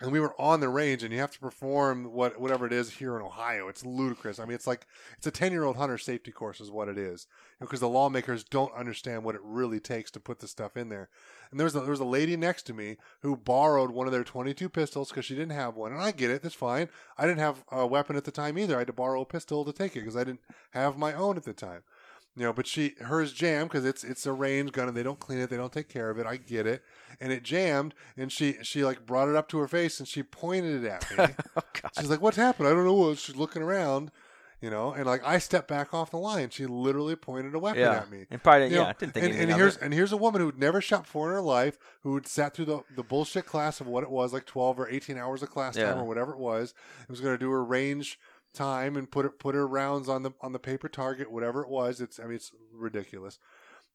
and 0.00 0.10
we 0.10 0.20
were 0.20 0.34
on 0.40 0.60
the 0.60 0.68
range, 0.68 1.02
and 1.02 1.12
you 1.12 1.20
have 1.20 1.32
to 1.32 1.38
perform 1.38 2.12
what 2.12 2.40
whatever 2.40 2.66
it 2.66 2.72
is 2.72 2.90
here 2.90 3.16
in 3.16 3.22
Ohio. 3.22 3.68
It's 3.68 3.84
ludicrous. 3.84 4.38
I 4.38 4.44
mean, 4.44 4.54
it's 4.54 4.66
like 4.66 4.86
it's 5.18 5.26
a 5.26 5.30
ten 5.30 5.52
year 5.52 5.64
old 5.64 5.76
hunter 5.76 5.98
safety 5.98 6.32
course, 6.32 6.60
is 6.60 6.70
what 6.70 6.88
it 6.88 6.98
is, 6.98 7.26
because 7.60 7.80
the 7.80 7.88
lawmakers 7.88 8.44
don't 8.44 8.74
understand 8.74 9.24
what 9.24 9.34
it 9.34 9.40
really 9.44 9.80
takes 9.80 10.10
to 10.12 10.20
put 10.20 10.40
the 10.40 10.48
stuff 10.48 10.76
in 10.76 10.88
there. 10.88 11.10
And 11.50 11.58
there 11.58 11.64
was 11.64 11.74
a, 11.74 11.80
there 11.80 11.90
was 11.90 12.00
a 12.00 12.04
lady 12.04 12.36
next 12.36 12.62
to 12.64 12.74
me 12.74 12.96
who 13.22 13.36
borrowed 13.36 13.90
one 13.90 14.06
of 14.06 14.12
their 14.12 14.24
twenty 14.24 14.54
two 14.54 14.68
pistols 14.68 15.10
because 15.10 15.24
she 15.24 15.34
didn't 15.34 15.50
have 15.50 15.76
one, 15.76 15.92
and 15.92 16.00
I 16.00 16.12
get 16.12 16.30
it. 16.30 16.42
That's 16.42 16.54
fine. 16.54 16.88
I 17.18 17.26
didn't 17.26 17.40
have 17.40 17.64
a 17.70 17.86
weapon 17.86 18.16
at 18.16 18.24
the 18.24 18.30
time 18.30 18.58
either. 18.58 18.76
I 18.76 18.80
had 18.80 18.86
to 18.86 18.92
borrow 18.92 19.20
a 19.20 19.26
pistol 19.26 19.64
to 19.64 19.72
take 19.72 19.96
it 19.96 20.00
because 20.00 20.16
I 20.16 20.24
didn't 20.24 20.40
have 20.70 20.96
my 20.96 21.12
own 21.12 21.36
at 21.36 21.44
the 21.44 21.52
time. 21.52 21.82
You 22.36 22.44
know, 22.44 22.52
but 22.52 22.66
she 22.66 22.94
hers 23.00 23.32
jammed 23.32 23.70
because 23.70 23.84
it's 23.84 24.04
it's 24.04 24.24
a 24.24 24.32
range 24.32 24.72
gun 24.72 24.88
and 24.88 24.96
they 24.96 25.02
don't 25.02 25.18
clean 25.18 25.40
it, 25.40 25.50
they 25.50 25.56
don't 25.56 25.72
take 25.72 25.88
care 25.88 26.10
of 26.10 26.18
it. 26.18 26.26
I 26.26 26.36
get 26.36 26.66
it, 26.66 26.82
and 27.20 27.32
it 27.32 27.42
jammed, 27.42 27.92
and 28.16 28.30
she 28.30 28.56
she 28.62 28.84
like 28.84 29.04
brought 29.04 29.28
it 29.28 29.34
up 29.34 29.48
to 29.48 29.58
her 29.58 29.68
face 29.68 29.98
and 29.98 30.08
she 30.08 30.22
pointed 30.22 30.84
it 30.84 30.88
at 30.88 31.18
me. 31.18 31.34
oh. 31.56 31.62
She's 31.98 32.08
like, 32.08 32.22
"What's 32.22 32.36
happened? 32.36 32.68
I 32.68 32.70
don't 32.72 32.84
know." 32.84 32.94
what." 32.94 33.18
She's 33.18 33.34
looking 33.34 33.62
around, 33.62 34.12
you 34.62 34.70
know, 34.70 34.92
and 34.92 35.06
like 35.06 35.26
I 35.26 35.38
stepped 35.38 35.66
back 35.66 35.92
off 35.92 36.12
the 36.12 36.18
line. 36.18 36.50
She 36.50 36.66
literally 36.66 37.16
pointed 37.16 37.52
a 37.54 37.58
weapon 37.58 37.80
yeah. 37.80 37.94
at 37.96 38.10
me. 38.10 38.26
And 38.30 38.40
probably 38.42 38.66
You 38.68 38.76
yeah, 38.76 38.82
know, 38.84 38.88
I 38.88 38.92
didn't 38.92 39.14
think 39.14 39.26
and, 39.26 39.34
and 39.34 39.52
here's 39.52 39.76
it. 39.76 39.82
and 39.82 39.92
here's 39.92 40.12
a 40.12 40.16
woman 40.16 40.40
who'd 40.40 40.56
never 40.58 40.80
shot 40.80 41.02
before 41.02 41.28
in 41.30 41.34
her 41.34 41.42
life, 41.42 41.78
who 42.04 42.14
had 42.14 42.28
sat 42.28 42.54
through 42.54 42.66
the, 42.66 42.80
the 42.94 43.02
bullshit 43.02 43.44
class 43.44 43.80
of 43.80 43.88
what 43.88 44.04
it 44.04 44.10
was, 44.10 44.32
like 44.32 44.46
twelve 44.46 44.78
or 44.78 44.88
eighteen 44.88 45.18
hours 45.18 45.42
of 45.42 45.50
class 45.50 45.76
Yeah. 45.76 45.90
time 45.90 45.98
or 45.98 46.04
whatever 46.04 46.32
it 46.32 46.38
was. 46.38 46.74
It 47.02 47.10
was 47.10 47.20
going 47.20 47.34
to 47.34 47.38
do 47.38 47.50
her 47.50 47.64
range 47.64 48.20
time 48.52 48.96
and 48.96 49.10
put 49.10 49.24
it 49.24 49.38
put 49.38 49.54
her 49.54 49.66
rounds 49.66 50.08
on 50.08 50.22
the 50.22 50.32
on 50.40 50.52
the 50.52 50.58
paper 50.58 50.88
target, 50.88 51.30
whatever 51.30 51.62
it 51.62 51.68
was. 51.68 52.00
It's 52.00 52.18
I 52.18 52.24
mean 52.24 52.34
it's 52.34 52.52
ridiculous, 52.72 53.38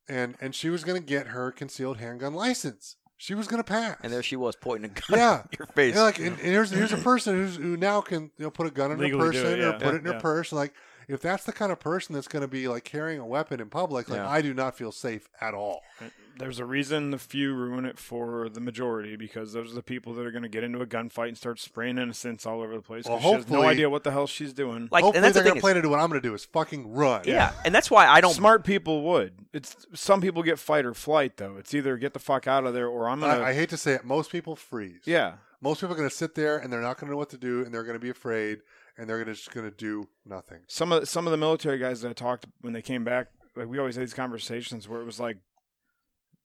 and 0.08 0.36
and 0.42 0.56
she 0.56 0.70
was 0.70 0.84
going 0.84 1.00
to 1.00 1.06
get 1.06 1.28
her 1.28 1.52
concealed 1.52 1.98
handgun 1.98 2.34
license. 2.34 2.98
She 3.18 3.34
was 3.34 3.48
going 3.48 3.64
to 3.64 3.68
pass. 3.68 3.98
And 4.04 4.12
there 4.12 4.22
she 4.22 4.36
was 4.36 4.58
pointing 4.58 4.92
a 4.92 4.94
gun 4.94 5.20
Yeah. 5.20 5.44
at 5.52 5.58
your 5.58 5.68
face. 5.68 5.96
Yeah, 5.96 6.02
like, 6.02 6.20
and, 6.20 6.28
and 6.28 6.40
here's 6.40 6.72
here's 6.72 6.92
a 6.92 6.98
person 7.12 7.36
who's 7.36 7.56
who 7.56 7.78
now 7.78 8.02
can 8.02 8.24
you 8.38 8.46
know 8.46 8.52
put 8.52 8.68
a 8.68 8.72
gun 8.72 8.92
in 8.92 9.00
Legally 9.00 9.26
her 9.26 9.32
person 9.32 9.48
it, 9.48 9.60
or 9.60 9.70
yeah. 9.70 9.78
put 9.78 9.96
it 9.96 10.06
in 10.06 10.14
her 10.14 10.20
purse. 10.20 10.52
Like 10.52 10.74
if 11.08 11.22
that's 11.22 11.44
the 11.44 11.54
kind 11.54 11.72
of 11.72 11.80
person 11.80 12.16
that's 12.16 12.28
going 12.28 12.42
to 12.42 12.48
be 12.48 12.68
like 12.68 12.84
carrying 12.84 13.20
a 13.20 13.26
weapon 13.26 13.60
in 13.60 13.70
public, 13.70 14.10
like 14.10 14.18
Yeah. 14.20 14.30
I 14.30 14.42
do 14.42 14.54
not 14.54 14.76
feel 14.78 14.92
safe 14.92 15.30
at 15.42 15.54
all. 15.54 15.82
Uh, 16.02 16.06
there's 16.38 16.60
a 16.60 16.66
reason 16.66 17.12
the 17.12 17.18
few 17.18 17.54
ruin 17.54 17.86
it 17.86 17.98
for 17.98 18.50
the 18.50 18.60
majority 18.60 19.16
because 19.16 19.54
those 19.54 19.72
are 19.72 19.76
the 19.76 19.82
people 19.82 20.14
that 20.16 20.26
are 20.26 20.32
going 20.32 20.44
to 20.44 20.50
get 20.50 20.66
into 20.66 20.82
a 20.82 20.86
gunfight 20.86 21.30
and 21.30 21.38
start 21.38 21.60
spraying 21.62 21.98
innocents 21.98 22.46
all 22.46 22.62
over 22.62 22.76
the 22.76 22.82
place. 22.82 23.06
Well, 23.06 23.22
she 23.22 23.32
has 23.32 23.48
no 23.48 23.62
idea 23.64 23.90
what 23.90 24.04
the 24.04 24.12
hell 24.12 24.28
she's 24.28 24.52
doing. 24.52 24.90
like, 24.92 25.04
Hopefully 25.04 25.16
and 25.18 25.24
that's 25.24 25.34
the 25.34 25.40
they're 25.40 25.44
thing. 25.44 25.52
going 25.54 25.56
to 25.56 25.62
plan 25.62 25.76
to 25.76 25.82
do 25.82 25.90
what 25.90 26.00
I'm 26.02 26.10
going 26.10 26.22
to 26.22 26.28
do 26.28 26.34
is 26.34 26.44
fucking 26.44 26.92
run. 26.94 27.22
yeah, 27.26 27.54
and 27.64 27.74
that's 27.74 27.90
why 27.90 28.06
I 28.08 28.20
don't. 28.20 28.34
Smart 28.34 28.66
people 28.66 29.04
would. 29.04 29.32
It's 29.54 29.88
some 29.94 30.20
people 30.20 30.44
get 30.44 30.60
fight 30.60 30.86
or 30.86 30.94
flight 30.94 31.38
though. 31.38 31.56
It's 31.58 31.74
either 31.74 31.96
get 31.96 32.12
the 32.12 32.20
fuck 32.20 32.48
out 32.48 32.66
of 32.66 32.74
there 32.74 32.88
or 32.90 33.08
I'm 33.08 33.22
gonna. 33.22 33.42
I, 33.42 33.50
I 33.52 33.54
hate 33.54 33.70
to 33.70 33.78
say 33.78 33.94
it, 33.94 34.04
most 34.04 34.30
people 34.30 34.58
freeze. 34.58 35.04
yeah, 35.06 35.36
most 35.62 35.80
people 35.80 35.94
are 35.94 35.98
going 35.98 36.10
to 36.10 36.14
sit 36.16 36.36
there 36.36 36.58
and 36.58 36.72
they're 36.74 36.82
not 36.82 36.98
going 37.00 37.08
to 37.08 37.12
know 37.12 37.18
what 37.18 37.30
to 37.30 37.38
do 37.38 37.64
and 37.64 37.74
they're 37.74 37.84
going 37.84 37.96
to 37.96 38.00
be 38.00 38.10
afraid 38.10 38.60
and 38.98 39.10
they're 39.10 39.20
gonna, 39.20 39.34
just 39.34 39.52
going 39.54 39.70
to 39.70 39.76
do 39.76 40.08
nothing. 40.26 40.60
some 40.68 40.92
of 40.92 41.08
some 41.10 41.28
of 41.28 41.32
the 41.32 41.38
military 41.38 41.78
guys 41.78 42.02
that 42.02 42.10
I 42.10 42.14
talked 42.14 42.46
when 42.62 42.74
they 42.74 42.82
came 42.82 43.04
back, 43.04 43.28
like 43.56 43.68
we 43.68 43.78
always 43.80 43.96
had 43.96 44.02
these 44.04 44.14
conversations 44.14 44.88
where 44.88 45.02
it 45.02 45.06
was 45.06 45.20
like 45.20 45.38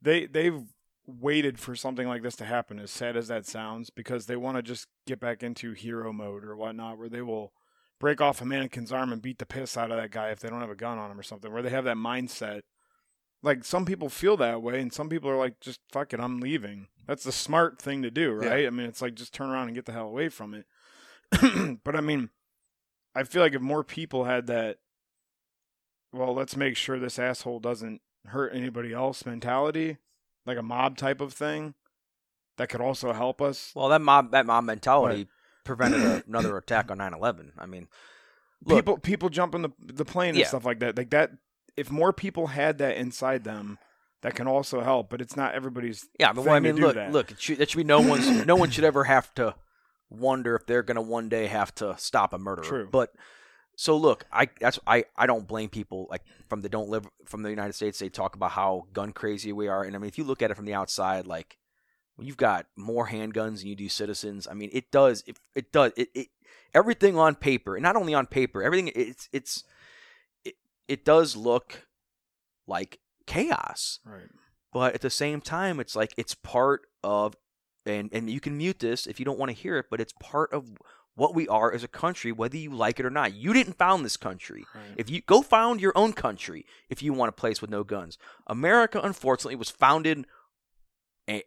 they 0.03 0.27
they've 0.27 0.63
waited 1.07 1.59
for 1.59 1.75
something 1.75 2.07
like 2.07 2.23
this 2.23 2.37
to 2.37 2.45
happen, 2.45 2.79
as 2.79 2.91
sad 2.91 3.17
as 3.17 3.29
that 3.29 3.47
sounds, 3.47 3.91
because 3.91 4.27
they 4.27 4.37
want 4.37 4.57
to 4.57 4.63
just 4.63 4.87
get 5.07 5.19
back 5.21 5.43
into 5.43 5.73
hero 5.73 6.13
mode 6.13 6.45
or 6.45 6.57
whatnot, 6.57 6.99
where 6.99 7.09
they 7.09 7.23
will 7.23 7.53
break 7.99 8.21
off 8.21 8.41
a 8.41 8.45
mannequin's 8.45 8.93
arm 8.93 9.13
and 9.13 9.21
beat 9.21 9.39
the 9.39 9.47
piss 9.47 9.77
out 9.77 9.91
of 9.91 9.97
that 9.97 10.11
guy 10.11 10.29
if 10.31 10.41
they 10.41 10.49
don't 10.49 10.61
have 10.61 10.71
a 10.71 10.75
gun 10.77 10.99
on 10.99 11.11
him 11.11 11.19
or 11.19 11.23
something, 11.23 11.53
where 11.53 11.63
they 11.63 11.71
have 11.71 11.85
that 11.85 11.97
mindset. 11.97 12.61
Like 13.43 13.65
some 13.65 13.85
people 13.87 14.09
feel 14.09 14.37
that 14.37 14.63
way, 14.63 14.81
and 14.81 14.93
some 14.93 15.09
people 15.09 15.29
are 15.31 15.37
like, 15.37 15.61
just 15.61 15.81
fuck 15.91 16.13
it, 16.13 16.21
I'm 16.21 16.41
leaving. 16.41 16.89
That's 17.07 17.25
the 17.25 17.33
smart 17.33 17.81
thing 17.81 18.03
to 18.03 18.11
do, 18.11 18.39
Yeah. 18.43 18.49
right? 18.51 18.67
I 18.67 18.71
mean, 18.71 18.87
it's 18.87 19.03
like 19.03 19.15
just 19.15 19.33
turn 19.35 19.51
around 19.51 19.67
and 19.69 19.75
get 19.75 19.87
the 19.87 19.93
hell 19.93 20.07
away 20.07 20.29
from 20.29 20.55
it. 20.55 20.67
but 21.85 21.97
I 21.97 22.01
mean, 22.01 22.31
I 23.15 23.25
feel 23.25 23.43
like 23.43 23.55
if 23.55 23.61
more 23.61 23.83
people 23.85 24.25
had 24.25 24.47
that, 24.47 24.79
well, 26.13 26.35
let's 26.35 26.57
make 26.57 26.77
sure 26.77 26.99
this 26.99 27.19
asshole 27.19 27.61
doesn't 27.61 28.01
hurt 28.27 28.55
anybody 28.55 28.93
else 28.93 29.25
mentality, 29.25 29.99
like 30.47 30.59
a 30.59 30.63
mob 30.63 30.97
type 30.97 31.21
of 31.21 31.33
thing, 31.33 31.75
that 32.57 32.69
could 32.69 32.81
also 32.81 33.13
help 33.13 33.41
us. 33.41 33.73
Well, 33.75 33.89
that 33.89 34.01
mob 34.01 34.33
that 34.33 34.47
mob 34.47 34.65
mentality 34.65 35.29
prevented 35.65 36.03
a, 36.03 36.23
another 36.29 36.57
attack 36.57 36.91
on 36.91 36.99
9/11. 36.99 37.53
I 37.59 37.67
mean, 37.67 37.89
look, 38.65 38.79
people 38.79 38.99
people 38.99 39.29
jumping 39.29 39.63
the 39.63 39.71
the 39.79 40.05
plane 40.05 40.31
and 40.31 40.39
Yeah. 40.39 40.47
stuff 40.49 40.65
like 40.65 40.81
that. 40.81 40.97
Like 40.97 41.11
that, 41.11 41.31
if 41.77 41.91
more 41.91 42.13
people 42.13 42.49
had 42.49 42.79
that 42.79 42.97
inside 42.97 43.45
them, 43.45 43.79
that 44.23 44.35
can 44.35 44.47
also 44.47 44.83
help. 44.83 45.11
But 45.11 45.21
it's 45.21 45.37
not 45.37 45.55
everybody's. 45.55 46.09
yeah, 46.19 46.33
but 46.33 46.45
well, 46.45 46.55
I 46.55 46.61
mean, 46.61 46.77
look, 46.77 46.95
that. 46.97 47.13
look, 47.13 47.31
it 47.33 47.41
should, 47.41 47.59
that 47.59 47.71
should 47.71 47.79
be 47.79 47.85
no 47.85 48.01
one's. 48.01 48.29
no 48.47 48.57
one 48.57 48.71
should 48.71 48.85
ever 48.85 49.05
have 49.05 49.33
to 49.37 49.55
wonder 50.11 50.55
if 50.57 50.67
they're 50.67 50.83
going 50.83 50.97
to 50.97 51.01
one 51.03 51.29
day 51.29 51.47
have 51.47 51.75
to 51.77 51.95
stop 51.99 52.33
a 52.33 52.39
murderer. 52.39 52.65
True. 52.65 52.89
But 52.91 53.13
so 53.77 53.97
look, 53.97 54.27
I 54.33 54.49
that's 54.61 54.79
I 54.87 55.05
I 55.17 55.27
don't 55.27 55.47
blame 55.49 55.69
people 55.71 56.07
like 56.11 56.23
from 56.49 56.61
the 56.61 56.69
don't 56.69 56.91
live 56.91 57.07
from 57.25 57.43
the 57.43 57.51
United 57.51 57.73
States. 57.75 57.99
They 57.99 58.09
talk 58.11 58.35
about 58.35 58.51
how 58.51 58.87
gun 58.93 59.13
crazy 59.13 59.53
we 59.53 59.69
are, 59.69 59.85
and 59.85 59.95
I 59.97 59.99
mean, 59.99 60.09
if 60.09 60.19
you 60.19 60.25
look 60.25 60.43
at 60.43 60.51
it 60.51 60.55
from 60.57 60.67
the 60.67 60.75
outside, 60.75 61.27
like 61.27 61.57
when 62.17 62.27
you've 62.27 62.37
got 62.37 62.67
more 62.77 63.09
handguns 63.09 63.59
than 63.61 63.69
you 63.69 63.77
do 63.77 63.89
citizens, 63.89 64.47
I 64.47 64.53
mean, 64.55 64.69
it 64.73 64.91
does 64.91 65.25
it 65.27 65.39
it 65.55 65.73
does 65.73 65.93
it, 65.97 66.09
it 66.15 66.29
everything 66.75 67.17
on 67.17 67.35
paper, 67.37 67.75
and 67.77 67.83
not 67.83 67.97
only 67.97 68.13
on 68.13 68.27
paper, 68.27 68.63
everything 68.63 68.93
it's 68.95 69.29
it's 69.33 69.65
it, 70.45 70.57
it 70.87 71.05
does 71.05 71.35
look 71.37 71.87
like 72.67 72.99
chaos 73.27 74.01
Right. 74.05 74.29
but 74.73 74.95
at 74.95 75.01
the 75.03 75.11
same 75.11 75.41
time 75.41 75.79
it's 75.81 75.95
like 75.95 76.13
it's 76.17 76.35
part 76.35 76.83
of 77.05 77.37
and 77.91 78.09
and 78.13 78.31
you 78.31 78.41
can 78.41 78.57
mute 78.57 78.79
this 78.79 79.07
if 79.07 79.19
you 79.19 79.25
don't 79.25 79.39
want 79.39 79.51
to 79.51 79.57
hear 79.63 79.79
it 79.79 79.87
but 79.91 80.01
it's 80.01 80.15
part 80.21 80.53
of 80.53 80.71
what 81.17 81.35
we 81.35 81.47
are 81.49 81.73
as 81.73 81.83
a 81.85 81.89
country 81.89 82.33
whether 82.33 82.57
you 82.57 82.71
like 82.73 82.99
it 83.01 83.05
or 83.05 83.11
not 83.11 83.35
you 83.35 83.53
didn't 83.53 83.75
found 83.77 84.05
this 84.05 84.17
country 84.17 84.65
Right. 84.75 84.95
if 84.97 85.11
you 85.11 85.21
go 85.23 85.43
found 85.43 85.81
your 85.81 85.93
own 85.97 86.13
country 86.13 86.65
if 86.89 87.03
you 87.03 87.13
want 87.13 87.29
a 87.29 87.33
place 87.33 87.61
with 87.61 87.69
no 87.71 87.85
guns 87.85 88.17
america 88.47 89.01
unfortunately 89.03 89.57
was 89.57 89.71
founded 89.71 90.27
I 91.29 91.45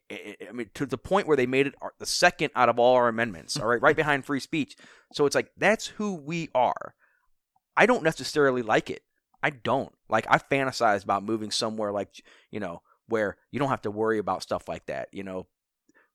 mean, 0.53 0.69
to 0.75 0.85
the 0.85 0.97
point 0.97 1.27
where 1.27 1.35
they 1.35 1.45
made 1.45 1.67
it 1.67 1.75
the 1.99 2.05
second 2.05 2.51
out 2.55 2.69
of 2.69 2.79
all 2.79 2.95
our 2.95 3.09
amendments, 3.09 3.59
all 3.59 3.67
right, 3.67 3.81
right 3.81 3.95
behind 4.03 4.25
free 4.25 4.39
speech. 4.39 4.77
So 5.11 5.25
it's 5.25 5.35
like 5.35 5.51
that's 5.57 5.87
who 5.87 6.13
we 6.13 6.49
are. 6.55 6.95
I 7.75 7.85
don't 7.85 8.03
necessarily 8.03 8.61
like 8.61 8.89
it. 8.89 9.01
I 9.41 9.49
don't 9.49 9.91
like. 10.07 10.25
I 10.29 10.37
fantasize 10.37 11.03
about 11.03 11.23
moving 11.25 11.51
somewhere 11.51 11.91
like 11.91 12.23
you 12.49 12.61
know 12.61 12.81
where 13.09 13.35
you 13.51 13.59
don't 13.59 13.69
have 13.69 13.81
to 13.81 13.91
worry 13.91 14.19
about 14.19 14.41
stuff 14.41 14.69
like 14.69 14.85
that. 14.85 15.09
You 15.11 15.23
know, 15.23 15.47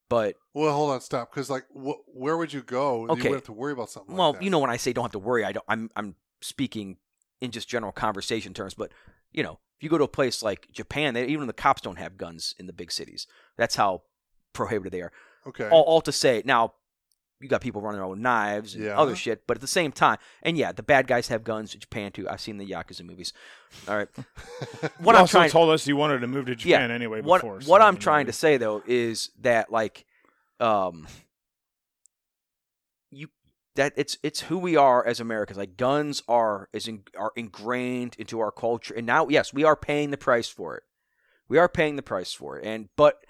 but 0.09 0.37
Well, 0.55 0.75
hold 0.75 0.91
on, 0.91 1.01
stop. 1.01 1.31
Because 1.31 1.51
like, 1.51 1.65
wh- 1.75 2.01
where 2.07 2.37
would 2.37 2.53
you 2.53 2.63
go? 2.63 3.03
Okay. 3.03 3.05
You 3.05 3.09
wouldn't 3.11 3.35
have 3.35 3.45
to 3.45 3.53
worry 3.53 3.73
about 3.73 3.91
something. 3.91 4.17
well, 4.17 4.31
like 4.31 4.41
that? 4.41 4.45
you 4.45 4.51
know, 4.51 4.59
when 4.59 4.71
I 4.71 4.77
say 4.77 4.93
don't 4.93 5.05
have 5.05 5.13
to 5.13 5.19
worry, 5.19 5.45
I 5.45 5.53
don't. 5.53 5.65
I'm 5.69 5.91
I'm 5.97 6.15
speaking 6.41 6.97
in 7.41 7.51
just 7.51 7.69
general 7.69 7.93
conversation 7.93 8.55
terms. 8.55 8.75
But 8.75 8.93
you 9.33 9.43
know, 9.43 9.59
if 9.77 9.83
you 9.83 9.89
go 9.89 9.99
to 9.99 10.05
a 10.05 10.09
place 10.09 10.43
like 10.43 10.71
Japan, 10.73 11.15
they, 11.15 11.27
even 11.27 11.47
the 11.47 11.53
cops 11.53 11.83
don't 11.83 11.99
have 11.99 12.17
guns 12.17 12.55
in 12.59 12.67
the 12.67 12.73
big 12.73 12.91
cities. 12.91 13.27
That's 13.57 13.77
how 13.77 14.03
prohibited 14.53 14.93
they 14.93 15.03
are. 15.03 15.13
Okay. 15.47 15.69
all, 15.69 15.83
all 15.83 16.01
to 16.03 16.13
say 16.13 16.43
now 16.45 16.75
you 17.41 17.49
got 17.49 17.61
people 17.61 17.81
running 17.81 18.01
around 18.01 18.11
with 18.11 18.19
knives 18.19 18.75
and 18.75 18.83
Yeah. 18.85 18.99
other 18.99 19.15
shit 19.15 19.47
but 19.47 19.57
at 19.57 19.61
the 19.61 19.67
same 19.69 19.93
time 19.93 20.19
and 20.43 20.57
yeah 20.59 20.73
the 20.73 20.83
bad 20.83 21.07
guys 21.07 21.29
have 21.29 21.45
guns 21.45 21.73
in 21.75 21.81
japan 21.81 22.11
too. 22.13 22.29
I've 22.29 22.41
seen 22.41 22.59
the 22.59 22.67
yakuza 22.67 23.05
movies. 23.05 23.33
All 23.87 23.97
right. 23.97 24.09
What 24.99 25.13
you 25.13 25.17
i'm 25.17 25.17
also 25.17 25.39
trying 25.39 25.51
told 25.51 25.71
us 25.71 25.87
you 25.87 25.97
wanted 25.97 26.21
to 26.21 26.27
move 26.27 26.47
to 26.47 26.55
Japan 26.57 26.91
anyway. 26.91 27.21
what, 27.21 27.41
Before, 27.43 27.61
what 27.67 27.81
so, 27.81 27.87
i'm 27.87 27.97
trying 27.97 28.27
to 28.27 28.33
say 28.33 28.57
though 28.57 28.83
is 28.87 29.31
that 29.41 29.71
like 29.71 30.05
um 30.61 31.07
you 33.11 33.29
that 33.77 33.93
it's 33.97 34.19
it's 34.23 34.41
who 34.43 34.59
we 34.59 34.77
are 34.77 35.07
as 35.07 35.21
americans. 35.21 35.57
Like 35.59 35.77
guns 35.77 36.23
are 36.29 36.69
is 36.73 36.89
in, 36.89 37.05
are 37.17 37.33
ingrained 37.37 38.17
into 38.19 38.41
our 38.41 38.51
culture 38.51 38.95
and 38.95 39.07
now 39.07 39.29
yes 39.29 39.53
we 39.53 39.65
are 39.65 39.77
paying 39.77 40.11
the 40.11 40.17
price 40.19 40.49
for 40.49 40.77
it. 40.77 40.83
We 41.49 41.59
are 41.59 41.69
paying 41.69 41.97
the 41.97 42.03
price 42.03 42.33
for 42.33 42.59
it 42.59 42.65
and 42.67 42.89
but 42.97 43.25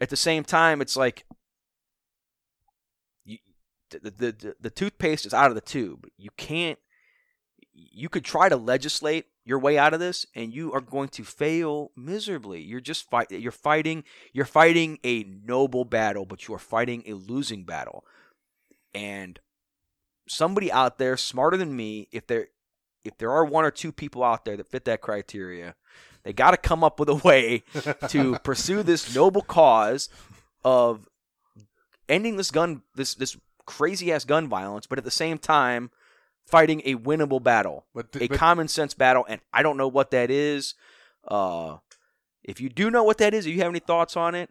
at 0.00 0.08
the 0.10 0.16
same 0.16 0.42
time 0.44 0.80
it's 0.80 0.96
like 0.96 1.24
the, 4.02 4.10
the 4.10 4.56
the 4.60 4.70
toothpaste 4.70 5.26
is 5.26 5.34
out 5.34 5.50
of 5.50 5.54
the 5.54 5.60
tube. 5.60 6.06
You 6.16 6.30
can't 6.36 6.78
you 7.74 8.08
could 8.08 8.24
try 8.24 8.48
to 8.48 8.56
legislate 8.56 9.26
your 9.44 9.58
way 9.58 9.76
out 9.78 9.94
of 9.94 10.00
this 10.00 10.26
and 10.34 10.54
you 10.54 10.72
are 10.72 10.80
going 10.80 11.08
to 11.08 11.24
fail 11.24 11.90
miserably. 11.96 12.60
You're 12.60 12.80
just 12.80 13.08
fight 13.10 13.30
you're 13.30 13.52
fighting 13.52 14.04
you're 14.32 14.44
fighting 14.44 14.98
a 15.04 15.24
noble 15.24 15.84
battle 15.84 16.24
but 16.24 16.46
you 16.46 16.54
are 16.54 16.60
fighting 16.60 17.02
a 17.06 17.14
losing 17.14 17.64
battle. 17.64 18.04
And 18.94 19.40
somebody 20.28 20.70
out 20.70 20.98
there 20.98 21.16
smarter 21.16 21.56
than 21.56 21.74
me 21.74 22.08
if 22.12 22.26
there 22.26 22.48
if 23.04 23.18
there 23.18 23.32
are 23.32 23.44
one 23.44 23.64
or 23.64 23.70
two 23.70 23.90
people 23.90 24.22
out 24.22 24.44
there 24.44 24.56
that 24.56 24.70
fit 24.70 24.84
that 24.84 25.00
criteria 25.00 25.74
they 26.22 26.32
got 26.32 26.52
to 26.52 26.56
come 26.56 26.84
up 26.84 27.00
with 27.00 27.08
a 27.08 27.16
way 27.16 27.64
to 28.08 28.38
pursue 28.40 28.82
this 28.82 29.14
noble 29.14 29.42
cause 29.42 30.08
of 30.64 31.08
ending 32.08 32.36
this 32.36 32.50
gun 32.50 32.82
this 32.94 33.14
this 33.14 33.36
crazy 33.66 34.12
ass 34.12 34.24
gun 34.24 34.48
violence 34.48 34.86
but 34.86 34.98
at 34.98 35.04
the 35.04 35.10
same 35.10 35.38
time 35.38 35.90
fighting 36.46 36.82
a 36.84 36.94
winnable 36.96 37.42
battle 37.42 37.86
a 37.96 38.28
but 38.28 38.38
common 38.38 38.68
sense 38.68 38.94
battle, 38.94 39.24
and 39.28 39.40
I 39.52 39.62
don't 39.62 39.76
know 39.76 39.88
what 39.88 40.10
that 40.10 40.30
is. 40.30 40.74
Uh, 41.26 41.78
if 42.42 42.60
you 42.60 42.68
do 42.68 42.90
know 42.90 43.04
what 43.04 43.18
that 43.18 43.34
is, 43.34 43.46
or 43.46 43.50
you 43.50 43.58
have 43.58 43.70
any 43.70 43.78
thoughts 43.78 44.16
on 44.16 44.34
it, 44.34 44.50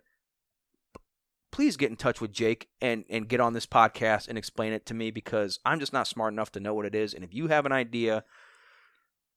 please 1.51 1.77
get 1.77 1.89
in 1.89 1.97
touch 1.97 2.21
with 2.21 2.31
Jake 2.31 2.69
and 2.81 3.05
and 3.09 3.27
get 3.27 3.39
on 3.39 3.53
this 3.53 3.65
podcast 3.65 4.27
and 4.27 4.37
explain 4.37 4.73
it 4.73 4.85
to 4.87 4.93
me 4.93 5.11
because 5.11 5.59
I'm 5.65 5.79
just 5.79 5.93
not 5.93 6.07
smart 6.07 6.33
enough 6.33 6.51
to 6.53 6.59
know 6.59 6.73
what 6.73 6.85
it 6.85 6.95
is. 6.95 7.13
And 7.13 7.23
if 7.23 7.33
you 7.33 7.47
have 7.47 7.65
an 7.65 7.71
idea, 7.71 8.23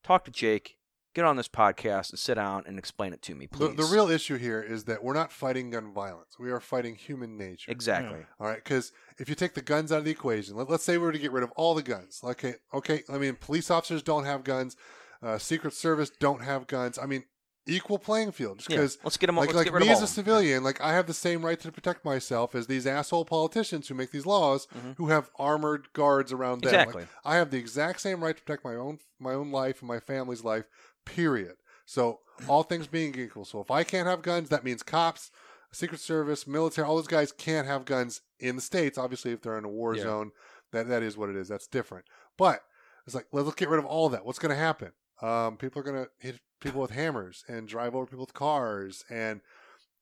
talk 0.03 0.25
to 0.25 0.31
Jake, 0.31 0.77
get 1.15 1.25
on 1.25 1.37
this 1.37 1.49
podcast, 1.49 2.11
and 2.11 2.19
sit 2.19 2.35
down 2.35 2.65
and 2.67 2.79
explain 2.79 3.12
it 3.12 3.23
to 3.23 3.35
me, 3.35 3.47
please. 3.47 3.77
the 3.77 3.85
real 3.85 4.11
issue 4.11 4.37
here 4.37 4.61
is 4.61 4.85
that 4.85 5.03
we're 5.05 5.15
not 5.15 5.33
fighting 5.33 5.71
gun 5.71 5.93
violence. 5.93 6.39
We 6.39 6.51
are 6.51 6.61
fighting 6.61 6.97
human 6.97 7.37
nature. 7.39 7.71
exactly. 7.71 8.27
All 8.41 8.47
right, 8.47 8.62
because 8.62 8.93
if 9.19 9.29
you 9.29 9.35
take 9.35 9.55
the 9.55 9.62
guns 9.62 9.93
out 9.93 9.99
of 9.99 10.05
the 10.05 10.11
equation, 10.11 10.57
let, 10.57 10.69
us 10.71 10.83
say 10.83 10.99
we 10.99 11.05
were 11.05 11.12
to 11.12 11.19
get 11.19 11.33
rid 11.33 11.45
of 11.45 11.51
all 11.53 11.75
the 11.75 11.83
guns. 11.83 12.21
Okay, 12.23 12.55
okay. 12.73 13.03
I 13.09 13.19
mean, 13.19 13.37
police 13.37 13.71
officers 13.71 14.03
don't 14.03 14.25
have 14.25 14.45
guns. 14.45 14.77
uh, 15.23 15.39
Secret 15.39 15.73
Service 15.73 16.11
don't 16.21 16.43
have 16.43 16.67
guns. 16.67 16.99
I 16.99 17.07
mean, 17.07 17.25
equal 17.67 17.99
playing 17.99 18.31
field. 18.33 18.59
Just 18.59 18.69
Yeah, 18.69 18.77
because, 18.77 18.99
let's 19.05 19.17
get 19.17 19.29
them. 19.29 19.37
like, 19.37 19.47
let's 19.47 19.57
like 19.57 19.65
get 19.65 19.73
rid 19.73 19.81
me 19.81 19.87
of 19.89 19.93
as 19.93 20.01
a 20.01 20.05
of 20.05 20.11
'em. 20.11 20.15
civilian, 20.15 20.62
like 20.62 20.83
I 20.83 20.93
have 20.93 21.07
the 21.07 21.15
same 21.15 21.43
right 21.43 21.59
to 21.61 21.73
protect 21.73 22.05
myself 22.05 22.55
as 22.55 22.67
these 22.67 22.87
asshole 22.87 23.25
politicians 23.25 23.89
who 23.89 23.95
make 23.95 24.11
these 24.11 24.27
laws, 24.27 24.67
Mhm. 24.77 24.97
who 24.99 25.09
have 25.09 25.31
armored 25.39 25.91
guards 25.95 26.31
around 26.31 26.62
them. 26.62 26.73
Like, 26.75 26.81
Exactly. 26.89 27.07
I 27.25 27.37
have 27.37 27.51
the 27.51 27.57
exact 27.57 28.03
same 28.03 28.23
right 28.23 28.37
to 28.37 28.43
protect 28.43 28.65
my 28.67 28.75
own 28.75 28.99
my 29.19 29.33
own 29.33 29.51
life 29.51 29.81
and 29.81 29.89
my 29.89 29.99
family's 30.01 30.45
life. 30.45 30.65
Period. 31.05 31.57
So 31.86 32.20
all 32.48 32.62
things 32.62 32.86
being 32.86 33.14
equal, 33.18 33.44
so 33.44 33.61
if 33.61 33.70
I 33.70 33.84
can't 33.84 34.09
have 34.09 34.22
guns, 34.22 34.48
that 34.48 34.64
means 34.64 34.82
cops, 34.82 35.30
Secret 35.72 36.00
Service, 36.00 36.46
military, 36.46 36.86
all 36.86 36.96
those 36.96 37.07
guys 37.07 37.32
can't 37.32 37.66
have 37.66 37.84
guns 37.84 38.22
in 38.40 38.57
the 38.57 38.62
states. 38.62 38.96
Obviously, 38.98 39.32
if 39.32 39.42
they're 39.42 39.59
in 39.59 39.64
a 39.64 39.68
war 39.68 39.94
Yeah. 39.94 40.02
zone, 40.05 40.30
that 40.72 40.88
that 40.88 41.02
is 41.02 41.16
what 41.16 41.28
it 41.28 41.36
is. 41.36 41.48
That's 41.48 41.66
different. 41.66 42.07
But 42.36 42.62
it's 43.07 43.14
like 43.14 43.26
let's 43.32 43.52
get 43.55 43.68
rid 43.68 43.78
of 43.78 43.84
all 43.84 44.09
that. 44.09 44.24
What's 44.24 44.38
going 44.38 44.50
to 44.55 44.61
happen? 44.61 44.92
Um, 45.22 45.57
people 45.57 45.80
are 45.80 45.84
going 45.84 46.05
to 46.05 46.11
hit 46.18 46.40
people 46.61 46.80
with 46.80 46.90
hammers 46.90 47.44
and 47.48 47.68
drive 47.68 47.94
over 47.94 48.07
people 48.07 48.24
with 48.24 48.34
cars 48.34 49.05
and 49.11 49.40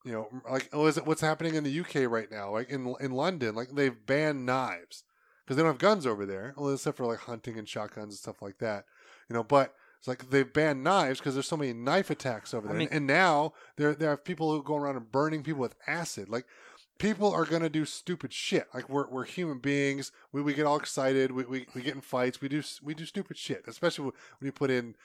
you 0.04 0.12
know 0.12 0.28
like 0.50 0.68
oh, 0.72 0.86
is 0.86 0.96
it 0.96 1.06
what's 1.06 1.20
happening 1.20 1.54
in 1.54 1.64
the 1.64 1.80
UK 1.80 2.10
right 2.10 2.30
now? 2.30 2.50
Like 2.50 2.70
in 2.70 2.94
in 3.00 3.10
London, 3.12 3.54
like 3.54 3.70
they've 3.74 4.06
banned 4.06 4.46
knives 4.46 5.04
because 5.44 5.56
they 5.56 5.62
don't 5.62 5.72
have 5.72 5.78
guns 5.78 6.06
over 6.06 6.24
there, 6.24 6.54
well, 6.56 6.72
except 6.72 6.96
for 6.96 7.06
like 7.06 7.20
hunting 7.20 7.58
and 7.58 7.68
shotguns 7.68 8.14
and 8.14 8.18
stuff 8.18 8.40
like 8.40 8.58
that. 8.58 8.84
You 9.28 9.34
know, 9.34 9.42
but 9.42 9.74
it's 10.02 10.08
like 10.08 10.30
they've 10.30 10.52
banned 10.52 10.82
knives 10.82 11.20
because 11.20 11.34
there's 11.34 11.46
so 11.46 11.56
many 11.56 11.72
knife 11.72 12.10
attacks 12.10 12.52
over 12.52 12.66
I 12.66 12.72
there, 12.72 12.78
mean- 12.80 12.88
and 12.90 13.06
now 13.06 13.52
there 13.76 13.94
there 13.94 14.10
are 14.10 14.16
people 14.16 14.50
who 14.52 14.60
go 14.62 14.74
around 14.76 14.96
and 14.96 15.10
burning 15.12 15.44
people 15.44 15.60
with 15.60 15.76
acid. 15.86 16.28
Like 16.28 16.44
people 16.98 17.32
are 17.32 17.44
gonna 17.44 17.68
do 17.70 17.84
stupid 17.84 18.32
shit. 18.32 18.66
Like 18.74 18.88
we're 18.88 19.08
we're 19.08 19.24
human 19.24 19.58
beings. 19.60 20.10
We 20.32 20.42
we 20.42 20.54
get 20.54 20.66
all 20.66 20.76
excited. 20.76 21.30
We 21.30 21.44
we, 21.44 21.66
we 21.72 21.82
get 21.82 21.94
in 21.94 22.00
fights. 22.00 22.40
We 22.40 22.48
do 22.48 22.62
we 22.82 22.94
do 22.94 23.06
stupid 23.06 23.38
shit, 23.38 23.62
especially 23.68 24.06
when 24.06 24.12
you 24.42 24.50
put 24.50 24.70
in 24.72 24.96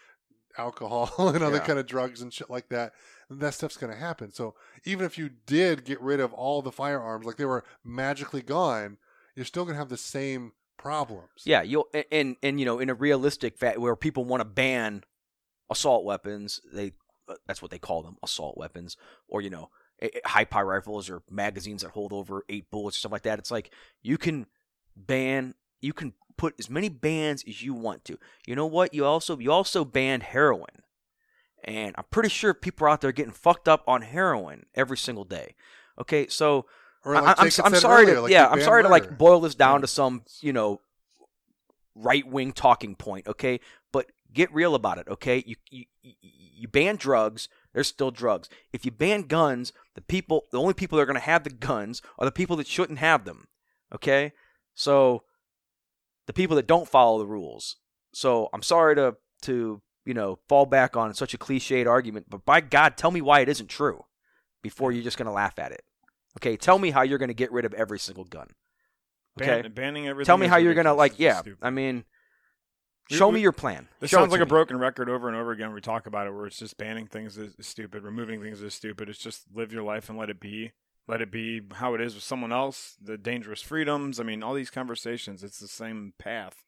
alcohol 0.57 1.11
and 1.29 1.43
other 1.43 1.57
Yeah. 1.57 1.63
kind 1.65 1.77
of 1.77 1.85
drugs 1.85 2.21
and 2.23 2.33
shit 2.33 2.49
like 2.49 2.69
that. 2.69 2.93
And 3.29 3.39
that 3.39 3.53
stuff's 3.53 3.77
gonna 3.77 3.95
happen. 3.95 4.31
So 4.31 4.55
even 4.83 5.05
if 5.05 5.15
you 5.17 5.29
did 5.45 5.85
get 5.85 6.01
rid 6.01 6.19
of 6.19 6.33
all 6.33 6.63
the 6.63 6.71
firearms, 6.71 7.25
like 7.25 7.37
they 7.37 7.45
were 7.45 7.63
magically 7.83 8.41
gone, 8.41 8.97
you're 9.35 9.45
still 9.45 9.63
gonna 9.65 9.77
have 9.77 9.89
the 9.89 9.97
same 9.97 10.53
problems. 10.78 11.43
Yeah, 11.45 11.61
you'll 11.61 11.88
and 12.11 12.36
and, 12.41 12.59
you 12.59 12.65
know 12.65 12.80
in 12.80 12.89
a 12.89 12.93
realistic 12.93 13.57
fact 13.57 13.80
where 13.80 13.95
people 13.95 14.25
want 14.25 14.41
to 14.41 14.45
ban 14.45 15.03
assault 15.69 16.05
weapons, 16.05 16.61
they 16.71 16.93
uh, 17.28 17.36
that's 17.45 17.61
what 17.61 17.71
they 17.71 17.80
call 17.80 18.03
them, 18.03 18.17
assault 18.23 18.57
weapons, 18.57 18.97
or 19.28 19.41
you 19.41 19.49
know 19.49 19.69
high 20.25 20.45
power 20.45 20.65
rifles 20.65 21.09
or 21.09 21.23
magazines 21.30 21.82
that 21.82 21.91
hold 21.91 22.13
over 22.13 22.43
eight 22.49 22.69
bullets, 22.71 22.97
or 22.97 22.99
stuff 22.99 23.11
like 23.11 23.23
that. 23.23 23.39
It's 23.39 23.51
like 23.51 23.71
you 24.01 24.17
can 24.17 24.45
ban, 24.95 25.55
you 25.82 25.93
can 25.93 26.13
put 26.38 26.55
as 26.59 26.69
many 26.69 26.89
bans 26.89 27.43
as 27.47 27.61
you 27.63 27.73
want 27.73 28.05
to. 28.05 28.17
You 28.45 28.55
know 28.55 28.67
what? 28.67 28.93
You 28.93 29.05
also 29.05 29.38
you 29.38 29.51
also 29.51 29.84
banned 29.84 30.23
heroin, 30.23 30.84
and 31.63 31.95
I'm 31.97 32.05
pretty 32.11 32.30
sure 32.30 32.53
people 32.53 32.86
are 32.86 32.89
out 32.89 33.01
there 33.01 33.11
getting 33.11 33.34
fucked 33.34 33.67
up 33.67 33.84
on 33.88 34.01
heroin 34.03 34.65
every 34.75 34.97
single 34.97 35.25
day. 35.25 35.55
Okay, 35.99 36.28
so 36.28 36.65
Or 37.08 37.16
I- 37.16 37.22
like 37.22 37.39
I'm, 37.39 37.66
I'm 37.66 37.76
sorry 37.76 38.03
earlier, 38.03 38.16
to 38.16 38.22
like 38.22 38.32
yeah 38.32 38.47
I'm 38.47 38.62
sorry 38.62 38.84
to 38.84 38.89
like 38.89 39.18
boil 39.18 39.39
this 39.39 39.55
down 39.55 39.76
Yeah. 39.78 39.82
to 39.82 39.88
some 39.88 40.24
you 40.41 40.51
know 40.53 40.82
right 41.95 42.28
wing 42.28 42.51
talking 42.51 42.95
point 42.95 43.28
okay? 43.28 43.60
But 43.91 44.08
get 44.34 44.53
real 44.53 44.76
about 44.76 44.97
it 44.97 45.08
okay? 45.08 45.43
You, 45.45 45.55
you 45.70 45.86
you 46.03 46.14
you 46.60 46.68
ban 46.68 46.95
drugs 46.97 47.49
there's 47.74 47.88
still 47.88 48.12
drugs. 48.12 48.49
If 48.74 48.86
you 48.86 48.91
ban 48.91 49.22
guns 49.24 49.72
the 49.95 50.01
people 50.01 50.43
the 50.51 50.60
only 50.60 50.74
people 50.74 50.97
that 50.97 51.03
are 51.03 51.08
going 51.08 51.16
to 51.20 51.22
have 51.22 51.43
the 51.43 51.49
guns 51.49 52.01
are 52.20 52.26
the 52.26 52.32
people 52.32 52.55
that 52.58 52.68
shouldn't 52.68 52.99
have 52.99 53.26
them 53.26 53.47
okay? 53.95 54.34
So 54.76 55.24
the 56.26 56.34
people 56.34 56.55
that 56.58 56.68
don't 56.68 56.88
follow 56.89 57.20
the 57.20 57.26
rules. 57.26 57.78
So 58.14 58.49
I'm 58.53 58.64
sorry 58.64 58.95
to 58.95 59.16
to 59.43 59.82
you 60.05 60.14
know 60.14 60.39
fall 60.49 60.66
back 60.66 60.97
on 60.97 61.14
such 61.14 61.34
a 61.34 61.38
cliched 61.38 61.88
argument 61.88 62.26
but 62.30 62.45
by 62.45 62.60
God 62.62 62.97
tell 62.97 63.12
me 63.12 63.22
why 63.22 63.39
it 63.41 63.49
isn't 63.49 63.68
true 63.70 64.05
before 64.64 64.91
you're 64.91 65.03
just 65.03 65.18
going 65.18 65.28
to 65.28 65.32
laugh 65.32 65.60
at 65.60 65.72
it 65.72 65.84
Okay, 66.38 66.55
tell 66.57 66.79
me 66.79 66.91
how 66.91 67.01
you're 67.01 67.17
going 67.17 67.29
to 67.29 67.33
get 67.33 67.51
rid 67.51 67.65
of 67.65 67.73
every 67.73 67.99
single 67.99 68.23
gun. 68.23 68.47
Okay, 69.41 69.61
Ban- 69.63 69.71
banning 69.73 70.07
everything. 70.07 70.25
tell 70.27 70.38
me 70.38 70.45
is 70.47 70.51
how 70.51 70.57
you're 70.57 70.73
going 70.73 70.85
to 70.85 70.91
ridiculous. 70.91 70.97
like. 70.99 71.11
It's 71.13 71.19
Yeah, 71.19 71.41
stupid. 71.41 71.59
I 71.65 71.69
mean, 71.69 72.05
We- 73.09 73.17
show 73.17 73.27
we- 73.29 73.35
me 73.35 73.41
your 73.41 73.51
plan. 73.51 73.88
This 73.99 74.09
Show 74.11 74.17
sounds 74.17 74.31
like 74.31 74.39
to 74.39 74.43
a 74.43 74.45
me. 74.45 74.49
broken 74.49 74.77
record 74.77 75.09
over 75.09 75.27
and 75.27 75.38
over 75.38 75.51
again. 75.51 75.73
We 75.73 75.81
talk 75.81 76.07
about 76.07 76.27
it, 76.27 76.31
where 76.33 76.45
it's 76.47 76.57
just 76.59 76.77
banning 76.77 77.07
things 77.07 77.38
is, 77.38 77.55
is 77.55 77.67
stupid, 77.67 78.03
removing 78.03 78.41
things 78.41 78.61
is 78.61 78.73
stupid. 78.73 79.09
It's 79.09 79.19
just 79.19 79.43
live 79.53 79.71
your 79.71 79.83
life 79.83 80.09
and 80.09 80.17
let 80.17 80.29
it 80.29 80.39
be. 80.39 80.71
Let 81.07 81.21
it 81.21 81.31
be 81.31 81.61
how 81.75 81.93
it 81.93 82.01
is 82.01 82.15
with 82.15 82.23
someone 82.23 82.51
else. 82.51 82.97
The 83.01 83.17
dangerous 83.17 83.61
freedoms. 83.61 84.19
I 84.19 84.23
mean, 84.23 84.43
all 84.43 84.53
these 84.53 84.69
conversations. 84.69 85.41
It's 85.43 85.59
the 85.59 85.67
same 85.67 86.13
path. 86.17 86.65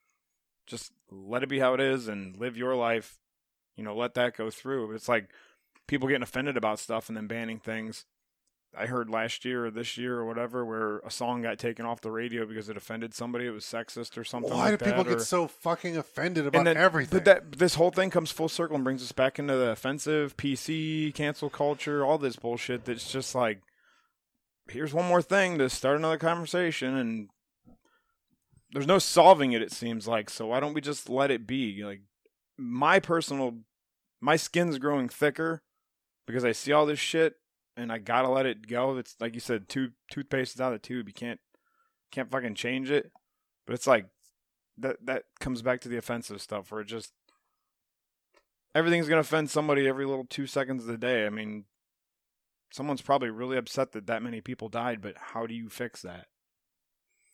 Just 0.65 0.93
let 1.11 1.43
it 1.43 1.49
be 1.49 1.59
how 1.59 1.73
it 1.73 1.81
is 1.81 2.07
and 2.07 2.37
live 2.37 2.55
your 2.55 2.75
life. 2.75 3.19
You 3.75 3.83
know, 3.83 3.95
let 3.95 4.13
that 4.13 4.37
go 4.37 4.49
through. 4.49 4.93
It's 4.93 5.09
like 5.09 5.29
people 5.87 6.07
getting 6.07 6.23
offended 6.23 6.55
about 6.55 6.79
stuff 6.79 7.09
and 7.09 7.17
then 7.17 7.27
banning 7.27 7.59
things. 7.59 8.05
I 8.77 8.85
heard 8.85 9.09
last 9.09 9.45
year 9.45 9.65
or 9.65 9.71
this 9.71 9.97
year 9.97 10.17
or 10.17 10.25
whatever, 10.25 10.63
where 10.63 10.99
a 10.99 11.09
song 11.09 11.41
got 11.41 11.57
taken 11.57 11.85
off 11.85 12.01
the 12.01 12.11
radio 12.11 12.45
because 12.45 12.69
it 12.69 12.77
offended 12.77 13.13
somebody. 13.15 13.47
It 13.47 13.51
was 13.51 13.65
sexist 13.65 14.17
or 14.17 14.23
something. 14.23 14.51
Why 14.51 14.69
like 14.69 14.79
do 14.79 14.85
people 14.85 15.03
that, 15.03 15.09
get 15.17 15.21
so 15.21 15.47
fucking 15.47 15.97
offended 15.97 16.45
about 16.45 16.65
then- 16.65 16.77
everything? 16.77 17.17
But 17.17 17.25
that 17.25 17.53
this 17.53 17.75
whole 17.75 17.89
thing 17.91 18.11
comes 18.11 18.31
full 18.31 18.49
circle 18.49 18.75
and 18.75 18.83
brings 18.83 19.01
us 19.01 19.11
back 19.11 19.39
into 19.39 19.55
the 19.55 19.71
offensive 19.71 20.37
PC 20.37 21.13
cancel 21.15 21.49
culture, 21.49 22.05
all 22.05 22.19
this 22.19 22.35
bullshit. 22.35 22.85
That's 22.85 23.11
just 23.11 23.33
like, 23.33 23.61
here's 24.69 24.93
one 24.93 25.07
more 25.07 25.23
thing 25.23 25.57
to 25.57 25.69
start 25.69 25.97
another 25.97 26.17
conversation, 26.17 26.95
and 26.95 27.29
there's 28.71 28.87
no 28.87 28.99
solving 28.99 29.51
it. 29.51 29.63
It 29.63 29.71
seems 29.71 30.07
like 30.07 30.29
so. 30.29 30.47
Why 30.47 30.59
don't 30.59 30.75
we 30.75 30.81
just 30.81 31.09
let 31.09 31.31
it 31.31 31.47
be? 31.47 31.83
Like 31.83 32.01
my 32.55 32.99
personal, 32.99 33.59
my 34.21 34.35
skin's 34.35 34.77
growing 34.77 35.09
thicker 35.09 35.63
because 36.27 36.45
I 36.45 36.51
see 36.51 36.71
all 36.71 36.85
this 36.85 36.99
shit, 36.99 37.33
and 37.79 37.91
I 37.91 37.97
gotta 37.97 38.29
let 38.29 38.45
it 38.45 38.67
go. 38.67 38.97
It's 38.97 39.15
like 39.19 39.33
you 39.33 39.39
said, 39.39 39.69
tooth 39.69 39.91
toothpaste 40.11 40.55
is 40.55 40.61
out 40.61 40.73
of 40.73 40.81
the 40.81 40.87
tube. 40.87 41.07
You 41.07 41.13
can't 41.13 41.39
can't 42.11 42.29
fucking 42.29 42.55
change 42.55 42.91
it. 42.91 43.11
But 43.65 43.73
it's 43.73 43.87
like 43.87 44.07
that 44.77 44.97
that 45.05 45.23
comes 45.39 45.61
back 45.61 45.81
to 45.81 45.89
the 45.89 45.97
offensive 45.97 46.41
stuff 46.41 46.71
where 46.71 46.81
it 46.81 46.87
just 46.87 47.13
everything's 48.75 49.07
gonna 49.07 49.21
offend 49.21 49.49
somebody 49.49 49.87
every 49.87 50.05
little 50.05 50.25
two 50.25 50.47
seconds 50.47 50.83
of 50.83 50.89
the 50.89 50.97
day. 50.97 51.25
I 51.25 51.29
mean, 51.29 51.65
someone's 52.71 53.01
probably 53.01 53.29
really 53.29 53.57
upset 53.57 53.93
that 53.93 54.07
that 54.07 54.23
many 54.23 54.41
people 54.41 54.69
died, 54.69 55.01
but 55.01 55.15
how 55.17 55.47
do 55.47 55.53
you 55.53 55.69
fix 55.69 56.01
that? 56.01 56.27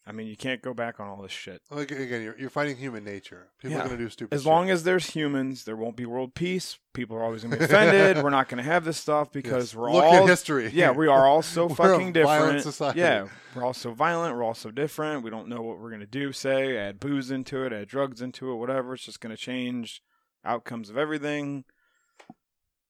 I 0.07 0.11
mean, 0.11 0.27
you 0.27 0.37
can't 0.37 0.61
go 0.61 0.71
back 0.75 0.99
on 0.99 1.07
all 1.07 1.21
this 1.23 1.31
shit. 1.31 1.63
Like, 1.71 1.89
again, 1.89 2.21
you're, 2.21 2.37
you're 2.37 2.49
fighting 2.51 2.77
human 2.77 3.03
nature. 3.03 3.47
People 3.59 3.77
Yeah. 3.77 3.83
are 3.83 3.87
going 3.87 3.97
to 3.97 4.03
do 4.03 4.09
stupid. 4.11 4.35
As 4.35 4.41
shit. 4.43 4.47
long 4.47 4.69
as 4.69 4.83
there's 4.83 5.07
humans, 5.09 5.63
there 5.63 5.75
won't 5.75 5.95
be 5.95 6.05
world 6.05 6.35
peace. 6.35 6.77
People 6.93 7.17
are 7.17 7.23
always 7.23 7.41
gonna 7.43 7.57
be 7.57 7.65
offended. 7.65 8.23
We're 8.23 8.29
not 8.29 8.47
gonna 8.47 8.63
have 8.63 8.85
this 8.85 8.97
stuff 8.97 9.31
because 9.31 9.73
Yes. 9.73 9.75
we're 9.75 9.91
look 9.91 10.03
all 10.05 10.23
at 10.23 10.29
history. 10.29 10.69
yeah, 10.73 10.91
we 10.91 11.07
are 11.07 11.25
all 11.27 11.41
so 11.41 11.65
We're 11.67 11.73
a 11.73 11.75
fucking 11.75 12.13
violent 12.13 12.13
different. 12.13 12.61
society. 12.63 12.99
Yeah, 12.99 13.27
we're 13.53 13.65
all 13.65 13.73
so 13.73 13.91
violent. 13.91 14.33
We're 14.35 14.43
all 14.43 14.53
so 14.53 14.71
different. 14.71 15.23
We 15.23 15.29
don't 15.29 15.49
know 15.49 15.61
what 15.61 15.79
we're 15.79 15.89
gonna 15.91 16.05
do. 16.05 16.31
Say, 16.31 16.77
add 16.77 16.99
booze 17.01 17.31
into 17.31 17.63
it, 17.65 17.73
add 17.73 17.87
drugs 17.89 18.21
into 18.21 18.49
it, 18.51 18.55
whatever. 18.55 18.93
It's 18.93 19.03
just 19.03 19.19
gonna 19.19 19.35
change 19.35 20.01
outcomes 20.45 20.89
of 20.89 20.97
everything. 20.97 21.65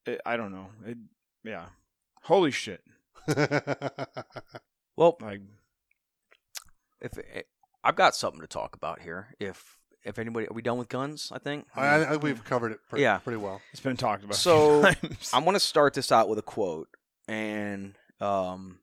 It, 0.05 0.22
I 0.26 0.38
don't 0.38 0.51
know. 0.51 0.68
It, 0.86 0.97
yeah. 1.43 1.68
Holy 2.24 2.51
shit! 2.51 2.84
Well, 4.97 5.18
Like, 5.22 5.41
if 7.05 7.17
eh, 7.17 7.41
I've 7.83 7.95
got 7.95 8.15
something 8.15 8.41
to 8.41 8.47
talk 8.47 8.75
about 8.75 9.01
here, 9.01 9.35
if 9.39 9.77
if 10.03 10.19
anybody, 10.19 10.47
are 10.47 10.53
we 10.53 10.61
done 10.61 10.77
with 10.77 10.89
guns? 10.89 11.31
I 11.33 11.39
think. 11.39 11.65
I, 11.75 11.85
I, 11.87 11.99
I- 12.13 12.15
we've 12.17 12.43
covered 12.43 12.71
it 12.71 12.79
pretty, 12.89 13.03
Yeah. 13.03 13.17
pretty 13.19 13.37
well. 13.37 13.61
it's 13.71 13.81
been 13.81 13.97
talked 13.97 14.23
about. 14.23 14.35
So. 14.35 14.83
I'm 15.33 15.43
going 15.43 15.55
to 15.55 15.59
start 15.59 15.93
this 15.93 16.11
out 16.11 16.29
with 16.29 16.37
a 16.37 16.43
quote, 16.43 16.89
and 17.27 17.95
um, 18.19 18.79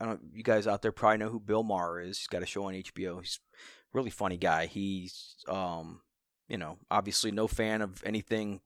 I 0.00 0.04
don't. 0.06 0.20
You 0.32 0.42
guys 0.42 0.66
out 0.66 0.82
there 0.82 0.92
probably 0.92 1.18
know 1.18 1.30
who 1.30 1.40
Bill 1.40 1.62
Maher 1.62 2.00
is. 2.00 2.18
He's 2.18 2.26
got 2.28 2.42
a 2.42 2.46
show 2.46 2.64
on 2.64 2.74
HBO. 2.74 3.20
He's 3.20 3.40
a 3.48 3.98
really 3.98 4.10
funny 4.10 4.36
guy. 4.36 4.66
He's 4.66 5.36
um, 5.48 6.00
you 6.48 6.58
know, 6.58 6.78
obviously 6.90 7.30
no 7.32 7.48
fan 7.48 7.82
of 7.82 8.02
anything 8.04 8.60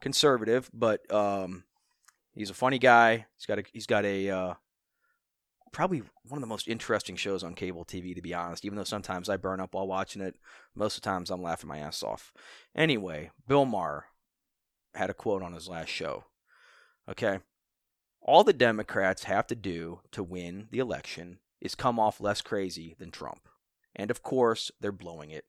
conservative, 0.00 0.70
but 0.72 1.10
um, 1.12 1.64
he's 2.34 2.48
a 2.50 2.54
funny 2.54 2.78
guy. 2.78 3.26
He's 3.36 3.46
got 3.46 3.58
a 3.58 3.64
he's 3.72 3.86
got 3.86 4.04
a 4.06 4.30
uh, 4.30 4.54
probably 5.76 6.00
one 6.26 6.38
of 6.38 6.40
the 6.40 6.46
most 6.46 6.68
interesting 6.68 7.16
shows 7.16 7.44
on 7.44 7.52
cable 7.52 7.84
TV, 7.84 8.14
to 8.14 8.22
be 8.22 8.32
honest. 8.32 8.64
Even 8.64 8.78
though 8.78 8.84
sometimes 8.84 9.28
I 9.28 9.36
burn 9.36 9.60
up 9.60 9.74
while 9.74 9.86
watching 9.86 10.22
it, 10.22 10.36
most 10.74 10.96
of 10.96 11.02
the 11.02 11.10
times 11.10 11.30
I'm 11.30 11.42
laughing 11.42 11.68
my 11.68 11.76
ass 11.76 12.02
off. 12.02 12.32
Anyway, 12.74 13.30
Bill 13.46 13.66
Maher 13.66 14.06
had 14.94 15.10
a 15.10 15.14
quote 15.14 15.42
on 15.42 15.52
his 15.52 15.68
last 15.68 15.90
show. 15.90 16.24
Okay. 17.06 17.40
All 18.22 18.42
the 18.42 18.54
Democrats 18.54 19.24
have 19.24 19.46
to 19.48 19.54
do 19.54 20.00
to 20.12 20.22
win 20.22 20.68
the 20.70 20.78
election 20.78 21.40
is 21.60 21.74
come 21.74 22.00
off 22.00 22.22
less 22.22 22.40
crazy 22.40 22.96
than 22.98 23.10
Trump. 23.10 23.46
And 23.94 24.10
of 24.10 24.22
course, 24.22 24.70
they're 24.80 24.92
blowing 24.92 25.28
it. 25.28 25.44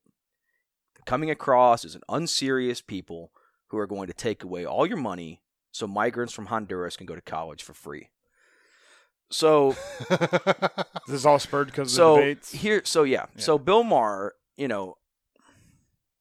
Coming 1.05 1.31
across 1.31 1.85
as 1.85 1.95
an 1.95 2.01
unserious 2.09 2.81
people 2.81 3.31
who 3.67 3.77
are 3.77 3.87
going 3.87 4.07
to 4.07 4.13
take 4.13 4.43
away 4.43 4.65
all 4.65 4.85
your 4.85 4.97
money 4.97 5.41
so 5.71 5.87
migrants 5.87 6.33
from 6.33 6.47
Honduras 6.47 6.97
can 6.97 7.05
go 7.05 7.15
to 7.15 7.21
college 7.21 7.63
for 7.63 7.73
free. 7.73 8.09
So 9.29 9.75
this 10.09 11.09
is 11.09 11.25
all 11.25 11.39
spurred 11.39 11.67
because 11.67 11.91
of 11.91 11.95
so 11.95 12.15
the 12.15 12.19
debates. 12.21 12.51
here 12.51 12.81
so 12.85 13.03
yeah. 13.03 13.25
Yeah. 13.35 13.41
so 13.41 13.57
bill 13.57 13.83
maher 13.83 14.35
you 14.55 14.67
know 14.67 14.97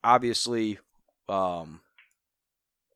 obviously 0.02 0.78
um 1.28 1.80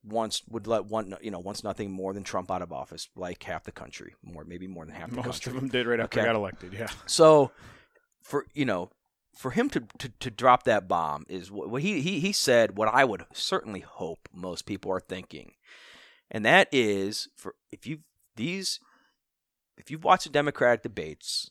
wants 0.04 0.42
would 0.48 0.66
let 0.66 0.86
one 0.86 1.14
you 1.20 1.30
know 1.30 1.38
wants 1.38 1.62
nothing 1.62 1.90
more 1.90 2.12
than 2.12 2.22
Trump 2.24 2.50
out 2.50 2.62
of 2.62 2.72
office, 2.72 3.08
like 3.16 3.42
half 3.42 3.64
the 3.64 3.72
country, 3.72 4.14
more 4.22 4.44
maybe 4.44 4.66
more 4.66 4.84
than 4.86 4.94
half 4.94 5.11
the 5.11 5.16
Most 5.16 5.24
country. 5.44 5.50
of 5.50 5.61
them 5.61 5.68
did 5.68 5.86
right 5.86 6.00
after 6.00 6.18
Okay. 6.18 6.26
he 6.26 6.32
got 6.32 6.36
elected. 6.36 6.72
Yeah. 6.72 6.88
So, 7.06 7.50
for 8.22 8.46
you 8.54 8.64
know, 8.64 8.90
for 9.36 9.50
him 9.50 9.68
to, 9.70 9.84
to, 9.98 10.08
to 10.20 10.30
drop 10.30 10.62
that 10.64 10.88
bomb 10.88 11.24
is 11.28 11.50
what 11.50 11.68
what 11.70 11.82
he, 11.82 12.00
he 12.00 12.18
he 12.20 12.32
said. 12.32 12.76
What 12.76 12.88
I 12.88 13.04
would 13.04 13.24
certainly 13.32 13.80
hope 13.80 14.28
most 14.32 14.64
people 14.64 14.90
are 14.90 15.00
thinking, 15.00 15.52
and 16.30 16.44
that 16.46 16.68
is 16.72 17.28
for 17.36 17.54
if 17.70 17.86
you 17.86 17.98
these 18.36 18.80
if 19.81 19.91
you've 19.91 20.05
watched 20.05 20.24
the 20.24 20.31
Democratic 20.31 20.83
debates, 20.83 21.51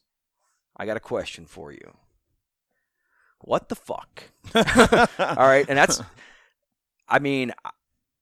I 0.78 0.86
got 0.86 0.98
a 0.98 1.02
question 1.02 1.46
for 1.46 1.72
you. 1.72 1.94
What 3.42 3.70
the 3.70 3.76
fuck? 3.76 4.24
All 4.56 5.48
right, 5.48 5.66
and 5.68 5.78
that's. 5.78 6.02
I 7.08 7.20
mean, 7.20 7.54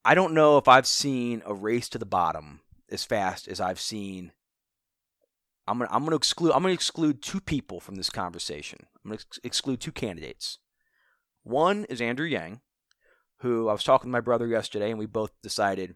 I- 0.03 0.16
don't 0.16 0.34
know 0.34 0.58
if 0.58 0.68
I've 0.68 0.88
seen 0.88 1.43
a 1.45 1.53
race 1.53 1.89
to 1.89 1.97
the 1.97 2.05
bottom 2.05 2.62
as 2.89 3.03
fast 3.03 3.47
as 3.49 3.60
I've 3.60 3.80
seen 3.80 4.32
I'm 5.68 5.80
gonna 5.80 5.89
I'm 5.91 6.05
gonna 6.05 6.16
exclude 6.16 6.53
I'm 6.53 6.62
gonna 6.62 6.74
exclude 6.74 7.22
two 7.22 7.41
people 7.41 7.82
from 7.82 7.95
this 7.95 8.10
conversation. 8.10 8.80
I'm 9.03 9.10
gonna 9.12 9.16
ex- 9.16 9.39
exclude 9.43 9.82
two 9.82 9.91
candidates. 9.91 10.60
One 11.43 11.84
is 11.86 11.99
Andrew 11.99 12.26
Yang, 12.26 12.62
who 13.39 13.68
I 13.68 13.74
was 13.74 13.84
talking 13.84 14.08
to 14.10 14.12
my 14.14 14.22
brother 14.22 14.47
yesterday, 14.47 14.89
and 14.89 14.99
we 14.99 15.05
both 15.08 15.32
decided 15.43 15.95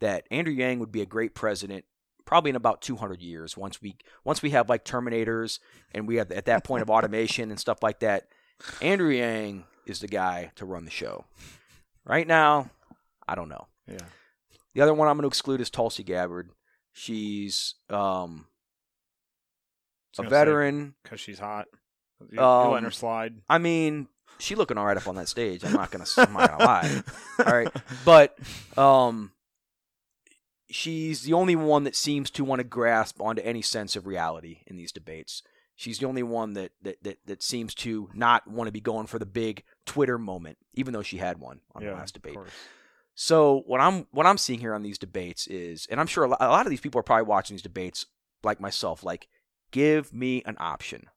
that 0.00 0.26
Andrew 0.30 0.54
Yang 0.54 0.78
would 0.78 0.92
be 0.92 1.02
a 1.02 1.06
great 1.06 1.34
president, 1.34 1.84
probably 2.24 2.50
in 2.50 2.56
about 2.56 2.82
200 2.82 3.20
years. 3.20 3.56
Once 3.56 3.80
we 3.82 3.96
once 4.24 4.42
we 4.42 4.50
have 4.50 4.68
like 4.68 4.84
Terminators, 4.84 5.58
and 5.92 6.06
we 6.08 6.16
have 6.16 6.30
at 6.32 6.46
that 6.46 6.64
point 6.64 6.82
of 6.82 6.90
automation 6.96 7.50
and 7.50 7.58
stuff 7.60 7.82
like 7.82 8.00
that. 8.00 8.28
Andrew 8.80 9.10
Yang 9.10 9.64
is 9.86 10.00
the 10.00 10.06
guy 10.08 10.52
to 10.56 10.64
run 10.64 10.84
the 10.84 10.90
show. 10.90 11.24
Right 12.04 12.26
now, 12.26 12.70
I 13.26 13.34
don't 13.34 13.48
know. 13.48 13.66
Yeah. 13.88 13.98
The 14.74 14.80
other 14.82 14.94
one 14.94 15.08
I'm 15.08 15.16
going 15.16 15.22
to 15.22 15.28
exclude 15.28 15.60
is 15.60 15.68
Tulsi 15.70 16.02
Gabbard. 16.04 16.50
She's 16.92 17.74
um, 17.90 18.46
a 20.18 20.22
veteran. 20.22 20.94
because 21.02 21.20
she's 21.20 21.38
hot. 21.38 21.66
You, 22.20 22.28
you 22.32 22.40
letting 22.40 22.76
Um, 22.78 22.84
her 22.84 22.90
slide. 22.90 23.34
I 23.48 23.58
mean, 23.58 24.08
she 24.38 24.54
looking 24.54 24.78
all 24.78 24.86
right 24.86 24.96
up 24.96 25.08
on 25.08 25.16
that 25.16 25.28
stage. 25.28 25.64
I'm 25.64 25.72
not 25.72 25.90
gonna, 25.90 26.04
I'm 26.16 26.32
not 26.32 26.50
gonna 26.50 26.64
lie. 26.64 27.02
All 27.44 27.52
right, 27.52 27.68
but 28.04 28.38
um, 28.78 29.32
she's 30.72 31.22
the 31.22 31.32
only 31.32 31.56
one 31.56 31.84
that 31.84 31.96
seems 31.96 32.30
to 32.30 32.44
want 32.44 32.60
to 32.60 32.64
grasp 32.64 33.20
onto 33.20 33.42
any 33.42 33.62
sense 33.62 33.96
of 33.96 34.06
reality 34.06 34.60
in 34.66 34.76
these 34.76 34.92
debates. 34.92 35.42
She's 35.76 35.98
the 35.98 36.06
only 36.06 36.22
one 36.22 36.52
that 36.54 36.72
that 36.82 37.02
that, 37.02 37.18
that 37.26 37.42
seems 37.42 37.74
to 37.76 38.08
not 38.14 38.48
want 38.48 38.68
to 38.68 38.72
be 38.72 38.80
going 38.80 39.06
for 39.06 39.18
the 39.18 39.26
big 39.26 39.64
Twitter 39.86 40.18
moment, 40.18 40.58
even 40.74 40.92
though 40.92 41.02
she 41.02 41.18
had 41.18 41.38
one 41.38 41.60
on 41.74 41.82
yeah, 41.82 41.90
the 41.90 41.96
last 41.96 42.14
debate. 42.14 42.36
So 43.14 43.62
what 43.66 43.80
I'm 43.80 44.06
what 44.10 44.26
I'm 44.26 44.38
seeing 44.38 44.60
here 44.60 44.74
on 44.74 44.82
these 44.82 44.98
debates 44.98 45.46
is, 45.46 45.86
and 45.90 46.00
I'm 46.00 46.06
sure 46.06 46.24
a 46.24 46.28
lot 46.28 46.66
of 46.66 46.70
these 46.70 46.80
people 46.80 46.98
are 46.98 47.04
probably 47.04 47.26
watching 47.26 47.54
these 47.54 47.62
debates 47.62 48.06
like 48.42 48.60
myself. 48.60 49.04
Like, 49.04 49.28
give 49.70 50.12
me 50.12 50.42
an 50.46 50.56
option. 50.58 51.08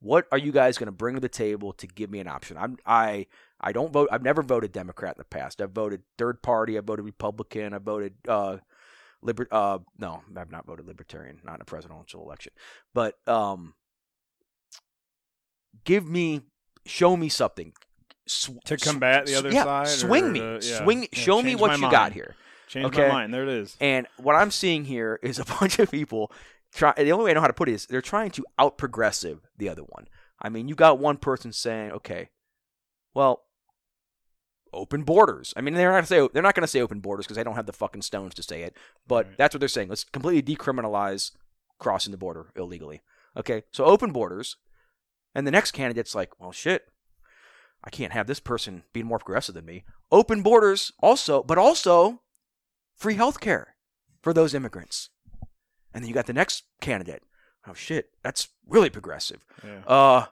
What 0.00 0.26
are 0.30 0.38
you 0.38 0.52
guys 0.52 0.76
going 0.76 0.86
to 0.86 0.92
bring 0.92 1.14
to 1.14 1.20
the 1.20 1.28
table 1.28 1.72
to 1.74 1.86
give 1.86 2.10
me 2.10 2.20
an 2.20 2.28
option? 2.28 2.56
I'm 2.56 2.76
I 2.84 3.26
I 3.60 3.72
don't 3.72 3.92
vote. 3.92 4.08
I've 4.12 4.22
never 4.22 4.42
voted 4.42 4.72
Democrat 4.72 5.16
in 5.16 5.20
the 5.20 5.24
past. 5.24 5.60
I've 5.60 5.70
voted 5.70 6.02
third 6.18 6.42
party. 6.42 6.76
I've 6.76 6.84
voted 6.84 7.04
Republican. 7.04 7.72
I 7.72 7.78
voted 7.78 8.14
uh, 8.28 8.58
liber. 9.24 9.48
Uh, 9.50 9.78
no, 9.98 10.22
I've 10.36 10.52
not 10.52 10.66
voted 10.66 10.86
Libertarian. 10.86 11.40
Not 11.44 11.56
in 11.56 11.60
a 11.62 11.64
presidential 11.64 12.22
election. 12.22 12.52
But 12.94 13.16
um, 13.26 13.74
give 15.84 16.06
me, 16.08 16.42
show 16.86 17.16
me 17.16 17.28
something. 17.28 17.72
Sw- 18.26 18.50
To 18.66 18.76
combat 18.76 19.26
the 19.26 19.34
other 19.34 19.50
yeah, 19.50 19.64
side, 19.64 19.88
Swing 19.88 20.32
me, 20.32 20.40
to- 20.40 20.60
yeah, 20.62 20.82
swing. 20.82 21.02
yeah, 21.02 21.08
show 21.12 21.42
me 21.42 21.54
what 21.56 21.72
you 21.76 21.82
mind. 21.82 21.92
got 21.92 22.12
here. 22.12 22.34
Change 22.68 22.86
Okay. 22.86 23.08
my 23.08 23.12
mind. 23.14 23.34
There 23.34 23.42
it 23.42 23.48
is. 23.50 23.76
And 23.80 24.06
what 24.16 24.34
I'm 24.34 24.50
seeing 24.50 24.84
here 24.86 25.18
is 25.22 25.38
a 25.38 25.44
bunch 25.60 25.78
of 25.78 25.90
people 25.90 26.32
try. 26.72 26.94
The 26.96 27.12
only 27.12 27.26
way 27.26 27.30
I 27.32 27.34
know 27.34 27.42
how 27.42 27.46
to 27.48 27.52
put 27.52 27.68
it 27.68 27.72
is 27.72 27.86
they're 27.86 28.00
trying 28.00 28.30
to 28.32 28.44
out 28.58 28.78
progressive 28.78 29.40
the 29.58 29.68
other 29.68 29.82
one. 29.82 30.08
I 30.40 30.48
mean, 30.48 30.68
you 30.68 30.74
got 30.74 30.98
one 30.98 31.18
person 31.18 31.52
saying, 31.52 31.92
"Okay, 31.92 32.30
well, 33.14 33.42
open 34.74 35.02
borders." 35.02 35.54
I 35.56 35.60
mean, 35.60 35.74
they're 35.74 35.90
not 35.90 35.96
gonna 35.96 36.06
say 36.06 36.28
they're 36.32 36.42
not 36.42 36.54
going 36.54 36.62
to 36.62 36.68
say 36.68 36.80
open 36.80 37.00
borders 37.00 37.26
because 37.26 37.36
they 37.36 37.44
don't 37.44 37.54
have 37.56 37.66
the 37.66 37.72
fucking 37.72 38.02
stones 38.02 38.34
to 38.34 38.42
say 38.42 38.62
it. 38.62 38.76
But 39.06 39.26
Right. 39.26 39.38
that's 39.38 39.54
what 39.54 39.60
they're 39.60 39.68
saying. 39.68 39.88
Let's 39.88 40.04
completely 40.04 40.54
decriminalize 40.54 41.32
crossing 41.78 42.10
the 42.12 42.18
border 42.18 42.52
illegally. 42.56 43.02
Okay, 43.36 43.64
so 43.72 43.84
open 43.84 44.12
borders, 44.12 44.56
and 45.34 45.46
the 45.46 45.50
next 45.50 45.72
candidate's 45.72 46.14
like, 46.14 46.38
"Well, 46.40 46.52
shit." 46.52 46.88
I 47.86 47.90
can't 47.90 48.14
have 48.14 48.26
this 48.26 48.40
person 48.40 48.84
being 48.94 49.04
more 49.04 49.18
progressive 49.18 49.54
than 49.54 49.66
me. 49.66 49.84
Open 50.10 50.42
borders 50.42 50.90
also, 51.00 51.42
but 51.42 51.58
also 51.58 52.22
free 52.96 53.16
health 53.16 53.40
care 53.40 53.76
for 54.22 54.32
those 54.32 54.54
immigrants. 54.54 55.10
And 55.92 56.02
then 56.02 56.08
you 56.08 56.14
got 56.14 56.24
the 56.26 56.32
next 56.32 56.64
candidate. 56.80 57.22
Oh 57.66 57.74
shit, 57.74 58.10
that's 58.22 58.48
really 58.66 58.88
progressive. 58.88 59.44
Yeah. 59.62 59.82
Uh, 59.86 60.24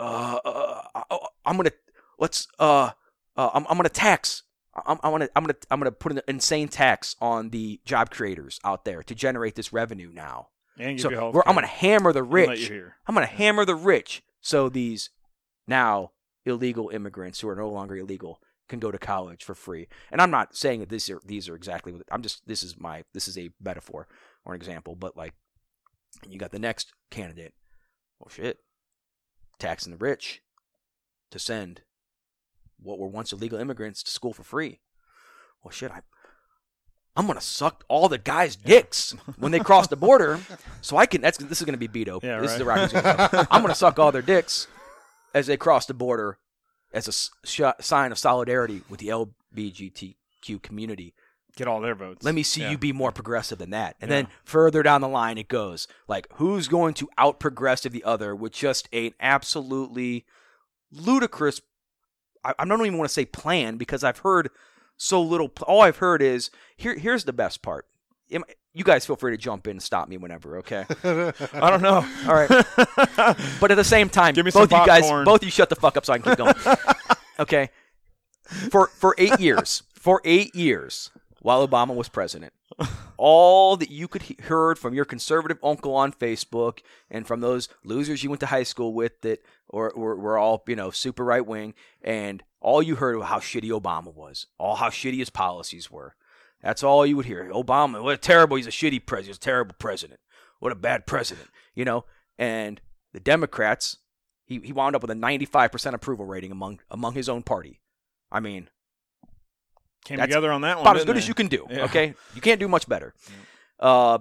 uh, 0.00 0.38
uh 0.44 1.02
uh, 1.10 1.18
I'm 1.44 1.56
gonna 1.56 1.72
let's 2.18 2.48
uh, 2.58 2.92
uh 3.36 3.50
I'm, 3.54 3.66
I'm 3.68 3.76
gonna 3.76 3.88
tax. 3.88 4.42
I'm, 4.86 4.98
I'm 5.02 5.12
gonna 5.12 5.28
I'm 5.34 5.44
gonna 5.44 5.56
I'm 5.70 5.80
gonna 5.80 5.92
put 5.92 6.12
an 6.12 6.20
insane 6.28 6.68
tax 6.68 7.16
on 7.20 7.50
the 7.50 7.80
job 7.84 8.10
creators 8.10 8.60
out 8.64 8.84
there 8.84 9.02
to 9.02 9.14
generate 9.14 9.54
this 9.54 9.72
revenue 9.72 10.10
now. 10.12 10.48
and 10.78 11.00
So 11.00 11.10
you 11.10 11.16
health 11.16 11.34
we're, 11.34 11.42
I'm 11.46 11.54
gonna 11.54 11.66
hammer 11.66 12.12
the 12.12 12.20
And 12.20 12.30
let 12.30 12.58
you 12.58 12.74
rich. 12.74 12.92
I'm 13.06 13.14
gonna 13.14 13.26
hammer 13.26 13.64
the 13.64 13.74
rich 13.74 14.22
so 14.40 14.68
these 14.68 15.10
now 15.66 16.12
illegal 16.44 16.90
immigrants 16.90 17.40
who 17.40 17.48
are 17.48 17.56
no 17.56 17.68
longer 17.68 17.96
illegal 17.96 18.40
can 18.68 18.78
go 18.78 18.90
to 18.90 18.98
college 18.98 19.44
for 19.44 19.54
free. 19.54 19.88
And 20.10 20.20
I'm 20.20 20.30
not 20.30 20.56
saying 20.56 20.80
that 20.80 20.88
these 20.88 21.08
are 21.08 21.20
these 21.24 21.48
are 21.48 21.54
exactly 21.54 21.92
what 21.92 22.02
I'm 22.10 22.22
just 22.22 22.46
this 22.46 22.62
is 22.62 22.78
my 22.78 23.04
this 23.14 23.28
is 23.28 23.38
a 23.38 23.50
metaphor 23.62 24.08
or 24.44 24.54
an 24.54 24.60
example, 24.60 24.94
but 24.94 25.16
like 25.16 25.34
you 26.28 26.38
got 26.38 26.50
the 26.50 26.58
next 26.58 26.92
candidate. 27.10 27.54
Well 28.18 28.28
shit. 28.28 28.58
Taxing 29.58 29.92
the 29.92 29.98
rich 29.98 30.42
to 31.30 31.38
send 31.38 31.82
what 32.82 32.98
were 32.98 33.08
once 33.08 33.32
illegal 33.32 33.58
immigrants 33.58 34.02
to 34.04 34.10
school 34.10 34.32
for 34.32 34.42
free. 34.42 34.80
Well 35.62 35.70
shit, 35.72 35.90
I 35.90 36.00
I'm 37.16 37.26
gonna 37.26 37.40
suck 37.40 37.84
all 37.88 38.08
the 38.08 38.18
guys' 38.18 38.56
dicks 38.56 39.12
when 39.38 39.50
they 39.52 39.58
cross 39.60 39.86
the 39.88 39.96
border, 39.96 40.38
so 40.82 40.96
I 40.98 41.06
can. 41.06 41.22
That's 41.22 41.38
this 41.38 41.60
is 41.60 41.64
gonna 41.64 41.78
be 41.78 41.88
Beto. 41.88 42.22
Yeah, 42.22 42.40
this 42.40 42.52
is 42.52 42.58
the 42.58 42.64
right. 42.66 42.92
Rockies. 42.92 43.00
gonna- 43.00 43.48
I'm 43.50 43.62
gonna 43.62 43.74
suck 43.74 43.98
all 43.98 44.12
their 44.12 44.22
dicks 44.22 44.66
as 45.34 45.46
they 45.46 45.56
cross 45.56 45.86
the 45.86 45.94
border 45.94 46.38
as 46.92 47.08
a 47.08 47.46
sh- 47.46 47.62
sign 47.80 48.12
of 48.12 48.18
solidarity 48.18 48.82
with 48.90 49.00
the 49.00 49.08
LBGTQ 49.08 50.62
community. 50.62 51.14
Get 51.56 51.66
all 51.68 51.80
their 51.80 51.94
votes. 51.94 52.22
Let 52.22 52.34
me 52.34 52.42
see 52.42 52.60
Yeah. 52.60 52.72
you 52.72 52.78
be 52.78 52.92
more 52.92 53.12
progressive 53.12 53.56
than 53.58 53.70
that. 53.70 53.96
And 54.00 54.10
Yeah. 54.10 54.16
then 54.18 54.28
further 54.44 54.82
down 54.82 55.00
the 55.00 55.08
line, 55.08 55.38
it 55.38 55.48
goes 55.48 55.88
like, 56.06 56.28
who's 56.34 56.68
going 56.68 56.92
to 56.94 57.08
out 57.16 57.40
progressive 57.40 57.92
the 57.92 58.04
other 58.04 58.36
with 58.36 58.52
just 58.52 58.90
an 58.92 59.12
absolutely 59.20 60.26
ludicrous. 60.92 61.62
I, 62.46 62.54
I 62.58 62.64
don't 62.64 62.80
even 62.86 62.98
want 62.98 63.08
to 63.08 63.12
say 63.12 63.24
plan 63.24 63.76
because 63.76 64.04
I've 64.04 64.18
heard 64.18 64.50
so 64.96 65.20
little. 65.20 65.50
All 65.66 65.82
I've 65.82 65.98
heard 65.98 66.22
is 66.22 66.50
here. 66.76 66.96
Here's 66.96 67.24
the 67.24 67.32
best 67.32 67.62
part. 67.62 67.86
You 68.28 68.84
guys 68.84 69.06
feel 69.06 69.16
free 69.16 69.32
to 69.32 69.38
jump 69.38 69.66
in 69.66 69.72
and 69.72 69.82
stop 69.82 70.08
me 70.08 70.16
whenever, 70.16 70.58
okay? 70.58 70.84
I 71.04 71.70
don't 71.70 71.82
know. 71.82 72.06
All 72.28 72.34
right. 72.34 72.50
But 73.60 73.70
at 73.70 73.76
the 73.76 73.84
same 73.84 74.08
time, 74.08 74.34
both 74.34 74.70
you 74.70 74.86
guys, 74.86 75.08
both 75.24 75.42
you 75.42 75.50
shut 75.50 75.70
the 75.70 75.76
fuck 75.76 75.96
up 75.96 76.04
so 76.04 76.12
I 76.12 76.18
can 76.18 76.30
keep 76.32 76.38
going. 76.38 76.54
okay. 77.38 77.70
For 78.70 78.88
for 78.88 79.14
eight 79.18 79.40
years, 79.40 79.82
for 79.94 80.20
eight 80.24 80.54
years, 80.54 81.10
while 81.46 81.66
Obama 81.66 81.94
was 81.94 82.08
president, 82.08 82.52
all 83.16 83.76
that 83.76 83.88
you 83.88 84.08
could 84.08 84.22
he- 84.22 84.36
heard 84.42 84.80
from 84.80 84.94
your 84.94 85.04
conservative 85.04 85.60
uncle 85.62 85.94
on 85.94 86.12
Facebook 86.12 86.80
and 87.08 87.24
from 87.24 87.40
those 87.40 87.68
losers 87.84 88.24
you 88.24 88.30
went 88.30 88.40
to 88.40 88.46
high 88.46 88.64
school 88.64 88.92
with 88.92 89.20
that 89.20 89.44
or 89.68 89.92
were, 89.94 90.16
were 90.16 90.36
all 90.36 90.64
you 90.66 90.74
know 90.74 90.90
super 90.90 91.24
right 91.24 91.46
wing, 91.46 91.74
and 92.02 92.42
all 92.60 92.82
you 92.82 92.96
heard 92.96 93.16
was 93.16 93.26
how 93.26 93.38
shitty 93.38 93.70
Obama 93.70 94.12
was, 94.12 94.48
all 94.58 94.74
how 94.74 94.88
shitty 94.88 95.18
his 95.18 95.30
policies 95.30 95.88
were. 95.88 96.16
That's 96.64 96.82
all 96.82 97.06
you 97.06 97.14
would 97.16 97.26
hear. 97.26 97.48
Obama, 97.52 98.02
what 98.02 98.14
a 98.14 98.18
terrible, 98.18 98.56
he's 98.56 98.66
a 98.66 98.70
shitty 98.70 99.06
president, 99.06 99.28
he's 99.28 99.36
a 99.36 99.40
terrible 99.40 99.76
president. 99.78 100.18
What 100.58 100.72
a 100.72 100.74
bad 100.74 101.06
president, 101.06 101.46
you 101.76 101.84
know? 101.84 102.06
And 102.40 102.80
the 103.12 103.20
Democrats, 103.20 103.98
he, 104.46 104.58
he 104.64 104.72
wound 104.72 104.96
up 104.96 105.02
with 105.02 105.12
a 105.12 105.14
95% 105.14 105.94
approval 105.94 106.26
rating 106.26 106.50
among 106.50 106.80
among 106.90 107.14
his 107.14 107.28
own 107.28 107.44
party. 107.44 107.82
I 108.32 108.40
mean, 108.40 108.68
Came 110.06 110.18
That's 110.18 110.28
together 110.28 110.52
on 110.52 110.60
that 110.60 110.76
one. 110.76 110.86
about 110.86 110.96
as 110.96 111.04
good 111.04 111.16
as 111.16 111.26
you 111.26 111.34
can 111.34 111.48
do. 111.48 111.66
Yeah. 111.68 111.86
Okay, 111.86 112.14
you 112.36 112.40
can't 112.40 112.60
do 112.60 112.68
much 112.68 112.88
better. 112.88 113.12
Uh, 113.80 114.18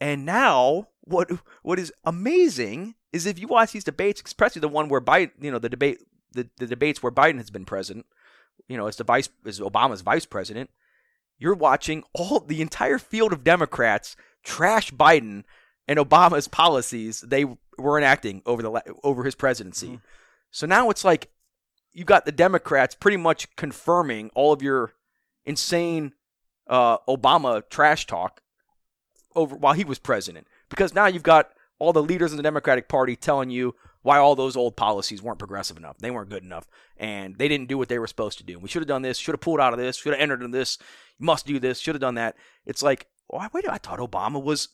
and 0.00 0.26
now 0.26 0.88
what 1.02 1.30
what 1.62 1.78
is 1.78 1.92
amazing 2.04 2.96
is 3.12 3.24
if 3.24 3.38
you 3.38 3.46
watch 3.46 3.70
these 3.70 3.84
debates, 3.84 4.20
especially 4.26 4.58
the 4.58 4.68
one 4.68 4.88
where 4.88 5.00
Biden, 5.00 5.30
you 5.40 5.52
know, 5.52 5.60
the 5.60 5.68
debate, 5.68 5.98
the, 6.32 6.48
the 6.58 6.66
debates 6.66 7.00
where 7.00 7.12
Biden 7.12 7.36
has 7.36 7.48
been 7.48 7.64
president, 7.64 8.06
you 8.66 8.76
know, 8.76 8.88
as 8.88 8.96
the 8.96 9.04
vice, 9.04 9.28
as 9.46 9.60
Obama's 9.60 10.00
vice 10.00 10.26
president, 10.26 10.68
you're 11.38 11.54
watching 11.54 12.02
all 12.12 12.40
the 12.40 12.60
entire 12.60 12.98
field 12.98 13.32
of 13.32 13.44
Democrats 13.44 14.16
trash 14.42 14.90
Biden 14.90 15.44
and 15.86 16.00
Obama's 16.00 16.48
policies 16.48 17.20
they 17.20 17.44
were 17.78 17.98
enacting 17.98 18.42
over 18.46 18.62
the 18.62 18.82
over 19.04 19.22
his 19.22 19.36
presidency. 19.36 19.86
Mm-hmm. 19.86 19.96
So 20.50 20.66
now 20.66 20.90
it's 20.90 21.04
like 21.04 21.30
you 21.92 22.04
got 22.04 22.24
the 22.24 22.32
Democrats 22.32 22.96
pretty 22.96 23.16
much 23.16 23.54
confirming 23.54 24.30
all 24.34 24.52
of 24.52 24.60
your 24.60 24.94
insane 25.46 26.12
uh, 26.66 26.98
Obama 27.08 27.62
trash 27.68 28.06
talk 28.06 28.40
over 29.34 29.56
while 29.56 29.74
he 29.74 29.84
was 29.84 29.98
president 29.98 30.46
because 30.68 30.94
now 30.94 31.06
you've 31.06 31.22
got 31.22 31.50
all 31.78 31.92
the 31.92 32.02
leaders 32.02 32.32
in 32.32 32.36
the 32.36 32.42
Democratic 32.42 32.88
Party 32.88 33.16
telling 33.16 33.50
you 33.50 33.74
why 34.02 34.18
all 34.18 34.36
those 34.36 34.56
old 34.56 34.76
policies 34.76 35.22
weren't 35.22 35.38
progressive 35.38 35.76
enough. 35.76 35.98
They 35.98 36.10
weren't 36.10 36.28
good 36.28 36.44
enough. 36.44 36.68
And 36.96 37.36
they 37.38 37.48
didn't 37.48 37.68
do 37.68 37.78
what 37.78 37.88
they 37.88 37.98
were 37.98 38.06
supposed 38.06 38.38
to 38.38 38.44
do. 38.44 38.58
We 38.58 38.68
should 38.68 38.82
have 38.82 38.88
done 38.88 39.02
this, 39.02 39.18
should 39.18 39.32
have 39.32 39.40
pulled 39.40 39.60
out 39.60 39.72
of 39.72 39.78
this, 39.78 39.96
should 39.96 40.12
have 40.12 40.20
entered 40.20 40.42
in 40.42 40.50
this, 40.50 40.78
must 41.18 41.46
do 41.46 41.58
this, 41.58 41.80
should 41.80 41.94
have 41.94 42.02
done 42.02 42.16
that. 42.16 42.36
It's 42.66 42.82
like, 42.82 43.06
why 43.28 43.48
wait, 43.52 43.68
I 43.68 43.78
thought 43.78 43.98
Obama 43.98 44.42
was 44.42 44.68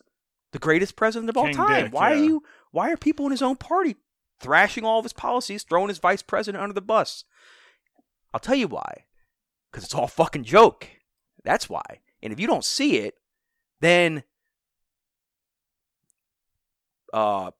the 0.52 0.58
greatest 0.58 0.96
president 0.96 1.30
of 1.30 1.36
all 1.36 1.44
King 1.44 1.54
time. 1.54 1.84
Dick, 1.84 1.94
why 1.94 2.12
are 2.12 2.16
you 2.16 2.42
why 2.72 2.90
are 2.90 2.96
people 2.96 3.24
in 3.26 3.30
his 3.30 3.42
own 3.42 3.56
party 3.56 3.96
thrashing 4.40 4.84
all 4.84 4.98
of 4.98 5.04
his 5.04 5.12
policies, 5.12 5.62
throwing 5.62 5.88
his 5.88 5.98
vice 5.98 6.22
president 6.22 6.62
under 6.62 6.74
the 6.74 6.80
bus? 6.80 7.24
I'll 8.34 8.40
tell 8.40 8.56
you 8.56 8.66
why. 8.66 9.04
Because 9.70 9.84
it's 9.84 9.94
all 9.94 10.08
fucking 10.08 10.44
joke. 10.44 10.88
That's 11.44 11.68
why. 11.68 12.00
And 12.22 12.32
if 12.32 12.40
you 12.40 12.46
don't 12.46 12.64
see 12.64 12.98
it, 12.98 13.14
then 13.80 14.24
uh 17.12 17.50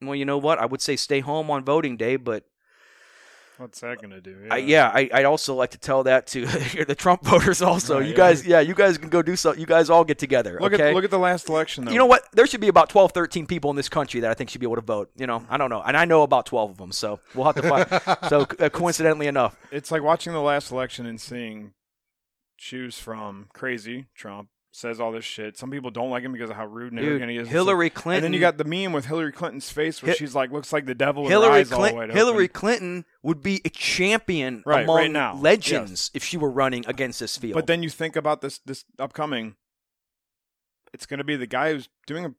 well, 0.00 0.14
you 0.14 0.24
know 0.24 0.38
what? 0.38 0.58
I 0.58 0.66
would 0.66 0.82
say 0.82 0.96
stay 0.96 1.20
home 1.20 1.50
on 1.50 1.64
voting 1.64 1.96
day, 1.96 2.16
but 2.16 2.44
What's 3.56 3.80
that 3.80 4.02
gonna 4.02 4.20
do? 4.20 4.48
I, 4.50 4.58
yeah, 4.58 4.90
I, 4.92 5.08
I'd 5.12 5.24
also 5.24 5.54
like 5.54 5.70
to 5.70 5.78
tell 5.78 6.02
that 6.04 6.26
to 6.28 6.46
the 6.86 6.94
Trump 6.94 7.24
voters. 7.24 7.62
Also, 7.62 7.98
Right, 7.98 8.04
you 8.04 8.10
yeah. 8.10 8.16
guys, 8.16 8.46
yeah, 8.46 8.60
you 8.60 8.74
guys 8.74 8.98
can 8.98 9.08
go 9.08 9.22
do 9.22 9.36
so. 9.36 9.54
You 9.54 9.66
guys 9.66 9.90
all 9.90 10.04
get 10.04 10.18
together. 10.18 10.58
Look 10.60 10.72
okay? 10.72 10.88
at 10.88 10.94
look 10.94 11.04
at 11.04 11.10
the 11.10 11.18
last 11.18 11.48
election 11.48 11.84
though. 11.84 11.92
you 11.92 11.98
know 11.98 12.06
what? 12.06 12.24
There 12.32 12.46
should 12.46 12.60
be 12.60 12.68
about 12.68 12.88
12, 12.88 13.12
13 13.12 13.46
people 13.46 13.70
in 13.70 13.76
this 13.76 13.88
country 13.88 14.20
that 14.20 14.30
I 14.30 14.34
think 14.34 14.50
should 14.50 14.60
be 14.60 14.66
able 14.66 14.76
to 14.76 14.82
vote. 14.82 15.10
You 15.16 15.26
know, 15.26 15.44
I 15.48 15.56
don't 15.56 15.70
know, 15.70 15.82
and 15.82 15.96
I 15.96 16.04
know 16.04 16.22
about 16.22 16.46
twelve 16.46 16.70
of 16.70 16.78
them. 16.78 16.92
So 16.92 17.20
we'll 17.34 17.46
have 17.46 17.54
to 17.56 17.62
find. 17.62 18.18
so 18.28 18.46
uh, 18.58 18.68
coincidentally 18.70 19.28
enough, 19.28 19.56
it's 19.70 19.90
like 19.90 20.02
watching 20.02 20.32
the 20.32 20.40
last 20.40 20.70
election 20.72 21.06
and 21.06 21.20
seeing 21.20 21.72
choose 22.56 22.98
from 22.98 23.48
crazy 23.52 24.06
Trump 24.14 24.48
says 24.74 25.00
all 25.00 25.12
this 25.12 25.24
shit. 25.24 25.56
Some 25.56 25.70
people 25.70 25.90
don't 25.90 26.10
like 26.10 26.24
him 26.24 26.32
because 26.32 26.50
of 26.50 26.56
how 26.56 26.66
rude 26.66 26.92
and 26.92 27.00
dude, 27.00 27.08
arrogant 27.10 27.30
he 27.30 27.36
is. 27.38 27.48
Hillary 27.48 27.86
and 27.86 27.94
Clinton. 27.94 28.22
then 28.24 28.32
you 28.32 28.40
got 28.40 28.58
the 28.58 28.64
meme 28.64 28.92
with 28.92 29.06
Hillary 29.06 29.30
Clinton's 29.32 29.70
face 29.70 30.02
where 30.02 30.10
Hi- 30.12 30.16
she's 30.16 30.34
like 30.34 30.50
looks 30.50 30.72
like 30.72 30.86
the 30.86 30.94
devil 30.94 31.22
with 31.22 31.30
her 31.32 31.38
Hillary 31.38 31.60
eyes 31.60 31.72
all 31.72 31.78
Clinton. 31.78 31.98
wide 31.98 32.12
Hillary. 32.12 32.48
Clinton 32.48 33.04
would 33.22 33.42
be 33.42 33.60
a 33.64 33.68
champion 33.70 34.62
Right, 34.66 34.82
among 34.84 34.96
right 34.96 35.10
now, 35.10 35.36
legends 35.36 36.10
if 36.12 36.24
she 36.24 36.36
were 36.36 36.50
running 36.50 36.84
against 36.88 37.20
this 37.20 37.36
field. 37.38 37.54
But 37.54 37.66
then 37.66 37.82
you 37.82 37.88
think 37.90 38.16
about 38.16 38.40
this 38.40 38.58
this 38.66 38.84
upcoming. 38.98 39.54
It's 40.92 41.06
going 41.06 41.18
to 41.18 41.24
be 41.24 41.36
the 41.36 41.46
guy 41.46 41.72
who's 41.72 41.88
doing. 42.06 42.24
A, 42.24 42.34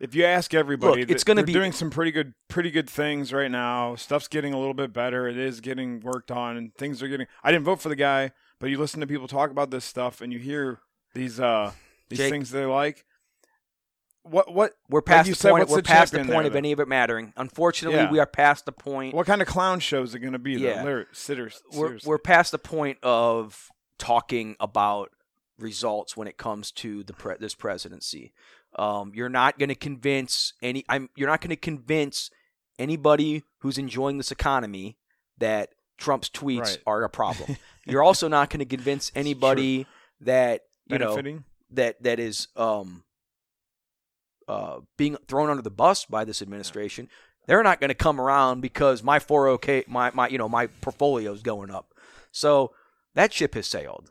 if 0.00 0.14
you 0.14 0.24
ask 0.24 0.54
everybody, 0.54 1.00
Look, 1.02 1.10
it's 1.10 1.24
gonna 1.24 1.42
be- 1.42 1.52
doing 1.52 1.72
some 1.72 1.90
pretty 1.90 2.12
good, 2.12 2.34
pretty 2.48 2.70
good 2.70 2.88
things 2.88 3.32
right 3.32 3.50
now. 3.50 3.96
Stuff's 3.96 4.28
getting 4.28 4.54
a 4.54 4.58
little 4.58 4.72
bit 4.74 4.92
better. 4.92 5.26
It 5.26 5.36
is 5.36 5.60
getting 5.60 6.00
worked 6.00 6.30
on, 6.30 6.56
and 6.56 6.72
things 6.76 7.02
are 7.02 7.08
getting. 7.08 7.26
I 7.42 7.50
didn't 7.50 7.64
vote 7.64 7.80
for 7.80 7.88
the 7.88 7.96
guy, 7.96 8.30
but 8.60 8.70
you 8.70 8.78
listen 8.78 9.00
to 9.00 9.06
people 9.08 9.26
talk 9.26 9.50
about 9.50 9.70
this 9.72 9.84
stuff, 9.84 10.20
and 10.20 10.32
you 10.32 10.38
hear 10.38 10.78
these 11.14 11.38
uh 11.40 11.72
these 12.08 12.18
Jake. 12.18 12.30
things 12.30 12.50
they 12.50 12.64
like. 12.64 13.04
What 14.22 14.52
what 14.52 14.72
we're 14.90 15.00
past 15.00 15.26
you 15.28 15.34
the 15.34 15.40
said, 15.40 15.50
point. 15.52 15.68
We're 15.68 15.76
the 15.76 15.82
past 15.84 16.12
the 16.12 16.18
point 16.18 16.28
there, 16.30 16.46
of 16.46 16.52
though? 16.52 16.58
any 16.58 16.72
of 16.72 16.80
it 16.80 16.88
mattering. 16.88 17.32
Unfortunately, 17.36 17.98
Yeah. 17.98 18.10
we 18.10 18.18
are 18.18 18.26
past 18.26 18.66
the 18.66 18.72
point. 18.72 19.14
what 19.14 19.26
kind 19.26 19.40
of 19.40 19.48
clown 19.48 19.80
shows 19.80 20.14
are 20.14 20.18
going 20.18 20.34
to 20.34 20.38
be? 20.38 20.54
Yeah. 20.54 21.04
Sitters, 21.12 21.62
we're 21.72 21.98
we're 22.04 22.18
past 22.18 22.52
the 22.52 22.58
point 22.58 22.98
of 23.02 23.70
talking 23.98 24.54
about 24.60 25.10
results 25.58 26.16
when 26.16 26.28
it 26.28 26.36
comes 26.36 26.70
to 26.72 27.02
the 27.04 27.12
pre- 27.14 27.36
this 27.40 27.54
presidency. 27.54 28.32
Um, 28.76 29.12
you're 29.14 29.30
not 29.30 29.58
going 29.58 29.70
to 29.70 29.74
convince 29.74 30.52
any. 30.62 30.84
I'm. 30.90 31.08
You're 31.16 31.28
not 31.30 31.40
going 31.40 31.50
to 31.50 31.56
convince 31.56 32.30
anybody 32.78 33.44
who's 33.60 33.78
enjoying 33.78 34.18
this 34.18 34.30
economy 34.30 34.98
that 35.38 35.70
Trump's 35.96 36.28
tweets 36.28 36.60
Right. 36.60 36.78
are 36.86 37.02
a 37.02 37.08
problem. 37.08 37.56
you're 37.86 38.02
also 38.02 38.28
not 38.28 38.50
going 38.50 38.60
to 38.60 38.66
convince 38.66 39.10
anybody 39.14 39.86
that 40.20 40.62
you 40.88 40.98
know 40.98 41.14
that 41.70 42.02
that 42.02 42.18
is 42.18 42.48
um 42.56 43.04
uh 44.48 44.80
being 44.96 45.16
thrown 45.26 45.50
under 45.50 45.62
the 45.62 45.70
bus 45.70 46.04
by 46.06 46.24
this 46.24 46.40
administration 46.42 47.08
they're 47.46 47.62
not 47.62 47.80
going 47.80 47.88
to 47.88 47.94
come 47.94 48.20
around 48.20 48.60
because 48.60 49.02
my 49.02 49.18
401k 49.18 49.86
my 49.88 50.10
my 50.14 50.28
you 50.28 50.38
know 50.38 50.48
my 50.48 50.66
portfolio 50.66 51.32
is 51.32 51.42
going 51.42 51.70
up 51.70 51.92
so 52.30 52.72
that 53.14 53.32
ship 53.32 53.54
has 53.54 53.66
sailed 53.66 54.10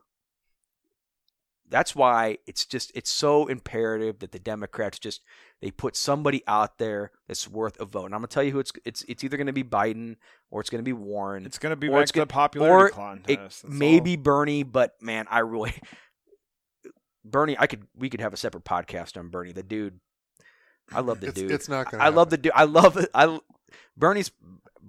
that's 1.69 1.93
why 1.95 2.37
it's 2.47 2.65
just 2.65 2.91
it's 2.95 3.09
so 3.11 3.47
imperative 3.47 4.19
that 4.19 4.31
the 4.31 4.39
democrats 4.39 4.99
just 4.99 5.21
they 5.61 5.69
put 5.71 5.95
somebody 5.97 6.41
out 6.47 6.77
there 6.77 7.11
that's 7.27 7.47
worth 7.47 7.77
a 7.79 7.85
vote 7.85 8.05
and 8.05 8.13
i'm 8.15 8.21
going 8.21 8.27
to 8.29 8.33
tell 8.33 8.43
you 8.43 8.51
who 8.51 8.59
it's 8.59 8.71
it's 8.85 9.03
it's 9.09 9.23
either 9.23 9.35
going 9.37 9.47
to 9.47 9.53
be 9.53 9.63
biden 9.63 10.15
or 10.49 10.61
it's 10.61 10.69
going 10.69 10.79
to 10.79 10.87
be 10.87 10.93
warren 10.93 11.45
It's 11.45 11.57
going 11.57 11.71
to 11.71 11.75
be 11.75 11.89
or 11.89 12.01
it's 12.01 12.11
to 12.11 12.19
the 12.19 12.25
gonna- 12.25 12.27
popularity 12.27 12.93
contest. 12.95 13.65
it 13.65 13.69
maybe 13.69 14.11
all. 14.15 14.23
Bernie, 14.23 14.63
but 14.63 14.93
man, 15.01 15.25
I 15.29 15.39
really 15.39 15.73
Bernie. 17.31 17.55
I 17.59 17.67
could 17.67 17.87
we 17.95 18.09
could 18.09 18.21
have 18.21 18.33
a 18.33 18.37
separate 18.37 18.65
podcast 18.65 19.17
on 19.17 19.29
Bernie. 19.29 19.51
The 19.51 19.63
dude, 19.63 19.99
I 20.91 21.01
love 21.01 21.19
the 21.19 21.27
It's, 21.27 21.39
dude. 21.39 21.51
it's 21.51 21.69
not 21.69 21.91
going 21.91 22.01
I 22.01 22.09
love 22.09 22.29
the 22.29 22.37
dude. 22.37 22.51
I 22.55 22.63
love 22.63 22.97
it. 22.97 23.09
I 23.13 23.39
Bernie's 23.95 24.31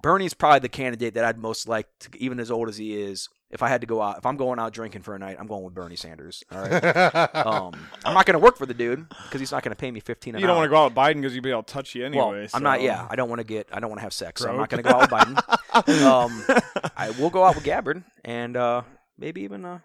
Bernie's 0.01 0.35
probably 0.35 0.60
the 0.60 0.69
candidate 0.69 1.15
that 1.15 1.24
I'd 1.24 1.39
most 1.39 1.69
like, 1.69 1.89
to, 2.01 2.10
even 2.19 2.40
as 2.40 2.51
old 2.51 2.69
as 2.69 2.77
he 2.77 3.01
is. 3.01 3.28
If 3.51 3.62
I 3.62 3.69
had 3.69 3.81
to 3.81 3.86
go 3.86 4.02
out, 4.02 4.19
if 4.19 4.27
I'm 4.27 4.36
going 4.36 4.59
out 4.59 4.74
drinking 4.74 5.01
for 5.02 5.15
a 5.15 5.19
night, 5.19 5.39
I'm 5.40 5.47
going 5.47 5.65
with 5.65 5.73
Bernie 5.73 5.97
Sanders. 5.97 6.44
All 6.52 6.60
right. 6.60 7.35
um, 7.35 7.74
I'm 8.05 8.12
not 8.12 8.27
going 8.27 8.35
to 8.35 8.39
work 8.39 8.59
for 8.59 8.66
the 8.66 8.74
dude 8.74 9.09
because 9.09 9.40
he's 9.40 9.51
not 9.51 9.62
going 9.62 9.70
to 9.70 9.77
pay 9.77 9.90
me 9.90 10.01
fifteen. 10.01 10.35
An 10.35 10.40
You 10.43 10.47
don't 10.47 10.56
want 10.56 10.66
to 10.66 10.70
go 10.70 10.77
out 10.77 10.90
with 10.90 10.94
Biden 10.94 11.15
because 11.15 11.35
you'd 11.35 11.43
be 11.43 11.48
able 11.48 11.59
all 11.59 11.62
touchy 11.62 12.05
anyway. 12.05 12.40
Well, 12.40 12.48
I'm 12.52 12.62
not. 12.62 12.82
Yeah, 12.82 13.06
I 13.10 13.16
don't 13.16 13.31
want 13.31 13.39
to 13.39 13.44
get. 13.44 13.70
I 13.73 13.81
don't 13.81 13.89
want 13.89 14.01
to 14.01 14.02
have 14.02 14.12
sex. 14.12 14.43
So 14.43 14.51
I'm 14.51 14.59
not 14.59 14.69
going 14.69 14.82
to 14.85 14.89
go 14.89 14.97
out 14.97 15.10
with 15.10 15.10
Biden. 15.89 16.02
um, 16.05 16.90
I 16.97 17.10
will 17.19 17.31
go 17.31 17.43
out 17.43 17.55
with 17.55 17.65
Gabbard 17.65 18.05
and 18.23 18.55
uh, 18.55 18.82
maybe 19.16 19.40
even 19.43 19.65
uh, 19.65 19.78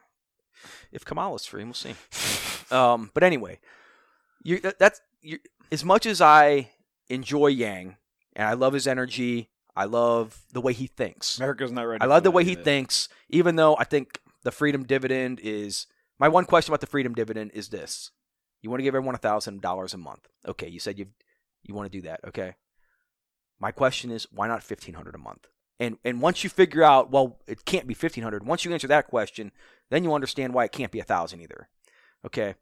if 0.92 1.06
Kamala's 1.06 1.46
free, 1.46 1.64
we'll 1.64 1.74
see. 1.74 1.96
Um, 2.72 3.12
but 3.14 3.24
anyway, 3.24 3.60
you 4.44 4.60
that, 4.62 4.80
that's 4.80 5.02
you, 5.22 5.40
as 5.72 5.84
much 5.84 6.06
as 6.06 6.22
I 6.22 6.70
enjoy 7.10 7.48
Yang 7.48 7.98
and 8.36 8.48
I 8.48 8.54
love 8.54 8.74
his 8.74 8.88
energy. 8.88 9.50
I 9.76 9.86
love 9.86 10.44
the 10.54 10.62
way 10.62 10.74
he 10.74 10.86
thinks. 10.86 11.40
America's 11.40 11.72
not 11.72 11.88
ready. 11.88 12.00
I 12.00 12.06
love 12.06 12.22
the 12.22 12.30
way 12.30 12.44
he 12.44 12.54
thinks, 12.54 13.10
even 13.30 13.56
though 13.56 13.76
I 13.78 13.86
think 13.86 14.20
the 14.44 14.52
freedom 14.52 14.84
dividend 14.84 15.40
is 15.42 15.88
my 16.20 16.28
one 16.28 16.46
question 16.46 16.72
about 16.72 16.82
the 16.82 16.86
freedom 16.88 17.16
dividend 17.16 17.52
is 17.56 17.70
this. 17.70 18.12
You 18.62 18.70
want 18.70 18.82
to 18.82 18.84
give 18.84 18.94
everyone 18.94 19.16
a 19.16 19.18
thousand 19.18 19.62
dollars 19.62 19.96
a 19.96 19.98
month. 19.98 20.28
Okay, 20.48 20.68
you 20.68 20.80
said 20.80 21.00
you 21.00 21.08
you 21.64 21.74
want 21.74 21.92
to 21.92 21.98
do 21.98 22.04
that, 22.04 22.20
okay. 22.28 22.54
My 23.60 23.72
question 23.72 24.12
is 24.12 24.28
why 24.32 24.48
not 24.48 24.62
fifteen 24.62 24.94
hundred 24.94 25.16
a 25.16 25.18
month? 25.18 25.48
And 25.84 25.98
and 26.06 26.22
once 26.22 26.46
you 26.46 26.50
figure 26.50 26.82
out, 26.82 27.12
well, 27.12 27.40
it 27.46 27.66
can't 27.66 27.88
be 27.88 27.94
fifteen 27.94 28.24
hundred, 28.24 28.46
once 28.46 28.64
you 28.64 28.72
answer 28.72 28.88
that 28.88 29.08
question, 29.08 29.52
then 29.90 30.06
you 30.06 30.14
understand 30.14 30.54
why 30.54 30.64
it 30.64 30.72
can't 30.72 30.94
be 30.94 31.02
a 31.02 31.04
thousand 31.04 31.42
either. 31.42 31.68
Okay. 32.26 32.56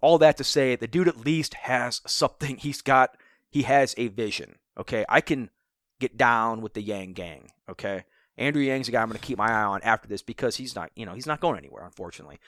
All 0.00 0.16
that 0.16 0.38
to 0.38 0.44
say, 0.44 0.74
the 0.74 0.88
dude 0.88 1.08
at 1.08 1.26
least 1.26 1.52
has 1.52 2.00
something. 2.06 2.56
He's 2.58 2.80
got 2.80 3.16
he 3.50 3.62
has 3.62 3.94
a 3.98 4.08
vision. 4.08 4.56
Okay. 4.78 5.04
I 5.06 5.20
can 5.20 5.50
get 5.98 6.16
down 6.16 6.62
with 6.62 6.72
the 6.72 6.80
Yang 6.80 7.12
gang. 7.12 7.50
Okay. 7.68 8.04
Andrew 8.38 8.62
Yang's 8.62 8.88
a 8.88 8.92
guy 8.92 9.02
I'm 9.02 9.08
going 9.08 9.20
to 9.20 9.26
keep 9.26 9.36
my 9.36 9.50
eye 9.50 9.64
on 9.64 9.82
after 9.82 10.08
this 10.08 10.22
because 10.22 10.56
he's 10.56 10.74
not, 10.74 10.90
you 10.96 11.04
know, 11.04 11.12
he's 11.12 11.26
not 11.26 11.40
going 11.40 11.58
anywhere, 11.58 11.84
unfortunately. 11.84 12.38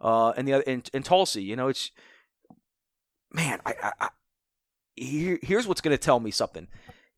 Uh, 0.00 0.30
and 0.36 0.46
the 0.46 0.52
other, 0.52 0.64
and, 0.64 0.88
and 0.94 1.04
Tulsi, 1.04 1.42
you 1.42 1.56
know, 1.56 1.66
it's, 1.66 1.90
man, 3.32 3.58
I, 3.66 3.74
I, 3.82 3.92
I 4.00 4.08
here, 4.94 5.40
here's 5.42 5.66
what's 5.66 5.80
going 5.80 5.96
to 5.96 6.00
tell 6.00 6.20
me 6.20 6.30
something. 6.30 6.68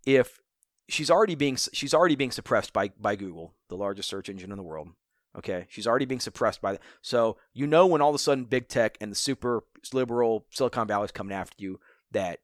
If 0.07 0.41
she's 0.89 1.11
already 1.11 1.35
being, 1.35 1.57
she's 1.73 1.95
already 1.95 2.17
being 2.17 2.31
suppressed 2.31 2.73
by, 2.73 2.91
by 3.01 3.17
Google, 3.17 3.55
the 3.69 3.77
largest 3.77 4.09
search 4.09 4.29
engine 4.29 4.51
in 4.51 4.57
the 4.57 4.63
world. 4.63 4.89
Okay. 5.37 5.67
She's 5.71 5.87
already 5.87 6.05
being 6.05 6.21
suppressed 6.21 6.61
by 6.61 6.73
that. 6.73 6.83
So, 7.01 7.39
you 7.55 7.67
know, 7.67 7.87
when 7.87 8.01
all 8.03 8.11
of 8.11 8.15
a 8.15 8.19
sudden 8.19 8.45
big 8.45 8.69
tech 8.69 8.99
and 9.01 9.11
the 9.11 9.17
super 9.17 9.65
liberal 9.93 10.47
Silicon 10.51 10.87
Valley 10.87 11.07
is 11.07 11.13
coming 11.13 11.35
after 11.35 11.57
you, 11.59 11.81
that, 12.11 12.41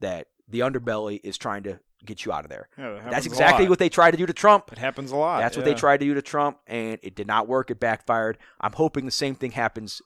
that 0.00 0.26
the 0.48 0.60
underbelly 0.60 1.20
is 1.24 1.38
trying 1.38 1.62
to 1.62 1.80
get 2.04 2.24
you 2.24 2.32
out 2.32 2.44
of 2.44 2.50
there. 2.50 2.68
Yeah, 2.78 3.00
That's 3.10 3.26
exactly 3.26 3.68
what 3.68 3.78
they 3.78 3.88
tried 3.88 4.12
to 4.12 4.16
do 4.16 4.26
to 4.26 4.32
Trump. 4.32 4.72
It 4.72 4.78
happens 4.78 5.12
a 5.12 5.16
lot. 5.16 5.40
That's 5.40 5.56
what 5.56 5.64
they 5.64 5.74
tried 5.74 6.00
to 6.00 6.06
do 6.06 6.14
to 6.14 6.22
Trump, 6.22 6.58
and 6.66 6.98
it 7.02 7.14
did 7.14 7.26
not 7.26 7.48
work. 7.48 7.70
It 7.70 7.80
backfired. 7.80 8.38
I'm 8.60 8.72
hoping 8.72 9.04
the 9.04 9.10
same 9.10 9.34
thing 9.34 9.52
happens, 9.52 10.00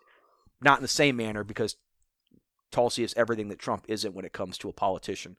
not 0.60 0.78
in 0.78 0.82
the 0.82 0.88
same 0.88 1.16
manner, 1.16 1.44
because 1.44 1.76
Tulsi 2.70 3.04
is 3.04 3.14
everything 3.16 3.48
that 3.48 3.58
Trump 3.58 3.84
isn't 3.88 4.14
when 4.14 4.24
it 4.24 4.32
comes 4.32 4.58
to 4.58 4.68
a 4.68 4.72
politician. 4.72 5.36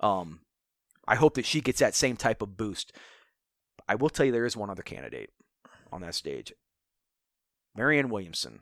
Um, 0.00 0.40
I 1.06 1.16
hope 1.16 1.34
that 1.34 1.46
she 1.46 1.60
gets 1.60 1.80
that 1.80 1.94
same 1.94 2.16
type 2.16 2.42
of 2.42 2.56
boost. 2.56 2.92
I 3.88 3.94
will 3.96 4.10
tell 4.10 4.24
you 4.26 4.32
there 4.32 4.46
is 4.46 4.56
one 4.56 4.70
other 4.70 4.82
candidate 4.82 5.30
on 5.90 6.00
that 6.02 6.14
stage, 6.14 6.52
Marianne 7.76 8.08
Williamson. 8.08 8.60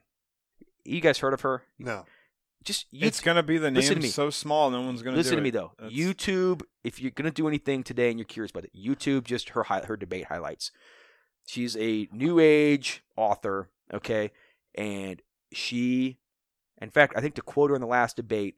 You 0.84 1.00
guys 1.00 1.18
heard 1.18 1.34
of 1.34 1.42
her? 1.42 1.64
No. 1.78 2.06
Just 2.62 2.86
you, 2.90 3.06
It's 3.06 3.20
gonna 3.20 3.42
be 3.42 3.56
the 3.58 3.70
name 3.70 3.98
me. 4.00 4.08
so 4.08 4.28
small, 4.28 4.70
no 4.70 4.82
one's 4.82 5.02
gonna 5.02 5.16
listen 5.16 5.32
do 5.32 5.36
to 5.36 5.42
me 5.42 5.50
though. 5.50 5.72
That's- 5.78 5.96
YouTube, 5.98 6.62
if 6.84 7.00
you're 7.00 7.10
gonna 7.10 7.30
do 7.30 7.48
anything 7.48 7.82
today 7.82 8.10
and 8.10 8.18
you're 8.18 8.26
curious 8.26 8.50
about 8.50 8.64
it, 8.64 8.72
YouTube 8.76 9.24
just 9.24 9.50
her 9.50 9.62
hi- 9.64 9.84
her 9.86 9.96
debate 9.96 10.26
highlights. 10.26 10.70
She's 11.46 11.74
a 11.78 12.06
new 12.12 12.38
age 12.38 13.02
author, 13.16 13.70
okay, 13.94 14.30
and 14.74 15.22
she, 15.52 16.18
in 16.82 16.90
fact, 16.90 17.14
I 17.16 17.22
think 17.22 17.34
to 17.36 17.42
quote 17.42 17.70
her 17.70 17.74
in 17.76 17.80
the 17.80 17.86
last 17.86 18.16
debate, 18.16 18.56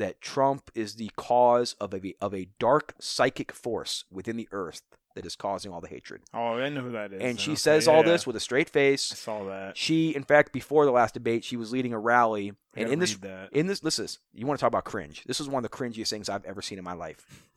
that 0.00 0.20
Trump 0.20 0.70
is 0.74 0.96
the 0.96 1.10
cause 1.16 1.74
of 1.80 1.94
a 1.94 2.14
of 2.20 2.34
a 2.34 2.48
dark 2.58 2.94
psychic 3.00 3.52
force 3.52 4.04
within 4.10 4.36
the 4.36 4.48
earth 4.52 4.82
that 5.14 5.26
is 5.26 5.34
causing 5.36 5.72
all 5.72 5.80
the 5.80 5.88
hatred. 5.88 6.22
Oh, 6.32 6.54
I 6.58 6.68
know 6.68 6.82
who 6.82 6.92
that 6.92 7.12
is. 7.12 7.20
And 7.20 7.38
she 7.40 7.50
Okay, 7.52 7.56
says 7.56 7.88
all 7.88 7.96
yeah. 7.98 8.12
this 8.12 8.26
with 8.26 8.36
a 8.36 8.40
straight 8.40 8.70
face. 8.70 9.10
I 9.10 9.16
saw 9.16 9.44
that. 9.46 9.76
She, 9.76 10.14
in 10.14 10.22
fact, 10.22 10.52
before 10.52 10.84
the 10.84 10.92
last 10.92 11.14
debate, 11.14 11.42
she 11.42 11.56
was 11.56 11.72
leading 11.72 11.92
a 11.92 11.98
rally, 11.98 12.52
I 12.76 12.80
and 12.82 12.92
in 12.92 12.98
this 13.00 13.16
that. 13.16 13.52
in 13.52 13.66
this, 13.66 13.80
this 13.80 13.98
is 13.98 14.18
you 14.32 14.46
want 14.46 14.58
to 14.58 14.60
talk 14.62 14.68
about 14.68 14.84
cringe. 14.84 15.24
This 15.26 15.40
is 15.40 15.48
one 15.48 15.64
of 15.64 15.70
the 15.70 15.76
cringiest 15.76 16.10
things 16.10 16.28
I've 16.28 16.44
ever 16.44 16.62
seen 16.62 16.78
in 16.78 16.84
my 16.84 16.92
life. 16.94 17.48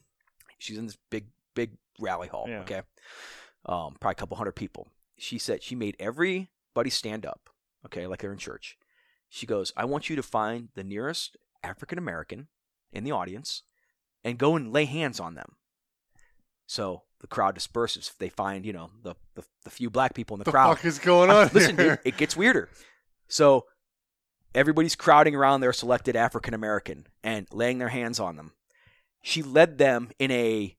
She's 0.57 0.77
in 0.77 0.85
this 0.85 0.97
big, 1.11 1.25
big 1.55 1.71
rally 1.99 2.27
hall. 2.27 2.45
Yeah. 2.47 2.61
Okay, 2.61 2.81
um, 3.65 3.95
probably 3.99 4.13
a 4.13 4.15
couple 4.15 4.37
hundred 4.37 4.53
people. 4.53 4.87
She 5.17 5.37
said 5.37 5.61
she 5.63 5.75
made 5.75 5.95
everybody 5.99 6.89
stand 6.89 7.25
up. 7.25 7.49
Okay, 7.85 8.07
like 8.07 8.19
they're 8.21 8.31
in 8.31 8.37
church. 8.39 8.77
She 9.29 9.45
goes, 9.45 9.71
"I 9.77 9.85
want 9.85 10.09
you 10.09 10.15
to 10.15 10.23
find 10.23 10.69
the 10.75 10.83
nearest 10.83 11.37
African 11.63 11.97
American 11.97 12.47
in 12.91 13.03
the 13.03 13.11
audience, 13.11 13.63
and 14.23 14.37
go 14.37 14.55
and 14.55 14.71
lay 14.73 14.85
hands 14.85 15.19
on 15.19 15.35
them." 15.35 15.55
So 16.67 17.03
the 17.19 17.27
crowd 17.27 17.55
disperses. 17.55 18.13
They 18.19 18.29
find, 18.29 18.65
you 18.65 18.73
know, 18.73 18.89
the 19.03 19.15
the, 19.35 19.43
the 19.63 19.69
few 19.69 19.89
black 19.89 20.13
people 20.13 20.35
in 20.35 20.39
the, 20.39 20.45
the 20.45 20.51
crowd. 20.51 20.75
fuck 20.77 20.85
is 20.85 20.99
going 20.99 21.29
I'm- 21.29 21.47
on 21.47 21.53
listen, 21.53 21.77
here? 21.77 21.93
it, 22.03 22.13
it 22.13 22.17
gets 22.17 22.35
weirder. 22.37 22.69
So 23.27 23.65
everybody's 24.55 24.95
crowding 24.95 25.35
around 25.35 25.61
their 25.61 25.73
selected 25.73 26.15
African 26.15 26.53
American 26.53 27.07
and 27.23 27.47
laying 27.51 27.79
their 27.79 27.89
hands 27.89 28.19
on 28.19 28.35
them. 28.35 28.51
She 29.21 29.41
led 29.41 29.77
them 29.77 30.11
in 30.19 30.31
a 30.31 30.75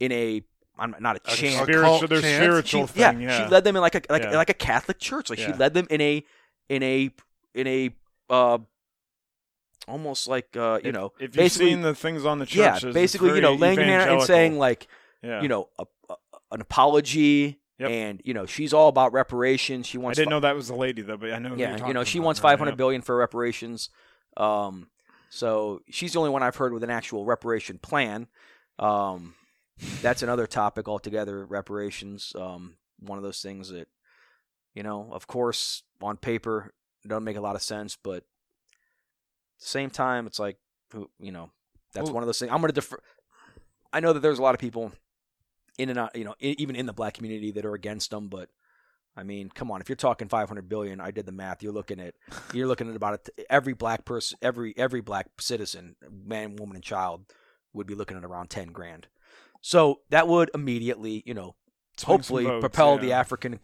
in 0.00 0.12
a 0.12 0.42
I'm 0.78 0.94
not 1.00 1.16
a 1.16 1.20
A 1.32 1.34
chant. 1.34 1.62
spiritual, 1.64 1.98
cult 1.98 2.08
their 2.10 2.20
chant? 2.20 2.44
spiritual 2.44 2.86
She- 2.86 3.00
yeah, 3.00 3.10
thing. 3.12 3.22
Yeah, 3.22 3.44
she 3.46 3.50
led 3.50 3.64
them 3.64 3.74
in 3.76 3.82
like 3.82 3.94
a 3.96 4.02
like, 4.12 4.22
Yeah. 4.22 4.36
like 4.36 4.50
a 4.50 4.54
Catholic 4.54 4.98
church. 4.98 5.28
Like 5.30 5.38
she 5.38 5.52
led 5.52 5.74
them 5.74 5.86
in 5.90 6.00
a 6.00 6.24
in 6.68 6.82
a 6.82 7.10
in 7.54 7.66
a 7.66 7.90
uh 8.30 8.58
almost 9.88 10.28
like 10.28 10.56
uh 10.56 10.80
you 10.82 10.90
If- 10.90 10.94
know 10.94 11.12
if 11.18 11.36
you've 11.36 11.52
seen 11.52 11.82
the 11.82 11.94
things 11.94 12.24
on 12.24 12.38
the 12.38 12.46
yeah 12.50 12.72
churches, 12.74 12.84
it's 12.84 12.94
basically 12.94 13.34
you 13.34 13.40
know 13.40 13.54
laying 13.54 13.78
hand 13.78 14.10
and 14.10 14.22
saying 14.22 14.58
like 14.58 14.86
yeah. 15.22 15.42
you 15.42 15.48
know 15.48 15.68
a, 15.78 15.84
a, 16.10 16.14
an 16.52 16.60
apology 16.60 17.60
Yep. 17.78 17.90
and 17.90 18.20
you 18.24 18.34
know 18.34 18.44
she's 18.44 18.72
all 18.72 18.88
about 18.88 19.12
reparations. 19.12 19.86
She 19.86 19.98
wants. 19.98 20.18
I 20.18 20.22
didn't 20.22 20.30
know 20.30 20.40
that 20.40 20.56
was 20.56 20.66
the 20.66 20.74
lady 20.74 21.02
though, 21.02 21.16
but 21.16 21.32
I 21.32 21.38
know. 21.38 21.50
who 21.50 21.56
yeah, 21.56 21.86
you 21.86 21.94
know, 21.94 22.02
she 22.02 22.18
wants 22.18 22.40
five 22.40 22.58
hundred 22.58 22.72
yeah. 22.72 22.76
billion 22.76 23.02
for 23.02 23.16
reparations. 23.16 23.88
Um, 24.36 24.88
so 25.30 25.82
she's 25.88 26.12
the 26.14 26.18
only 26.18 26.30
one 26.30 26.42
I've 26.42 26.56
heard 26.56 26.72
with 26.72 26.82
an 26.82 26.90
actual 26.90 27.24
reparation 27.24 27.78
plan. 27.78 28.26
Um, 28.80 29.34
that's 30.02 30.22
another 30.22 30.48
topic 30.48 30.88
altogether. 30.88 31.46
Reparations. 31.46 32.32
Um, 32.34 32.78
one 32.98 33.16
of 33.16 33.22
those 33.22 33.40
things 33.40 33.68
that, 33.68 33.86
you 34.74 34.82
know, 34.82 35.08
of 35.12 35.28
course, 35.28 35.84
on 36.02 36.16
paper 36.16 36.72
doesn't 37.06 37.22
make 37.22 37.36
a 37.36 37.40
lot 37.40 37.54
of 37.54 37.62
sense, 37.62 37.96
but 38.02 38.24
same 39.58 39.90
time, 39.90 40.26
it's 40.26 40.38
like, 40.38 40.56
who- 40.92 41.10
you 41.20 41.32
know, 41.32 41.50
that's 41.92 42.10
one 42.10 42.22
of 42.22 42.26
those 42.26 42.38
things. 42.38 42.52
I'm 42.52 42.60
going 42.60 42.68
to 42.68 42.74
defer. 42.74 42.98
I 43.92 44.00
know 44.00 44.12
that 44.12 44.20
there's 44.20 44.38
a 44.38 44.42
lot 44.42 44.54
of 44.54 44.60
people 44.60 44.92
in 45.78 45.88
and 45.88 45.98
out, 45.98 46.14
you 46.16 46.24
know, 46.24 46.34
even 46.40 46.76
in 46.76 46.86
the 46.86 46.92
black 46.92 47.14
community 47.14 47.50
that 47.52 47.64
are 47.64 47.74
against 47.74 48.10
them, 48.10 48.28
but 48.28 48.50
I 49.16 49.24
mean, 49.24 49.48
come 49.52 49.70
on, 49.70 49.80
if 49.80 49.88
you're 49.88 49.96
talking 49.96 50.28
500 50.28 50.68
billion, 50.68 51.00
I 51.00 51.10
did 51.10 51.26
the 51.26 51.32
math. 51.32 51.62
You're 51.62 51.72
looking 51.72 51.98
at 51.98 52.14
you're 52.52 52.68
looking 52.68 52.88
at 52.88 52.94
about 52.94 53.26
every 53.50 53.72
black 53.72 54.04
person, 54.04 54.38
every 54.42 54.74
every 54.76 55.00
black 55.00 55.26
citizen, 55.40 55.96
man, 56.08 56.54
woman, 56.54 56.76
and 56.76 56.84
child 56.84 57.24
would 57.72 57.86
be 57.86 57.96
looking 57.96 58.16
at 58.16 58.24
around 58.24 58.48
10 58.50 58.68
grand. 58.68 59.08
So 59.60 60.02
that 60.10 60.28
would 60.28 60.50
immediately, 60.54 61.24
you 61.26 61.34
know, 61.34 61.56
Swing 61.96 62.16
hopefully 62.16 62.44
votes, 62.44 62.60
propel 62.60 62.94
yeah. 62.94 63.00
the 63.00 63.12
African 63.12 63.58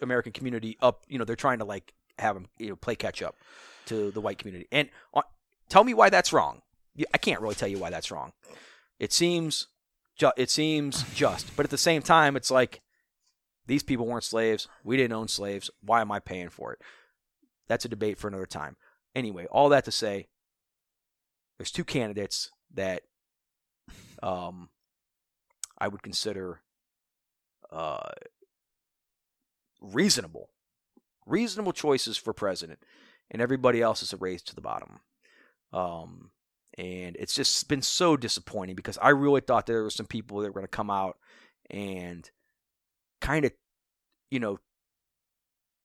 American 0.00 0.32
community 0.32 0.76
up. 0.80 1.04
You 1.08 1.18
know, 1.18 1.24
they're 1.24 1.34
trying 1.34 1.58
to 1.58 1.64
like 1.64 1.92
have 2.18 2.36
them, 2.36 2.46
you 2.58 2.68
know, 2.68 2.76
play 2.76 2.94
catch 2.94 3.22
up 3.22 3.34
to 3.86 4.10
the 4.10 4.20
white 4.20 4.38
community. 4.38 4.68
And 4.70 4.88
uh, 5.14 5.22
tell 5.68 5.84
me 5.84 5.94
why 5.94 6.10
that's 6.10 6.32
wrong. 6.32 6.62
I 7.12 7.18
can't 7.18 7.40
really 7.40 7.54
tell 7.54 7.68
you 7.68 7.78
why 7.78 7.90
that's 7.90 8.10
wrong. 8.10 8.32
It 8.98 9.12
seems, 9.12 9.68
ju- 10.16 10.32
it 10.36 10.50
seems 10.50 11.04
just, 11.14 11.56
but 11.56 11.64
at 11.64 11.70
the 11.70 11.78
same 11.78 12.02
time, 12.02 12.36
it's 12.36 12.50
like 12.50 12.82
these 13.66 13.82
people 13.82 14.06
weren't 14.06 14.24
slaves. 14.24 14.68
We 14.84 14.96
didn't 14.96 15.14
own 15.14 15.28
slaves. 15.28 15.70
Why 15.82 16.00
am 16.00 16.12
I 16.12 16.18
paying 16.18 16.50
for 16.50 16.72
it? 16.72 16.80
That's 17.68 17.84
a 17.84 17.88
debate 17.88 18.18
for 18.18 18.28
another 18.28 18.46
time. 18.46 18.76
Anyway, 19.14 19.46
all 19.50 19.68
that 19.70 19.84
to 19.86 19.92
say, 19.92 20.28
there's 21.58 21.70
two 21.70 21.84
candidates 21.84 22.50
that 22.74 23.02
um, 24.22 24.68
I 25.78 25.88
would 25.88 26.02
consider 26.02 26.60
uh, 27.70 28.10
reasonable, 29.80 30.50
reasonable 31.26 31.72
choices 31.72 32.16
for 32.16 32.32
president, 32.32 32.80
and 33.32 33.42
everybody 33.42 33.82
else 33.82 34.02
is 34.02 34.12
a 34.12 34.18
race 34.18 34.42
to 34.42 34.54
the 34.54 34.60
bottom. 34.60 35.00
Um, 35.72 36.30
and 36.78 37.16
it's 37.18 37.34
just 37.34 37.66
been 37.66 37.82
so 37.82 38.16
disappointing 38.16 38.76
because 38.76 38.98
I 39.02 39.08
really 39.08 39.40
thought 39.40 39.66
there 39.66 39.82
were 39.82 39.90
some 39.90 40.06
people 40.06 40.38
that 40.38 40.48
were 40.48 40.60
going 40.60 40.64
to 40.64 40.68
come 40.68 40.90
out 40.90 41.18
and 41.70 42.30
kind 43.20 43.44
of, 43.44 43.52
you 44.30 44.38
know, 44.38 44.58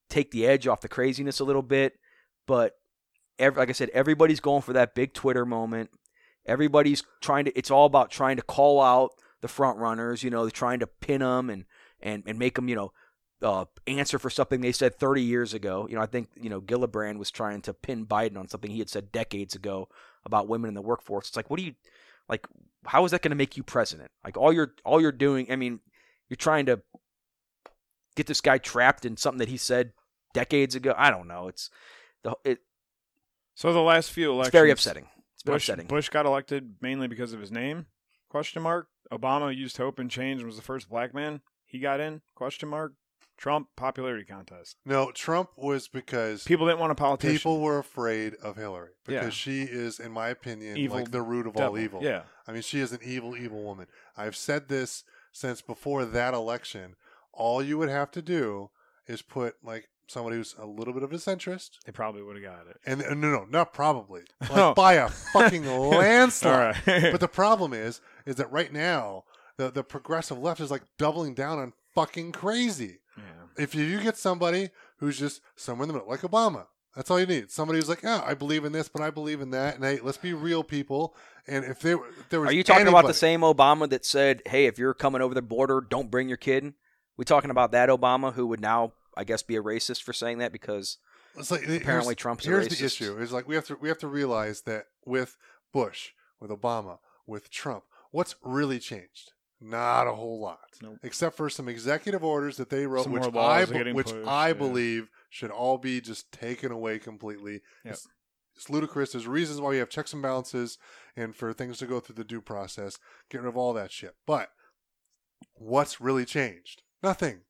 take 0.10 0.32
the 0.32 0.45
edge 0.45 0.68
off 0.68 0.82
the 0.82 0.90
craziness 0.90 1.40
a 1.40 1.45
little 1.45 1.61
bit. 1.61 1.94
But 2.45 2.74
ev 3.40 3.57
like 3.57 3.69
I 3.69 3.74
said, 3.74 3.90
everybody's 3.90 4.40
going 4.40 4.61
for 4.61 4.74
that 4.74 4.94
big 4.95 5.14
Twitter 5.14 5.45
moment. 5.45 5.90
Everybody's 6.45 7.03
trying 7.22 7.45
to. 7.45 7.57
It's 7.57 7.72
all 7.72 7.86
about 7.86 8.10
trying 8.10 8.38
to 8.38 8.41
call 8.41 8.82
out 8.82 9.11
the 9.41 9.49
front 9.49 9.78
runners. 9.80 10.24
You 10.24 10.30
know, 10.30 10.49
trying 10.49 10.80
to 10.80 10.88
pin 10.88 11.19
them 11.19 11.49
and 11.49 11.65
and 11.99 12.24
and 12.26 12.40
make 12.40 12.56
them. 12.56 12.69
You 12.69 12.76
know. 12.76 12.91
Uh, 13.39 13.65
answer 13.85 14.18
for 14.18 14.31
something 14.31 14.61
they 14.61 14.72
said 14.72 14.95
30 14.95 15.22
years 15.22 15.53
ago. 15.53 15.85
You 15.88 15.95
know, 15.95 16.01
I 16.01 16.07
think 16.07 16.30
you 16.41 16.49
know 16.49 16.59
Gillibrand 16.59 17.19
was 17.19 17.30
trying 17.30 17.61
to 17.61 17.73
pin 17.73 18.05
Biden 18.05 18.38
on 18.38 18.47
something 18.47 18.72
he 18.72 18.80
had 18.80 18.89
said 18.89 19.11
decades 19.11 19.53
ago 19.53 19.89
about 20.26 20.47
women 20.47 20.69
in 20.69 20.73
the 20.73 20.81
workforce. 20.81 21.27
It's 21.27 21.38
like, 21.38 21.49
what 21.49 21.59
do 21.59 21.65
you 21.65 21.76
like? 22.27 22.47
How 22.85 23.05
is 23.05 23.11
that 23.11 23.22
going 23.22 23.30
to 23.30 23.35
make 23.35 23.55
you 23.55 23.61
president? 23.61 24.09
Like 24.23 24.38
all 24.38 24.51
you're 24.51 24.73
all 24.84 24.99
you're 24.99 25.11
doing. 25.11 25.51
I 25.51 25.55
mean, 25.55 25.81
you're 26.30 26.35
trying 26.35 26.65
to 26.65 26.81
get 28.15 28.26
this 28.26 28.41
guy 28.41 28.57
trapped 28.57 29.05
in 29.05 29.15
something 29.18 29.38
that 29.39 29.49
he 29.49 29.57
said 29.57 29.93
decades 30.34 30.76
ago. 30.76 30.93
I 30.97 31.11
don't 31.11 31.27
know. 31.27 31.47
It's 31.47 31.69
the 32.23 32.35
it, 32.43 32.59
So 33.55 33.72
the 33.72 33.80
last 33.81 34.11
few 34.11 34.31
elections, 34.31 34.47
it's 34.47 34.53
very 34.53 34.72
upsetting. 34.72 35.07
It's 35.34 35.43
been 35.43 35.53
Bush, 35.53 35.69
upsetting. 35.69 35.88
Bush 35.88 36.09
got 36.09 36.26
elected 36.26 36.76
mainly 36.81 37.07
because 37.07 37.34
of 37.34 37.39
his 37.39 37.51
name? 37.51 37.85
Question 38.30 38.64
mark. 38.64 38.88
Obama 39.11 39.55
used 39.55 39.77
hope 39.77 39.99
and 39.99 40.11
change 40.11 40.39
and 40.39 40.47
was 40.47 40.57
the 40.57 40.61
first 40.61 40.89
black 40.89 41.14
man. 41.14 41.41
He 41.65 41.80
got 41.80 41.99
in? 41.99 42.22
Question 42.35 42.69
mark. 42.69 42.93
Trump 43.38 43.68
popularity 43.76 44.26
contest. 44.26 44.77
No, 44.85 45.11
Trump 45.11 45.49
was 45.55 45.88
because 45.88 46.43
People 46.43 46.65
didn't 46.68 46.80
want 46.80 46.91
a 46.91 46.95
politician. 46.95 47.35
people 47.35 47.59
were 47.61 47.77
afraid 47.77 48.34
of 48.41 48.55
Hillary 48.55 48.91
because 49.05 49.23
Yeah. 49.26 49.30
she 49.30 49.61
is, 49.61 49.99
in 49.99 50.11
my 50.11 50.30
opinion, 50.30 50.76
Evil 50.77 50.97
like 50.97 51.11
the 51.11 51.22
root 51.22 51.45
of 51.47 51.53
Devil. 51.53 51.69
all 51.69 51.77
evil. 51.77 52.03
Yeah. 52.03 52.23
I 52.47 52.51
mean, 52.51 52.64
she 52.64 52.80
is 52.80 52.91
an 52.91 52.99
evil, 53.03 53.38
evil 53.38 53.61
woman. 53.64 53.88
I've 54.15 54.35
said 54.35 54.68
this 54.69 55.03
since 55.31 55.61
before 55.61 56.03
that 56.05 56.34
election. 56.34 56.95
All 57.31 57.61
you 57.61 57.77
would 57.77 57.89
have 57.89 58.09
to 58.11 58.22
do 58.23 58.72
is 59.05 59.22
put 59.22 59.55
like 59.64 59.88
somebody 60.07 60.38
who's 60.38 60.55
a 60.57 60.65
little 60.65 60.93
bit 60.93 61.03
of 61.03 61.11
a 61.11 61.18
centrist, 61.18 61.72
They 61.85 61.91
probably 61.91 62.23
would 62.23 62.35
have 62.38 62.43
got 62.43 62.65
it. 62.68 62.77
and 62.85 63.03
uh, 63.03 63.14
no, 63.14 63.30
no, 63.30 63.45
not 63.49 63.73
probably, 63.73 64.22
like 64.41 64.51
Oh. 64.51 64.73
by 64.73 64.93
a 64.93 65.09
fucking 65.09 65.65
landslide. 65.68 66.76
right. 66.88 67.11
But 67.11 67.19
the 67.19 67.27
problem 67.27 67.73
is, 67.73 68.01
is 68.26 68.38
that 68.38 68.51
right 68.51 68.72
now 68.73 69.26
the 69.57 69.69
the 69.69 69.84
progressive 69.84 70.38
left 70.39 70.59
is 70.61 70.72
like 70.72 70.84
doubling 70.97 71.34
down 71.34 71.59
on 71.59 71.73
fucking 71.93 72.31
crazy. 72.31 72.99
If 73.57 73.75
you, 73.75 73.99
get 74.01 74.17
somebody 74.17 74.69
who's 74.97 75.17
just 75.17 75.41
somewhere 75.55 75.84
in 75.84 75.88
the 75.89 75.93
middle, 75.93 76.09
like 76.09 76.21
Obama, 76.21 76.67
that's 76.95 77.11
all 77.11 77.19
you 77.19 77.25
need. 77.25 77.51
Somebody 77.51 77.79
who's 77.79 77.89
like, 77.89 78.03
yeah, 78.03 78.23
I 78.25 78.34
believe 78.34 78.65
in 78.65 78.71
this, 78.71 78.88
but 78.88 79.01
I 79.01 79.09
believe 79.09 79.41
in 79.41 79.51
that, 79.51 79.75
and 79.75 79.84
hey, 79.84 79.99
let's 80.01 80.17
be 80.17 80.34
real 80.34 80.63
people. 80.63 81.15
And 81.47 81.63
if 81.63 81.79
there, 81.79 81.95
if 81.95 82.29
there 82.29 82.41
was 82.41 82.49
Are 82.49 82.53
you 82.53 82.63
talking 82.63 82.88
about 82.88 83.07
the 83.07 83.13
same 83.13 83.41
Obama 83.41 83.89
that 83.89 84.03
said, 84.03 84.41
"Hey, 84.45 84.65
if 84.65 84.77
you're 84.77 84.93
coming 84.93 85.21
over 85.21 85.34
the 85.34 85.41
border, 85.41 85.79
don't 85.79 86.11
bring 86.11 86.27
your 86.27 86.38
kid"? 86.38 86.73
We 87.15 87.25
talking 87.25 87.49
about 87.51 87.71
that 87.71 87.89
Obama 87.89 88.34
who 88.34 88.47
would 88.47 88.59
now, 88.59 88.93
I 89.15 89.23
guess, 89.23 89.43
be 89.43 89.55
a 89.55 89.61
racist 89.61 90.03
for 90.03 90.13
saying 90.13 90.39
that 90.39 90.51
because 90.51 90.97
It's 91.38 91.51
like 91.51 91.63
Apparently 91.63 92.11
here's, 92.11 92.15
Trump's 92.15 92.45
a 92.45 92.49
here's 92.49 92.67
the 92.67 92.85
issue. 92.85 93.17
Is 93.17 93.31
like 93.31 93.47
we 93.47 93.55
have 93.55 93.65
to 93.67 93.75
we 93.75 93.88
have 93.89 93.97
to 93.99 94.07
realize 94.07 94.61
that 94.61 94.88
with 95.05 95.38
Bush, 95.71 96.11
with 96.39 96.51
Obama, 96.51 96.99
with 97.25 97.49
Trump, 97.49 97.84
what's 98.11 98.35
really 98.43 98.79
changed? 98.79 99.31
Not 99.59 100.05
a 100.07 100.13
whole 100.13 100.39
lot, 100.39 100.59
Nope. 100.84 100.99
except 101.01 101.35
for 101.35 101.49
some 101.49 101.67
executive 101.67 102.23
orders 102.23 102.57
that 102.57 102.69
they 102.69 102.85
wrote, 102.85 103.03
Some 103.05 103.13
which 103.13 103.23
I 103.35 103.65
be- 103.65 103.91
which 103.91 104.07
pushed, 104.11 104.27
I 104.27 104.49
yeah. 104.49 104.53
believe 104.53 105.09
should 105.29 105.49
all 105.49 105.77
be 105.79 105.99
just 105.99 106.31
taken 106.31 106.71
away 106.71 106.99
completely. 106.99 107.61
Yep. 107.84 107.93
It's, 107.95 108.07
it's 108.55 108.69
ludicrous. 108.69 109.13
There's 109.13 109.25
reasons 109.27 109.59
why 109.59 109.73
you 109.73 109.79
have 109.79 109.89
checks 109.89 110.13
and 110.13 110.21
balances, 110.21 110.77
and 111.15 111.35
for 111.35 111.53
things 111.53 111.79
to 111.79 111.88
go 111.88 111.99
through 111.99 112.15
the 112.15 112.23
due 112.23 112.41
process. 112.41 112.97
Get 113.31 113.41
rid 113.41 113.47
of 113.49 113.57
all 113.57 113.73
that 113.73 113.91
shit. 113.91 114.15
But 114.27 114.49
what's 115.55 115.99
really 116.01 116.25
changed? 116.25 116.84
Nothing. 117.01 117.41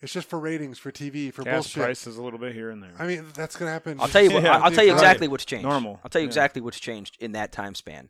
It's 0.00 0.12
just 0.12 0.28
for 0.28 0.40
ratings, 0.40 0.78
for 0.80 0.90
TV, 0.90 1.32
for 1.32 1.44
Gas 1.44 1.54
bullshit. 1.54 1.82
prices 1.84 2.16
a 2.16 2.22
little 2.22 2.38
bit 2.40 2.54
here 2.54 2.70
and 2.70 2.82
there. 2.82 2.92
I 2.98 3.06
mean, 3.06 3.26
that's 3.36 3.54
gonna 3.56 3.70
happen. 3.70 4.00
I'll 4.00 4.08
tell 4.08 4.22
you 4.22 4.30
what. 4.34 4.42
Yeah, 4.42 4.58
I'll 4.58 4.72
tell 4.72 4.84
you 4.84 4.90
right. 4.92 4.96
exactly 4.98 5.28
what's 5.28 5.44
changed. 5.44 5.64
Normal. 5.68 6.00
I'll 6.02 6.10
tell 6.10 6.20
you 6.20 6.26
Yeah. 6.26 6.30
exactly 6.30 6.60
what's 6.60 6.80
changed 6.80 7.16
in 7.20 7.32
that 7.32 7.52
time 7.52 7.76
span. 7.76 8.08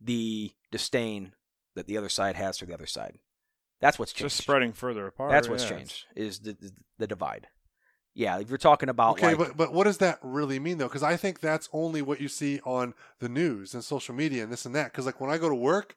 The 0.00 0.50
disdain 0.72 1.34
that 1.74 1.86
the 1.86 1.96
other 1.96 2.08
side 2.08 2.36
has 2.36 2.58
for 2.58 2.66
the 2.66 2.74
other 2.74 2.86
side. 2.86 3.18
That's 3.80 3.98
what's 3.98 4.12
changed. 4.12 4.34
just 4.34 4.42
spreading 4.42 4.72
further 4.72 5.06
apart. 5.06 5.30
That's 5.30 5.48
what's 5.48 5.64
yeah. 5.64 5.70
changed. 5.70 6.04
Is 6.14 6.40
the, 6.40 6.52
the 6.52 6.72
the 6.98 7.06
divide. 7.06 7.48
Yeah, 8.12 8.38
if 8.40 8.48
you're 8.48 8.58
talking 8.58 8.88
about 8.88 9.12
Okay, 9.12 9.28
like, 9.34 9.38
but 9.38 9.56
but 9.56 9.72
what 9.72 9.84
does 9.84 9.98
that 9.98 10.18
really 10.22 10.58
mean 10.58 10.78
though? 10.78 10.88
Because 10.88 11.02
I 11.02 11.16
think 11.16 11.40
that's 11.40 11.68
only 11.72 12.02
what 12.02 12.20
you 12.20 12.28
see 12.28 12.60
on 12.64 12.92
the 13.20 13.28
news 13.28 13.72
and 13.72 13.84
social 13.84 14.14
media 14.14 14.42
and 14.42 14.52
this 14.52 14.66
and 14.66 14.74
that. 14.74 14.90
Because 14.92 15.06
like 15.06 15.20
when 15.20 15.30
I 15.30 15.38
go 15.38 15.48
to 15.48 15.54
work, 15.54 15.94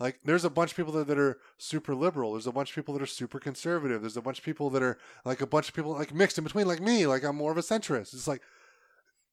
Like, 0.00 0.20
there's 0.24 0.46
a 0.46 0.50
bunch 0.50 0.70
of 0.70 0.76
people 0.78 0.94
that, 0.94 1.08
that 1.08 1.18
are 1.18 1.38
super 1.58 1.94
liberal. 1.94 2.32
There's 2.32 2.46
a 2.46 2.52
bunch 2.52 2.70
of 2.70 2.74
people 2.74 2.94
that 2.94 3.02
are 3.02 3.06
super 3.06 3.38
conservative. 3.38 4.00
There's 4.00 4.16
a 4.16 4.22
bunch 4.22 4.38
of 4.38 4.44
people 4.44 4.70
that 4.70 4.82
are 4.82 4.96
like 5.26 5.42
a 5.42 5.46
bunch 5.46 5.68
of 5.68 5.74
people 5.74 5.92
like 5.92 6.14
mixed 6.14 6.38
in 6.38 6.44
between, 6.44 6.66
like 6.66 6.80
me. 6.80 7.06
Like, 7.06 7.22
I'm 7.22 7.36
more 7.36 7.52
of 7.52 7.58
a 7.58 7.62
centrist. 7.62 8.14
It's 8.14 8.26
like 8.26 8.40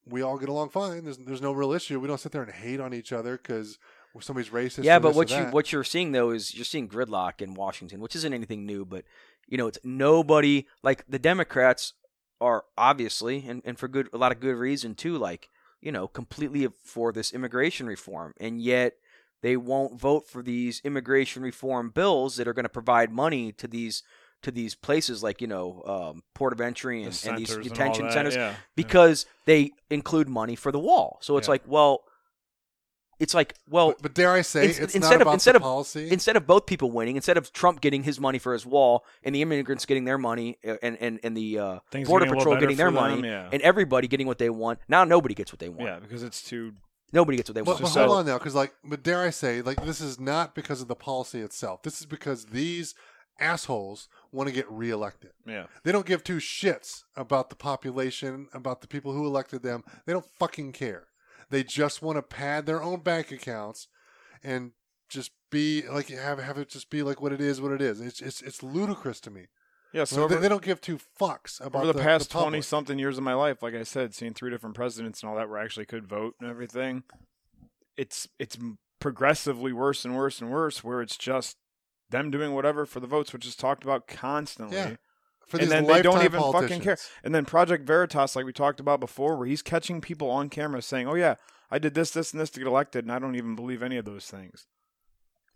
we 0.06 0.22
all 0.22 0.38
get 0.38 0.50
along 0.50 0.70
fine. 0.70 1.06
There's 1.06 1.18
there's 1.20 1.42
no 1.42 1.54
real 1.54 1.72
issue. 1.72 2.02
We 2.02 2.08
don't 2.10 2.20
sit 2.20 2.34
there 2.34 2.44
and 2.44 2.52
hate 2.52 2.82
on 2.82 2.94
each 2.94 3.14
other 3.14 3.38
because 3.38 3.80
somebody's 4.20 4.50
racist. 4.52 4.84
Yeah, 4.84 5.00
but 5.00 5.16
what 5.16 5.30
you 5.30 5.38
that. 5.38 5.54
what 5.54 5.72
you're 5.72 5.84
seeing 5.84 6.12
though 6.12 6.32
is 6.32 6.56
you're 6.56 6.66
seeing 6.66 6.88
gridlock 6.88 7.42
in 7.42 7.54
Washington, 7.54 8.00
which 8.00 8.16
isn't 8.16 8.34
anything 8.34 8.66
new, 8.66 8.86
but 8.86 9.06
you 9.48 9.58
know, 9.58 9.68
it's 9.68 9.80
nobody 9.84 10.66
like 10.84 11.06
the 11.08 11.20
Democrats 11.20 11.94
are 12.40 12.66
obviously 12.78 13.46
and, 13.48 13.62
and 13.66 13.80
for 13.80 13.88
good 13.88 14.10
a 14.14 14.18
lot 14.18 14.32
of 14.32 14.40
good 14.40 14.56
reason 14.56 14.94
too, 14.96 15.18
like, 15.18 15.50
you 15.82 15.92
know, 15.92 16.08
completely 16.08 16.68
for 16.84 17.12
this 17.12 17.34
immigration 17.34 17.88
reform. 17.88 18.34
And 18.40 18.62
yet 18.62 18.94
they 19.42 19.58
won't 19.58 20.00
vote 20.00 20.28
for 20.28 20.44
these 20.44 20.82
immigration 20.84 21.44
reform 21.44 21.90
bills 21.90 22.36
that 22.36 22.48
are 22.48 22.54
going 22.54 22.66
to 22.66 22.70
provide 22.70 23.12
money 23.12 23.52
to 23.54 23.68
these 23.68 24.04
to 24.44 24.52
these 24.52 24.76
places 24.76 25.24
like, 25.24 25.42
you 25.42 25.48
know, 25.48 25.82
um, 25.88 26.24
port 26.36 26.54
of 26.54 26.62
entry 26.62 27.04
The 27.04 27.08
and, 27.08 27.24
and 27.28 27.38
these 27.40 27.50
centers 27.50 27.56
and 27.56 27.64
detention 27.64 28.06
that, 28.06 28.14
centers 28.14 28.36
yeah. 28.36 28.54
because 28.76 29.26
they 29.46 29.72
include 29.90 30.30
money 30.30 30.56
for 30.56 30.72
the 30.72 30.80
wall. 30.80 31.18
So 31.22 31.38
it's 31.38 31.48
Yeah. 31.48 31.54
like, 31.54 31.64
well, 31.66 32.04
it's 33.20 33.34
like, 33.34 33.56
well, 33.70 33.90
But, 33.90 34.02
but 34.04 34.14
dare 34.14 34.32
I 34.34 34.42
say, 34.42 34.66
ins- 34.68 34.80
it's 34.80 34.96
instead 34.96 35.10
not 35.14 35.16
of- 35.16 35.22
about 35.24 35.34
instead 35.34 35.54
the 35.54 35.58
of- 35.58 35.62
policy. 35.64 36.10
instead 36.12 36.36
of 36.36 36.46
both 36.46 36.66
people 36.66 36.92
winning, 36.92 37.16
instead 37.16 37.38
of 37.38 37.52
Trump 37.52 37.82
getting 37.82 38.04
his 38.04 38.20
money 38.20 38.38
for 38.40 38.54
his 38.54 38.66
wall 38.66 39.06
and 39.24 39.34
the 39.34 39.42
immigrants 39.42 39.86
getting 39.86 40.06
their 40.06 40.18
money 40.18 40.58
uh, 40.68 40.76
and 40.82 40.98
and, 41.02 41.20
and 41.24 41.36
the 41.36 41.58
uh, 41.60 41.80
border 42.06 42.26
getting 42.26 42.38
patrol 42.40 42.56
getting 42.60 42.78
their 42.78 42.88
for 42.92 42.94
them, 42.94 43.10
money 43.22 43.28
yeah. 43.28 43.50
and 43.52 43.62
everybody 43.64 44.08
getting 44.08 44.28
what 44.28 44.38
they 44.38 44.50
want, 44.50 44.80
now 44.88 45.04
nobody 45.04 45.34
gets 45.34 45.52
what 45.52 45.60
they 45.60 45.70
want. 45.70 45.82
yeah, 45.90 46.00
because 46.00 46.24
it's 46.24 46.42
too. 46.44 46.74
Nobody 47.14 47.38
gets 47.38 47.50
what 47.50 47.56
they 47.56 47.62
want. 47.62 47.80
but 47.82 47.88
So- 47.88 48.06
hold 48.06 48.18
on 48.20 48.26
now, 48.26 48.38
because 48.38 48.54
like, 48.54 48.74
but 48.84 49.02
dare 49.02 49.22
I 49.24 49.30
say, 49.30 49.62
like, 49.62 49.84
this 49.86 50.02
is 50.02 50.20
not 50.20 50.54
because 50.54 50.82
of 50.82 50.88
the 50.90 50.96
policy 50.96 51.40
itself. 51.40 51.82
This 51.84 52.00
is 52.02 52.06
because 52.06 52.48
these 52.48 52.94
assholes 53.40 54.10
want 54.32 54.48
to 54.50 54.54
get 54.54 54.70
reelected. 54.72 55.32
Yeah, 55.46 55.68
They 55.84 55.92
don't 55.92 56.06
give 56.06 56.24
two 56.24 56.38
shits 56.38 57.04
about 57.16 57.50
the 57.50 57.56
population, 57.56 58.48
about 58.54 58.82
the 58.82 58.88
people 58.88 59.14
who 59.14 59.26
elected 59.26 59.64
them. 59.64 59.84
They 60.06 60.14
don't 60.14 60.26
fucking 60.40 60.72
care. 60.74 61.06
They 61.50 61.64
just 61.64 62.02
want 62.02 62.18
to 62.18 62.22
pad 62.22 62.66
their 62.66 62.82
own 62.82 63.00
bank 63.02 63.32
accounts 63.32 63.88
and 64.44 64.72
just 65.10 65.32
be 65.50 65.84
like 65.88 66.10
have 66.10 66.40
have 66.40 66.58
it 66.58 66.70
just 66.70 66.90
be 66.90 67.04
like 67.04 67.22
what 67.22 67.32
it 67.32 67.42
is, 67.42 67.62
what 67.62 67.72
it 67.72 67.82
is. 67.82 68.02
It's 68.02 68.22
it's 68.22 68.42
it's 68.42 68.62
ludicrous 68.62 69.22
to 69.22 69.32
me. 69.32 69.48
yeah. 69.94 70.04
So 70.04 70.16
they, 70.16 70.22
over, 70.24 70.36
they 70.38 70.50
don't 70.50 70.62
give 70.62 70.82
two 70.82 71.00
fucks 71.20 71.60
about 71.66 71.84
over 71.84 71.94
the, 71.94 72.00
past 72.04 72.30
public. 72.30 72.50
twenty 72.50 72.62
something 72.62 73.00
years 73.00 73.18
of 73.18 73.24
my 73.24 73.34
life, 73.34 73.64
like 73.64 73.74
I 73.74 73.84
said, 73.84 74.14
seeing 74.14 74.34
three 74.34 74.50
different 74.52 74.76
presidents 74.76 75.22
and 75.22 75.30
all 75.30 75.36
that, 75.38 75.50
where 75.50 75.60
I 75.60 75.64
actually 75.64 75.86
could 75.86 76.08
vote 76.08 76.36
and 76.42 76.50
everything, 76.50 77.04
it's 77.96 78.28
it's 78.40 78.58
progressively 79.00 79.72
worse 79.72 80.04
and 80.04 80.16
worse 80.16 80.42
and 80.42 80.52
worse. 80.52 80.84
Where 80.84 81.02
it's 81.02 81.18
just 81.18 81.58
them 82.10 82.30
doing 82.32 82.54
whatever 82.54 82.86
for 82.86 83.00
the 83.00 83.08
votes, 83.08 83.32
which 83.32 83.46
is 83.46 83.56
talked 83.56 83.84
about 83.84 84.08
constantly. 84.08 84.76
Yeah. 84.76 84.96
For 85.48 85.60
and 85.60 85.72
then 85.72 85.86
they 85.86 86.02
don't 86.02 86.24
even 86.24 86.42
fucking 86.52 86.82
care. 86.82 86.98
And 87.24 87.34
then 87.34 87.46
Project 87.46 87.86
Veritas, 87.86 88.36
like 88.36 88.46
we 88.46 88.52
talked 88.52 88.80
about 88.80 89.00
before, 89.00 89.38
where 89.38 89.48
he's 89.48 89.62
catching 89.62 90.02
people 90.02 90.30
on 90.30 90.50
camera 90.50 90.82
saying, 90.82 91.08
"Oh 91.08 91.16
yeah, 91.16 91.36
I 91.72 91.80
did 91.80 91.94
this, 91.94 92.12
this, 92.12 92.34
and 92.34 92.42
this 92.42 92.50
to 92.52 92.60
get 92.60 92.68
elected," 92.68 93.06
and 93.06 93.12
I 93.12 93.20
don't 93.20 93.36
even 93.36 93.56
believe 93.56 93.82
any 93.82 93.96
of 93.98 94.04
those 94.04 94.26
things. 94.26 94.68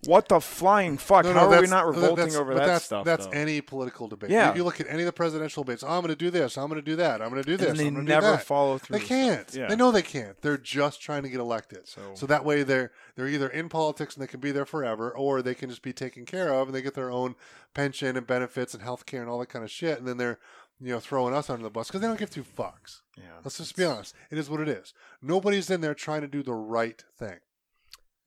What 0.06 0.28
the 0.30 0.42
flying 0.42 0.98
fuck? 0.98 1.26
No, 1.26 1.34
no, 1.34 1.40
How 1.42 1.52
are 1.52 1.62
we 1.62 1.68
not 1.68 1.84
uh, 1.84 1.90
revolting 1.90 2.36
over 2.36 2.56
that 2.56 2.66
that's, 2.66 2.86
stuff? 2.86 3.06
That's 3.06 3.28
though? 3.28 3.34
any 3.34 3.62
political 3.62 4.08
debate. 4.08 4.32
Yeah. 4.32 4.52
You, 4.52 4.58
you 4.58 4.64
look 4.64 4.82
at 4.82 4.88
any 4.88 5.04
of 5.04 5.06
the 5.06 5.14
presidential 5.14 5.64
debates. 5.64 5.84
Oh, 5.84 5.90
I'm 5.90 6.02
going 6.02 6.10
to 6.10 6.16
do 6.16 6.32
this. 6.32 6.58
I'm 6.58 6.68
going 6.70 6.82
to 6.82 6.86
do 6.86 6.96
that. 6.96 7.22
I'm 7.22 7.30
going 7.30 7.44
to 7.44 7.48
do 7.48 7.56
this. 7.56 7.70
and 7.70 7.80
they 7.80 7.88
I'm 7.88 8.06
never 8.06 8.38
follow 8.38 8.80
through. 8.80 8.98
They 8.98 9.06
can't. 9.06 9.54
Yeah. 9.54 9.68
They 9.68 9.76
know 9.76 9.92
they 9.92 10.02
can't. 10.02 10.42
They're 10.42 10.58
just 10.58 11.02
trying 11.02 11.22
to 11.24 11.30
get 11.30 11.40
elected. 11.40 11.88
So, 11.88 12.02
So 12.16 12.26
that 12.26 12.44
way 12.44 12.64
they're 12.64 12.92
they're 13.16 13.28
either 13.28 13.48
in 13.50 13.70
politics 13.70 14.16
and 14.16 14.24
they 14.24 14.28
can 14.28 14.40
be 14.40 14.52
there 14.52 14.66
forever, 14.66 15.12
or 15.12 15.42
they 15.42 15.54
can 15.54 15.70
just 15.70 15.84
be 15.84 15.94
taken 15.94 16.26
care 16.26 16.52
of 16.54 16.68
and 16.68 16.76
they 16.76 16.82
get 16.82 16.96
their 16.96 17.12
own 17.12 17.36
pension 17.74 18.18
and 18.18 18.26
benefits 18.26 18.74
and 18.74 18.82
health 18.82 19.06
care 19.06 19.22
and 19.22 19.30
all 19.30 19.40
that 19.40 19.50
kind 19.50 19.64
of 19.64 19.70
shit, 19.72 20.00
and 20.00 20.08
then 20.08 20.18
they're 20.18 20.40
you 20.80 20.92
know 20.94 21.00
throwing 21.00 21.36
us 21.36 21.48
under 21.48 21.64
the 21.64 21.70
bus 21.70 21.88
because 21.88 22.02
they 22.02 22.08
don't 22.08 22.18
give 22.20 22.32
two 22.32 22.44
fucks. 22.44 23.02
yeah. 23.18 23.24
Let's 23.44 23.60
just 23.60 23.76
be 23.76 23.86
honest. 23.86 24.16
It 24.32 24.40
is 24.40 24.50
what 24.50 24.62
it 24.62 24.68
is. 24.68 24.96
Nobody's 25.22 25.70
in 25.70 25.82
there 25.82 25.94
trying 25.94 26.22
to 26.22 26.28
do 26.28 26.42
the 26.42 26.54
right 26.56 27.04
thing. 27.20 27.38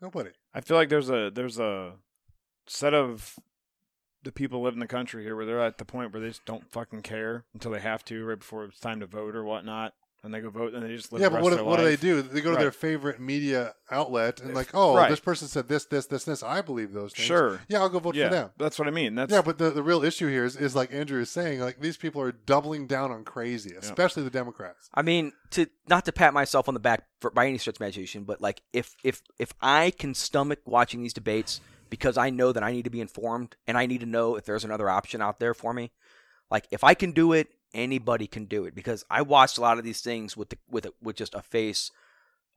Nobody. 0.00 0.30
I 0.54 0.60
feel 0.60 0.76
like 0.76 0.88
there's 0.88 1.10
a 1.10 1.30
there's 1.34 1.58
a 1.58 1.94
set 2.66 2.94
of 2.94 3.38
the 4.22 4.32
people 4.32 4.62
live 4.62 4.74
in 4.74 4.80
the 4.80 4.86
country 4.86 5.22
here 5.22 5.36
where 5.36 5.44
they're 5.44 5.60
at 5.60 5.78
the 5.78 5.84
point 5.84 6.12
where 6.12 6.22
they 6.22 6.28
just 6.28 6.46
don't 6.46 6.70
fucking 6.70 7.02
care 7.02 7.44
until 7.52 7.72
they 7.72 7.80
have 7.80 8.04
to 8.06 8.24
right 8.24 8.38
before 8.38 8.64
it's 8.64 8.80
time 8.80 9.00
to 9.00 9.06
vote 9.06 9.34
or 9.34 9.44
whatnot, 9.44 9.94
and 10.24 10.32
they 10.32 10.40
go 10.40 10.50
vote 10.50 10.74
and 10.74 10.82
they 10.82 10.96
just 10.96 11.12
live 11.12 11.20
yeah, 11.20 11.28
the 11.28 11.32
but 11.32 11.36
rest 11.36 11.44
what, 11.44 11.52
of 11.52 11.58
their 11.58 11.64
what 11.66 11.76
do 11.78 11.84
they 11.84 11.96
do? 11.96 12.22
They 12.22 12.40
go 12.40 12.50
to 12.50 12.56
Right. 12.56 12.62
their 12.62 12.72
favorite 12.72 13.20
media 13.20 13.74
outlet 13.90 14.40
and 14.40 14.54
like, 14.54 14.70
oh, 14.74 14.96
Right. 14.96 15.10
this 15.10 15.20
person 15.20 15.46
said 15.48 15.68
this, 15.68 15.84
this, 15.84 16.06
this, 16.06 16.24
this. 16.24 16.42
I 16.42 16.62
believe 16.62 16.92
those 16.92 17.12
things. 17.12 17.26
Sure. 17.26 17.60
Yeah, 17.68 17.80
I'll 17.80 17.88
go 17.88 17.98
vote 17.98 18.14
yeah, 18.14 18.28
for 18.28 18.34
them. 18.34 18.50
that's 18.56 18.78
what 18.78 18.88
I 18.88 18.90
mean. 18.90 19.14
That's 19.14 19.30
Yeah, 19.30 19.42
but 19.42 19.58
the, 19.58 19.70
the 19.70 19.82
real 19.82 20.02
issue 20.02 20.28
here 20.28 20.44
is, 20.44 20.56
is 20.56 20.74
like 20.74 20.92
Andrew 20.92 21.20
is 21.20 21.30
saying, 21.30 21.60
like 21.60 21.80
these 21.80 21.96
people 21.96 22.20
are 22.22 22.32
doubling 22.32 22.86
down 22.86 23.12
on 23.12 23.24
crazy, 23.24 23.74
especially 23.76 24.22
the 24.22 24.30
Democrats. 24.30 24.88
I 24.94 25.02
mean, 25.02 25.32
to 25.50 25.66
not 25.88 26.04
to 26.06 26.12
pat 26.12 26.32
myself 26.34 26.68
on 26.68 26.74
the 26.74 26.80
back 26.80 27.04
for, 27.20 27.30
by 27.30 27.46
any 27.46 27.58
stretch 27.58 27.76
of 27.76 27.82
imagination, 27.82 28.24
but 28.24 28.40
like 28.40 28.62
if 28.72 28.96
if 29.04 29.22
if 29.38 29.52
I 29.60 29.90
can 29.90 30.14
stomach 30.14 30.60
watching 30.64 31.02
these 31.02 31.12
debates 31.12 31.60
because 31.90 32.16
I 32.16 32.30
know 32.30 32.50
that 32.50 32.62
I 32.62 32.72
need 32.72 32.84
to 32.84 32.90
be 32.90 33.00
informed 33.00 33.56
and 33.66 33.76
I 33.76 33.86
need 33.86 34.00
to 34.00 34.06
know 34.06 34.36
if 34.36 34.44
there's 34.46 34.64
another 34.64 34.88
option 34.88 35.20
out 35.20 35.38
there 35.38 35.54
for 35.54 35.72
me, 35.74 35.92
like 36.50 36.66
if 36.70 36.82
I 36.82 36.94
can 36.94 37.12
do 37.12 37.32
it, 37.32 37.48
anybody 37.74 38.26
can 38.26 38.44
do 38.46 38.64
it 38.64 38.74
because 38.74 39.04
I 39.10 39.22
watched 39.22 39.58
a 39.58 39.60
lot 39.60 39.78
of 39.78 39.84
these 39.84 40.00
things 40.00 40.36
with 40.36 40.50
the, 40.50 40.58
with 40.70 40.86
a, 40.86 40.92
with 41.02 41.16
just 41.16 41.34
a 41.34 41.42
face 41.42 41.90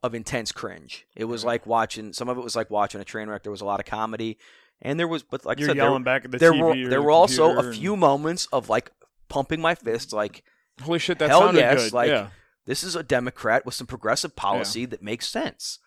of 0.04 0.14
intense 0.14 0.52
cringe. 0.52 1.06
It 1.16 1.26
was 1.26 1.44
like 1.44 1.66
watching 1.66 2.14
some 2.14 2.30
of 2.30 2.38
it 2.38 2.44
was 2.44 2.56
like 2.56 2.70
watching 2.70 3.02
a 3.02 3.06
train 3.06 3.28
wreck. 3.28 3.44
There 3.44 3.52
was 3.52 3.62
a 3.62 3.66
lot 3.66 3.80
of 3.80 3.86
comedy, 3.86 4.38
and 4.82 5.00
there 5.00 5.08
was 5.08 5.24
but 5.24 5.46
like 5.46 5.60
you're 5.60 5.70
said, 5.70 5.78
there, 5.78 5.86
yelling 5.86 6.04
back 6.04 6.24
at 6.26 6.32
the 6.32 6.38
there 6.38 6.54
TV 6.54 6.62
were 6.62 6.90
there 6.90 7.00
the 7.00 7.02
were 7.02 7.12
also 7.12 7.48
computer 7.48 7.70
a 7.70 7.74
few 7.74 7.96
moments 7.98 8.46
of 8.54 8.70
like 8.70 8.92
pumping 9.28 9.60
my 9.60 9.76
fist, 9.76 10.14
like 10.14 10.44
holy 10.82 11.00
shit 11.00 11.20
that 11.20 11.30
Hell 11.30 11.42
sounded 11.42 11.60
yes, 11.60 11.84
good. 11.86 11.94
like- 11.94 12.10
yeah. 12.10 12.28
this 12.66 12.84
is 12.84 12.96
a 12.96 13.04
Democrat 13.04 13.66
with 13.66 13.74
some 13.76 13.88
progressive 13.88 14.36
policy 14.36 14.86
that 14.86 15.02
makes 15.02 15.28
sense. 15.28 15.80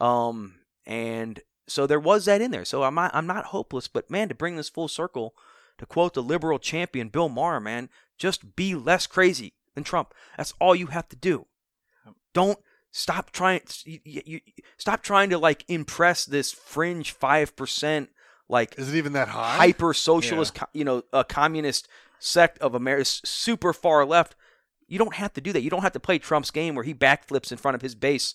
Um, 0.00 0.54
and 0.86 1.40
so 1.68 1.86
there 1.86 2.00
was 2.00 2.24
that 2.24 2.40
in 2.40 2.50
there. 2.50 2.64
So 2.64 2.82
I'm 2.82 2.94
not, 2.94 3.10
I'm 3.14 3.26
not 3.26 3.46
hopeless, 3.46 3.86
but 3.86 4.10
man, 4.10 4.28
to 4.28 4.34
bring 4.34 4.56
this 4.56 4.68
full 4.68 4.88
circle, 4.88 5.34
to 5.78 5.86
quote 5.86 6.14
the 6.14 6.22
liberal 6.22 6.58
champion 6.58 7.08
Bill 7.08 7.28
Maher, 7.28 7.60
man, 7.60 7.90
just 8.20 8.54
be 8.54 8.74
less 8.76 9.08
crazy 9.08 9.54
than 9.74 9.82
Trump. 9.82 10.14
That's 10.36 10.54
all 10.60 10.76
you 10.76 10.88
have 10.88 11.08
to 11.08 11.16
do. 11.16 11.46
Don't 12.34 12.58
stop 12.92 13.32
trying. 13.32 13.62
You, 13.84 13.98
you, 14.04 14.40
stop 14.76 15.02
trying 15.02 15.30
to 15.30 15.38
like 15.38 15.64
impress 15.68 16.24
this 16.26 16.52
fringe 16.52 17.10
five 17.10 17.56
percent 17.56 18.10
like 18.48 18.78
Is 18.78 18.92
it 18.92 18.98
even 18.98 19.14
that 19.14 19.28
high? 19.28 19.56
hyper 19.56 19.94
socialist, 19.94 20.54
co- 20.54 20.66
you 20.72 20.84
know, 20.84 21.02
a 21.12 21.24
communist 21.24 21.88
sect 22.18 22.58
of 22.58 22.74
America, 22.74 23.04
super 23.04 23.72
far 23.72 24.04
left. 24.04 24.36
You 24.86 24.98
don't 24.98 25.14
have 25.14 25.32
to 25.34 25.40
do 25.40 25.52
that. 25.52 25.62
You 25.62 25.70
don't 25.70 25.82
have 25.82 25.92
to 25.92 26.00
play 26.00 26.18
Trump's 26.18 26.50
game 26.50 26.74
where 26.74 26.84
he 26.84 26.92
backflips 26.92 27.50
in 27.50 27.58
front 27.58 27.76
of 27.76 27.82
his 27.82 27.94
base 27.94 28.34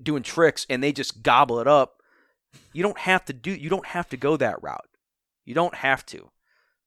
doing 0.00 0.22
tricks 0.22 0.66
and 0.70 0.82
they 0.82 0.92
just 0.92 1.22
gobble 1.22 1.58
it 1.58 1.66
up. 1.66 2.02
You 2.72 2.82
don't 2.82 2.98
have 2.98 3.24
to 3.24 3.32
do 3.32 3.50
you 3.50 3.68
don't 3.68 3.86
have 3.86 4.08
to 4.10 4.16
go 4.16 4.36
that 4.36 4.62
route. 4.62 4.88
You 5.44 5.54
don't 5.54 5.74
have 5.74 6.06
to. 6.06 6.30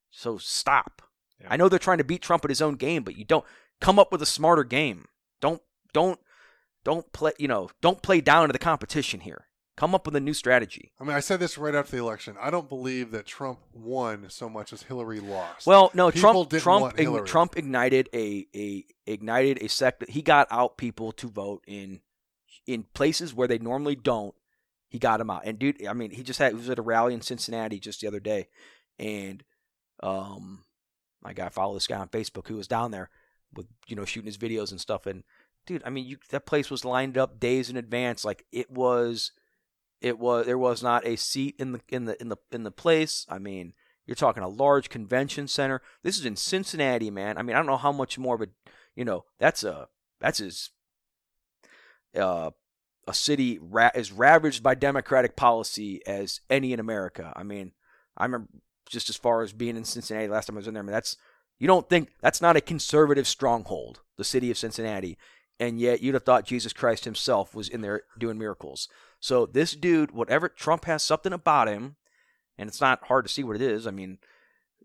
So 0.10 0.38
stop. 0.38 1.02
Yeah. 1.42 1.48
I 1.50 1.58
know 1.58 1.70
they're 1.70 1.80
trying 1.80 2.00
to 2.00 2.04
beat 2.04 2.22
Trump 2.22 2.44
at 2.46 2.52
his 2.52 2.62
own 2.62 2.76
game, 2.76 3.04
but 3.04 3.16
you 3.16 3.26
don't 3.26 3.46
come 3.82 4.00
up 4.00 4.12
with 4.12 4.22
a 4.22 4.26
smarter 4.26 4.64
game. 4.64 5.08
Don't 5.42 5.62
don't 5.94 6.20
don't 6.84 7.12
play, 7.12 7.32
you 7.38 7.48
know, 7.48 7.70
don't 7.82 8.02
play 8.02 8.22
down 8.22 8.48
to 8.48 8.54
the 8.54 8.60
competition 8.60 9.22
here. 9.22 9.46
Come 9.78 9.96
up 9.96 10.06
with 10.06 10.16
a 10.18 10.20
new 10.20 10.34
strategy. 10.34 10.92
I 11.00 11.06
mean, 11.06 11.16
I 11.16 11.22
said 11.22 11.40
this 11.40 11.58
right 11.58 11.74
after 11.74 11.94
the 11.94 12.04
election. 12.04 12.36
I 12.42 12.50
don't 12.50 12.68
believe 12.68 13.12
that 13.12 13.26
Trump 13.26 13.60
won 13.72 14.26
so 14.30 14.50
much 14.50 14.74
as 14.74 14.84
Hillary 14.84 15.22
lost. 15.22 15.66
Well, 15.66 15.90
no, 15.94 16.12
People 16.12 16.34
Trump 16.34 16.50
didn't 16.50 16.64
Trump 16.64 16.98
Hillary. 16.98 17.26
Trump 17.26 17.58
ignited 17.58 18.10
a 18.14 18.46
a 18.54 18.84
ignited 19.06 19.64
a 19.64 19.70
sect. 19.70 20.10
He 20.10 20.22
got 20.22 20.48
out 20.52 20.78
people 20.78 21.14
to 21.14 21.30
vote 21.30 21.64
in 21.66 22.02
in 22.68 22.84
places 22.94 23.34
where 23.34 23.48
they 23.48 23.58
normally 23.58 23.96
don't. 23.96 24.36
He 24.90 25.00
got 25.00 25.18
them 25.18 25.30
out, 25.30 25.44
and 25.46 25.58
dude, 25.58 25.86
I 25.88 25.94
mean, 25.94 26.12
he 26.12 26.24
just 26.24 26.40
had 26.40 26.52
he 26.52 26.58
was 26.58 26.70
at 26.70 26.80
a 26.80 26.82
rally 26.82 27.14
in 27.14 27.22
Cincinnati 27.22 27.80
just 27.80 28.02
the 28.02 28.08
other 28.08 28.20
day, 28.20 28.50
and 28.98 29.44
um, 30.04 30.64
my 31.24 31.34
guy 31.34 31.50
follow 31.50 31.74
this 31.74 31.88
guy 31.88 31.98
on 31.98 32.10
Facebook 32.10 32.48
who 32.48 32.56
was 32.56 32.68
down 32.68 32.92
there 32.92 33.10
with 33.54 33.68
you 33.88 33.96
know 33.96 34.06
shooting 34.06 34.28
his 34.28 34.38
videos 34.38 34.72
and 34.72 34.80
stuff, 34.80 35.06
and 35.06 35.24
dude, 35.66 35.84
I 35.86 35.90
mean, 35.90 36.06
you 36.06 36.18
that 36.30 36.46
place 36.46 36.70
was 36.70 36.86
lined 36.86 37.18
up 37.18 37.40
days 37.40 37.70
in 37.70 37.78
advance, 37.78 38.26
like 38.26 38.46
it 38.52 38.72
was. 38.72 39.32
It 40.02 40.18
was 40.18 40.46
there 40.46 40.58
was 40.58 40.82
not 40.82 41.06
a 41.06 41.18
seat 41.18 41.56
in 41.60 41.74
the 41.74 41.82
in 41.90 42.06
the 42.06 42.22
in 42.22 42.30
the 42.30 42.38
in 42.54 42.64
the 42.64 42.72
place. 42.72 43.26
I 43.28 43.38
mean, 43.38 43.74
you're 44.10 44.16
talking 44.16 44.42
a 44.42 44.48
large 44.48 44.90
convention 44.90 45.48
center. 45.48 45.82
This 46.02 46.18
is 46.18 46.26
in 46.26 46.36
Cincinnati, 46.36 47.12
man. 47.12 47.38
I 47.38 47.44
mean, 47.44 47.56
I 47.56 47.60
don't 47.60 47.68
know 47.68 47.78
how 47.78 47.92
much 47.92 48.18
more 48.18 48.42
a, 48.42 48.48
you 48.96 49.06
know, 49.06 49.26
that's 49.40 49.64
a 49.64 49.88
that's 50.20 50.40
as 50.40 50.70
uh, 52.18 52.50
a 53.08 53.14
city 53.14 53.60
ra- 53.62 53.92
as 53.94 54.12
ravaged 54.12 54.64
by 54.64 54.74
Democratic 54.74 55.36
policy 55.36 56.02
as 56.08 56.42
any 56.50 56.74
in 56.74 56.80
America. 56.80 57.32
I 57.36 57.44
mean, 57.44 57.74
I 58.18 58.26
remember 58.26 58.48
just 58.90 59.10
as 59.10 59.16
far 59.16 59.42
as 59.42 59.54
being 59.54 59.78
in 59.78 59.86
Cincinnati 59.86 60.28
last 60.28 60.48
time 60.48 60.56
I 60.56 60.60
was 60.60 60.68
in 60.68 60.74
there. 60.74 60.84
I 60.84 60.86
mean, 60.86 60.94
that's 60.94 61.18
you 61.58 61.68
don't 61.68 61.90
think 61.90 62.10
that's 62.22 62.42
not 62.42 62.56
a 62.56 62.62
conservative 62.62 63.28
stronghold, 63.28 64.02
the 64.18 64.24
city 64.24 64.50
of 64.52 64.58
Cincinnati, 64.58 65.18
and 65.60 65.80
yet 65.80 66.02
you'd 66.02 66.14
have 66.14 66.24
thought 66.24 66.46
Jesus 66.46 66.74
Christ 66.74 67.06
Himself 67.06 67.54
was 67.54 67.70
in 67.70 67.82
there 67.82 68.04
doing 68.18 68.38
miracles. 68.38 68.88
So 69.20 69.46
this 69.46 69.76
dude, 69.76 70.12
whatever 70.12 70.50
Trump 70.50 70.86
has 70.86 71.04
something 71.04 71.34
about 71.34 71.68
him 71.68 71.98
and 72.60 72.68
it's 72.68 72.82
not 72.82 73.06
hard 73.06 73.26
to 73.26 73.32
see 73.32 73.44
what 73.44 73.56
it 73.56 73.62
is. 73.62 73.88
I 73.88 73.92
mean, 73.92 74.20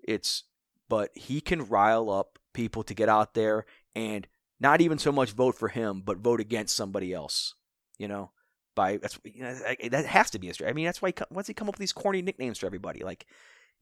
it's 0.03 0.45
but 0.89 1.11
he 1.15 1.41
can 1.41 1.67
rile 1.67 2.09
up 2.09 2.39
people 2.53 2.85
to 2.85 2.95
get 2.95 3.09
out 3.09 3.35
there 3.35 3.67
and 3.97 4.27
not 4.61 4.81
even 4.81 4.99
so 4.99 5.11
much 5.11 5.33
vote 5.33 5.57
for 5.57 5.69
him, 5.69 6.03
but 6.05 6.19
vote 6.19 6.41
against 6.41 6.77
somebody 6.77 7.13
else. 7.13 7.55
You 7.99 8.09
know, 8.09 8.31
by 8.75 8.99
that's 8.99 9.19
you 9.25 9.43
know, 9.43 9.55
that 9.91 10.07
has 10.07 10.31
to 10.31 10.39
be 10.39 10.51
a. 10.51 10.55
I 10.67 10.73
mean, 10.73 10.85
that's 10.85 11.03
why 11.03 11.11
he, 11.11 11.15
once 11.31 11.49
he 11.49 11.55
come 11.55 11.69
up 11.69 11.75
with 11.75 11.81
these 11.81 11.93
corny 11.93 12.23
nicknames 12.23 12.59
for 12.59 12.67
everybody. 12.67 13.01
Like, 13.01 13.27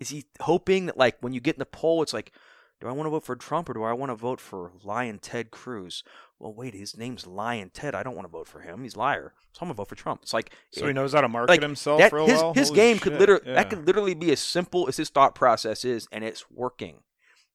is 0.03 0.11
he 0.11 0.27
hoping 0.41 0.87
that 0.87 0.97
like 0.99 1.17
when 1.21 1.33
you 1.33 1.41
get 1.41 1.57
in 1.57 1.61
the 1.61 1.67
poll, 1.67 2.03
it's 2.03 2.13
like, 2.13 2.33
do 2.81 2.89
I 2.89 2.93
want 2.93 3.07
to 3.07 3.11
vote 3.11 3.25
for 3.25 3.37
Trump 3.37 3.69
or 3.71 3.75
do 3.75 3.85
I 3.85 3.93
want 3.93 4.11
to 4.11 4.17
vote 4.17 4.41
for 4.41 4.73
Lyin' 4.85 5.21
Ted 5.21 5.51
Cruz? 5.51 6.03
Well, 6.39 6.53
wait, 6.53 6.75
his 6.75 6.97
name's 6.97 7.27
Lyin' 7.27 7.71
Ted. 7.71 7.95
I 7.95 8.03
don't 8.03 8.17
want 8.17 8.27
to 8.27 8.33
vote 8.33 8.49
for 8.49 8.61
him. 8.61 8.83
He's 8.83 8.97
a 8.97 8.99
liar. 8.99 9.35
So 9.53 9.61
I'm 9.63 9.69
gonna 9.69 9.75
vote 9.75 9.89
for 9.89 9.95
Trump. 9.95 10.21
It's 10.23 10.33
like 10.35 10.53
So 10.73 10.85
it- 10.85 10.89
he 10.89 10.93
knows 10.93 11.13
how 11.13 11.21
to 11.21 11.29
market 11.29 11.51
like, 11.51 11.63
himself 11.63 12.01
that, 12.01 12.13
real 12.13 12.27
his, 12.27 12.41
well. 12.41 12.55
his 12.55 12.69
Holy 12.69 12.81
game 12.81 12.99
could 12.99 13.19
literally 13.19 13.43
yeah. 13.47 13.55
that 13.55 13.71
could 13.71 13.87
literally 13.87 14.15
be 14.15 14.33
as 14.33 14.41
simple 14.41 14.89
as 14.89 14.97
his 14.97 15.09
thought 15.11 15.35
process 15.35 15.85
is, 15.85 16.09
and 16.13 16.25
it's 16.25 16.51
working. 16.51 17.03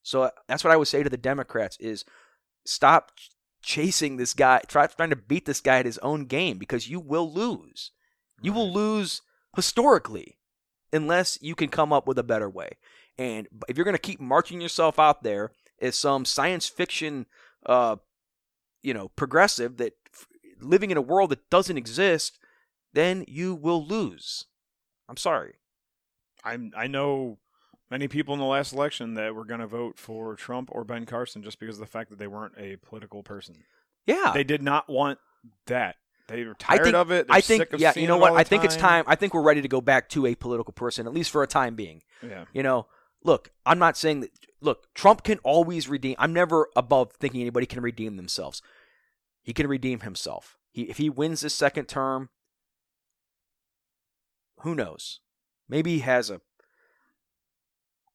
So 0.03 0.24
uh, 0.24 0.30
that's 0.48 0.64
what 0.64 0.72
I 0.72 0.78
would 0.78 0.88
say 0.88 1.03
to 1.03 1.10
the 1.10 1.18
Democrats: 1.18 1.76
is 1.82 2.06
stop 2.65 3.11
chasing 3.61 4.15
this 4.15 4.34
guy, 4.34 4.61
try 4.68 4.88
trying 4.88 5.10
to 5.10 5.15
beat 5.18 5.45
this 5.45 5.60
guy 5.60 5.80
at 5.80 5.86
his 5.86 5.98
own 5.98 6.26
game 6.26 6.57
because 6.57 6.90
you 6.90 6.99
will 7.02 7.30
lose. 7.32 7.91
You 8.41 8.53
will 8.53 8.72
lose 8.72 9.22
historically 9.56 10.38
unless 10.93 11.38
you 11.41 11.55
can 11.55 11.69
come 11.69 11.91
up 11.91 12.07
with 12.07 12.18
a 12.18 12.23
better 12.23 12.49
way. 12.49 12.72
And 13.18 13.47
if 13.68 13.77
you're 13.77 13.85
going 13.85 13.95
to 13.95 14.01
keep 14.01 14.19
marching 14.19 14.61
yourself 14.61 14.99
out 14.99 15.23
there 15.23 15.51
as 15.81 15.97
some 15.97 16.26
science 16.26 16.68
fiction, 16.68 17.26
uh, 17.65 17.97
you 18.84 18.93
know, 18.93 19.09
progressive 19.09 19.77
that 19.77 19.93
f- 20.14 20.27
living 20.61 20.91
in 20.91 20.97
a 20.97 21.01
world 21.01 21.31
that 21.31 21.49
doesn't 21.49 21.77
exist, 21.77 22.39
then 22.93 23.26
you 23.27 23.55
will 23.55 23.85
lose. 23.85 24.45
I'm 25.09 25.18
sorry. 25.18 25.55
I'm 26.43 26.72
I 26.76 26.88
know 26.88 27.39
many 27.89 28.07
people 28.07 28.34
in 28.34 28.39
the 28.39 28.45
last 28.45 28.73
election 28.73 29.15
that 29.15 29.34
were 29.34 29.45
going 29.45 29.59
to 29.59 29.68
vote 29.68 29.97
for 29.97 30.35
Trump 30.35 30.69
or 30.72 30.84
Ben 30.84 31.05
Carson 31.05 31.43
just 31.43 31.59
because 31.59 31.76
of 31.76 31.81
the 31.81 31.91
fact 31.91 32.09
that 32.09 32.19
they 32.19 32.27
weren't 32.27 32.55
a 32.57 32.77
political 32.77 33.23
person. 33.23 33.64
Yeah. 34.05 34.31
They 34.34 34.43
did 34.43 34.61
not 34.61 34.89
want 34.89 35.19
that. 35.65 35.97
They 36.27 36.43
were 36.43 36.51
I 36.51 36.55
tired 36.59 36.83
think- 36.83 36.95
of 36.95 37.11
it. 37.11 37.27
They're 37.27 37.35
I 37.37 37.41
think, 37.41 37.67
yeah, 37.77 37.93
you 37.95 38.07
know 38.07 38.17
what? 38.17 38.33
I 38.33 38.43
think 38.43 38.63
it's 38.63 38.75
time. 38.75 39.05
I 39.07 39.15
think 39.15 39.33
we're 39.33 39.41
ready 39.41 39.61
to 39.61 39.67
go 39.67 39.81
back 39.81 40.09
to 40.09 40.25
a 40.25 40.35
political 40.35 40.73
person, 40.73 41.07
at 41.07 41.13
least 41.13 41.31
for 41.31 41.41
a 41.43 41.47
time 41.47 41.75
being. 41.75 42.01
Yeah. 42.21 42.45
You 42.53 42.63
know, 42.63 42.87
look, 43.23 43.51
I'm 43.65 43.79
not 43.79 43.97
saying 43.97 44.21
that. 44.21 44.31
Look, 44.59 44.93
Trump 44.95 45.23
can 45.23 45.37
always 45.43 45.87
redeem. 45.87 46.15
I'm 46.17 46.33
never 46.33 46.67
above 46.75 47.13
thinking 47.13 47.41
anybody 47.41 47.65
can 47.67 47.81
redeem 47.81 48.17
themselves. 48.17 48.61
He 49.43 49.53
can 49.53 49.67
redeem 49.67 49.99
himself. 50.01 50.57
He, 50.71 50.83
if 50.83 50.97
he 50.97 51.09
wins 51.09 51.41
this 51.41 51.53
second 51.53 51.85
term, 51.85 52.29
who 54.61 54.73
knows? 54.75 55.19
Maybe 55.69 55.93
he 55.95 55.99
has 55.99 56.29
a 56.29 56.41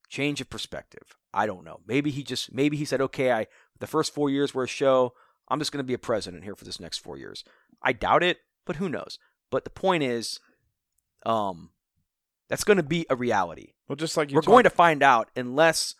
change 0.09 0.41
of 0.41 0.49
perspective. 0.49 1.15
I 1.33 1.45
don't 1.47 1.63
know. 1.63 1.79
Maybe 1.87 2.11
he 2.11 2.23
just 2.23 2.53
maybe 2.53 2.77
he 2.77 2.85
said, 2.85 3.01
okay, 3.01 3.31
I 3.31 3.47
the 3.79 3.87
first 3.87 4.13
four 4.13 4.29
years 4.29 4.53
were 4.53 4.65
a 4.65 4.67
show. 4.67 5.13
I'm 5.49 5.59
just 5.59 5.71
going 5.71 5.83
to 5.83 5.87
be 5.87 5.93
a 5.93 5.99
president 5.99 6.43
here 6.43 6.55
for 6.55 6.65
this 6.65 6.79
next 6.79 6.99
four 6.99 7.17
years. 7.17 7.43
I 7.81 7.93
doubt 7.93 8.23
it, 8.23 8.39
but 8.65 8.77
who 8.77 8.89
knows? 8.89 9.19
But 9.51 9.63
the 9.65 9.69
point 9.69 10.03
is, 10.03 10.39
um, 11.25 11.69
that's 12.49 12.63
going 12.63 12.77
to 12.77 12.83
be 12.83 13.05
a 13.09 13.15
reality. 13.15 13.73
Well, 13.87 13.95
just 13.95 14.15
like 14.17 14.31
you 14.31 14.35
We're 14.35 14.41
talk- 14.41 14.51
going 14.51 14.63
to 14.63 14.69
find 14.69 15.03
out 15.03 15.29
unless 15.35 15.95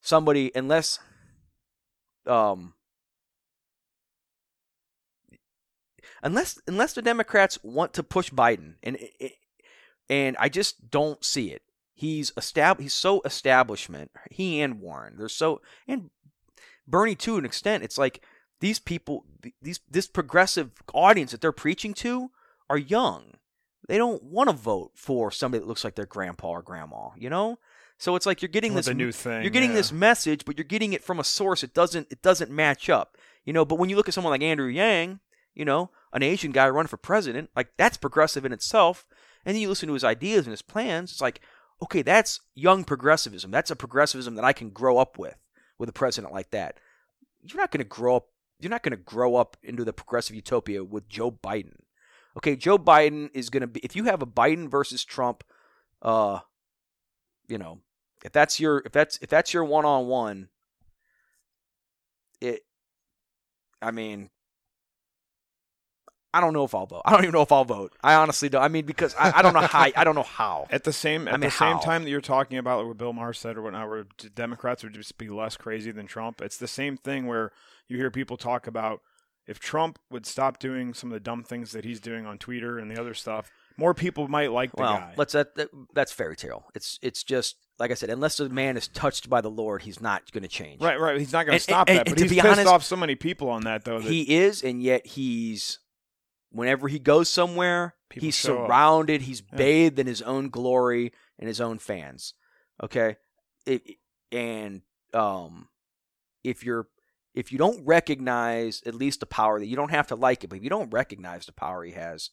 somebody, 0.00 0.50
unless, 0.54 0.98
um, 2.26 2.74
unless 6.22 6.60
unless 6.66 6.92
the 6.92 7.02
Democrats 7.02 7.58
want 7.62 7.92
to 7.94 8.02
push 8.02 8.30
Biden, 8.30 8.74
and 8.82 8.98
and 10.08 10.36
I 10.38 10.48
just 10.48 10.90
don't 10.90 11.24
see 11.24 11.50
it. 11.50 11.62
He's 11.94 12.30
estab- 12.32 12.80
He's 12.80 12.94
so 12.94 13.20
establishment. 13.24 14.10
He 14.30 14.60
and 14.60 14.80
Warren, 14.80 15.16
they're 15.16 15.28
so 15.28 15.60
and 15.86 16.10
Bernie 16.86 17.14
to 17.16 17.36
an 17.36 17.44
extent. 17.44 17.84
It's 17.84 17.98
like 17.98 18.22
these 18.60 18.78
people, 18.78 19.24
these 19.60 19.80
this 19.90 20.06
progressive 20.06 20.70
audience 20.94 21.32
that 21.32 21.40
they're 21.40 21.52
preaching 21.52 21.94
to 21.94 22.30
are 22.68 22.78
young. 22.78 23.34
They 23.88 23.98
don't 23.98 24.22
want 24.22 24.48
to 24.48 24.54
vote 24.54 24.92
for 24.94 25.32
somebody 25.32 25.60
that 25.60 25.66
looks 25.66 25.82
like 25.82 25.96
their 25.96 26.06
grandpa 26.06 26.48
or 26.50 26.62
grandma. 26.62 27.10
You 27.16 27.30
know, 27.30 27.58
so 27.98 28.16
it's 28.16 28.26
like 28.26 28.40
you're 28.40 28.48
getting 28.48 28.74
With 28.74 28.86
this 28.86 28.94
new 28.94 29.12
thing. 29.12 29.42
you're 29.42 29.50
getting 29.50 29.70
yeah. 29.70 29.76
this 29.76 29.92
message, 29.92 30.44
but 30.44 30.56
you're 30.56 30.64
getting 30.64 30.92
it 30.92 31.02
from 31.02 31.18
a 31.18 31.24
source. 31.24 31.62
It 31.62 31.74
doesn't 31.74 32.06
it 32.10 32.22
doesn't 32.22 32.50
match 32.50 32.88
up. 32.88 33.16
You 33.44 33.52
know, 33.52 33.64
but 33.64 33.78
when 33.78 33.90
you 33.90 33.96
look 33.96 34.08
at 34.08 34.14
someone 34.14 34.30
like 34.30 34.42
Andrew 34.42 34.68
Yang, 34.68 35.20
you 35.54 35.64
know, 35.64 35.90
an 36.12 36.22
Asian 36.22 36.52
guy 36.52 36.68
running 36.68 36.88
for 36.88 36.98
president, 36.98 37.50
like 37.56 37.72
that's 37.76 37.96
progressive 37.96 38.44
in 38.44 38.52
itself. 38.52 39.06
And 39.44 39.54
then 39.54 39.62
you 39.62 39.70
listen 39.70 39.88
to 39.88 39.94
his 39.94 40.04
ideas 40.04 40.46
and 40.46 40.52
his 40.52 40.60
plans, 40.60 41.12
it's 41.12 41.20
like, 41.22 41.40
okay, 41.82 42.02
that's 42.02 42.40
young 42.54 42.84
progressivism. 42.84 43.50
That's 43.50 43.70
a 43.70 43.76
progressivism 43.76 44.34
that 44.34 44.44
I 44.44 44.52
can 44.52 44.68
grow 44.68 44.98
up 44.98 45.18
with 45.18 45.36
with 45.78 45.88
a 45.88 45.94
president 45.94 46.32
like 46.32 46.50
that. 46.50 46.78
You're 47.42 47.60
not 47.60 47.70
going 47.70 47.82
to 47.82 47.88
grow 47.88 48.16
up 48.16 48.28
you're 48.60 48.70
not 48.70 48.82
going 48.82 48.96
to 48.96 48.96
grow 48.96 49.36
up 49.36 49.56
into 49.62 49.84
the 49.84 49.92
progressive 49.92 50.36
utopia 50.36 50.84
with 50.84 51.08
Joe 51.08 51.30
Biden. 51.30 51.76
Okay, 52.36 52.56
Joe 52.56 52.78
Biden 52.78 53.30
is 53.34 53.50
going 53.50 53.62
to 53.62 53.66
be 53.66 53.80
if 53.80 53.96
you 53.96 54.04
have 54.04 54.22
a 54.22 54.26
Biden 54.26 54.68
versus 54.70 55.04
Trump 55.04 55.44
uh 56.02 56.40
you 57.50 57.58
know, 57.58 57.80
if 58.24 58.32
that's 58.32 58.60
your 58.60 58.82
if 58.86 58.92
that's 58.92 59.18
if 59.20 59.28
that's 59.28 59.52
your 59.52 59.64
one 59.64 59.84
on 59.84 60.06
one, 60.06 60.48
it. 62.40 62.64
I 63.82 63.90
mean, 63.90 64.30
I 66.32 66.40
don't 66.40 66.52
know 66.52 66.64
if 66.64 66.74
I'll 66.74 66.86
vote. 66.86 67.02
I 67.04 67.10
don't 67.10 67.22
even 67.22 67.32
know 67.32 67.42
if 67.42 67.50
I'll 67.50 67.64
vote. 67.64 67.92
I 68.02 68.14
honestly 68.14 68.48
don't. 68.48 68.62
I 68.62 68.68
mean, 68.68 68.86
because 68.86 69.14
I, 69.18 69.38
I 69.38 69.42
don't 69.42 69.52
know 69.52 69.60
how. 69.60 69.88
I 69.96 70.04
don't 70.04 70.14
know 70.14 70.22
how. 70.22 70.68
At 70.70 70.84
the 70.84 70.92
same 70.92 71.26
at 71.26 71.34
I 71.34 71.36
mean, 71.38 71.48
the 71.48 71.50
same 71.50 71.76
how? 71.76 71.80
time 71.80 72.04
that 72.04 72.10
you're 72.10 72.20
talking 72.20 72.58
about 72.58 72.78
like 72.78 72.88
what 72.88 72.98
Bill 72.98 73.12
Maher 73.12 73.32
said 73.32 73.56
or 73.56 73.62
whatnot, 73.62 73.88
where 73.88 74.06
Democrats 74.34 74.84
would 74.84 74.94
just 74.94 75.18
be 75.18 75.28
less 75.28 75.56
crazy 75.56 75.90
than 75.90 76.06
Trump. 76.06 76.40
It's 76.40 76.56
the 76.56 76.68
same 76.68 76.96
thing 76.96 77.26
where 77.26 77.50
you 77.90 77.96
hear 77.96 78.10
people 78.10 78.36
talk 78.36 78.66
about 78.66 79.00
if 79.46 79.58
Trump 79.58 79.98
would 80.10 80.26
stop 80.26 80.58
doing 80.58 80.94
some 80.94 81.10
of 81.10 81.14
the 81.14 81.20
dumb 81.20 81.42
things 81.42 81.72
that 81.72 81.84
he's 81.84 82.00
doing 82.00 82.24
on 82.26 82.38
Twitter 82.38 82.78
and 82.78 82.90
the 82.90 83.00
other 83.00 83.14
stuff, 83.14 83.50
more 83.76 83.94
people 83.94 84.28
might 84.28 84.52
like 84.52 84.70
the 84.72 84.82
Well, 84.82 84.96
guy. 84.98 85.14
let's 85.16 85.32
that, 85.32 85.54
that 85.56 85.68
that's 85.94 86.12
fairy 86.12 86.36
tale. 86.36 86.66
It's 86.74 86.98
it's 87.02 87.24
just 87.24 87.56
like 87.78 87.90
I 87.90 87.94
said. 87.94 88.10
Unless 88.10 88.36
the 88.36 88.48
man 88.48 88.76
is 88.76 88.86
touched 88.88 89.28
by 89.30 89.40
the 89.40 89.50
Lord, 89.50 89.82
he's 89.82 90.00
not 90.00 90.30
going 90.32 90.42
to 90.42 90.48
change. 90.48 90.80
Right, 90.82 91.00
right. 91.00 91.18
He's 91.18 91.32
not 91.32 91.46
going 91.46 91.56
to 91.56 91.62
stop 91.62 91.88
and- 91.88 91.98
that, 92.00 92.06
and 92.08 92.16
but 92.16 92.22
he's 92.22 92.32
pissed 92.32 92.46
honest, 92.46 92.66
off 92.68 92.84
so 92.84 92.96
many 92.96 93.14
people 93.14 93.48
on 93.48 93.62
that 93.62 93.84
though. 93.84 93.98
That 94.00 94.08
He 94.10 94.36
is, 94.36 94.62
and 94.62 94.82
yet 94.82 95.06
he's. 95.06 95.78
Whenever 96.52 96.88
he 96.88 96.98
goes 96.98 97.28
somewhere, 97.28 97.94
People 98.08 98.26
he's 98.26 98.34
show 98.36 98.62
up. 98.62 98.66
surrounded. 98.68 99.22
He's 99.22 99.40
Yeah. 99.52 99.56
bathed 99.56 99.98
in 100.00 100.08
his 100.08 100.20
own 100.20 100.48
glory 100.50 101.12
and 101.38 101.46
his 101.46 101.60
own 101.60 101.78
fans. 101.78 102.34
Okay, 102.82 103.16
it, 103.66 103.82
and 104.32 104.82
um, 105.14 105.68
if 106.42 106.64
you're 106.64 106.88
if 107.34 107.52
you 107.52 107.58
don't 107.58 107.84
recognize 107.86 108.82
at 108.86 108.94
least 108.94 109.20
the 109.20 109.26
power 109.26 109.58
that 109.58 109.66
you 109.66 109.76
don't 109.76 109.90
have 109.90 110.08
to 110.08 110.16
like 110.16 110.44
it, 110.44 110.48
but 110.48 110.56
if 110.56 110.64
you 110.64 110.70
don't 110.70 110.92
recognize 110.92 111.46
the 111.46 111.52
power 111.52 111.84
he 111.84 111.92
has, 111.92 112.30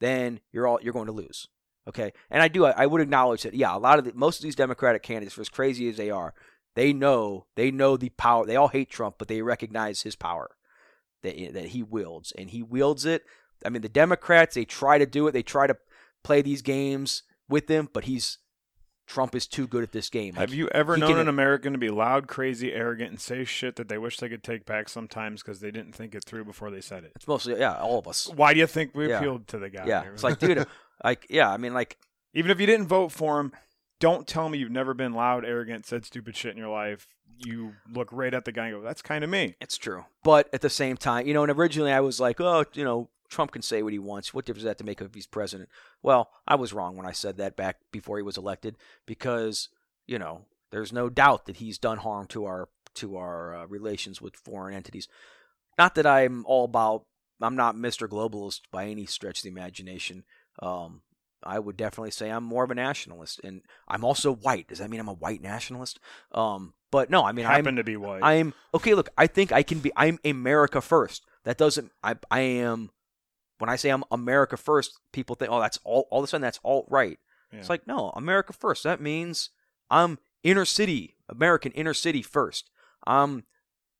then 0.00 0.40
you're 0.52 0.66
all 0.66 0.78
you're 0.82 0.92
going 0.92 1.06
to 1.06 1.12
lose. 1.12 1.48
Okay, 1.88 2.12
and 2.30 2.42
I 2.42 2.48
do 2.48 2.64
I, 2.64 2.70
I 2.76 2.86
would 2.86 3.00
acknowledge 3.00 3.42
that. 3.42 3.54
Yeah, 3.54 3.76
a 3.76 3.78
lot 3.78 3.98
of 3.98 4.04
the, 4.04 4.12
most 4.14 4.38
of 4.38 4.42
these 4.42 4.56
Democratic 4.56 5.02
candidates, 5.02 5.34
for 5.34 5.40
as 5.40 5.48
crazy 5.48 5.88
as 5.88 5.96
they 5.96 6.10
are, 6.10 6.34
they 6.74 6.92
know 6.92 7.46
they 7.56 7.70
know 7.70 7.96
the 7.96 8.10
power. 8.10 8.46
They 8.46 8.56
all 8.56 8.68
hate 8.68 8.90
Trump, 8.90 9.16
but 9.18 9.28
they 9.28 9.42
recognize 9.42 10.02
his 10.02 10.16
power 10.16 10.50
that 11.22 11.38
eh, 11.38 11.50
that 11.52 11.66
he 11.66 11.82
wields, 11.82 12.32
and 12.36 12.50
he 12.50 12.62
wields 12.62 13.04
it. 13.04 13.24
I 13.64 13.70
mean, 13.70 13.82
the 13.82 13.88
Democrats 13.88 14.54
they 14.54 14.64
try 14.64 14.98
to 14.98 15.06
do 15.06 15.26
it. 15.26 15.32
They 15.32 15.42
try 15.42 15.66
to 15.66 15.76
play 16.22 16.42
these 16.42 16.62
games 16.62 17.22
with 17.48 17.68
him, 17.68 17.88
but 17.92 18.04
he's 18.04 18.38
Trump 19.06 19.34
is 19.34 19.46
too 19.46 19.66
good 19.66 19.82
at 19.82 19.92
this 19.92 20.08
game. 20.08 20.34
Have 20.34 20.50
Like, 20.50 20.56
you 20.56 20.68
ever 20.68 20.96
known 20.96 21.10
can- 21.10 21.18
an 21.20 21.28
American 21.28 21.72
to 21.74 21.78
be 21.78 21.90
loud, 21.90 22.26
crazy, 22.26 22.72
arrogant, 22.72 23.10
and 23.10 23.20
say 23.20 23.44
shit 23.44 23.76
that 23.76 23.88
they 23.88 23.98
wish 23.98 24.16
they 24.18 24.28
could 24.28 24.42
take 24.42 24.64
back 24.64 24.88
sometimes 24.88 25.42
because 25.42 25.60
they 25.60 25.70
didn't 25.70 25.92
think 25.94 26.14
it 26.14 26.24
through 26.24 26.44
before 26.44 26.70
they 26.70 26.80
said 26.80 27.04
it? 27.04 27.12
It's 27.14 27.28
mostly 27.28 27.58
yeah, 27.58 27.74
all 27.78 27.98
of 27.98 28.08
us. 28.08 28.28
Why 28.28 28.54
do 28.54 28.60
you 28.60 28.66
think 28.66 28.94
we 28.94 29.08
Yeah. 29.08 29.18
appealed 29.18 29.46
to 29.48 29.58
the 29.58 29.68
guy? 29.68 29.84
Yeah, 29.86 30.04
it's 30.04 30.22
like 30.24 30.38
dude, 30.38 30.66
like 31.04 31.26
yeah. 31.28 31.50
I 31.50 31.58
mean, 31.58 31.74
like 31.74 31.98
even 32.32 32.50
if 32.50 32.58
you 32.60 32.66
didn't 32.66 32.86
vote 32.86 33.12
for 33.12 33.38
him, 33.40 33.52
don't 34.00 34.26
tell 34.26 34.48
me 34.48 34.58
you've 34.58 34.70
never 34.70 34.94
been 34.94 35.12
loud, 35.12 35.44
arrogant, 35.44 35.86
said 35.86 36.04
stupid 36.04 36.36
shit 36.36 36.52
in 36.52 36.56
your 36.58 36.68
life. 36.70 37.06
You 37.44 37.74
look 37.92 38.08
right 38.12 38.32
at 38.32 38.44
the 38.44 38.52
guy 38.52 38.68
and 38.68 38.76
go, 38.76 38.80
"That's 38.82 39.02
kind 39.02 39.22
of 39.24 39.28
me." 39.30 39.54
It's 39.60 39.76
true. 39.76 40.04
But 40.22 40.48
at 40.54 40.60
the 40.62 40.70
same 40.70 40.96
time, 40.96 41.26
you 41.26 41.34
know, 41.34 41.42
and 41.42 41.50
originally 41.52 41.92
I 41.92 42.00
was 42.00 42.20
like, 42.20 42.40
oh, 42.40 42.64
you 42.74 42.84
know, 42.84 43.10
Trump 43.28 43.52
can 43.52 43.62
say 43.62 43.82
what 43.82 43.92
he 43.92 43.98
wants. 43.98 44.32
What 44.32 44.44
difference 44.44 44.62
does 44.62 44.70
that 44.70 44.78
to 44.78 44.84
make 44.84 45.00
if 45.00 45.14
he's 45.14 45.26
president? 45.26 45.68
Well, 46.02 46.30
I 46.46 46.54
was 46.54 46.72
wrong 46.72 46.96
when 46.96 47.06
I 47.06 47.12
said 47.12 47.36
that 47.38 47.56
back 47.56 47.78
before 47.90 48.16
he 48.16 48.22
was 48.22 48.36
elected 48.36 48.76
because, 49.06 49.68
you 50.06 50.18
know, 50.18 50.42
there's 50.70 50.92
no 50.92 51.08
doubt 51.08 51.46
that 51.46 51.56
he's 51.56 51.78
done 51.78 51.98
harm 51.98 52.26
to 52.28 52.44
our 52.44 52.68
to 52.94 53.16
our 53.16 53.54
uh, 53.54 53.66
relations 53.66 54.22
with 54.22 54.36
foreign 54.36 54.74
entities. 54.74 55.08
Not 55.78 55.94
that 55.96 56.06
I'm 56.06 56.44
all 56.46 56.64
about 56.64 57.04
I'm 57.40 57.56
not 57.56 57.76
Mr. 57.76 58.08
Globalist 58.08 58.60
by 58.70 58.86
any 58.86 59.06
stretch 59.06 59.38
of 59.38 59.42
the 59.42 59.48
imagination. 59.48 60.24
Um, 60.60 61.02
I 61.42 61.58
would 61.58 61.76
definitely 61.76 62.10
say 62.10 62.30
I'm 62.30 62.44
more 62.44 62.64
of 62.64 62.70
a 62.70 62.74
nationalist, 62.74 63.40
and 63.44 63.62
I'm 63.86 64.04
also 64.04 64.34
white. 64.34 64.68
Does 64.68 64.78
that 64.78 64.88
mean 64.88 65.00
I'm 65.00 65.08
a 65.08 65.14
white 65.14 65.42
nationalist? 65.42 66.00
Um, 66.32 66.74
but 66.90 67.10
no, 67.10 67.24
I 67.24 67.32
mean 67.32 67.44
I'm 67.44 67.52
Happen 67.52 67.76
to 67.76 67.84
be 67.84 67.96
white. 67.96 68.22
I'm 68.22 68.54
okay. 68.72 68.94
Look, 68.94 69.10
I 69.18 69.26
think 69.26 69.52
I 69.52 69.62
can 69.62 69.80
be. 69.80 69.92
I'm 69.96 70.18
America 70.24 70.80
first. 70.80 71.26
That 71.44 71.58
doesn't. 71.58 71.92
I. 72.02 72.16
I 72.30 72.40
am. 72.40 72.90
When 73.58 73.70
I 73.70 73.76
say 73.76 73.90
I'm 73.90 74.04
America 74.10 74.56
first, 74.56 74.98
people 75.12 75.36
think, 75.36 75.50
oh, 75.50 75.60
that's 75.60 75.78
all. 75.84 76.08
All 76.10 76.20
of 76.20 76.24
a 76.24 76.26
sudden, 76.26 76.42
that's 76.42 76.60
alt 76.64 76.86
right. 76.90 77.18
It's 77.52 77.68
like, 77.68 77.86
no, 77.86 78.10
America 78.16 78.52
first. 78.52 78.82
That 78.82 79.00
means 79.00 79.50
I'm 79.88 80.18
inner 80.42 80.64
city, 80.64 81.14
American 81.28 81.70
inner 81.72 81.94
city 81.94 82.20
first. 82.20 82.68
I'm 83.06 83.44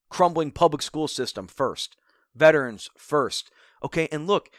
crumbling 0.09 0.51
public 0.51 0.81
school 0.81 1.07
system 1.07 1.47
first. 1.47 1.95
Veterans 2.35 2.89
first. 2.97 3.49
Okay, 3.83 4.09
and 4.11 4.27
look, 4.27 4.49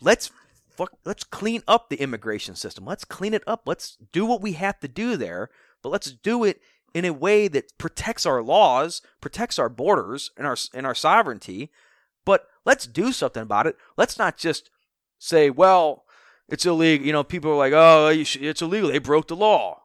let's 0.00 0.30
fuck, 0.70 0.92
let's 1.04 1.24
clean 1.24 1.62
up 1.68 1.88
the 1.88 1.96
immigration 1.96 2.54
system. 2.54 2.84
Let's 2.84 3.04
clean 3.04 3.34
it 3.34 3.44
up. 3.46 3.62
Let's 3.66 3.96
do 4.12 4.24
what 4.24 4.40
we 4.40 4.52
have 4.52 4.80
to 4.80 4.88
do 4.88 5.16
there, 5.16 5.50
but 5.82 5.90
let's 5.90 6.12
do 6.12 6.44
it 6.44 6.60
in 6.94 7.04
a 7.04 7.12
way 7.12 7.48
that 7.48 7.76
protects 7.76 8.24
our 8.24 8.42
laws, 8.42 9.02
protects 9.20 9.58
our 9.58 9.68
borders 9.68 10.30
and 10.36 10.46
our 10.46 10.56
and 10.72 10.86
our 10.86 10.94
sovereignty. 10.94 11.70
But 12.24 12.46
let's 12.64 12.86
do 12.86 13.12
something 13.12 13.42
about 13.42 13.66
it. 13.66 13.76
Let's 13.96 14.18
not 14.18 14.36
just 14.36 14.70
say, 15.18 15.50
well, 15.50 16.04
it's 16.48 16.66
illegal. 16.66 17.06
You 17.06 17.12
know, 17.12 17.24
people 17.24 17.52
are 17.52 17.56
like, 17.56 17.72
oh, 17.74 18.08
it's 18.08 18.62
illegal. 18.62 18.90
They 18.90 18.98
broke 18.98 19.28
the 19.28 19.36
law. 19.36 19.80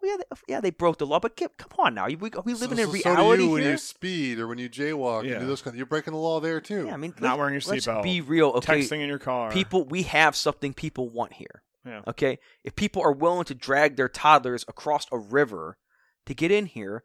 Well, 0.00 0.10
yeah, 0.10 0.16
they, 0.16 0.52
yeah, 0.52 0.60
they 0.60 0.70
broke 0.70 0.98
the 0.98 1.06
law, 1.06 1.20
but 1.20 1.36
get, 1.36 1.56
come 1.56 1.70
on 1.78 1.94
now. 1.94 2.06
We, 2.06 2.16
we 2.16 2.28
live 2.28 2.58
so, 2.58 2.70
in 2.72 2.78
a 2.80 2.84
so, 2.84 2.90
reality 2.90 3.02
so 3.02 3.36
do 3.36 3.42
you 3.44 3.50
when 3.50 3.62
here. 3.62 3.70
you 3.72 3.78
speed 3.78 4.38
or 4.40 4.48
when 4.48 4.58
you 4.58 4.68
jaywalk. 4.68 5.24
Yeah. 5.24 5.34
You 5.34 5.38
do 5.40 5.46
those 5.46 5.62
kind 5.62 5.76
you're 5.76 5.86
breaking 5.86 6.12
the 6.12 6.18
law 6.18 6.40
there 6.40 6.60
too. 6.60 6.86
Yeah, 6.86 6.94
I 6.94 6.96
mean, 6.96 7.14
Not 7.20 7.38
wearing 7.38 7.54
your 7.54 7.62
let's 7.66 7.86
seatbelt. 7.86 8.02
Be 8.02 8.20
real, 8.20 8.48
okay? 8.48 8.80
Texting 8.80 9.00
in 9.00 9.08
your 9.08 9.20
car. 9.20 9.52
People, 9.52 9.84
we 9.84 10.02
have 10.02 10.34
something 10.34 10.74
people 10.74 11.08
want 11.08 11.34
here. 11.34 11.62
Yeah. 11.86 12.02
Okay, 12.06 12.38
if 12.62 12.76
people 12.76 13.02
are 13.02 13.12
willing 13.12 13.44
to 13.44 13.54
drag 13.54 13.96
their 13.96 14.08
toddlers 14.08 14.64
across 14.68 15.06
a 15.10 15.18
river 15.18 15.78
to 16.26 16.34
get 16.34 16.52
in 16.52 16.66
here, 16.66 17.02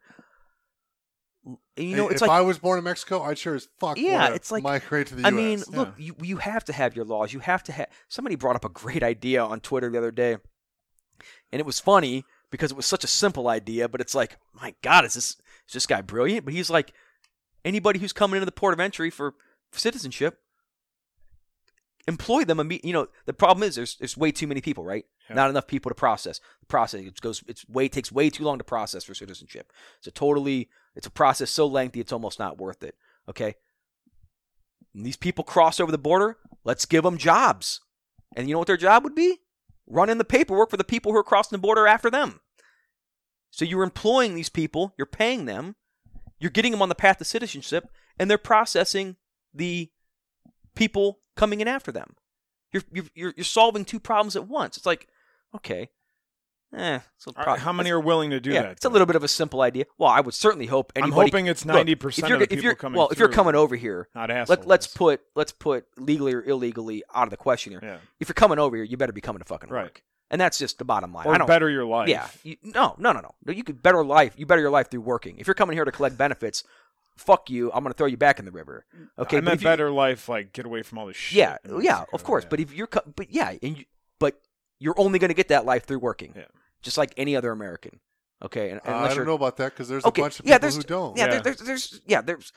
you 1.76 1.96
know, 1.96 2.08
it's 2.08 2.20
if 2.22 2.28
like 2.28 2.36
I 2.36 2.40
was 2.42 2.58
born 2.58 2.78
in 2.78 2.84
Mexico, 2.84 3.22
I'd 3.22 3.38
sure 3.38 3.54
as 3.54 3.68
fuck 3.78 3.96
Yeah, 3.98 4.34
it's 4.34 4.50
like- 4.52 4.62
migrate 4.62 5.06
to 5.08 5.14
the 5.14 5.24
I 5.26 5.30
U.S. 5.30 5.34
mean, 5.34 5.58
yeah. 5.70 5.78
look, 5.78 5.94
you 5.96 6.14
you 6.20 6.36
have 6.38 6.64
to 6.66 6.72
have 6.72 6.94
your 6.96 7.04
laws. 7.04 7.32
You 7.32 7.40
have 7.40 7.62
to 7.64 7.72
have. 7.72 7.88
Somebody 8.08 8.36
brought 8.36 8.56
up 8.56 8.64
a 8.64 8.68
great 8.68 9.02
idea 9.02 9.42
on 9.42 9.60
Twitter 9.60 9.88
the 9.90 9.98
other 9.98 10.10
day, 10.10 10.36
and 11.52 11.60
it 11.60 11.66
was 11.66 11.80
funny 11.80 12.24
because 12.50 12.70
it 12.70 12.76
was 12.76 12.86
such 12.86 13.04
a 13.04 13.08
simple 13.08 13.48
idea, 13.48 13.88
but 13.88 14.00
it's 14.00 14.14
like, 14.14 14.38
my 14.52 14.74
God, 14.82 15.04
is 15.04 15.14
this 15.14 15.36
is 15.68 15.72
this 15.74 15.86
guy 15.86 16.00
brilliant? 16.02 16.44
But 16.44 16.54
he's 16.54 16.70
like, 16.70 16.92
anybody 17.64 17.98
who's 17.98 18.12
coming 18.12 18.36
into 18.36 18.46
the 18.46 18.52
port 18.52 18.74
of 18.74 18.80
entry 18.80 19.10
for, 19.10 19.34
for 19.70 19.78
citizenship, 19.78 20.38
employ 22.06 22.44
them. 22.44 22.58
imme- 22.58 22.80
You 22.84 22.92
know, 22.92 23.08
the 23.26 23.32
problem 23.32 23.62
is 23.66 23.74
there's 23.76 23.96
there's 23.96 24.16
way 24.16 24.32
too 24.32 24.46
many 24.46 24.60
people, 24.60 24.84
right? 24.84 25.04
Yeah. 25.28 25.36
Not 25.36 25.50
enough 25.50 25.66
people 25.66 25.90
to 25.90 25.94
process. 25.94 26.40
The 26.60 26.66
process 26.66 27.00
it 27.02 27.20
goes 27.20 27.42
it's 27.46 27.68
way 27.68 27.88
takes 27.88 28.10
way 28.10 28.30
too 28.30 28.44
long 28.44 28.58
to 28.58 28.64
process 28.64 29.04
for 29.04 29.14
citizenship. 29.14 29.72
It's 29.98 30.06
a 30.06 30.10
totally 30.10 30.68
it's 30.98 31.06
a 31.06 31.10
process 31.10 31.50
so 31.50 31.66
lengthy 31.66 32.00
it's 32.00 32.12
almost 32.12 32.38
not 32.38 32.58
worth 32.58 32.82
it. 32.82 32.94
Okay, 33.28 33.54
and 34.94 35.06
these 35.06 35.16
people 35.16 35.44
cross 35.44 35.80
over 35.80 35.92
the 35.92 35.96
border. 35.96 36.36
Let's 36.64 36.84
give 36.84 37.04
them 37.04 37.16
jobs. 37.16 37.80
And 38.36 38.48
you 38.48 38.54
know 38.54 38.58
what 38.58 38.66
their 38.66 38.76
job 38.76 39.04
would 39.04 39.14
be? 39.14 39.38
Running 39.86 40.18
the 40.18 40.24
paperwork 40.24 40.70
for 40.70 40.76
the 40.76 40.84
people 40.84 41.12
who 41.12 41.18
are 41.18 41.24
crossing 41.24 41.56
the 41.56 41.62
border 41.62 41.86
after 41.86 42.10
them. 42.10 42.40
So 43.50 43.64
you're 43.64 43.84
employing 43.84 44.34
these 44.34 44.50
people, 44.50 44.92
you're 44.98 45.06
paying 45.06 45.46
them, 45.46 45.76
you're 46.38 46.50
getting 46.50 46.72
them 46.72 46.82
on 46.82 46.90
the 46.90 46.94
path 46.94 47.18
to 47.18 47.24
citizenship, 47.24 47.88
and 48.18 48.30
they're 48.30 48.36
processing 48.36 49.16
the 49.54 49.90
people 50.74 51.20
coming 51.36 51.60
in 51.60 51.68
after 51.68 51.92
them. 51.92 52.16
You're 52.72 52.82
you're, 53.14 53.32
you're 53.36 53.44
solving 53.44 53.84
two 53.84 54.00
problems 54.00 54.36
at 54.36 54.48
once. 54.48 54.76
It's 54.76 54.84
like, 54.84 55.08
okay, 55.54 55.90
eh. 56.76 57.00
It's 57.16 57.26
a 57.26 57.30
All 57.30 57.34
pro- 57.34 57.44
right, 57.54 57.58
how 57.60 57.72
many 57.72 57.90
are 57.90 58.00
willing 58.00 58.30
to 58.30 58.40
do 58.40 58.50
yeah, 58.50 58.62
that? 58.62 58.72
it's 58.72 58.84
a 58.84 58.88
little 58.88 59.06
bit 59.06 59.16
of 59.16 59.24
a 59.24 59.28
simple 59.28 59.60
idea. 59.62 59.84
Well, 59.98 60.10
I 60.10 60.20
would 60.20 60.34
certainly 60.34 60.66
hope 60.66 60.92
I'm 60.96 61.12
hoping 61.12 61.46
it's 61.46 61.64
ninety 61.64 61.92
if 61.92 61.98
percent 62.00 62.28
you're 62.28 62.36
of 62.36 62.40
the 62.40 62.44
if 62.44 62.50
people 62.50 62.64
you're 62.64 62.74
coming. 62.74 62.98
well, 62.98 63.08
if 63.08 63.18
you're 63.18 63.28
coming 63.28 63.54
over 63.54 63.76
here, 63.76 64.08
not 64.14 64.30
assholes. 64.30 64.58
let, 64.58 64.66
let's 64.66 64.86
put 64.86 65.20
let's 65.34 65.52
put 65.52 65.86
legally 65.96 66.34
or 66.34 66.42
illegally 66.42 67.02
out 67.14 67.24
of 67.24 67.30
the 67.30 67.36
question 67.36 67.72
here. 67.72 67.80
yeah, 67.82 67.98
If 68.20 68.28
you're 68.28 68.34
coming 68.34 68.58
over 68.58 68.76
here, 68.76 68.84
you 68.84 68.96
better 68.96 69.12
be 69.12 69.20
coming 69.20 69.40
to 69.40 69.44
fucking 69.46 69.70
Right. 69.70 69.84
work, 69.84 70.02
and 70.30 70.40
that's 70.40 70.58
just 70.58 70.78
the 70.78 70.84
bottom 70.84 71.12
line. 71.12 71.26
I 71.26 71.38
don't. 71.38 71.46
better 71.46 71.70
your 71.70 71.84
life. 71.86 72.08
Yeah, 72.08 72.28
you, 72.42 72.56
no, 72.62 72.94
no, 72.98 73.12
no, 73.12 73.20
no, 73.20 73.34
no. 73.46 73.52
You 73.52 73.64
could 73.64 73.82
better 73.82 74.04
life. 74.04 74.34
You 74.36 74.46
better 74.46 74.60
your 74.62 74.70
life 74.70 74.90
through 74.90 75.00
working. 75.02 75.38
If 75.38 75.46
you're 75.46 75.54
coming 75.54 75.76
here 75.76 75.84
to 75.84 75.92
collect 75.92 76.16
benefits, 76.18 76.64
fuck 77.16 77.50
you. 77.50 77.72
I'm 77.72 77.82
gonna 77.82 77.94
throw 77.94 78.06
you 78.06 78.16
back 78.16 78.38
in 78.38 78.44
the 78.44 78.52
river. 78.52 78.84
Okay, 79.18 79.38
I 79.38 79.40
meant 79.40 79.56
if 79.56 79.62
you- 79.62 79.68
better 79.68 79.90
life, 79.90 80.28
like 80.28 80.52
get 80.52 80.66
away 80.66 80.82
from 80.82 80.98
all 80.98 81.06
this 81.06 81.16
shit. 81.16 81.38
Yeah, 81.38 81.56
yeah, 81.80 82.04
of 82.12 82.22
course. 82.24 82.44
But 82.48 82.60
if 82.60 82.72
you're, 82.74 82.88
but 83.16 83.30
yeah, 83.30 83.54
and 83.62 83.78
you, 83.78 83.84
but 84.20 84.40
you're 84.78 84.98
only 84.98 85.18
gonna 85.18 85.34
get 85.34 85.48
that 85.48 85.64
life 85.64 85.84
through 85.84 85.98
working. 86.00 86.32
Yeah. 86.36 86.44
just 86.82 86.96
like 86.98 87.12
any 87.16 87.34
other 87.36 87.50
American. 87.50 88.00
Okay, 88.40 88.70
and, 88.70 88.80
Uh, 88.86 88.90
I 88.92 89.06
you're 89.08 89.16
don't 89.16 89.26
know 89.26 89.34
about 89.34 89.56
that 89.56 89.72
because 89.72 89.88
there's 89.88 90.04
okay, 90.04 90.22
a 90.22 90.24
bunch 90.24 90.38
of 90.40 90.46
yeah, 90.46 90.54
people 90.56 90.60
there's 90.62 90.76
who 90.76 90.82
don't. 90.84 91.16
yeah, 91.16 91.24
Yeah. 91.24 91.30
There, 91.32 91.40
there's 91.42 91.58
there's 91.60 92.00
yeah, 92.06 92.20
there's 92.20 92.52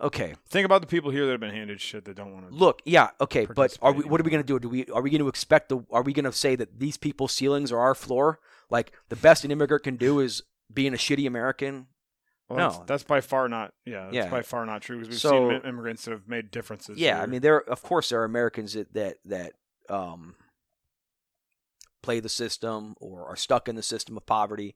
okay. 0.00 0.34
think 0.48 0.64
about 0.64 0.80
the 0.80 0.86
people 0.88 1.10
here 1.10 1.24
that 1.26 1.32
have 1.32 1.40
been 1.40 1.54
handed 1.54 1.80
shit 1.80 2.04
that 2.04 2.16
don't 2.16 2.32
want 2.32 2.48
to. 2.48 2.54
Look, 2.54 2.82
yeah, 2.84 3.10
okay, 3.20 3.46
but 3.46 3.76
are 3.82 3.92
we? 3.92 4.04
What 4.04 4.20
are 4.20 4.24
we 4.24 4.30
going 4.30 4.42
to 4.42 4.46
do? 4.46 4.58
Do 4.58 4.68
we? 4.68 4.86
Are 4.86 5.02
we 5.02 5.10
going 5.10 5.20
to 5.20 5.28
expect 5.28 5.68
the? 5.68 5.78
Are 5.90 6.02
we 6.02 6.12
going 6.12 6.24
to 6.24 6.32
say 6.32 6.56
that 6.56 6.78
these 6.80 6.96
people's 6.96 7.32
ceilings 7.32 7.70
are 7.72 7.78
our 7.78 7.94
floor? 7.94 8.40
Like 8.70 8.92
the 9.08 9.16
best 9.16 9.44
an 9.44 9.50
immigrant 9.50 9.84
can 9.84 9.96
do 9.96 10.20
is 10.20 10.42
being 10.72 10.92
a 10.94 10.96
shitty 10.96 11.26
American. 11.26 11.86
Well, 12.48 12.58
no. 12.58 12.68
that's, 12.70 12.84
that's 12.86 13.02
by 13.04 13.20
far 13.20 13.48
not. 13.48 13.74
Yeah, 13.84 14.04
that's 14.04 14.14
Yeah. 14.14 14.30
by 14.30 14.42
far 14.42 14.64
not 14.66 14.82
true 14.82 14.96
because 14.96 15.10
we've 15.10 15.20
So- 15.20 15.50
seen 15.50 15.60
immigrants 15.68 16.04
that 16.06 16.10
have 16.12 16.26
made 16.26 16.50
differences. 16.50 16.98
Yeah, 16.98 17.22
I 17.22 17.26
mean, 17.26 17.40
there 17.42 17.60
of 17.60 17.82
course 17.82 18.08
there 18.08 18.20
are 18.20 18.24
Americans 18.24 18.72
that 18.72 18.92
that 18.94 19.18
that 19.26 19.52
um 19.88 20.34
play 22.02 22.20
the 22.20 22.28
system 22.28 22.94
or 23.00 23.26
are 23.26 23.36
stuck 23.36 23.68
in 23.68 23.76
the 23.76 23.82
system 23.82 24.16
of 24.16 24.26
poverty. 24.26 24.74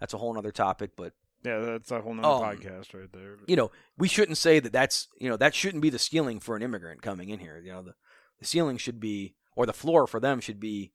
That's 0.00 0.14
a 0.14 0.18
whole 0.18 0.36
other 0.36 0.52
topic, 0.52 0.92
but 0.96 1.12
yeah, 1.44 1.58
that's 1.58 1.90
a 1.90 2.00
whole 2.00 2.14
nother 2.14 2.28
Um, 2.46 2.56
podcast 2.56 2.94
right 2.94 3.12
there. 3.12 3.36
you 3.46 3.56
know, 3.56 3.70
we 3.98 4.08
shouldn't 4.08 4.38
say 4.38 4.60
that 4.60 4.72
that's 4.72 5.08
you 5.20 5.28
know 5.28 5.36
that 5.36 5.54
shouldn't 5.54 5.82
be 5.82 5.90
the 5.90 5.98
ceiling 5.98 6.40
for 6.40 6.56
an 6.56 6.62
immigrant 6.62 7.02
coming 7.02 7.28
in 7.30 7.38
here. 7.40 7.60
You 7.64 7.72
know, 7.72 7.82
the 7.82 7.94
the 8.38 8.44
ceiling 8.46 8.76
should 8.78 9.00
be 9.00 9.34
or 9.56 9.66
the 9.66 9.72
floor 9.72 10.06
for 10.06 10.18
them 10.20 10.40
should 10.40 10.58
be, 10.60 10.92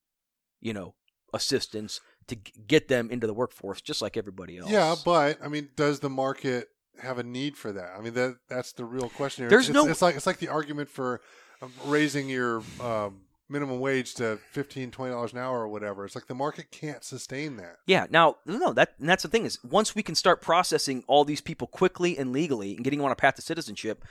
you 0.60 0.74
know, 0.74 0.96
assistance 1.34 2.00
to 2.28 2.36
g- 2.36 2.52
get 2.68 2.88
them 2.88 3.10
into 3.10 3.28
the 3.28 3.34
workforce 3.34 3.82
just 3.82 4.02
like 4.02 4.18
everybody 4.18 4.58
else. 4.58 4.70
Yeah, 4.70 4.96
but 5.06 5.38
I 5.44 5.48
mean, 5.48 5.70
does 5.76 6.00
the 6.00 6.10
market 6.10 6.68
have 7.02 7.20
a 7.20 7.24
need 7.24 7.56
for 7.58 7.72
that? 7.72 7.92
I 7.98 8.02
mean, 8.02 8.14
that 8.16 8.38
that's 8.50 8.74
the 8.74 8.86
real 8.86 9.10
question 9.10 9.44
here. 9.44 9.50
There's 9.50 9.70
it's, 9.70 9.74
no- 9.74 9.88
It's 9.88 10.02
like 10.02 10.16
it's 10.16 10.26
like 10.28 10.40
the 10.40 10.50
argument 10.50 10.90
for 10.90 11.22
um, 11.62 11.72
raising 11.86 12.30
your 12.30 12.62
um, 12.82 13.22
minimum 13.50 13.80
wage 13.80 14.14
to 14.16 14.38
15 14.52 14.92
20 14.92 15.12
dollars 15.12 15.34
an 15.34 15.40
hour 15.40 15.62
or 15.62 15.68
whatever. 15.68 16.06
It's 16.06 16.16
like 16.16 16.28
the 16.28 16.36
market 16.36 16.72
can't 16.72 17.04
sustain 17.04 17.58
that. 17.58 17.78
Yeah. 17.86 18.08
Now, 18.10 18.38
no, 18.46 18.74
that 18.74 18.94
that's 19.00 19.24
the 19.24 19.30
thing 19.30 19.46
is 19.46 19.60
once 19.64 19.96
we 19.96 20.04
can 20.04 20.16
start 20.16 20.42
processing 20.42 21.04
all 21.08 21.26
these 21.26 21.42
people 21.42 21.68
quickly 21.68 22.18
and 22.18 22.32
legally 22.32 22.76
and 22.76 22.84
getting 22.84 23.00
them 23.00 23.06
on 23.06 23.12
a 23.12 23.16
path 23.16 23.36
to 23.36 23.42
citizenship, 23.42 24.04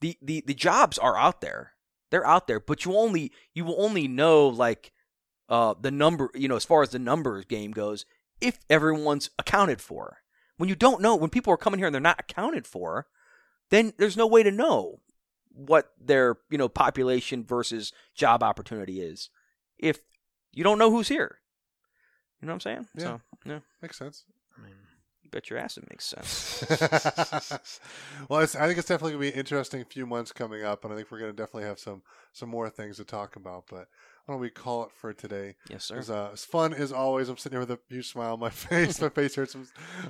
the 0.00 0.16
the 0.22 0.42
the 0.46 0.54
jobs 0.54 0.98
are 0.98 1.16
out 1.16 1.40
there. 1.40 1.72
They're 2.10 2.26
out 2.26 2.46
there, 2.46 2.60
but 2.60 2.84
you 2.84 2.94
only 2.96 3.32
you 3.54 3.64
will 3.64 3.80
only 3.82 4.08
know 4.08 4.48
like 4.48 4.92
uh 5.48 5.74
the 5.80 5.90
number, 5.90 6.30
you 6.34 6.48
know, 6.48 6.56
as 6.56 6.64
far 6.64 6.82
as 6.82 6.90
the 6.90 6.98
numbers 6.98 7.44
game 7.44 7.72
goes, 7.72 8.04
if 8.40 8.58
everyone's 8.68 9.30
accounted 9.38 9.80
for. 9.80 10.18
When 10.58 10.68
you 10.68 10.76
don't 10.76 11.00
know, 11.00 11.16
when 11.16 11.30
people 11.30 11.52
are 11.52 11.58
coming 11.58 11.78
here 11.78 11.86
and 11.86 11.94
they're 11.94 12.00
not 12.00 12.20
accounted 12.20 12.66
for, 12.66 13.06
then 13.70 13.94
there's 13.98 14.16
no 14.16 14.26
way 14.26 14.42
to 14.42 14.50
know 14.50 15.00
what 15.54 15.92
their, 16.00 16.36
you 16.50 16.58
know, 16.58 16.68
population 16.68 17.44
versus 17.44 17.92
job 18.14 18.42
opportunity 18.42 19.00
is. 19.00 19.30
If 19.78 20.00
you 20.52 20.64
don't 20.64 20.78
know 20.78 20.90
who's 20.90 21.08
here. 21.08 21.38
You 22.40 22.46
know 22.46 22.52
what 22.52 22.54
I'm 22.54 22.60
saying? 22.60 22.86
Yeah. 22.96 23.04
So, 23.04 23.20
yeah, 23.44 23.58
Makes 23.80 23.98
sense. 23.98 24.24
I 24.58 24.62
mean, 24.62 24.74
you 25.22 25.30
bet 25.30 25.48
your 25.48 25.58
ass 25.58 25.76
it 25.76 25.88
makes 25.88 26.04
sense. 26.04 26.64
well, 28.28 28.40
it's, 28.40 28.56
I 28.56 28.66
think 28.66 28.78
it's 28.78 28.88
definitely 28.88 29.12
gonna 29.12 29.20
be 29.20 29.32
an 29.32 29.38
interesting 29.38 29.84
few 29.84 30.06
months 30.06 30.32
coming 30.32 30.64
up, 30.64 30.84
and 30.84 30.92
I 30.92 30.96
think 30.96 31.10
we're 31.10 31.20
gonna 31.20 31.32
definitely 31.32 31.64
have 31.64 31.78
some 31.78 32.02
some 32.32 32.48
more 32.48 32.68
things 32.68 32.96
to 32.96 33.04
talk 33.04 33.36
about. 33.36 33.64
But 33.70 33.88
why 34.24 34.34
don't 34.34 34.40
we 34.40 34.50
call 34.50 34.84
it 34.84 34.90
for 34.92 35.12
today? 35.12 35.56
yes, 35.68 35.84
It 35.84 35.86
sir. 35.86 35.96
was, 35.96 36.10
uh, 36.10 36.30
it's 36.32 36.44
fun 36.44 36.72
as 36.74 36.92
always. 36.92 37.28
I'm 37.28 37.36
sitting 37.36 37.58
here 37.58 37.66
with 37.66 37.70
a 37.72 37.78
huge 37.92 38.08
smile 38.08 38.34
on 38.34 38.40
my 38.40 38.50
face. 38.50 39.00
my 39.00 39.08
face 39.08 39.34
hurts. 39.34 39.54
I'm, 39.54 39.66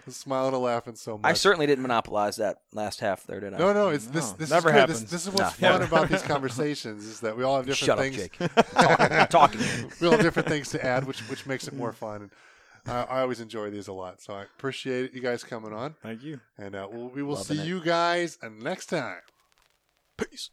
I'm 0.07 0.13
smiling 0.13 0.53
and 0.55 0.63
laughing 0.63 0.95
so 0.97 1.17
much. 1.19 1.29
I 1.31 1.33
certainly 1.33 1.67
didn't 1.67 1.83
monopolize 1.83 2.37
that 2.37 2.59
last 2.73 3.01
half 3.01 3.25
there, 3.27 3.41
did 3.41 3.55
I? 3.55 3.59
No, 3.59 3.73
no, 3.73 3.89
it's 3.89 4.07
this. 4.07 4.31
No, 4.33 4.37
This 4.37 4.51
never 4.51 4.69
is 4.69 4.75
good. 4.75 4.89
This, 4.89 4.97
happens. 4.99 5.11
this 5.11 5.23
is 5.27 5.33
what's 5.33 5.61
No, 5.61 5.69
fun 5.71 5.81
never. 5.81 5.97
about 5.97 6.09
these 6.11 6.23
conversations 6.35 7.05
is 7.07 7.21
that 7.21 7.37
we 7.37 7.43
all 7.45 7.57
have 7.57 7.67
different 7.67 7.87
Shut 7.87 7.99
things. 7.99 8.17
up, 8.25 8.55
Jake. 8.55 9.29
talking. 9.29 9.61
talking. 9.61 9.93
we 10.01 10.07
all 10.07 10.13
have 10.13 10.23
different 10.23 10.49
things 10.49 10.69
to 10.71 10.85
add, 10.85 11.05
which 11.07 11.21
which 11.31 11.47
makes 11.47 11.67
it 11.67 11.75
more 11.75 11.93
fun. 11.93 12.23
And 12.23 12.31
I, 12.95 13.03
I 13.05 13.21
always 13.23 13.41
enjoy 13.41 13.71
these 13.71 13.89
a 13.89 13.93
lot, 13.93 14.21
so 14.21 14.35
I 14.35 14.43
appreciate 14.43 15.15
you 15.15 15.21
guys 15.23 15.43
coming 15.45 15.73
on. 15.73 15.95
thank 16.03 16.23
you. 16.23 16.41
And 16.59 16.75
uh, 16.75 16.89
we'll, 16.91 17.09
we 17.09 17.23
will 17.23 17.35
Loving 17.37 17.57
see 17.57 17.63
it. 17.63 17.67
you 17.67 17.81
guys 17.83 18.39
next 18.61 18.87
time. 18.87 19.21
Peace. 20.19 20.51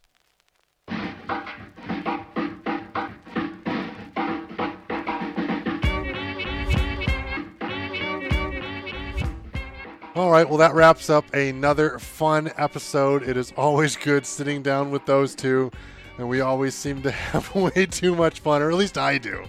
All 10.20 10.30
right, 10.30 10.46
well, 10.46 10.58
that 10.58 10.74
wraps 10.74 11.08
up 11.08 11.32
another 11.32 11.98
fun 11.98 12.52
episode. 12.58 13.22
It 13.26 13.38
is 13.38 13.54
always 13.56 13.96
good 13.96 14.26
sitting 14.26 14.60
down 14.62 14.90
with 14.90 15.06
those 15.06 15.34
two, 15.34 15.70
and 16.18 16.28
we 16.28 16.42
always 16.42 16.74
seem 16.74 17.00
to 17.04 17.10
have 17.32 17.54
way 17.54 17.86
too 17.86 18.14
much 18.14 18.40
fun, 18.40 18.60
or 18.60 18.70
at 18.70 18.76
least 18.76 18.98
I 18.98 19.16
do. 19.16 19.42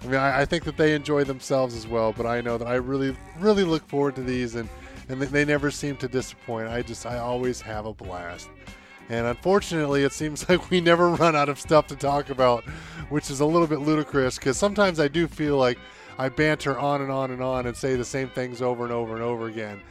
I 0.00 0.06
mean, 0.06 0.14
I, 0.14 0.42
I 0.42 0.44
think 0.44 0.62
that 0.66 0.76
they 0.76 0.94
enjoy 0.94 1.24
themselves 1.24 1.74
as 1.74 1.88
well, 1.88 2.12
but 2.12 2.26
I 2.26 2.40
know 2.42 2.56
that 2.58 2.68
I 2.68 2.76
really, 2.76 3.16
really 3.40 3.64
look 3.64 3.84
forward 3.88 4.14
to 4.14 4.22
these, 4.22 4.54
and, 4.54 4.68
and 5.08 5.20
they- 5.20 5.26
they 5.26 5.44
never 5.44 5.72
seem 5.72 5.96
to 5.96 6.06
disappoint. 6.06 6.68
I 6.68 6.82
just, 6.82 7.06
I 7.06 7.18
always 7.18 7.60
have 7.62 7.84
a 7.84 7.92
blast. 7.92 8.50
And 9.08 9.26
unfortunately, 9.26 10.04
it 10.04 10.12
seems 10.12 10.48
like 10.48 10.70
we 10.70 10.80
never 10.80 11.08
run 11.08 11.34
out 11.34 11.48
of 11.48 11.58
stuff 11.58 11.88
to 11.88 11.96
talk 11.96 12.30
about, 12.30 12.62
which 13.08 13.32
is 13.32 13.40
a 13.40 13.46
little 13.46 13.66
bit 13.66 13.80
ludicrous 13.80 14.38
because 14.38 14.58
sometimes 14.58 15.00
I 15.00 15.08
do 15.08 15.26
feel 15.26 15.56
like 15.56 15.76
I 16.20 16.28
banter 16.28 16.78
on 16.78 17.02
and 17.02 17.10
on 17.10 17.32
and 17.32 17.42
on 17.42 17.66
and 17.66 17.76
say 17.76 17.96
the 17.96 18.04
same 18.04 18.28
things 18.28 18.62
over 18.62 18.84
and 18.84 18.92
over 18.92 19.14
and 19.14 19.22
over 19.22 19.48
again. 19.48 19.82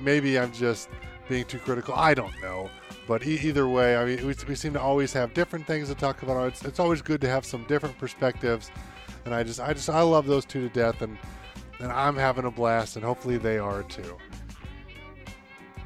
Maybe 0.00 0.38
I'm 0.38 0.52
just 0.52 0.88
being 1.28 1.44
too 1.44 1.58
critical. 1.58 1.94
I 1.94 2.14
don't 2.14 2.40
know. 2.42 2.70
But 3.06 3.26
e- 3.26 3.40
either 3.42 3.68
way, 3.68 3.96
I 3.96 4.04
mean, 4.04 4.26
we, 4.26 4.34
we 4.48 4.54
seem 4.54 4.72
to 4.74 4.80
always 4.80 5.12
have 5.12 5.34
different 5.34 5.66
things 5.66 5.88
to 5.88 5.94
talk 5.94 6.22
about. 6.22 6.48
It's, 6.48 6.64
it's 6.64 6.80
always 6.80 7.02
good 7.02 7.20
to 7.22 7.28
have 7.28 7.44
some 7.44 7.64
different 7.64 7.98
perspectives. 7.98 8.70
And 9.24 9.34
I 9.34 9.42
just, 9.42 9.60
I 9.60 9.72
just, 9.72 9.88
I 9.88 10.02
love 10.02 10.26
those 10.26 10.44
two 10.44 10.68
to 10.68 10.74
death. 10.74 11.02
And, 11.02 11.16
and 11.80 11.90
I'm 11.90 12.16
having 12.16 12.44
a 12.44 12.50
blast, 12.50 12.96
and 12.96 13.04
hopefully 13.04 13.38
they 13.38 13.58
are 13.58 13.82
too. 13.84 14.16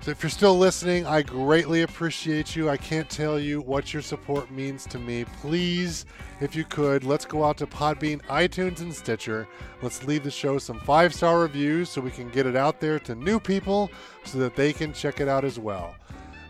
So 0.07 0.13
if 0.13 0.23
you're 0.23 0.31
still 0.31 0.57
listening, 0.57 1.05
I 1.05 1.23
greatly 1.23 1.83
appreciate 1.83 2.55
you. 2.55 2.71
I 2.71 2.77
can't 2.77 3.11
tell 3.11 3.41
you 3.41 3.61
what 3.61 3.93
your 3.93 4.03
support 4.03 4.53
means 4.53 4.87
to 4.87 5.01
me. 5.01 5.25
Please, 5.41 6.07
if 6.41 6.55
you 6.55 6.63
could, 6.63 7.03
let's 7.03 7.25
go 7.25 7.43
out 7.43 7.57
to 7.57 7.67
Podbean, 7.67 8.23
iTunes, 8.27 8.83
and 8.83 8.95
Stitcher. 8.95 9.49
Let's 9.83 10.05
leave 10.05 10.23
the 10.23 10.31
show 10.31 10.59
some 10.59 10.79
five 10.79 11.13
star 11.13 11.41
reviews 11.41 11.91
so 11.91 12.01
we 12.01 12.13
can 12.13 12.29
get 12.29 12.47
it 12.47 12.55
out 12.55 12.79
there 12.79 13.01
to 13.01 13.17
new 13.17 13.41
people 13.41 13.91
so 14.23 14.39
that 14.39 14.55
they 14.55 14.73
can 14.73 14.93
check 14.93 15.19
it 15.19 15.27
out 15.27 15.45
as 15.45 15.59
well. 15.59 15.97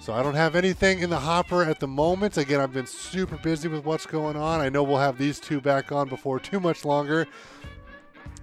So 0.01 0.13
I 0.13 0.23
don't 0.23 0.35
have 0.35 0.55
anything 0.55 0.99
in 0.99 1.09
the 1.09 1.19
hopper 1.19 1.63
at 1.63 1.81
the 1.81 1.89
moment. 1.89 2.37
Again, 2.37 2.61
I've 2.61 2.75
been 2.75 2.87
super 2.87 3.39
busy 3.39 3.69
with 3.69 3.87
what's 3.87 4.05
going 4.05 4.37
on. 4.37 4.61
I 4.61 4.69
know 4.69 4.83
we'll 4.83 4.99
have 4.99 5.17
these 5.17 5.41
two 5.41 5.63
back 5.63 5.93
on 5.93 6.11
before 6.11 6.39
too 6.39 6.61
much 6.61 6.85
longer. 6.85 7.27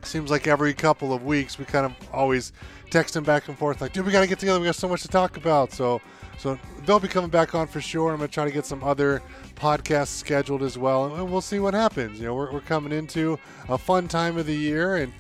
Seems 0.02 0.32
like 0.32 0.48
every 0.48 0.74
couple 0.74 1.14
of 1.14 1.24
weeks 1.24 1.60
we 1.60 1.66
kind 1.66 1.86
of 1.86 1.94
always 2.12 2.52
texting 2.94 3.26
back 3.26 3.48
and 3.48 3.58
forth 3.58 3.82
like, 3.82 3.92
dude, 3.92 4.06
we 4.06 4.12
got 4.12 4.22
to 4.22 4.28
get 4.28 4.40
together. 4.40 4.60
We 4.60 4.66
got 4.66 4.76
so 4.76 4.88
much 4.88 5.02
to 5.02 5.08
talk 5.08 5.36
about. 5.36 5.72
So, 5.72 6.00
so 6.38 6.60
they'll 6.86 7.00
be 7.00 7.08
coming 7.08 7.30
back 7.30 7.56
on 7.56 7.68
for 7.68 7.82
sure. 7.82 8.12
I'm 8.12 8.18
gonna 8.18 8.28
try 8.28 8.46
to 8.46 8.52
get 8.52 8.66
some 8.66 8.84
other 8.84 9.22
podcasts 9.56 10.08
scheduled 10.08 10.62
as 10.62 10.78
well, 10.78 11.16
and 11.16 11.32
we'll 11.32 11.42
see 11.42 11.60
what 11.60 11.74
happens. 11.74 12.20
You 12.20 12.28
know, 12.28 12.36
we're, 12.36 12.52
we're 12.52 12.62
coming 12.62 12.92
into 12.92 13.40
a 13.70 13.78
fun 13.78 14.08
time 14.08 14.38
of 14.38 14.46
the 14.46 14.56
year, 14.56 14.98
and 14.98 15.12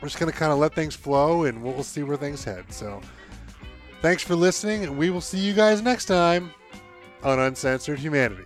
we're 0.00 0.08
just 0.08 0.18
gonna 0.18 0.32
kind 0.32 0.52
of 0.52 0.58
let 0.58 0.74
things 0.74 0.94
flow, 0.94 1.44
and 1.44 1.62
we'll, 1.62 1.74
we'll 1.74 1.82
see 1.82 2.02
where 2.04 2.16
things 2.16 2.44
head. 2.44 2.64
So, 2.72 3.00
thanks 4.00 4.22
for 4.22 4.36
listening, 4.36 4.84
and 4.84 4.96
we 4.96 5.10
will 5.10 5.20
see 5.20 5.38
you 5.38 5.54
guys 5.54 5.82
next 5.82 6.06
time 6.06 6.52
on 7.24 7.38
Uncensored 7.38 7.98
Humanity. 7.98 8.44